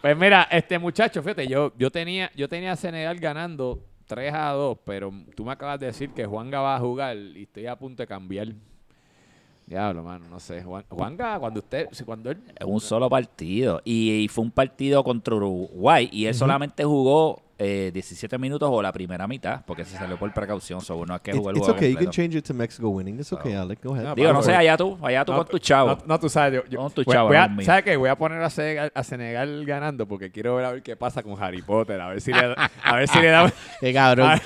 Pues 0.00 0.16
mira, 0.16 0.46
este 0.50 0.78
muchacho, 0.78 1.22
fíjate, 1.22 1.46
yo, 1.48 1.72
yo 1.76 1.90
tenía, 1.90 2.30
yo 2.36 2.48
tenía 2.48 2.72
a 2.72 2.76
Senegal 2.76 3.18
ganando 3.18 3.82
3 4.06 4.32
a 4.34 4.50
2, 4.50 4.78
pero 4.84 5.12
tú 5.34 5.44
me 5.44 5.52
acabas 5.52 5.80
de 5.80 5.86
decir 5.86 6.10
que 6.10 6.24
Juanga 6.26 6.60
va 6.60 6.76
a 6.76 6.80
jugar 6.80 7.16
y 7.16 7.42
estoy 7.42 7.66
a 7.66 7.76
punto 7.76 8.02
de 8.02 8.06
cambiar. 8.06 8.48
Diablo, 9.66 10.02
mano, 10.04 10.26
no 10.30 10.38
sé. 10.38 10.62
Juan- 10.62 10.84
Juanga, 10.88 11.38
cuando 11.40 11.58
usted, 11.60 11.88
cuando 12.04 12.30
él, 12.30 12.38
Es 12.56 12.66
un 12.66 12.80
solo 12.80 13.10
partido. 13.10 13.80
Y, 13.84 14.12
y 14.24 14.28
fue 14.28 14.44
un 14.44 14.50
partido 14.52 15.02
contra 15.02 15.34
Uruguay. 15.34 16.08
Y 16.12 16.26
él 16.26 16.34
solamente 16.34 16.84
jugó 16.84 17.42
eh, 17.58 17.90
17 17.92 18.36
minutos 18.38 18.68
o 18.72 18.82
la 18.82 18.92
primera 18.92 19.26
mitad, 19.26 19.62
porque 19.66 19.84
se 19.84 19.96
salió 19.96 20.16
por 20.18 20.32
precaución. 20.32 20.80
So, 20.80 21.06
no 21.06 21.14
es 21.16 21.20
que 21.22 21.30
It's, 21.30 21.38
jugó 21.38 21.50
el 21.50 21.56
it's 21.56 21.64
juego 21.64 21.76
okay. 21.78 21.90
You 21.90 21.96
can 21.96 22.04
completo. 22.06 22.22
change 22.22 22.36
it 22.38 22.44
to 22.46 22.54
Mexico 22.54 22.88
winning. 22.90 23.18
It's 23.18 23.32
okay, 23.32 23.54
Alec. 23.54 23.78
Go 23.82 23.94
ahead. 23.94 24.04
No, 24.04 24.14
Digo, 24.14 24.32
no 24.32 24.42
sé, 24.42 24.54
allá 24.54 24.76
tú, 24.76 24.98
allá 25.02 25.24
tú 25.24 25.32
No, 25.32 25.38
con 25.38 25.46
tu 25.48 25.58
chavo. 25.58 25.88
No, 25.90 25.98
no, 26.06 26.20
tú 26.20 26.28
sabes, 26.28 26.54
yo, 26.62 26.68
yo- 26.68 26.80
Con 26.80 26.90
tu 26.92 27.02
voy- 27.04 27.14
chavo, 27.14 27.28
voy 27.28 27.36
a- 27.38 27.48
no 27.48 27.56
mío. 27.56 27.66
¿sabes 27.66 27.84
qué? 27.84 27.96
Voy 27.96 28.08
a 28.10 28.16
poner 28.16 28.42
a 28.42 28.50
Senegal, 28.50 28.92
a 28.94 29.02
Senegal 29.02 29.64
ganando 29.64 30.06
porque 30.06 30.30
quiero 30.30 30.56
ver 30.56 30.64
a 30.66 30.72
ver 30.72 30.82
qué 30.82 30.96
pasa 30.96 31.22
con 31.22 31.42
Harry 31.42 31.62
Potter, 31.62 31.98
a 32.00 32.08
ver 32.08 32.20
si 32.20 32.32
le, 32.32 32.46
da- 32.48 32.70
a 32.84 32.96
ver 32.96 33.08
si 33.08 33.18
le 33.20 33.28
da, 33.28 33.50
Qué 33.80 33.92
cabrón. 33.94 34.38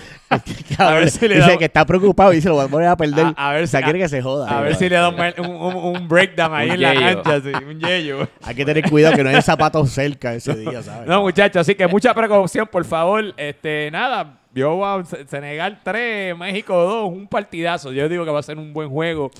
A 0.79 0.95
ver 0.95 1.11
si 1.11 1.27
le 1.27 1.35
dice 1.35 1.41
damos- 1.49 1.59
que 1.59 1.65
está 1.65 1.85
preocupado 1.85 2.33
y 2.33 2.37
dice 2.37 2.49
lo 2.49 2.57
va 2.57 2.65
a 2.65 2.69
poner 2.69 2.87
a 2.89 2.97
perder. 2.97 3.27
A- 3.37 3.51
a 3.51 3.53
ver 3.55 3.65
o 3.65 3.67
sea, 3.67 3.81
si- 3.81 3.85
quiere 3.85 3.99
que 3.99 4.09
se 4.09 4.23
joda. 4.23 4.49
a 4.49 4.61
ver 4.61 4.77
si 4.77 4.89
le 4.89 4.95
da 4.97 5.09
un, 5.09 5.17
un, 5.51 5.77
un- 5.97 6.09
breakdown 6.09 6.55
ahí 6.55 6.69
Un 6.69 6.75
en 6.77 6.81
la 6.83 6.95
cancha, 6.95 7.41
sí, 7.41 7.65
un 7.65 7.81
yello. 7.81 8.29
Hay 8.45 8.55
que 8.55 8.65
tener 8.65 8.89
cuidado 8.89 9.17
que 9.17 9.25
no 9.25 9.31
hay 9.31 9.43
zapatos 9.43 9.91
cerca 9.91 10.33
ese 10.35 10.55
día, 10.55 10.81
¿sabes? 10.83 11.09
No, 11.09 11.23
muchachos, 11.23 11.61
así 11.63 11.75
que 11.75 11.89
mucha 11.89 12.15
precaución, 12.15 12.69
por 12.69 12.85
favor. 12.85 12.99
Este, 13.36 13.90
nada, 13.90 14.38
yo 14.55 14.74
voy 14.76 15.01
a 15.01 15.05
Se- 15.05 15.26
Senegal 15.26 15.80
3, 15.82 16.36
México 16.36 16.74
2, 16.76 17.11
un 17.12 17.26
partidazo. 17.28 17.92
Yo 17.92 18.09
digo 18.09 18.24
que 18.24 18.30
va 18.30 18.40
a 18.40 18.42
ser 18.42 18.59
un 18.59 18.72
buen 18.72 18.88
juego. 18.88 19.30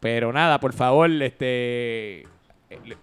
Pero 0.00 0.32
nada, 0.32 0.60
por 0.60 0.72
favor, 0.72 1.10
este 1.22 2.20
eh, 2.70 2.96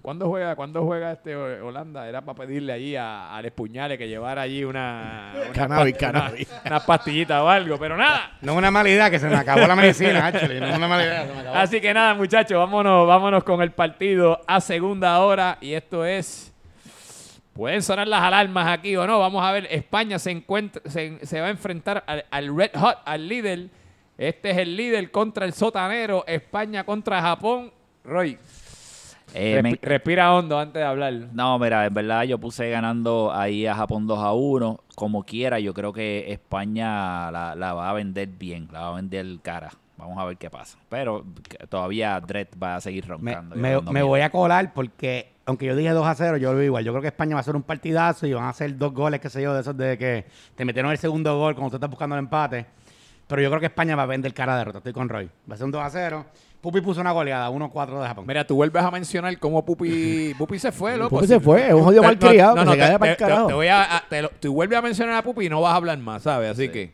¿Cuándo 0.00 0.26
juega, 0.28 0.56
¿Cuándo 0.56 0.84
juega 0.84 1.12
este 1.12 1.36
Holanda? 1.36 2.08
Era 2.08 2.22
para 2.22 2.38
pedirle 2.38 2.72
allí 2.72 2.96
a, 2.96 3.36
al 3.36 3.44
Espuñale 3.44 3.98
que 3.98 4.08
llevara 4.08 4.40
allí 4.42 4.64
una, 4.64 5.32
una, 5.34 5.52
Cannabis, 5.52 5.94
past- 5.94 6.00
cannabis. 6.00 6.48
una- 6.50 6.60
una 6.76 6.80
pastillita 6.86 7.44
o 7.44 7.48
algo, 7.48 7.76
pero 7.78 7.96
nada. 7.96 8.32
No 8.40 8.52
es 8.52 8.58
una 8.58 8.70
mala 8.70 8.88
idea, 8.88 9.10
que 9.10 9.18
se 9.18 9.28
me 9.28 9.34
acabó 9.36 9.66
la 9.66 9.76
medicina, 9.76 10.26
actually. 10.28 10.60
No 10.60 10.66
es 10.68 10.76
una 10.78 10.88
mala 10.88 11.04
idea, 11.04 11.26
se 11.26 11.34
me 11.34 11.40
acabó. 11.40 11.56
Así 11.56 11.80
que 11.82 11.92
nada, 11.92 12.14
muchachos, 12.14 12.56
vámonos, 12.58 13.06
vámonos 13.06 13.44
con 13.44 13.60
el 13.60 13.72
partido 13.72 14.40
a 14.46 14.60
segunda 14.62 15.18
hora. 15.20 15.58
Y 15.60 15.74
esto 15.74 16.06
es. 16.06 16.47
Pueden 17.58 17.82
sonar 17.82 18.06
las 18.06 18.22
alarmas 18.22 18.68
aquí 18.68 18.94
o 18.96 19.04
no. 19.04 19.18
Vamos 19.18 19.44
a 19.44 19.50
ver. 19.50 19.66
España 19.70 20.18
se 20.20 20.30
encuentra, 20.30 20.80
se, 20.88 21.26
se 21.26 21.40
va 21.40 21.48
a 21.48 21.50
enfrentar 21.50 22.04
al, 22.06 22.24
al 22.30 22.56
Red 22.56 22.70
Hot, 22.76 22.98
al 23.04 23.26
líder. 23.28 23.68
Este 24.16 24.50
es 24.50 24.58
el 24.58 24.76
líder 24.76 25.10
contra 25.10 25.44
el 25.44 25.52
sotanero. 25.52 26.24
España 26.28 26.84
contra 26.84 27.20
Japón. 27.20 27.72
Roy, 28.04 28.38
Eh, 29.34 29.60
me- 29.60 29.72
respi- 29.72 29.78
respira 29.82 30.32
hondo 30.32 30.56
antes 30.58 30.80
de 30.80 30.84
hablar. 30.86 31.12
No, 31.32 31.58
mira, 31.58 31.84
en 31.84 31.92
verdad 31.92 32.22
yo 32.22 32.38
puse 32.38 32.70
ganando 32.70 33.32
ahí 33.34 33.66
a 33.66 33.74
Japón 33.74 34.06
2 34.06 34.18
a 34.20 34.32
1. 34.34 34.80
Como 34.94 35.24
quiera, 35.24 35.58
yo 35.58 35.74
creo 35.74 35.92
que 35.92 36.30
España 36.32 37.30
la, 37.32 37.54
la 37.56 37.74
va 37.74 37.90
a 37.90 37.92
vender 37.92 38.28
bien, 38.28 38.68
la 38.72 38.82
va 38.82 38.88
a 38.90 38.94
vender 38.94 39.26
cara. 39.42 39.70
Vamos 39.96 40.16
a 40.16 40.24
ver 40.24 40.36
qué 40.36 40.48
pasa. 40.48 40.78
Pero 40.88 41.24
todavía 41.68 42.20
Dredd 42.20 42.48
va 42.62 42.76
a 42.76 42.80
seguir 42.80 43.04
Me, 43.04 43.10
roncando. 43.34 43.56
me- 43.56 43.80
me 43.82 43.92
miedo. 43.92 44.06
voy 44.06 44.20
a 44.20 44.30
colar 44.30 44.72
porque, 44.72 45.32
aunque 45.48 45.64
yo 45.66 45.74
dije 45.74 45.90
2 45.90 46.06
a 46.06 46.14
0, 46.14 46.36
yo 46.36 46.52
lo 46.52 46.58
veo 46.58 46.66
igual. 46.66 46.84
Yo 46.84 46.92
creo 46.92 47.00
que 47.02 47.08
España 47.08 47.34
va 47.34 47.38
a 47.38 47.40
hacer 47.40 47.56
un 47.56 47.62
partidazo 47.62 48.26
y 48.26 48.34
van 48.34 48.44
a 48.44 48.50
hacer 48.50 48.76
dos 48.76 48.92
goles, 48.92 49.18
qué 49.18 49.30
sé 49.30 49.40
yo, 49.42 49.54
de 49.54 49.62
esos 49.62 49.76
de 49.76 49.96
que 49.96 50.26
te 50.54 50.64
metieron 50.64 50.90
el 50.92 50.98
segundo 50.98 51.36
gol 51.38 51.54
cuando 51.54 51.70
tú 51.70 51.76
estás 51.76 51.88
buscando 51.88 52.14
el 52.16 52.20
empate. 52.20 52.66
Pero 53.26 53.42
yo 53.42 53.48
creo 53.48 53.60
que 53.60 53.66
España 53.66 53.96
va 53.96 54.02
a 54.04 54.06
vender 54.06 54.32
cara 54.34 54.52
de 54.52 54.58
derrota. 54.60 54.78
Estoy 54.78 54.92
con 54.92 55.08
Roy. 55.08 55.28
Va 55.50 55.54
a 55.54 55.56
ser 55.56 55.64
un 55.66 55.70
2 55.72 55.82
a 55.82 55.90
0. 55.90 56.26
Pupi 56.60 56.80
puso 56.80 57.00
una 57.00 57.12
goleada, 57.12 57.50
1-4 57.50 58.00
de 58.00 58.06
Japón. 58.08 58.24
Mira, 58.26 58.46
tú 58.46 58.56
vuelves 58.56 58.82
a 58.82 58.90
mencionar 58.90 59.38
cómo 59.38 59.64
Pupi, 59.64 60.34
Pupi 60.36 60.58
se 60.58 60.70
fue, 60.72 60.96
loco. 60.98 61.10
Pupi 61.16 61.26
se 61.28 61.38
fue, 61.40 61.68
es 61.68 61.72
un 61.74 61.82
jodido 61.82 62.02
Te- 62.02 62.08
malcriado, 62.08 62.56
No, 62.56 62.60
que 62.62 62.64
no, 62.66 62.72
se 62.72 62.78
te, 62.78 62.84
cae 62.84 62.98
pa'l 62.98 63.08
te- 63.10 63.14
te- 63.16 63.24
carajo. 63.24 63.46
te 63.46 63.54
voy 63.54 63.66
a, 63.68 63.96
a- 63.96 64.04
te 64.08 64.22
lo- 64.22 64.30
tú 64.40 64.52
vuelves 64.52 64.78
a 64.78 64.82
mencionar 64.82 65.14
a 65.14 65.22
Pupi 65.22 65.46
y 65.46 65.48
no 65.48 65.60
vas 65.60 65.72
a 65.72 65.76
hablar 65.76 65.96
más, 65.98 66.22
¿sabes? 66.24 66.50
Así 66.50 66.68
que, 66.68 66.92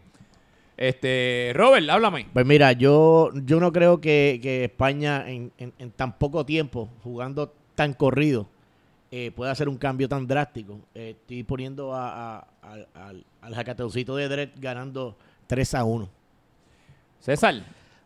este, 0.76 1.52
Robert, 1.55 1.88
háblame. 1.88 2.26
Pues 2.32 2.44
mira, 2.46 2.72
yo, 2.72 3.30
yo 3.44 3.59
no 3.61 3.72
creo 3.72 4.00
que, 4.00 4.38
que 4.42 4.64
España 4.64 5.24
en, 5.28 5.50
en- 5.59 5.72
en 5.78 5.90
tan 5.92 6.18
poco 6.18 6.44
tiempo, 6.44 6.90
jugando 7.02 7.55
tan 7.75 7.93
corrido, 7.95 8.47
eh, 9.11 9.31
pueda 9.35 9.51
hacer 9.53 9.68
un 9.68 9.77
cambio 9.79 10.09
tan 10.09 10.27
drástico. 10.27 10.79
Eh, 10.95 11.16
estoy 11.20 11.43
poniendo 11.43 11.95
a, 11.95 12.37
a- 12.39 12.47
al- 12.62 12.89
al, 12.95 13.25
al 13.43 13.55
jacateucito 13.55 14.16
de 14.16 14.29
Dredd 14.29 14.51
ganando 14.61 15.16
3 15.47 15.75
a 15.75 15.85
1. 15.85 16.09
César. 17.20 17.62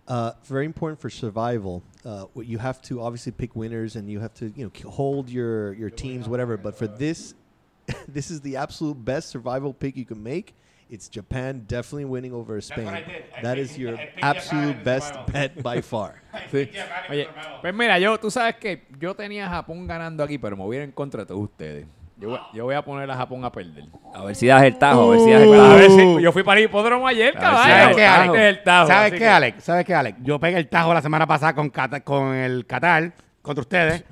Uh, 0.07 0.33
very 0.45 0.64
important 0.64 0.99
for 0.99 1.11
survival. 1.11 1.83
Uh, 2.05 2.25
you 2.43 2.57
have 2.57 2.81
to 2.81 3.01
obviously 3.03 3.31
pick 3.31 3.55
winners, 3.55 3.95
and 3.97 4.09
you 4.09 4.21
have 4.21 4.33
to 4.33 4.47
you 4.57 4.64
know 4.64 4.91
hold 4.91 5.29
your 5.29 5.75
your 5.75 5.91
teams, 5.91 6.27
whatever. 6.27 6.57
But 6.57 6.75
for 6.79 6.87
this, 6.87 7.35
this 8.09 8.31
is 8.31 8.41
the 8.41 8.57
absolute 8.57 8.95
best 9.05 9.29
survival 9.29 9.75
pick 9.75 9.97
you 9.97 10.07
can 10.07 10.23
make. 10.23 10.55
It's 10.91 11.11
Japan 11.11 11.64
definitely 11.68 12.07
winning 12.07 12.32
over 12.32 12.59
Spain. 12.62 12.86
what 12.86 12.95
I 12.95 13.03
did. 13.03 13.22
I 13.39 13.43
That 13.43 13.59
is 13.59 13.76
your 13.76 13.99
absolute 14.22 14.82
best 14.82 15.14
bet 15.30 15.62
by 15.62 15.82
far. 15.82 16.22
Sí. 16.51 16.70
Oye, 17.11 17.28
pues 17.61 17.74
mira, 17.74 17.99
yo, 17.99 18.18
tú 18.18 18.30
sabes 18.30 18.55
que 18.57 18.86
yo 18.99 19.14
tenía 19.14 19.47
a 19.47 19.51
Japón 19.51 19.86
ganando 19.86 20.22
aquí, 20.24 20.39
pero 20.39 20.57
me 20.57 20.62
voy 20.62 20.76
a 20.76 20.78
ir 20.80 20.84
en 20.84 20.93
contra 20.93 21.22
de 21.22 21.26
todos 21.26 21.43
ustedes. 21.43 21.86
Yo 22.16 22.30
voy, 22.30 22.39
yo 22.55 22.64
voy 22.64 22.74
a 22.74 22.82
poner 22.82 23.11
a 23.11 23.16
Japón 23.16 23.45
a 23.45 23.53
perder. 23.53 23.84
A 24.14 24.24
ver 24.24 24.34
si 24.34 24.47
das 24.47 24.62
el 24.62 24.76
tajo, 24.78 25.03
a 25.03 25.11
ver 25.16 25.20
si 25.20 25.30
das 25.30 25.43
el 25.43 25.55
A 25.55 25.57
tajo. 25.57 25.74
ver 25.74 25.91
si 25.91 26.22
yo 26.22 26.32
fui 26.32 26.43
para 26.43 26.59
el 26.61 26.66
hipódromo 26.66 27.07
ayer, 27.07 27.34
caballo. 27.34 27.72
¿Sabes 27.72 27.97
qué, 27.97 28.03
tajo. 28.03 28.22
Alex? 28.32 28.39
El 28.45 28.62
tajo, 28.62 28.86
¿Sabes 28.89 29.12
qué, 29.12 29.18
que- 29.18 29.28
Alex? 29.28 29.64
¿Sabes 29.64 29.84
qué, 29.84 29.95
Alex? 29.95 30.18
Yo 30.22 30.39
pegué 30.41 30.57
el 30.59 30.68
tajo 30.68 30.95
la 30.95 31.03
semana 31.03 31.26
pasada 31.26 31.55
con, 31.55 31.68
Cata- 31.70 32.01
con 32.01 32.34
el 32.34 32.64
Qatar, 32.66 33.12
contra 33.43 33.61
ustedes, 33.62 34.05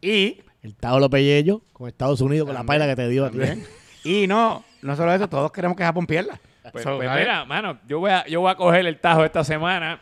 y 0.00 0.42
El 0.62 0.74
Tao 0.76 0.98
López 0.98 1.22
Yello 1.22 1.62
con 1.72 1.88
Estados 1.88 2.20
Unidos, 2.20 2.46
con 2.46 2.54
la 2.54 2.64
paila 2.64 2.86
que 2.86 2.96
te 2.96 3.08
dio 3.08 3.26
a 3.26 3.30
ti. 3.30 3.38
Y 4.04 4.26
no, 4.26 4.64
no 4.86 4.96
solo 4.96 5.12
eso, 5.12 5.28
todos 5.28 5.52
queremos 5.52 5.76
que 5.76 5.84
Japón 5.84 6.06
pierda. 6.06 6.38
Pues, 6.72 6.82
So, 6.82 6.96
pues 6.96 7.10
mira, 7.10 7.44
mano, 7.44 7.78
yo 7.86 8.00
voy, 8.00 8.10
a, 8.10 8.26
yo 8.26 8.40
voy 8.40 8.50
a 8.50 8.54
coger 8.54 8.86
el 8.86 8.98
tajo 8.98 9.24
esta 9.24 9.44
semana. 9.44 10.00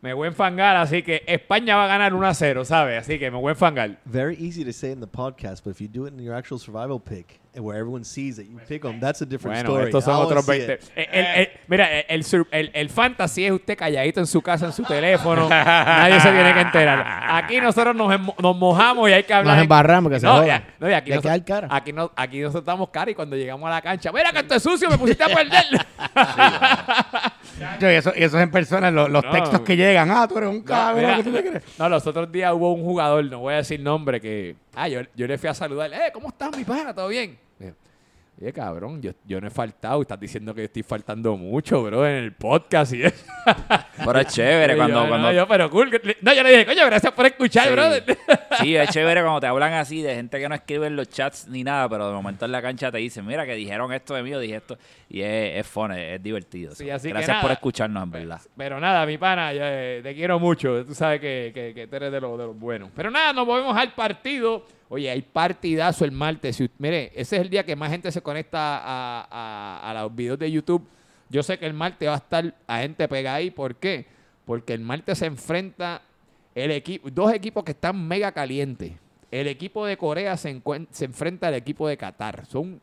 Me 0.00 0.12
voy 0.14 0.26
a 0.26 0.28
enfangar, 0.30 0.74
así 0.76 1.02
que 1.04 1.22
España 1.28 1.76
va 1.76 1.84
a 1.84 1.86
ganar 1.86 2.12
1 2.12 2.26
a 2.26 2.34
0, 2.34 2.64
¿sabes? 2.64 2.98
Así 3.00 3.20
que 3.20 3.30
me 3.30 3.36
voy 3.36 3.50
a 3.50 3.52
enfangar. 3.52 3.98
Very 4.04 4.34
easy 4.34 4.64
to 4.64 4.72
say 4.72 4.90
in 4.90 5.00
the 5.00 5.06
podcast, 5.06 5.62
but 5.64 5.72
if 5.72 5.80
you 5.80 5.86
do 5.86 6.06
it 6.06 6.12
in 6.12 6.20
your 6.20 6.34
actual 6.34 6.58
survival 6.58 6.98
pick, 6.98 7.38
where 7.54 7.78
everyone 7.78 8.02
sees 8.04 8.36
that 8.36 8.44
you 8.46 8.58
pick 8.66 8.80
them, 8.82 8.98
that's 8.98 9.20
a 9.20 9.26
different 9.26 9.56
Bueno, 9.58 9.70
story. 9.70 9.84
estos 9.90 10.04
son 10.04 10.14
otros 10.24 10.44
see 10.46 10.58
20. 10.60 10.72
it. 10.72 10.80
El- 10.96 11.04
el- 11.12 11.26
el- 11.42 11.50
mira, 11.68 12.00
el, 12.00 12.70
el, 12.72 12.88
fantasy 12.88 13.44
es 13.44 13.52
usted 13.52 13.76
calladito 13.76 14.20
en 14.20 14.26
su 14.26 14.40
casa, 14.40 14.64
en 14.66 14.72
su 14.72 14.82
teléfono. 14.84 15.48
Nadie 15.50 16.18
se 16.20 16.30
tiene 16.32 16.54
que 16.54 16.60
enterar. 16.62 17.04
Aquí 17.28 17.60
nosotros 17.60 17.94
nos, 17.94 18.10
em- 18.14 18.26
nos 18.40 18.56
mojamos 18.56 19.10
y 19.10 19.12
hay 19.12 19.24
que 19.24 19.34
hablar. 19.34 19.56
Nos 19.56 19.62
embarramos, 19.64 20.10
que 20.10 20.20
se 20.20 20.26
no, 20.26 20.32
joda. 20.32 20.46
ya- 20.46 20.64
no, 20.78 20.88
y 20.88 20.92
aquí, 20.94 21.10
dar 21.10 21.44
cara. 21.44 21.68
aquí, 21.70 21.92
no- 21.92 22.10
aquí 22.16 22.40
nosotros 22.40 22.62
estamos 22.62 22.88
cara 22.88 23.10
y 23.10 23.14
cuando 23.14 23.36
llegamos 23.36 23.66
a 23.66 23.70
la 23.74 23.82
cancha, 23.82 24.10
mira 24.12 24.32
que 24.32 24.38
esto 24.38 24.54
es 24.54 24.62
sucio, 24.62 24.88
me 24.88 24.96
pusiste 24.96 25.22
a 25.22 25.28
perder. 25.28 25.64
Yo, 27.80 27.90
y 27.90 27.94
eso, 27.94 28.12
y 28.16 28.22
eso 28.24 28.36
es 28.38 28.42
en 28.42 28.50
persona, 28.50 28.90
los, 28.90 29.10
los 29.10 29.24
No. 29.24 29.30
textos 29.30 29.60
que 29.60 29.76
llegan. 29.76 30.10
Ah, 30.10 30.26
tú 30.28 30.38
eres 30.38 30.50
un 30.50 30.58
No, 30.58 30.64
cabrón, 30.64 31.00
mira, 31.04 31.16
¿qué 31.16 31.22
tú 31.24 31.32
te 31.32 31.44
crees? 31.44 31.64
no, 31.78 31.88
los 31.88 32.06
otros 32.06 32.30
días 32.32 32.52
hubo 32.52 32.72
un 32.72 32.82
jugador, 32.84 33.24
no 33.24 33.38
voy 33.40 33.54
a 33.54 33.56
decir 33.58 33.80
nombre, 33.80 34.20
que. 34.20 34.56
Ah, 34.74 34.88
yo, 34.88 35.00
yo 35.14 35.26
le 35.26 35.38
fui 35.38 35.48
a 35.48 35.54
saludar. 35.54 35.92
Eh, 35.92 36.10
¿cómo 36.12 36.28
estás, 36.28 36.56
mi 36.56 36.64
pana? 36.64 36.94
¿Todo 36.94 37.08
bien? 37.08 37.38
Oye, 38.40 38.52
cabrón, 38.52 39.00
yo, 39.00 39.12
yo 39.24 39.40
no 39.40 39.46
he 39.46 39.50
faltado. 39.50 40.02
Estás 40.02 40.18
diciendo 40.18 40.52
que 40.54 40.64
estoy 40.64 40.82
faltando 40.82 41.36
mucho, 41.36 41.82
bro, 41.84 42.04
en 42.06 42.14
el 42.24 42.32
podcast 42.32 42.92
y 42.92 43.02
eso. 43.04 43.24
Pero 44.04 44.18
es 44.18 44.26
chévere 44.28 44.74
cuando... 44.76 45.02
yo, 45.02 45.08
cuando 45.08 45.28
No, 45.28 45.32
yo, 45.32 45.46
pero 45.46 45.70
cool. 45.70 45.90
No, 46.22 46.34
yo 46.34 46.42
le 46.42 46.50
dije, 46.50 46.66
coño, 46.66 46.86
gracias 46.86 47.12
por 47.12 47.26
escuchar, 47.26 47.68
Sí. 47.68 47.72
brother. 47.72 48.04
Sí, 48.60 48.74
es 48.74 48.88
chévere 48.90 49.20
cuando 49.22 49.38
te 49.40 49.46
hablan 49.46 49.74
así 49.74 50.02
de 50.02 50.14
gente 50.16 50.40
que 50.40 50.48
no 50.48 50.54
escribe 50.56 50.86
en 50.88 50.96
los 50.96 51.08
chats 51.08 51.46
ni 51.46 51.62
nada, 51.62 51.88
pero 51.88 52.08
de 52.08 52.14
momento 52.14 52.44
en 52.44 52.52
la 52.52 52.60
cancha 52.62 52.90
te 52.90 52.98
dicen, 52.98 53.24
mira, 53.26 53.46
que 53.46 53.54
dijeron 53.54 53.92
esto 53.92 54.14
de 54.14 54.22
mí 54.24 54.34
o 54.34 54.40
dije 54.40 54.56
esto. 54.56 54.76
Y 55.08 55.20
es, 55.20 55.58
es 55.60 55.66
fun, 55.66 55.92
es, 55.92 56.14
es 56.14 56.22
divertido. 56.22 56.74
Sí, 56.74 56.90
así 56.90 57.08
que 57.08 57.14
Gracias 57.14 57.40
por 57.42 57.50
escucharnos, 57.52 58.02
en 58.02 58.10
verdad. 58.10 58.40
Pero 58.56 58.80
nada, 58.80 59.06
mi 59.06 59.18
pana, 59.18 59.52
yo, 59.52 59.60
eh, 59.62 60.00
te 60.02 60.14
quiero 60.14 60.40
mucho. 60.40 60.84
Tú 60.84 60.94
sabes 60.94 61.20
que, 61.20 61.52
que, 61.54 61.74
que 61.74 61.86
tú 61.86 61.94
eres 61.96 62.10
de 62.10 62.20
los, 62.20 62.36
de 62.38 62.46
los 62.46 62.58
buenos. 62.58 62.90
Pero 62.96 63.10
nada, 63.10 63.32
nos 63.32 63.46
movemos 63.46 63.76
al 63.76 63.92
partido. 63.94 64.64
Oye, 64.94 65.10
hay 65.10 65.22
partidazo 65.22 66.04
el 66.04 66.12
martes. 66.12 66.56
Si, 66.56 66.68
mire, 66.76 67.06
ese 67.14 67.36
es 67.36 67.42
el 67.42 67.48
día 67.48 67.64
que 67.64 67.74
más 67.74 67.90
gente 67.90 68.12
se 68.12 68.20
conecta 68.20 68.76
a, 68.76 69.26
a- 69.30 69.90
a 69.90 70.02
los 70.02 70.14
videos 70.14 70.38
de 70.38 70.50
YouTube. 70.52 70.86
Yo 71.30 71.42
sé 71.42 71.58
que 71.58 71.64
el 71.64 71.72
martes 71.72 72.06
va 72.06 72.12
a 72.12 72.18
estar 72.18 72.54
a 72.66 72.78
gente 72.80 73.08
pegada 73.08 73.36
ahí. 73.36 73.50
¿Por 73.50 73.76
qué? 73.76 74.04
Porque 74.44 74.74
el 74.74 74.80
martes 74.80 75.16
se 75.18 75.24
enfrenta 75.24 76.02
el 76.54 76.70
equipo, 76.72 77.08
dos 77.10 77.32
equipos 77.32 77.64
que 77.64 77.70
están 77.72 78.06
mega 78.06 78.32
calientes. 78.32 78.92
El 79.30 79.46
equipo 79.48 79.86
de 79.86 79.96
Corea 79.96 80.36
se, 80.36 80.60
se 80.90 81.04
enfrenta 81.06 81.48
al 81.48 81.54
equipo 81.54 81.88
de 81.88 81.96
Qatar. 81.96 82.44
Son 82.44 82.78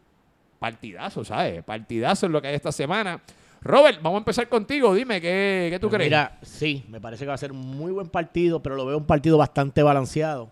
partidazos, 0.58 1.28
¿sabes? 1.28 1.64
Partidazos 1.64 2.24
es 2.24 2.32
lo 2.32 2.42
que 2.42 2.48
hay 2.48 2.56
esta 2.56 2.72
semana. 2.72 3.22
Robert, 3.62 4.00
vamos 4.02 4.18
a 4.18 4.22
empezar 4.22 4.50
contigo. 4.50 4.96
Dime, 4.96 5.22
¿qué, 5.22 5.68
qué 5.70 5.78
tú 5.80 5.90
Pues 5.90 5.98
crees? 5.98 6.10
Mira, 6.10 6.40
sí, 6.42 6.84
me 6.90 7.00
parece 7.00 7.26
que 7.26 7.28
va 7.28 7.36
a 7.36 7.38
ser 7.38 7.52
un 7.52 7.60
muy 7.60 7.92
buen 7.92 8.08
partido, 8.08 8.64
pero 8.64 8.76
lo 8.76 8.86
veo 8.88 8.98
un 8.98 9.06
partido 9.06 9.38
bastante 9.38 9.84
balanceado. 9.84 10.50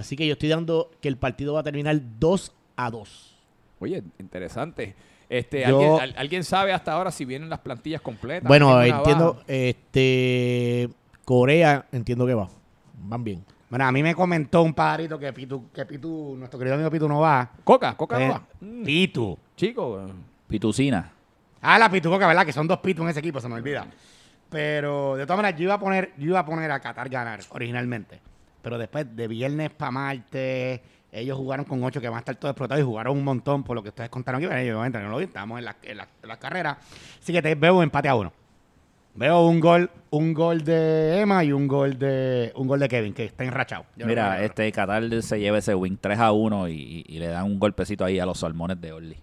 Así 0.00 0.16
que 0.16 0.26
yo 0.26 0.32
estoy 0.32 0.48
dando 0.48 0.90
que 1.00 1.08
el 1.08 1.16
partido 1.16 1.54
va 1.54 1.60
a 1.60 1.62
terminar 1.62 1.98
2 2.18 2.52
a 2.76 2.90
2. 2.90 3.36
Oye, 3.80 4.02
interesante. 4.18 4.94
Este, 5.28 5.60
Yo- 5.60 5.66
¿alguien, 5.78 6.00
al- 6.00 6.14
¿Alguien 6.16 6.44
sabe 6.44 6.72
hasta 6.72 6.92
ahora 6.92 7.10
si 7.10 7.24
vienen 7.24 7.48
las 7.48 7.60
plantillas 7.60 8.00
completas? 8.00 8.48
Bueno, 8.48 8.70
¿Alguien 8.70 8.94
una 8.94 8.98
entiendo, 8.98 9.32
baja? 9.34 9.44
este 9.48 10.88
Corea 11.24 11.86
entiendo 11.92 12.26
que 12.26 12.34
va. 12.34 12.48
Van 13.02 13.22
bien. 13.22 13.44
Bueno, 13.68 13.84
a 13.86 13.92
mí 13.92 14.02
me 14.02 14.14
comentó 14.16 14.62
un 14.62 14.74
pajarito 14.74 15.16
que 15.18 15.32
Pitu, 15.32 15.70
que 15.72 15.86
Pitu, 15.86 16.34
nuestro 16.36 16.58
querido 16.58 16.74
amigo 16.74 16.90
Pitu 16.90 17.08
no 17.08 17.20
va. 17.20 17.48
Coca, 17.62 17.96
Coca 17.96 18.18
no 18.18 18.24
Eh, 18.24 18.28
va. 18.30 18.42
Pitu. 18.84 19.38
Chico, 19.56 20.06
Pitucina. 20.48 21.12
Ah, 21.62 21.78
la 21.78 21.88
Pitucoca, 21.88 22.26
¿verdad? 22.26 22.44
Que 22.44 22.52
son 22.52 22.66
dos 22.66 22.78
Pitu 22.78 23.02
en 23.04 23.10
ese 23.10 23.20
equipo, 23.20 23.40
se 23.40 23.48
me 23.48 23.54
olvida. 23.54 23.86
Pero 24.48 25.14
de 25.16 25.24
todas 25.24 25.36
maneras, 25.36 25.58
yo 25.60 25.64
iba 25.64 25.74
a 25.74 25.78
poner, 25.78 26.12
yo 26.18 26.26
iba 26.30 26.40
a 26.40 26.44
poner 26.44 26.70
a 26.72 26.80
Qatar 26.80 27.08
ganar 27.08 27.38
originalmente. 27.50 28.20
Pero 28.62 28.78
después, 28.78 29.14
de 29.14 29.28
viernes 29.28 29.70
para 29.70 29.90
martes, 29.90 30.80
ellos 31.12 31.36
jugaron 31.36 31.64
con 31.64 31.82
ocho 31.82 32.00
que 32.00 32.08
van 32.08 32.16
a 32.16 32.20
estar 32.20 32.36
todos 32.36 32.52
explotados 32.52 32.82
y 32.82 32.84
jugaron 32.84 33.16
un 33.16 33.24
montón 33.24 33.64
por 33.64 33.74
lo 33.74 33.82
que 33.82 33.88
ustedes 33.88 34.10
contaron 34.10 34.40
aquí. 34.40 34.46
Bueno, 34.46 34.84
ellos 34.84 35.02
no 35.02 35.08
lo 35.08 35.18
vi, 35.18 35.24
estábamos 35.24 35.58
en 35.58 35.64
la, 35.64 35.76
en 35.82 35.96
la, 35.96 36.08
en 36.22 36.28
la 36.28 36.38
carrera. 36.38 36.78
Así 37.20 37.32
que 37.32 37.42
te 37.42 37.54
veo 37.54 37.76
un 37.76 37.84
empate 37.84 38.08
a 38.08 38.14
uno. 38.14 38.32
Veo 39.14 39.46
un 39.46 39.58
gol, 39.58 39.90
un 40.10 40.32
gol 40.32 40.62
de 40.62 41.20
Emma 41.20 41.42
y 41.42 41.52
un 41.52 41.66
gol 41.66 41.98
de 41.98 42.52
un 42.54 42.68
gol 42.68 42.78
de 42.78 42.88
Kevin, 42.88 43.12
que 43.12 43.24
está 43.24 43.44
enrachado. 43.44 43.84
Yo 43.96 44.06
Mira, 44.06 44.42
este 44.44 44.70
Qatar 44.70 45.22
se 45.22 45.40
lleva 45.40 45.58
ese 45.58 45.74
win 45.74 45.98
3 46.00 46.18
a 46.18 46.32
1 46.32 46.68
y, 46.68 47.04
y 47.08 47.18
le 47.18 47.26
dan 47.26 47.44
un 47.44 47.58
golpecito 47.58 48.04
ahí 48.04 48.20
a 48.20 48.26
los 48.26 48.38
salmones 48.38 48.80
de 48.80 48.92
Orly. 48.92 49.16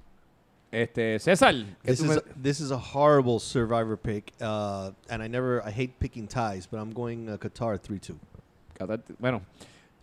este, 0.71 1.19
César. 1.19 1.55
¿qué 1.83 1.91
This 1.91 2.01
is 2.01 2.17
a, 2.17 2.21
this 2.41 2.59
is 2.59 2.71
a 2.71 2.77
horrible 2.77 3.39
survivor 3.39 3.97
pick, 3.97 4.33
uh, 4.41 4.91
and 5.09 5.23
I 5.23 5.27
never 5.27 5.61
I 5.65 5.71
hate 5.71 5.99
picking 5.99 6.27
ties, 6.27 6.67
but 6.69 6.79
I'm 6.79 6.91
going 6.91 7.29
uh, 7.29 7.37
Qatar 7.37 7.79
three 7.79 7.99
two. 7.99 8.19
Qatar- 8.77 9.01
bueno, 9.19 9.41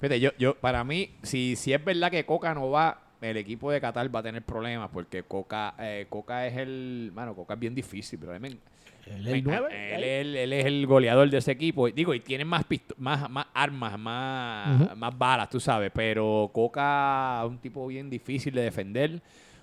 fíjate, 0.01 0.21
yo, 0.21 0.31
yo, 0.39 0.55
para 0.57 0.83
mí, 0.85 1.11
si, 1.23 1.57
si 1.57 1.73
es 1.73 1.85
verdad 1.85 2.11
que 2.11 2.25
Coca 2.27 2.55
no 2.55 2.71
va, 2.71 3.01
el 3.21 3.37
equipo 3.37 3.71
de 3.71 3.81
Qatar 3.81 4.15
va 4.15 4.21
a 4.21 4.23
tener 4.23 4.43
problemas 4.43 4.91
porque 4.93 5.23
Coca, 5.23 5.75
eh, 5.79 6.07
Coca 6.11 6.47
es 6.47 6.57
el, 6.57 7.11
bueno, 7.15 7.35
Coca 7.35 7.55
es 7.55 7.61
bien 7.61 7.75
difícil, 7.75 8.19
pero 8.19 8.33
a 8.33 8.39
mí 8.39 8.41
me- 8.51 8.59
Él 9.07 9.27
es 9.27 9.27
el 9.35 9.45
9. 9.45 9.95
Él, 9.97 10.05
él- 10.05 10.37
él 10.37 10.53
es 10.55 10.65
el 10.65 10.87
goleador 10.87 11.29
de 11.29 11.37
ese 11.39 11.53
equipo. 11.53 11.89
Digo, 11.89 12.15
y 12.15 12.21
tiene 12.21 12.45
más, 12.47 12.65
más, 12.97 13.29
más 13.31 13.47
armas, 13.53 13.99
más, 13.99 14.97
más 14.97 15.19
balas, 15.19 15.51
tú 15.51 15.61
sabes. 15.61 15.91
Pero 15.95 16.51
Coca 16.55 17.43
es 17.45 17.51
un 17.51 17.59
tipo 17.59 17.87
bien 17.87 18.09
difícil 18.09 18.55
de 18.55 18.63
defender. 18.63 19.21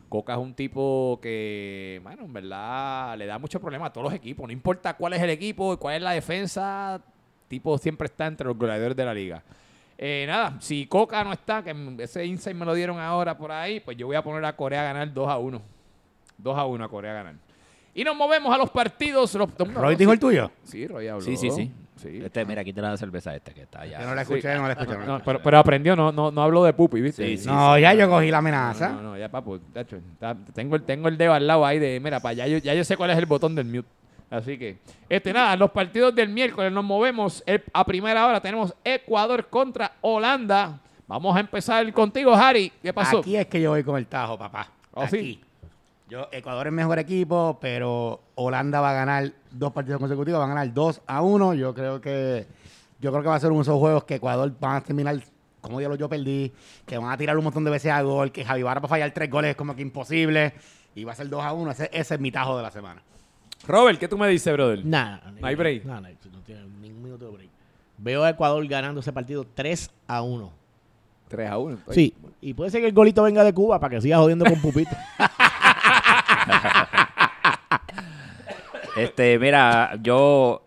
Coca 0.10 0.34
es 0.34 0.40
un 0.40 0.54
tipo 0.54 1.20
que, 1.24 2.00
bueno, 2.04 2.26
en 2.26 2.34
verdad 2.34 3.18
le 3.18 3.26
da 3.26 3.40
mucho 3.40 3.60
problema 3.60 3.88
a 3.88 3.94
todos 3.94 4.06
los 4.06 4.14
equipos. 4.14 4.46
No 4.46 4.54
importa 4.54 4.96
cuál 4.96 5.14
es 5.14 5.22
el 5.22 5.30
equipo 5.32 5.74
y 5.74 5.78
cuál 5.78 5.96
es 5.96 6.02
la 6.04 6.12
defensa, 6.12 7.02
tipo 7.52 7.78
siempre 7.78 8.06
está 8.06 8.28
entre 8.28 8.48
los 8.48 8.58
goleadores 8.58 8.96
de 8.96 9.04
la 9.06 9.14
liga. 9.14 9.44
Eh, 9.98 10.24
nada, 10.26 10.56
si 10.60 10.88
Coca 10.88 11.24
no 11.24 11.34
está, 11.34 11.62
que 11.62 11.76
ese 12.00 12.26
insight 12.26 12.56
me 12.56 12.66
lo 12.66 12.74
dieron 12.74 12.98
ahora 12.98 13.38
por 13.38 13.52
ahí, 13.52 13.82
pues 13.82 13.98
yo 13.98 14.08
voy 14.08 14.16
a 14.16 14.24
poner 14.24 14.44
a 14.46 14.56
Corea 14.56 14.82
a 14.82 14.86
ganar 14.86 15.14
2 15.14 15.30
a 15.30 15.38
1. 15.38 15.62
2 16.38 16.58
a 16.58 16.66
1 16.66 16.84
a 16.84 16.88
Corea 16.90 17.12
a 17.12 17.14
ganar. 17.16 17.36
Y 17.94 18.04
nos 18.06 18.16
movemos 18.16 18.56
a 18.56 18.58
los 18.58 18.70
partidos. 18.70 19.36
Los, 19.36 19.50
¿Roy 19.76 19.96
dijo 19.98 20.14
el 20.14 20.20
tuyo? 20.20 20.50
Sí, 20.64 20.88
Roy 20.88 21.10
habló. 21.10 21.22
Sí, 21.22 21.36
sí, 21.36 21.52
sí. 21.52 21.72
Sí. 21.98 22.22
Este, 22.24 22.46
mira, 22.46 22.62
aquí 22.62 22.74
te 22.74 22.82
la 22.82 22.98
cerveza 22.98 23.36
este 23.36 23.54
que 23.54 23.62
está 23.64 23.82
allá. 23.82 24.00
Yo 24.02 24.08
no 24.08 24.16
la 24.16 24.22
escuché, 24.24 24.56
no 24.56 24.66
la 24.66 24.74
escuché. 24.74 24.98
no 25.06 25.22
pero, 25.24 25.40
pero 25.44 25.58
aprendió, 25.60 25.96
no, 25.96 26.12
no, 26.12 26.32
no 26.32 26.42
habló 26.42 26.64
de 26.64 26.74
Pupi, 26.74 27.00
¿viste? 27.00 27.28
Sí, 27.28 27.38
sí, 27.38 27.48
No, 27.48 27.78
ya 27.78 27.94
yo 27.94 28.10
cogí 28.10 28.32
la 28.32 28.40
amenaza. 28.40 28.90
No, 28.90 28.96
no, 28.96 29.02
no, 29.12 29.18
ya 29.20 29.30
papu, 29.30 29.60
tacho, 29.60 29.98
está- 29.98 30.36
tengo, 30.56 30.78
el, 30.78 30.82
tengo 30.84 31.10
el 31.10 31.18
dedo 31.18 31.34
al 31.34 31.46
lado 31.46 31.64
ahí 31.64 31.78
de, 31.78 32.00
mira, 32.00 32.20
para 32.20 32.32
allá 32.32 32.48
yo, 32.48 32.58
ya 32.58 32.74
yo 32.74 32.84
sé 32.84 32.98
cuál 32.98 33.12
es 33.12 33.18
el 33.20 33.28
botón 33.28 33.54
del 33.54 33.66
mute. 33.68 33.88
Así 34.32 34.58
que, 34.58 34.78
este 35.10 35.34
nada, 35.34 35.56
los 35.58 35.70
partidos 35.72 36.16
del 36.16 36.30
miércoles 36.30 36.72
nos 36.72 36.84
movemos. 36.86 37.44
eh, 37.46 37.64
A 37.74 37.86
primera 37.86 38.26
hora 38.26 38.40
tenemos 38.42 38.74
Ecuador 38.84 39.48
contra 39.50 39.92
Holanda. 40.02 40.80
Vamos 41.06 41.36
a 41.36 41.42
empezar 41.42 41.92
contigo, 41.92 42.34
Harry. 42.34 42.72
¿Qué 42.82 42.94
pasó? 42.94 43.20
Aquí 43.20 43.36
es 43.36 43.46
que 43.48 43.62
yo 43.62 43.72
voy 43.72 43.84
con 43.84 43.98
el 43.98 44.08
tajo, 44.08 44.38
papá. 44.40 44.70
¿Oh, 44.94 45.06
sí? 45.08 45.18
Aquí. 45.18 45.42
Yo, 46.10 46.28
Ecuador 46.32 46.68
es 46.68 46.74
mejor 46.74 46.98
equipo, 47.00 47.58
pero 47.62 48.22
Holanda 48.36 48.80
va 48.82 48.92
a 48.92 48.94
ganar 48.94 49.32
dos 49.52 49.72
partidos 49.74 50.00
consecutivos, 50.00 50.40
va 50.42 50.46
a 50.46 50.50
ganar 50.50 50.74
2 50.74 51.02
a 51.08 51.22
1. 51.22 51.54
Yo 51.54 51.74
creo 51.74 52.02
que 52.02 52.46
yo 53.00 53.12
creo 53.12 53.24
que 53.24 53.30
va 53.30 53.36
a 53.36 53.40
ser 53.40 53.50
uno 53.52 53.60
de 53.60 53.64
esos 53.64 53.80
juegos 53.80 54.04
que 54.06 54.16
Ecuador 54.16 54.52
van 54.60 54.78
a 54.78 54.82
terminar 54.82 55.18
como 55.62 55.78
diablos 55.80 56.00
yo 56.00 56.10
perdí, 56.10 56.52
que 56.86 56.98
van 56.98 57.12
a 57.12 57.18
tirar 57.18 57.38
un 57.38 57.44
montón 57.44 57.64
de 57.64 57.72
veces 57.72 57.92
a 57.92 58.02
gol, 58.02 58.32
que 58.32 58.44
Javi 58.44 58.64
Vara 58.64 58.82
para 58.82 58.90
fallar 58.90 59.12
tres 59.12 59.30
goles 59.30 59.52
es 59.52 59.56
como 59.56 59.76
que 59.76 59.82
imposible 59.84 60.54
y 60.96 61.04
va 61.04 61.12
a 61.12 61.16
ser 61.16 61.30
2 61.30 61.44
a 61.44 61.54
1. 61.54 61.72
Ese, 61.72 61.90
ese 61.94 62.16
es 62.16 62.20
mi 62.22 62.32
tajo 62.32 62.58
de 62.58 62.64
la 62.64 62.72
semana. 62.72 63.02
Robert, 63.68 64.00
¿qué 64.00 64.08
tú 64.08 64.18
me 64.18 64.28
dices, 64.28 64.52
brother? 64.54 64.86
Nada. 64.86 65.22
No 65.40 65.48
hay 65.48 65.56
break. 65.56 65.86
No, 65.86 66.02
no, 66.02 66.10
no 66.10 66.42
tiene 66.46 66.62
ningún 66.82 67.04
minuto 67.04 67.26
de 67.26 67.32
break. 67.32 67.50
Veo 67.98 68.24
a 68.24 68.30
Ecuador 68.32 68.66
ganando 68.68 69.02
ese 69.02 69.14
partido 69.14 69.46
3 69.54 69.90
a 70.08 70.22
1. 70.22 70.52
3 71.28 71.50
a 71.50 71.58
1. 71.58 71.78
Sí, 71.92 72.14
y 72.42 72.54
puede 72.54 72.72
ser 72.72 72.82
que 72.82 72.88
el 72.88 72.94
golito 72.94 73.24
venga 73.24 73.44
de 73.44 73.54
Cuba 73.54 73.80
para 73.80 73.96
que 73.96 74.02
siga 74.02 74.18
jodiendo 74.18 74.46
con 74.46 74.60
Pupito. 74.62 74.92
Este, 78.98 79.40
mira, 79.40 79.98
yo, 80.02 80.64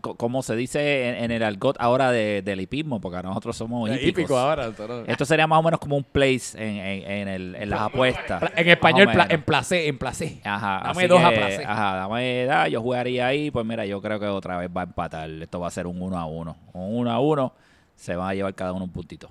como 0.00 0.42
se 0.42 0.56
dice 0.56 1.08
en, 1.08 1.24
en 1.24 1.30
el 1.30 1.42
argot 1.42 1.76
ahora 1.80 2.10
de- 2.10 2.42
del 2.42 2.60
hipismo, 2.60 3.00
porque 3.00 3.22
nosotros 3.22 3.56
somos 3.56 3.88
hípicos. 3.90 4.08
Hípico 4.08 4.38
ahora. 4.38 4.70
todo. 4.72 5.04
Esto 5.06 5.24
sería 5.24 5.46
más 5.46 5.58
o 5.58 5.62
menos 5.62 5.80
como 5.80 5.96
un 5.96 6.04
place 6.04 6.56
en, 6.56 6.76
en, 6.76 7.10
en 7.10 7.28
el- 7.28 7.54
en 7.54 7.70
las 7.70 7.80
apuestas. 7.80 8.42
En 8.56 8.68
español, 8.68 9.08
pla- 9.12 9.26
en 9.28 9.42
placé, 9.42 9.88
en 9.88 9.98
placé. 9.98 10.40
Ajá, 10.44 10.80
Dame 10.84 11.00
así 11.02 11.06
dos 11.08 11.22
a 11.24 11.30
que, 11.30 11.36
placer. 11.36 11.66
Ajá, 11.66 11.94
dame 11.96 12.44
da, 12.44 12.68
yo 12.68 12.80
jugaría 12.80 13.26
ahí, 13.26 13.50
pues 13.50 13.64
mira, 13.66 13.84
yo 13.86 14.00
creo 14.02 14.18
que 14.20 14.26
otra 14.26 14.56
vez 14.58 14.70
va 14.74 14.82
a 14.82 14.84
empatar. 14.84 15.28
Esto 15.30 15.60
va 15.60 15.68
a 15.68 15.70
ser 15.70 15.86
un 15.86 16.00
1 16.00 16.18
a 16.18 16.24
1. 16.26 16.56
Un 16.74 16.96
1 17.00 17.10
a 17.10 17.20
1 17.20 17.52
se 17.96 18.14
van 18.16 18.30
a 18.30 18.34
llevar 18.34 18.54
cada 18.54 18.72
uno 18.72 18.84
un 18.84 18.90
puntito. 18.92 19.30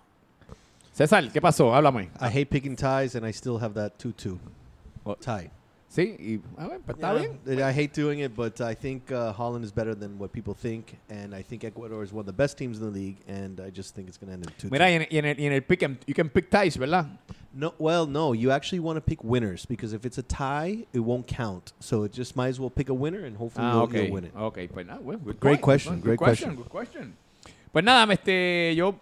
César, 0.94 1.30
¿qué 1.32 1.40
pasó? 1.42 1.76
Háblame. 1.76 2.10
I 2.20 2.26
hate 2.26 2.46
picking 2.48 2.76
ties, 2.76 3.16
and 3.16 3.26
I 3.28 3.32
still 3.32 3.58
have 3.62 3.74
that 3.76 3.94
2-2 4.04 4.38
What? 5.04 5.18
tie. 5.20 5.50
Sí, 5.98 6.16
y 6.20 6.40
a 6.62 6.68
ver, 6.68 6.80
pues 6.82 6.96
está 6.96 7.12
bien. 7.16 7.40
I 7.48 7.72
hate 7.74 8.00
doing 8.00 8.20
it, 8.20 8.36
but 8.36 8.62
I 8.62 8.76
think 8.76 9.12
uh, 9.12 9.34
Holland 9.34 9.66
is 9.66 9.72
better 9.74 9.96
than 9.96 10.20
what 10.20 10.32
people 10.32 10.54
think, 10.54 10.96
and 11.10 11.34
I 11.34 11.42
think 11.42 11.64
Ecuador 11.64 12.04
is 12.04 12.14
one 12.14 12.20
of 12.20 12.28
the 12.28 12.34
best 12.34 12.56
teams 12.56 12.78
in 12.78 12.84
the 12.84 12.92
league, 12.92 13.18
and 13.28 13.60
I 13.60 13.72
just 13.72 13.96
think 13.96 14.08
it's 14.08 14.16
going 14.16 14.28
to 14.28 14.34
end 14.34 14.46
in 14.46 14.70
2-2. 14.70 14.72
Mira, 14.72 14.86
y 14.86 14.94
en, 14.94 15.08
y 15.10 15.18
en 15.18 15.26
el, 15.26 15.36
y 15.40 15.46
en 15.48 15.54
el 15.54 15.62
pick, 15.62 15.82
you 16.06 16.14
can 16.14 16.30
pick 16.30 16.52
ties, 16.52 16.78
¿verdad? 16.78 17.08
No, 17.52 17.74
well, 17.80 18.06
no. 18.06 18.34
You 18.34 18.52
actually 18.52 18.80
want 18.80 18.98
to 18.98 19.02
pick 19.02 19.24
winners 19.24 19.66
because 19.66 19.92
if 19.92 20.06
it's 20.06 20.20
a 20.20 20.22
tie, 20.22 20.86
it 20.94 21.00
won't 21.00 21.26
count. 21.26 21.74
So 21.80 22.04
it 22.04 22.14
just 22.14 22.36
might 22.36 22.50
as 22.50 22.60
well 22.60 22.70
pick 22.70 22.90
a 22.90 22.94
winner 22.94 23.26
and 23.26 23.36
hopefully 23.36 23.66
Ah, 23.66 23.74
you'll, 23.74 23.84
ok. 23.86 23.94
you'll 24.04 24.14
win 24.14 24.26
it. 24.26 24.34
Ok, 24.36 24.60
pues 24.72 24.86
nada, 24.86 25.00
bueno, 25.02 25.20
good 25.26 25.40
Great 25.40 25.54
point, 25.54 25.62
question, 25.64 25.96
good 25.96 26.04
great 26.04 26.20
question, 26.20 26.56
good 26.56 26.70
question. 26.70 27.16
Pues 27.72 27.84
nada, 27.84 28.14
este, 28.14 28.76
yo, 28.76 28.96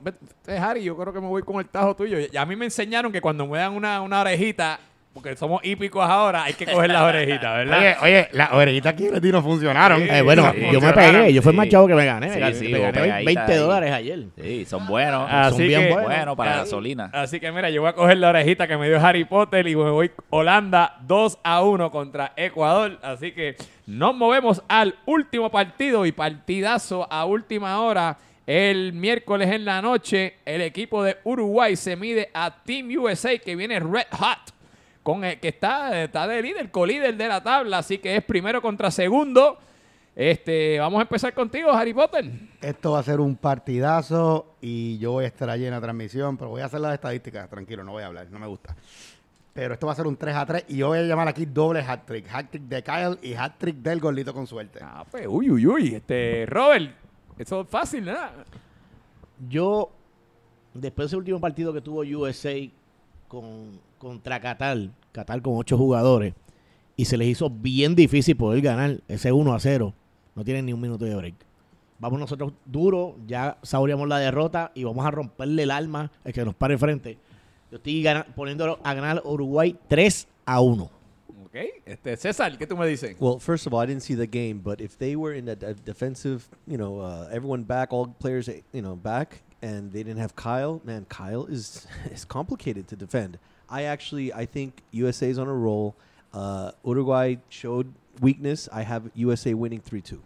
eh, 0.48 0.58
Harry, 0.58 0.82
yo 0.86 0.96
creo 0.96 1.12
que 1.12 1.20
me 1.20 1.28
voy 1.28 1.42
con 1.44 1.58
el 1.58 1.68
tajo 1.68 1.94
tuyo. 1.94 2.18
Y 2.22 2.38
a 2.38 2.42
a 2.42 2.46
mí 2.46 2.56
me 2.56 2.64
enseñaron 2.64 3.12
que 3.12 3.20
cuando 3.20 3.46
me 3.46 3.58
dan 3.58 3.74
una, 3.74 4.02
una 4.02 4.22
orejita, 4.22 4.80
porque 5.16 5.34
somos 5.38 5.64
hípicos 5.64 6.04
ahora, 6.08 6.44
hay 6.44 6.54
que 6.54 6.66
coger 6.66 6.92
las 6.92 7.02
orejitas, 7.10 7.56
¿verdad? 7.56 7.80
Oye, 7.80 7.96
oye, 8.02 8.28
las 8.34 8.52
orejitas 8.52 8.94
aquí 8.94 9.08
no 9.32 9.42
funcionaron. 9.42 10.02
Sí, 10.02 10.08
Eh, 10.12 10.22
bueno, 10.22 10.52
sí, 10.54 10.60
yo 10.74 10.82
me 10.82 10.92
pegué. 10.92 11.34
Yo 11.34 11.42
fui 11.42 11.52
el 11.52 11.56
más 11.56 11.70
chavo 11.70 11.88
que 11.88 11.96
me 11.96 12.06
gané. 12.06 12.28
Me 12.28 12.34
Sí, 12.34 12.40
gané, 12.42 12.60
me 12.70 12.78
hubo 12.78 12.84
gané 12.84 13.00
pegadita 13.02 13.26
20 13.26 13.54
ahí. 13.54 13.58
dólares 13.60 13.92
ayer. 13.94 14.20
Sí, 14.42 14.66
son 14.66 14.86
buenos. 14.86 15.26
Así 15.32 15.58
Son 15.58 15.68
bien 15.68 15.82
que, 15.84 15.94
buenos. 15.94 16.10
Bueno, 16.12 16.36
para 16.36 16.54
Ah, 16.54 16.58
gasolina. 16.58 17.10
Así 17.14 17.40
que 17.40 17.50
mira, 17.54 17.70
yo 17.70 17.80
voy 17.82 17.90
a 17.90 17.94
coger 17.94 18.18
la 18.18 18.30
orejita 18.30 18.68
que 18.68 18.78
me 18.78 18.90
dio 18.90 19.00
Harry 19.00 19.24
Potter 19.24 19.66
y 19.68 19.76
me 19.78 19.90
voy 19.90 20.12
Holanda 20.32 20.98
2 21.08 21.40
a 21.44 21.62
1 21.64 21.90
contra 21.92 22.34
Ecuador. 22.36 23.00
Así 23.02 23.32
que 23.32 23.56
nos 23.88 24.14
movemos 24.16 24.62
al 24.68 24.96
último 25.06 25.50
partido 25.50 26.06
y 26.06 26.12
partidazo 26.12 27.08
a 27.10 27.24
última 27.26 27.80
hora. 27.80 28.18
El 28.48 28.94
miércoles 28.94 29.50
en 29.50 29.66
la 29.66 29.82
noche, 29.82 30.36
el 30.46 30.62
equipo 30.62 31.04
de 31.04 31.18
Uruguay 31.24 31.76
se 31.76 31.96
mide 31.96 32.30
a 32.34 32.52
Team 32.64 32.90
USA 33.00 33.38
que 33.40 33.56
viene 33.56 33.80
red 33.80 34.04
hot. 34.12 34.54
Con 35.06 35.24
el 35.24 35.40
que 35.40 35.50
está, 35.50 36.02
está 36.02 36.28
de 36.28 36.42
líder, 36.42 36.72
colíder 36.72 37.16
de 37.16 37.28
la 37.28 37.44
tabla, 37.44 37.78
así 37.78 38.00
que 38.00 38.16
es 38.16 38.24
primero 38.24 38.60
contra 38.60 38.90
segundo. 38.90 39.56
Este, 40.16 40.80
vamos 40.80 40.98
a 40.98 41.02
empezar 41.04 41.32
contigo, 41.32 41.70
Harry 41.70 41.94
Potter. 41.94 42.26
Esto 42.60 42.94
va 42.94 43.02
a 43.02 43.04
ser 43.04 43.20
un 43.20 43.36
partidazo 43.36 44.56
y 44.62 44.98
yo 44.98 45.12
voy 45.12 45.26
a 45.26 45.28
estar 45.28 45.48
allí 45.48 45.64
en 45.64 45.74
la 45.74 45.80
transmisión, 45.80 46.38
pero 46.38 46.50
voy 46.50 46.64
a 46.64 46.66
hacer 46.66 46.80
las 46.80 46.96
estadísticas, 46.96 47.48
tranquilo, 47.48 47.84
no 47.84 47.92
voy 47.92 48.02
a 48.02 48.08
hablar, 48.08 48.32
no 48.32 48.40
me 48.40 48.48
gusta. 48.48 48.76
Pero 49.54 49.76
esto 49.76 49.86
va 49.86 49.94
a 49.94 49.96
ser 49.96 50.08
un 50.08 50.18
3 50.18 50.36
a 50.38 50.44
3 50.44 50.66
y 50.70 50.78
yo 50.78 50.88
voy 50.88 50.98
a 50.98 51.04
llamar 51.04 51.28
aquí 51.28 51.46
doble 51.46 51.82
hat-trick. 51.82 52.26
Hat-trick 52.28 52.64
de 52.64 52.82
Kyle 52.82 53.20
y 53.22 53.36
hat-trick 53.36 53.76
del 53.76 54.00
gordito 54.00 54.34
con 54.34 54.48
suerte. 54.48 54.80
Ah, 54.82 55.06
pues, 55.12 55.28
uy, 55.30 55.52
uy, 55.52 55.68
uy. 55.68 55.94
Este, 55.94 56.48
Robert, 56.48 56.96
eso 57.38 57.62
es 57.62 57.70
fácil, 57.70 58.06
¿verdad? 58.06 58.32
Yo, 59.48 59.92
después 60.74 61.06
de 61.06 61.08
ese 61.10 61.18
último 61.18 61.40
partido 61.40 61.72
que 61.72 61.82
tuvo 61.82 62.00
USA 62.00 62.56
con, 63.28 63.80
contra 64.06 64.40
Qatar, 64.40 64.78
Qatar 65.12 65.42
con 65.42 65.58
ocho 65.58 65.80
jugadores, 65.80 66.36
y 66.96 67.06
se 67.06 67.18
les 67.18 67.28
hizo 67.28 67.50
bien 67.50 67.96
difícil 67.96 68.38
poder 68.38 68.62
ganar 68.62 69.00
ese 69.08 69.32
1 69.32 69.52
a 69.52 69.60
0, 69.60 69.94
no 70.36 70.44
tienen 70.44 70.68
ni 70.68 70.74
un 70.74 70.80
minuto 70.80 71.06
de 71.06 71.16
break. 71.16 71.34
Vamos 71.98 72.20
nosotros 72.20 72.54
duro, 72.66 73.16
ya 73.26 73.58
saboreamos 73.64 74.08
la 74.08 74.20
derrota 74.20 74.72
y 74.76 74.84
vamos 74.84 75.04
a 75.04 75.10
romperle 75.10 75.64
el 75.64 75.72
alma 75.72 76.12
el 76.24 76.34
que 76.34 76.46
nos 76.46 76.54
pare 76.54 76.78
frente. 76.78 77.18
Yo 77.72 77.78
estoy 77.78 78.04
gana- 78.04 78.26
poniéndolo 78.36 78.78
a 78.84 78.94
ganar 78.94 79.24
Uruguay 79.26 79.76
3 79.88 80.28
a 80.46 80.62
1. 80.62 80.84
Ok. 81.46 81.56
Este, 81.86 82.16
César, 82.16 82.56
¿qué 82.60 82.68
tú 82.68 82.78
me 82.78 82.86
dices? 82.86 83.16
Well, 83.20 83.40
first 83.40 83.66
of 83.66 83.74
all, 83.74 83.84
I 83.84 83.88
didn't 83.88 84.04
see 84.04 84.16
the 84.16 84.28
game, 84.28 84.62
but 84.64 84.82
if 84.82 84.98
they 85.00 85.16
were 85.16 85.36
in 85.36 85.50
a, 85.50 85.54
a 85.54 85.74
defensive, 85.74 86.44
you 86.68 86.78
know, 86.78 87.00
uh, 87.00 87.28
everyone 87.32 87.64
back, 87.64 87.92
all 87.92 88.08
players, 88.20 88.48
you 88.72 88.82
know, 88.84 88.96
back, 88.96 89.42
and 89.64 89.92
they 89.92 90.04
didn't 90.04 90.20
have 90.20 90.36
Kyle, 90.36 90.80
man, 90.86 91.06
Kyle 91.10 91.46
is 91.50 91.88
is 92.14 92.24
complicated 92.24 92.88
to 92.90 92.96
defend. 92.96 93.40
I 93.70 93.84
actually, 93.86 94.32
I 94.34 94.46
think 94.46 94.74
USA 94.92 95.30
is 95.30 95.38
on 95.38 95.48
a 95.48 95.54
roll. 95.54 95.94
Uh, 96.34 96.72
Uruguay 96.84 97.38
showed 97.50 97.88
weakness. 98.22 98.70
I 98.74 98.84
have 98.84 99.10
USA 99.16 99.54
winning 99.54 99.82
three 99.82 100.02
two. 100.02 100.20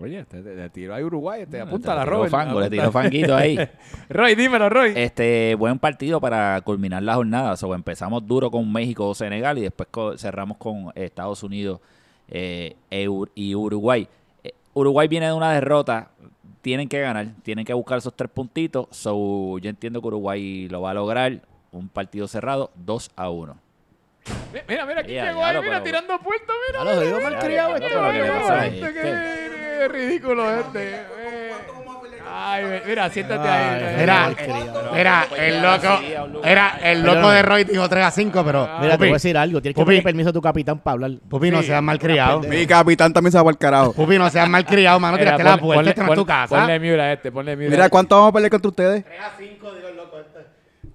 Oye, 0.00 0.24
te, 0.26 0.42
te, 0.42 0.54
te 0.54 0.68
tiró 0.70 0.94
ahí 0.94 1.02
Uruguay, 1.02 1.40
te 1.40 1.56
Bueno, 1.58 1.64
apunta 1.66 1.90
te 1.90 1.96
la 1.96 2.04
Robert. 2.04 2.30
fango, 2.30 2.60
le 2.60 2.70
tiró 2.70 2.92
fanguito 2.92 3.34
ahí. 3.34 3.58
Roy, 4.08 4.36
dímelo, 4.36 4.68
Roy. 4.68 4.92
Este, 4.94 5.56
buen 5.56 5.78
partido 5.80 6.20
para 6.20 6.60
culminar 6.60 7.02
la 7.02 7.16
jornada. 7.16 7.56
So, 7.56 7.74
empezamos 7.74 8.24
duro 8.24 8.48
con 8.50 8.70
México 8.72 9.08
o 9.08 9.14
Senegal 9.14 9.58
y 9.58 9.62
después 9.62 9.88
co- 9.90 10.16
cerramos 10.16 10.56
con 10.58 10.92
Estados 10.94 11.42
Unidos 11.42 11.80
eh, 12.28 12.76
Eur- 12.92 13.30
y 13.34 13.56
Uruguay. 13.56 14.06
Eh, 14.44 14.52
Uruguay 14.74 15.08
viene 15.08 15.26
de 15.26 15.32
una 15.32 15.52
derrota. 15.52 16.10
Tienen 16.62 16.88
que 16.88 17.00
ganar, 17.00 17.28
tienen 17.42 17.64
que 17.64 17.72
buscar 17.72 17.98
esos 17.98 18.14
tres 18.14 18.30
puntitos. 18.30 18.86
So, 18.92 19.58
yo 19.58 19.68
entiendo 19.68 20.00
que 20.00 20.06
Uruguay 20.08 20.68
lo 20.68 20.80
va 20.82 20.90
a 20.92 20.94
lograr. 20.94 21.40
Un 21.72 21.88
partido 21.88 22.26
cerrado, 22.28 22.70
2 22.76 23.10
a 23.16 23.28
1. 23.30 23.56
Mi- 24.52 24.60
Mira, 24.68 24.84
mira, 24.86 25.00
aquí 25.00 25.10
llegó 25.12 25.44
ahí, 25.44 25.60
mira, 25.60 25.82
tirando 25.82 26.18
puertas, 26.20 26.56
mira. 26.68 26.84
Lo 26.84 27.00
digo 27.00 27.16
mira, 27.18 27.30
malcriado 27.30 27.74
mira, 27.74 27.86
este, 27.86 27.98
mira, 27.98 28.12
¿qué 28.12 28.18
le 28.18 28.22
mira, 28.24 28.40
pasa 28.40 28.54
a 28.60 28.66
este, 28.66 28.86
este? 28.88 29.88
ridículo 29.88 30.50
este. 30.60 30.94
eh. 30.94 31.52
Ay, 32.30 32.82
mira, 32.86 33.08
siéntate 33.10 33.48
ahí. 33.48 33.96
Mira, 33.98 34.30
mira, 34.92 35.26
el 35.36 35.62
loco, 35.62 36.42
era 36.44 36.78
el 36.82 37.02
loco 37.02 37.30
de 37.30 37.42
Roy 37.42 37.64
dijo 37.64 37.88
3 37.88 38.04
a 38.04 38.10
5, 38.10 38.44
pero 38.44 38.68
Mira, 38.80 38.92
te 38.92 38.98
voy 38.98 39.10
a 39.10 39.12
decir 39.14 39.36
algo. 39.36 39.60
Tienes 39.62 39.76
que 39.76 39.84
pedir 39.84 40.02
permiso 40.02 40.28
a 40.28 40.32
tu 40.32 40.42
capitán 40.42 40.78
para 40.78 40.92
hablar. 40.92 41.12
Pupi, 41.28 41.50
no 41.50 41.62
seas 41.62 41.82
malcriado. 41.82 42.40
Mi 42.40 42.66
capitán 42.66 43.12
también 43.14 43.32
se 43.32 43.40
va 43.42 43.50
el 43.50 43.56
carajo. 43.58 43.92
Pupi, 43.94 44.18
no 44.18 44.28
seas 44.30 44.48
malcriado, 44.48 45.00
mano, 45.00 45.16
Mira, 45.16 45.36
tiraste 45.36 45.44
la 45.44 45.56
ponle- 45.56 45.60
puerta, 45.60 45.80
ponle- 45.82 45.88
esta 45.90 46.04
no 46.04 46.12
es 46.12 46.18
tu 46.18 46.26
casa. 46.26 46.56
Ponle 46.56 46.78
mute 46.78 47.00
a 47.00 47.12
este, 47.14 47.32
ponle 47.32 47.56
mute. 47.56 47.66
a 47.66 47.70
Mira, 47.70 47.84
este. 47.84 47.90
¿cuánto 47.90 48.14
vamos 48.16 48.28
a 48.30 48.32
pelear 48.34 48.50
contra 48.50 48.68
ustedes? 48.68 49.04
3 49.04 49.20
a 49.20 49.30
5, 49.38 49.74
digo 49.74 49.88
el 49.88 49.96
loco 49.96 50.17
este. 50.17 50.17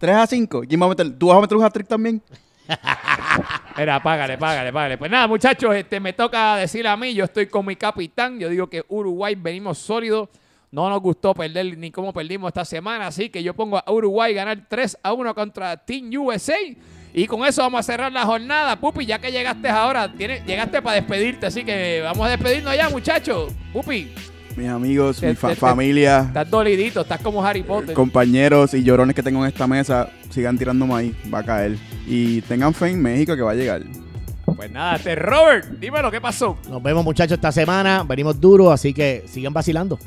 3 0.04 0.16
a 0.18 0.28
5. 0.28 0.64
¿Quién 0.68 0.82
va 0.82 0.86
a 0.88 0.90
meter? 0.90 1.18
¿Tú 1.18 1.28
vas 1.28 1.38
a 1.38 1.40
meter 1.40 1.56
un 1.56 1.64
hat-trick 1.64 1.88
también? 1.88 2.22
Mira, 3.78 4.04
págale, 4.04 4.38
págale, 4.38 4.74
págale. 4.74 4.98
Pues 4.98 5.10
nada, 5.10 5.28
muchachos, 5.30 5.74
este, 5.74 6.02
me 6.02 6.12
toca 6.12 6.58
decir 6.58 6.86
a 6.86 6.98
mí, 6.98 7.14
yo 7.14 7.24
estoy 7.24 7.48
con 7.48 7.66
mi 7.66 7.78
capitán. 7.78 8.38
Yo 8.38 8.50
digo 8.50 8.68
que 8.68 8.84
Uruguay 8.90 9.36
venimos 9.36 9.78
sólidos. 9.78 10.28
No 10.72 10.90
nos 10.90 11.00
gustó 11.00 11.34
perder 11.34 11.78
ni 11.78 11.90
cómo 11.90 12.12
perdimos 12.12 12.50
esta 12.50 12.66
semana. 12.66 13.08
Así 13.08 13.30
que 13.30 13.42
yo 13.42 13.54
pongo 13.54 13.78
a 13.78 13.90
Uruguay 13.94 14.34
ganar 14.34 14.66
3 14.68 14.98
a 15.02 15.14
1 15.14 15.34
contra 15.34 15.78
Team 15.78 16.10
USA. 16.18 16.58
Y 17.14 17.26
con 17.26 17.46
eso 17.46 17.62
vamos 17.62 17.80
a 17.80 17.84
cerrar 17.84 18.12
la 18.12 18.26
jornada. 18.26 18.78
Pupi, 18.78 19.06
ya 19.06 19.20
que 19.20 19.32
llegaste 19.32 19.70
ahora, 19.70 20.14
llegaste 20.14 20.82
para 20.82 20.96
despedirte. 20.96 21.46
Así 21.46 21.64
que 21.64 22.02
vamos 22.04 22.28
a 22.28 22.32
despedirnos 22.32 22.76
ya, 22.76 22.90
muchachos. 22.90 23.54
Pupi, 23.72 24.12
Mis 24.56 24.68
amigos, 24.70 25.20
Te- 25.20 25.30
mi 25.30 25.36
fa- 25.36 25.50
te- 25.50 25.56
te- 25.56 25.60
familia, 25.60 26.20
estás 26.28 26.50
dolidito, 26.50 27.02
estás 27.02 27.20
como 27.22 27.44
Harry 27.44 27.64
Potter. 27.64 27.96
compañeros 27.96 28.74
y 28.74 28.84
llorones 28.84 29.16
que 29.16 29.24
tengo 29.24 29.42
en 29.44 29.48
esta 29.50 29.66
mesa, 29.68 30.10
sigan 30.30 30.58
tirando 30.58 30.86
maíz, 30.86 31.14
va 31.34 31.40
a 31.40 31.44
caer. 31.44 31.78
Y 32.08 32.42
tengan 32.42 32.74
fe 32.74 32.90
en 32.90 33.02
México 33.02 33.36
que 33.36 33.42
va 33.42 33.52
a 33.52 33.56
llegar. 33.56 33.82
Pues 34.56 34.70
nada, 34.72 34.98
este 34.98 35.16
Robert, 35.16 35.66
dímelo, 35.80 36.12
¿qué 36.12 36.22
pasó? 36.22 36.58
Nos 36.70 36.84
vemos, 36.84 37.04
muchachos, 37.04 37.36
esta 37.36 37.52
semana. 37.52 38.04
Venimos 38.04 38.40
duros, 38.40 38.72
así 38.72 38.94
que 38.94 39.24
sigan 39.28 39.54
vacilando. 39.54 39.98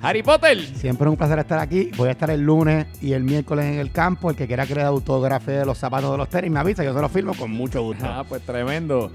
Harry 0.00 0.22
Potter. 0.22 0.58
Siempre 0.76 1.06
es 1.06 1.10
un 1.10 1.16
placer 1.16 1.38
estar 1.38 1.58
aquí. 1.60 1.90
Voy 1.96 2.08
a 2.08 2.12
estar 2.12 2.28
el 2.30 2.40
lunes 2.42 2.86
y 3.00 3.12
el 3.12 3.22
miércoles 3.22 3.64
en 3.66 3.78
el 3.78 3.90
campo. 3.92 4.30
El 4.30 4.36
que 4.36 4.46
quiera 4.48 4.66
que 4.66 4.74
le 4.74 4.82
autógrafe 4.82 5.64
los 5.64 5.78
zapatos 5.78 6.10
de 6.10 6.18
los 6.18 6.28
tenis 6.28 6.50
me 6.50 6.58
avisa, 6.60 6.82
yo 6.84 6.92
se 6.92 7.00
los 7.00 7.10
firmo 7.10 7.34
con 7.34 7.50
mucho 7.52 7.82
gusto. 7.82 8.04
Ah, 8.06 8.24
pues 8.28 8.42
tremendo. 8.42 9.10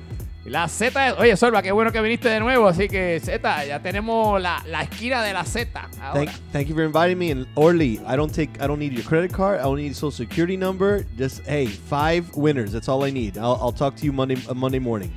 La 0.47 0.69
Z, 0.69 1.15
oye, 1.17 1.35
Solva, 1.35 1.61
qué 1.61 1.73
bueno 1.73 1.91
que 1.91 2.01
viniste 2.01 2.29
de 2.29 2.39
nuevo. 2.39 2.67
Así 2.69 2.87
que, 2.87 3.19
Z, 3.19 3.65
ya 3.65 3.81
tenemos 3.81 4.41
la, 4.41 4.63
la 4.67 4.83
esquina 4.83 5.21
de 5.21 5.33
la 5.33 5.43
Z. 5.43 5.89
Thank, 6.13 6.29
thank 6.53 6.67
you 6.67 6.75
for 6.75 6.85
inviting 6.85 7.17
me. 7.17 7.31
And 7.31 7.45
Orly, 7.55 7.99
I 8.07 8.15
don't 8.15 8.33
take, 8.33 8.51
I 8.61 8.67
don't 8.67 8.79
need 8.79 8.93
your 8.93 9.03
credit 9.03 9.33
card. 9.33 9.59
I 9.59 9.63
don't 9.63 9.77
need 9.77 9.93
social 9.93 10.11
security 10.11 10.55
number. 10.55 11.05
Just 11.17 11.45
hey, 11.45 11.67
five 11.67 12.33
winners. 12.35 12.71
That's 12.71 12.87
all 12.87 13.03
I 13.03 13.11
need. 13.11 13.37
I'll, 13.37 13.59
I'll 13.61 13.73
talk 13.73 13.97
to 13.97 14.05
you 14.05 14.13
Monday, 14.13 14.37
uh, 14.47 14.53
Monday 14.53 14.79
morning. 14.79 15.11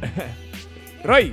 Roy, 1.05 1.33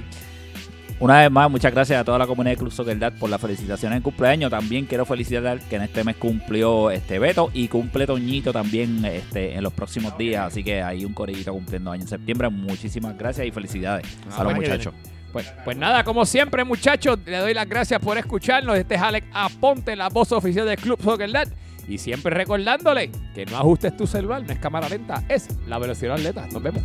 Una 0.99 1.22
vez 1.22 1.30
más, 1.30 1.52
muchas 1.52 1.72
gracias 1.72 2.02
a 2.02 2.03
toda 2.03 2.18
la 2.18 2.26
comunidad 2.26 2.53
de 2.53 2.57
Club 2.57 2.72
Soccer 2.72 2.98
Dad 2.98 3.14
por 3.19 3.30
las 3.30 3.40
felicitaciones 3.40 3.98
en 3.98 4.02
cumpleaños. 4.02 4.49
También 4.49 4.88
quiero 4.88 5.06
felicitar 5.06 5.60
que 5.60 5.76
en 5.76 5.84
este 5.84 6.03
mes 6.03 6.15
cumplió 6.15 6.90
este 6.90 7.19
Beto 7.19 7.52
y 7.53 7.68
cumple 7.68 8.07
Toñito 8.07 8.52
también 8.52 9.06
este, 9.06 9.53
en 9.53 9.61
los 9.61 9.74
próximos 9.74 10.18
días. 10.18 10.48
Así 10.48 10.64
que 10.64 10.82
hay 10.82 11.06
un 11.06 11.14
corillito 11.14 11.53
cumpliendo 11.53 11.91
año 11.91 12.02
en 12.02 12.07
septiembre. 12.07 12.49
Muchísimas 12.49 13.15
gracias 13.15 13.45
y 13.45 13.52
felicidades 13.52 14.07
a 14.36 14.44
los 14.44 14.53
bueno, 14.53 14.60
muchachos. 14.60 14.94
Pues, 15.32 15.53
pues 15.64 15.78
nada, 15.78 16.03
como 16.03 16.26
siempre, 16.26 16.64
muchachos, 16.64 17.19
le 17.28 17.38
doy 17.38 17.53
las 17.53 17.69
gracias 17.69 18.02
por 18.02 18.18
escucharnos. 18.18 18.76
Este 18.76 18.95
es 18.95 19.02
Alex 19.02 19.28
Aponte, 19.34 19.95
la 19.95 20.10
voz 20.10 20.32
oficial 20.32 20.65
del 20.65 20.78
Club 20.78 20.99
Soccer 21.03 21.32
Dad. 21.32 21.48
Y 21.88 21.99
siempre 21.99 22.34
recordándole 22.34 23.11
que 23.36 23.45
no 23.45 23.57
ajustes 23.57 23.95
tu 23.95 24.07
celular, 24.07 24.41
no 24.41 24.52
es 24.52 24.57
cámara 24.57 24.90
lenta, 24.90 25.24
es 25.30 25.48
la 25.68 25.78
velocidad 25.78 26.15
atleta. 26.15 26.48
Nos 26.48 26.64
vemos. 26.64 26.82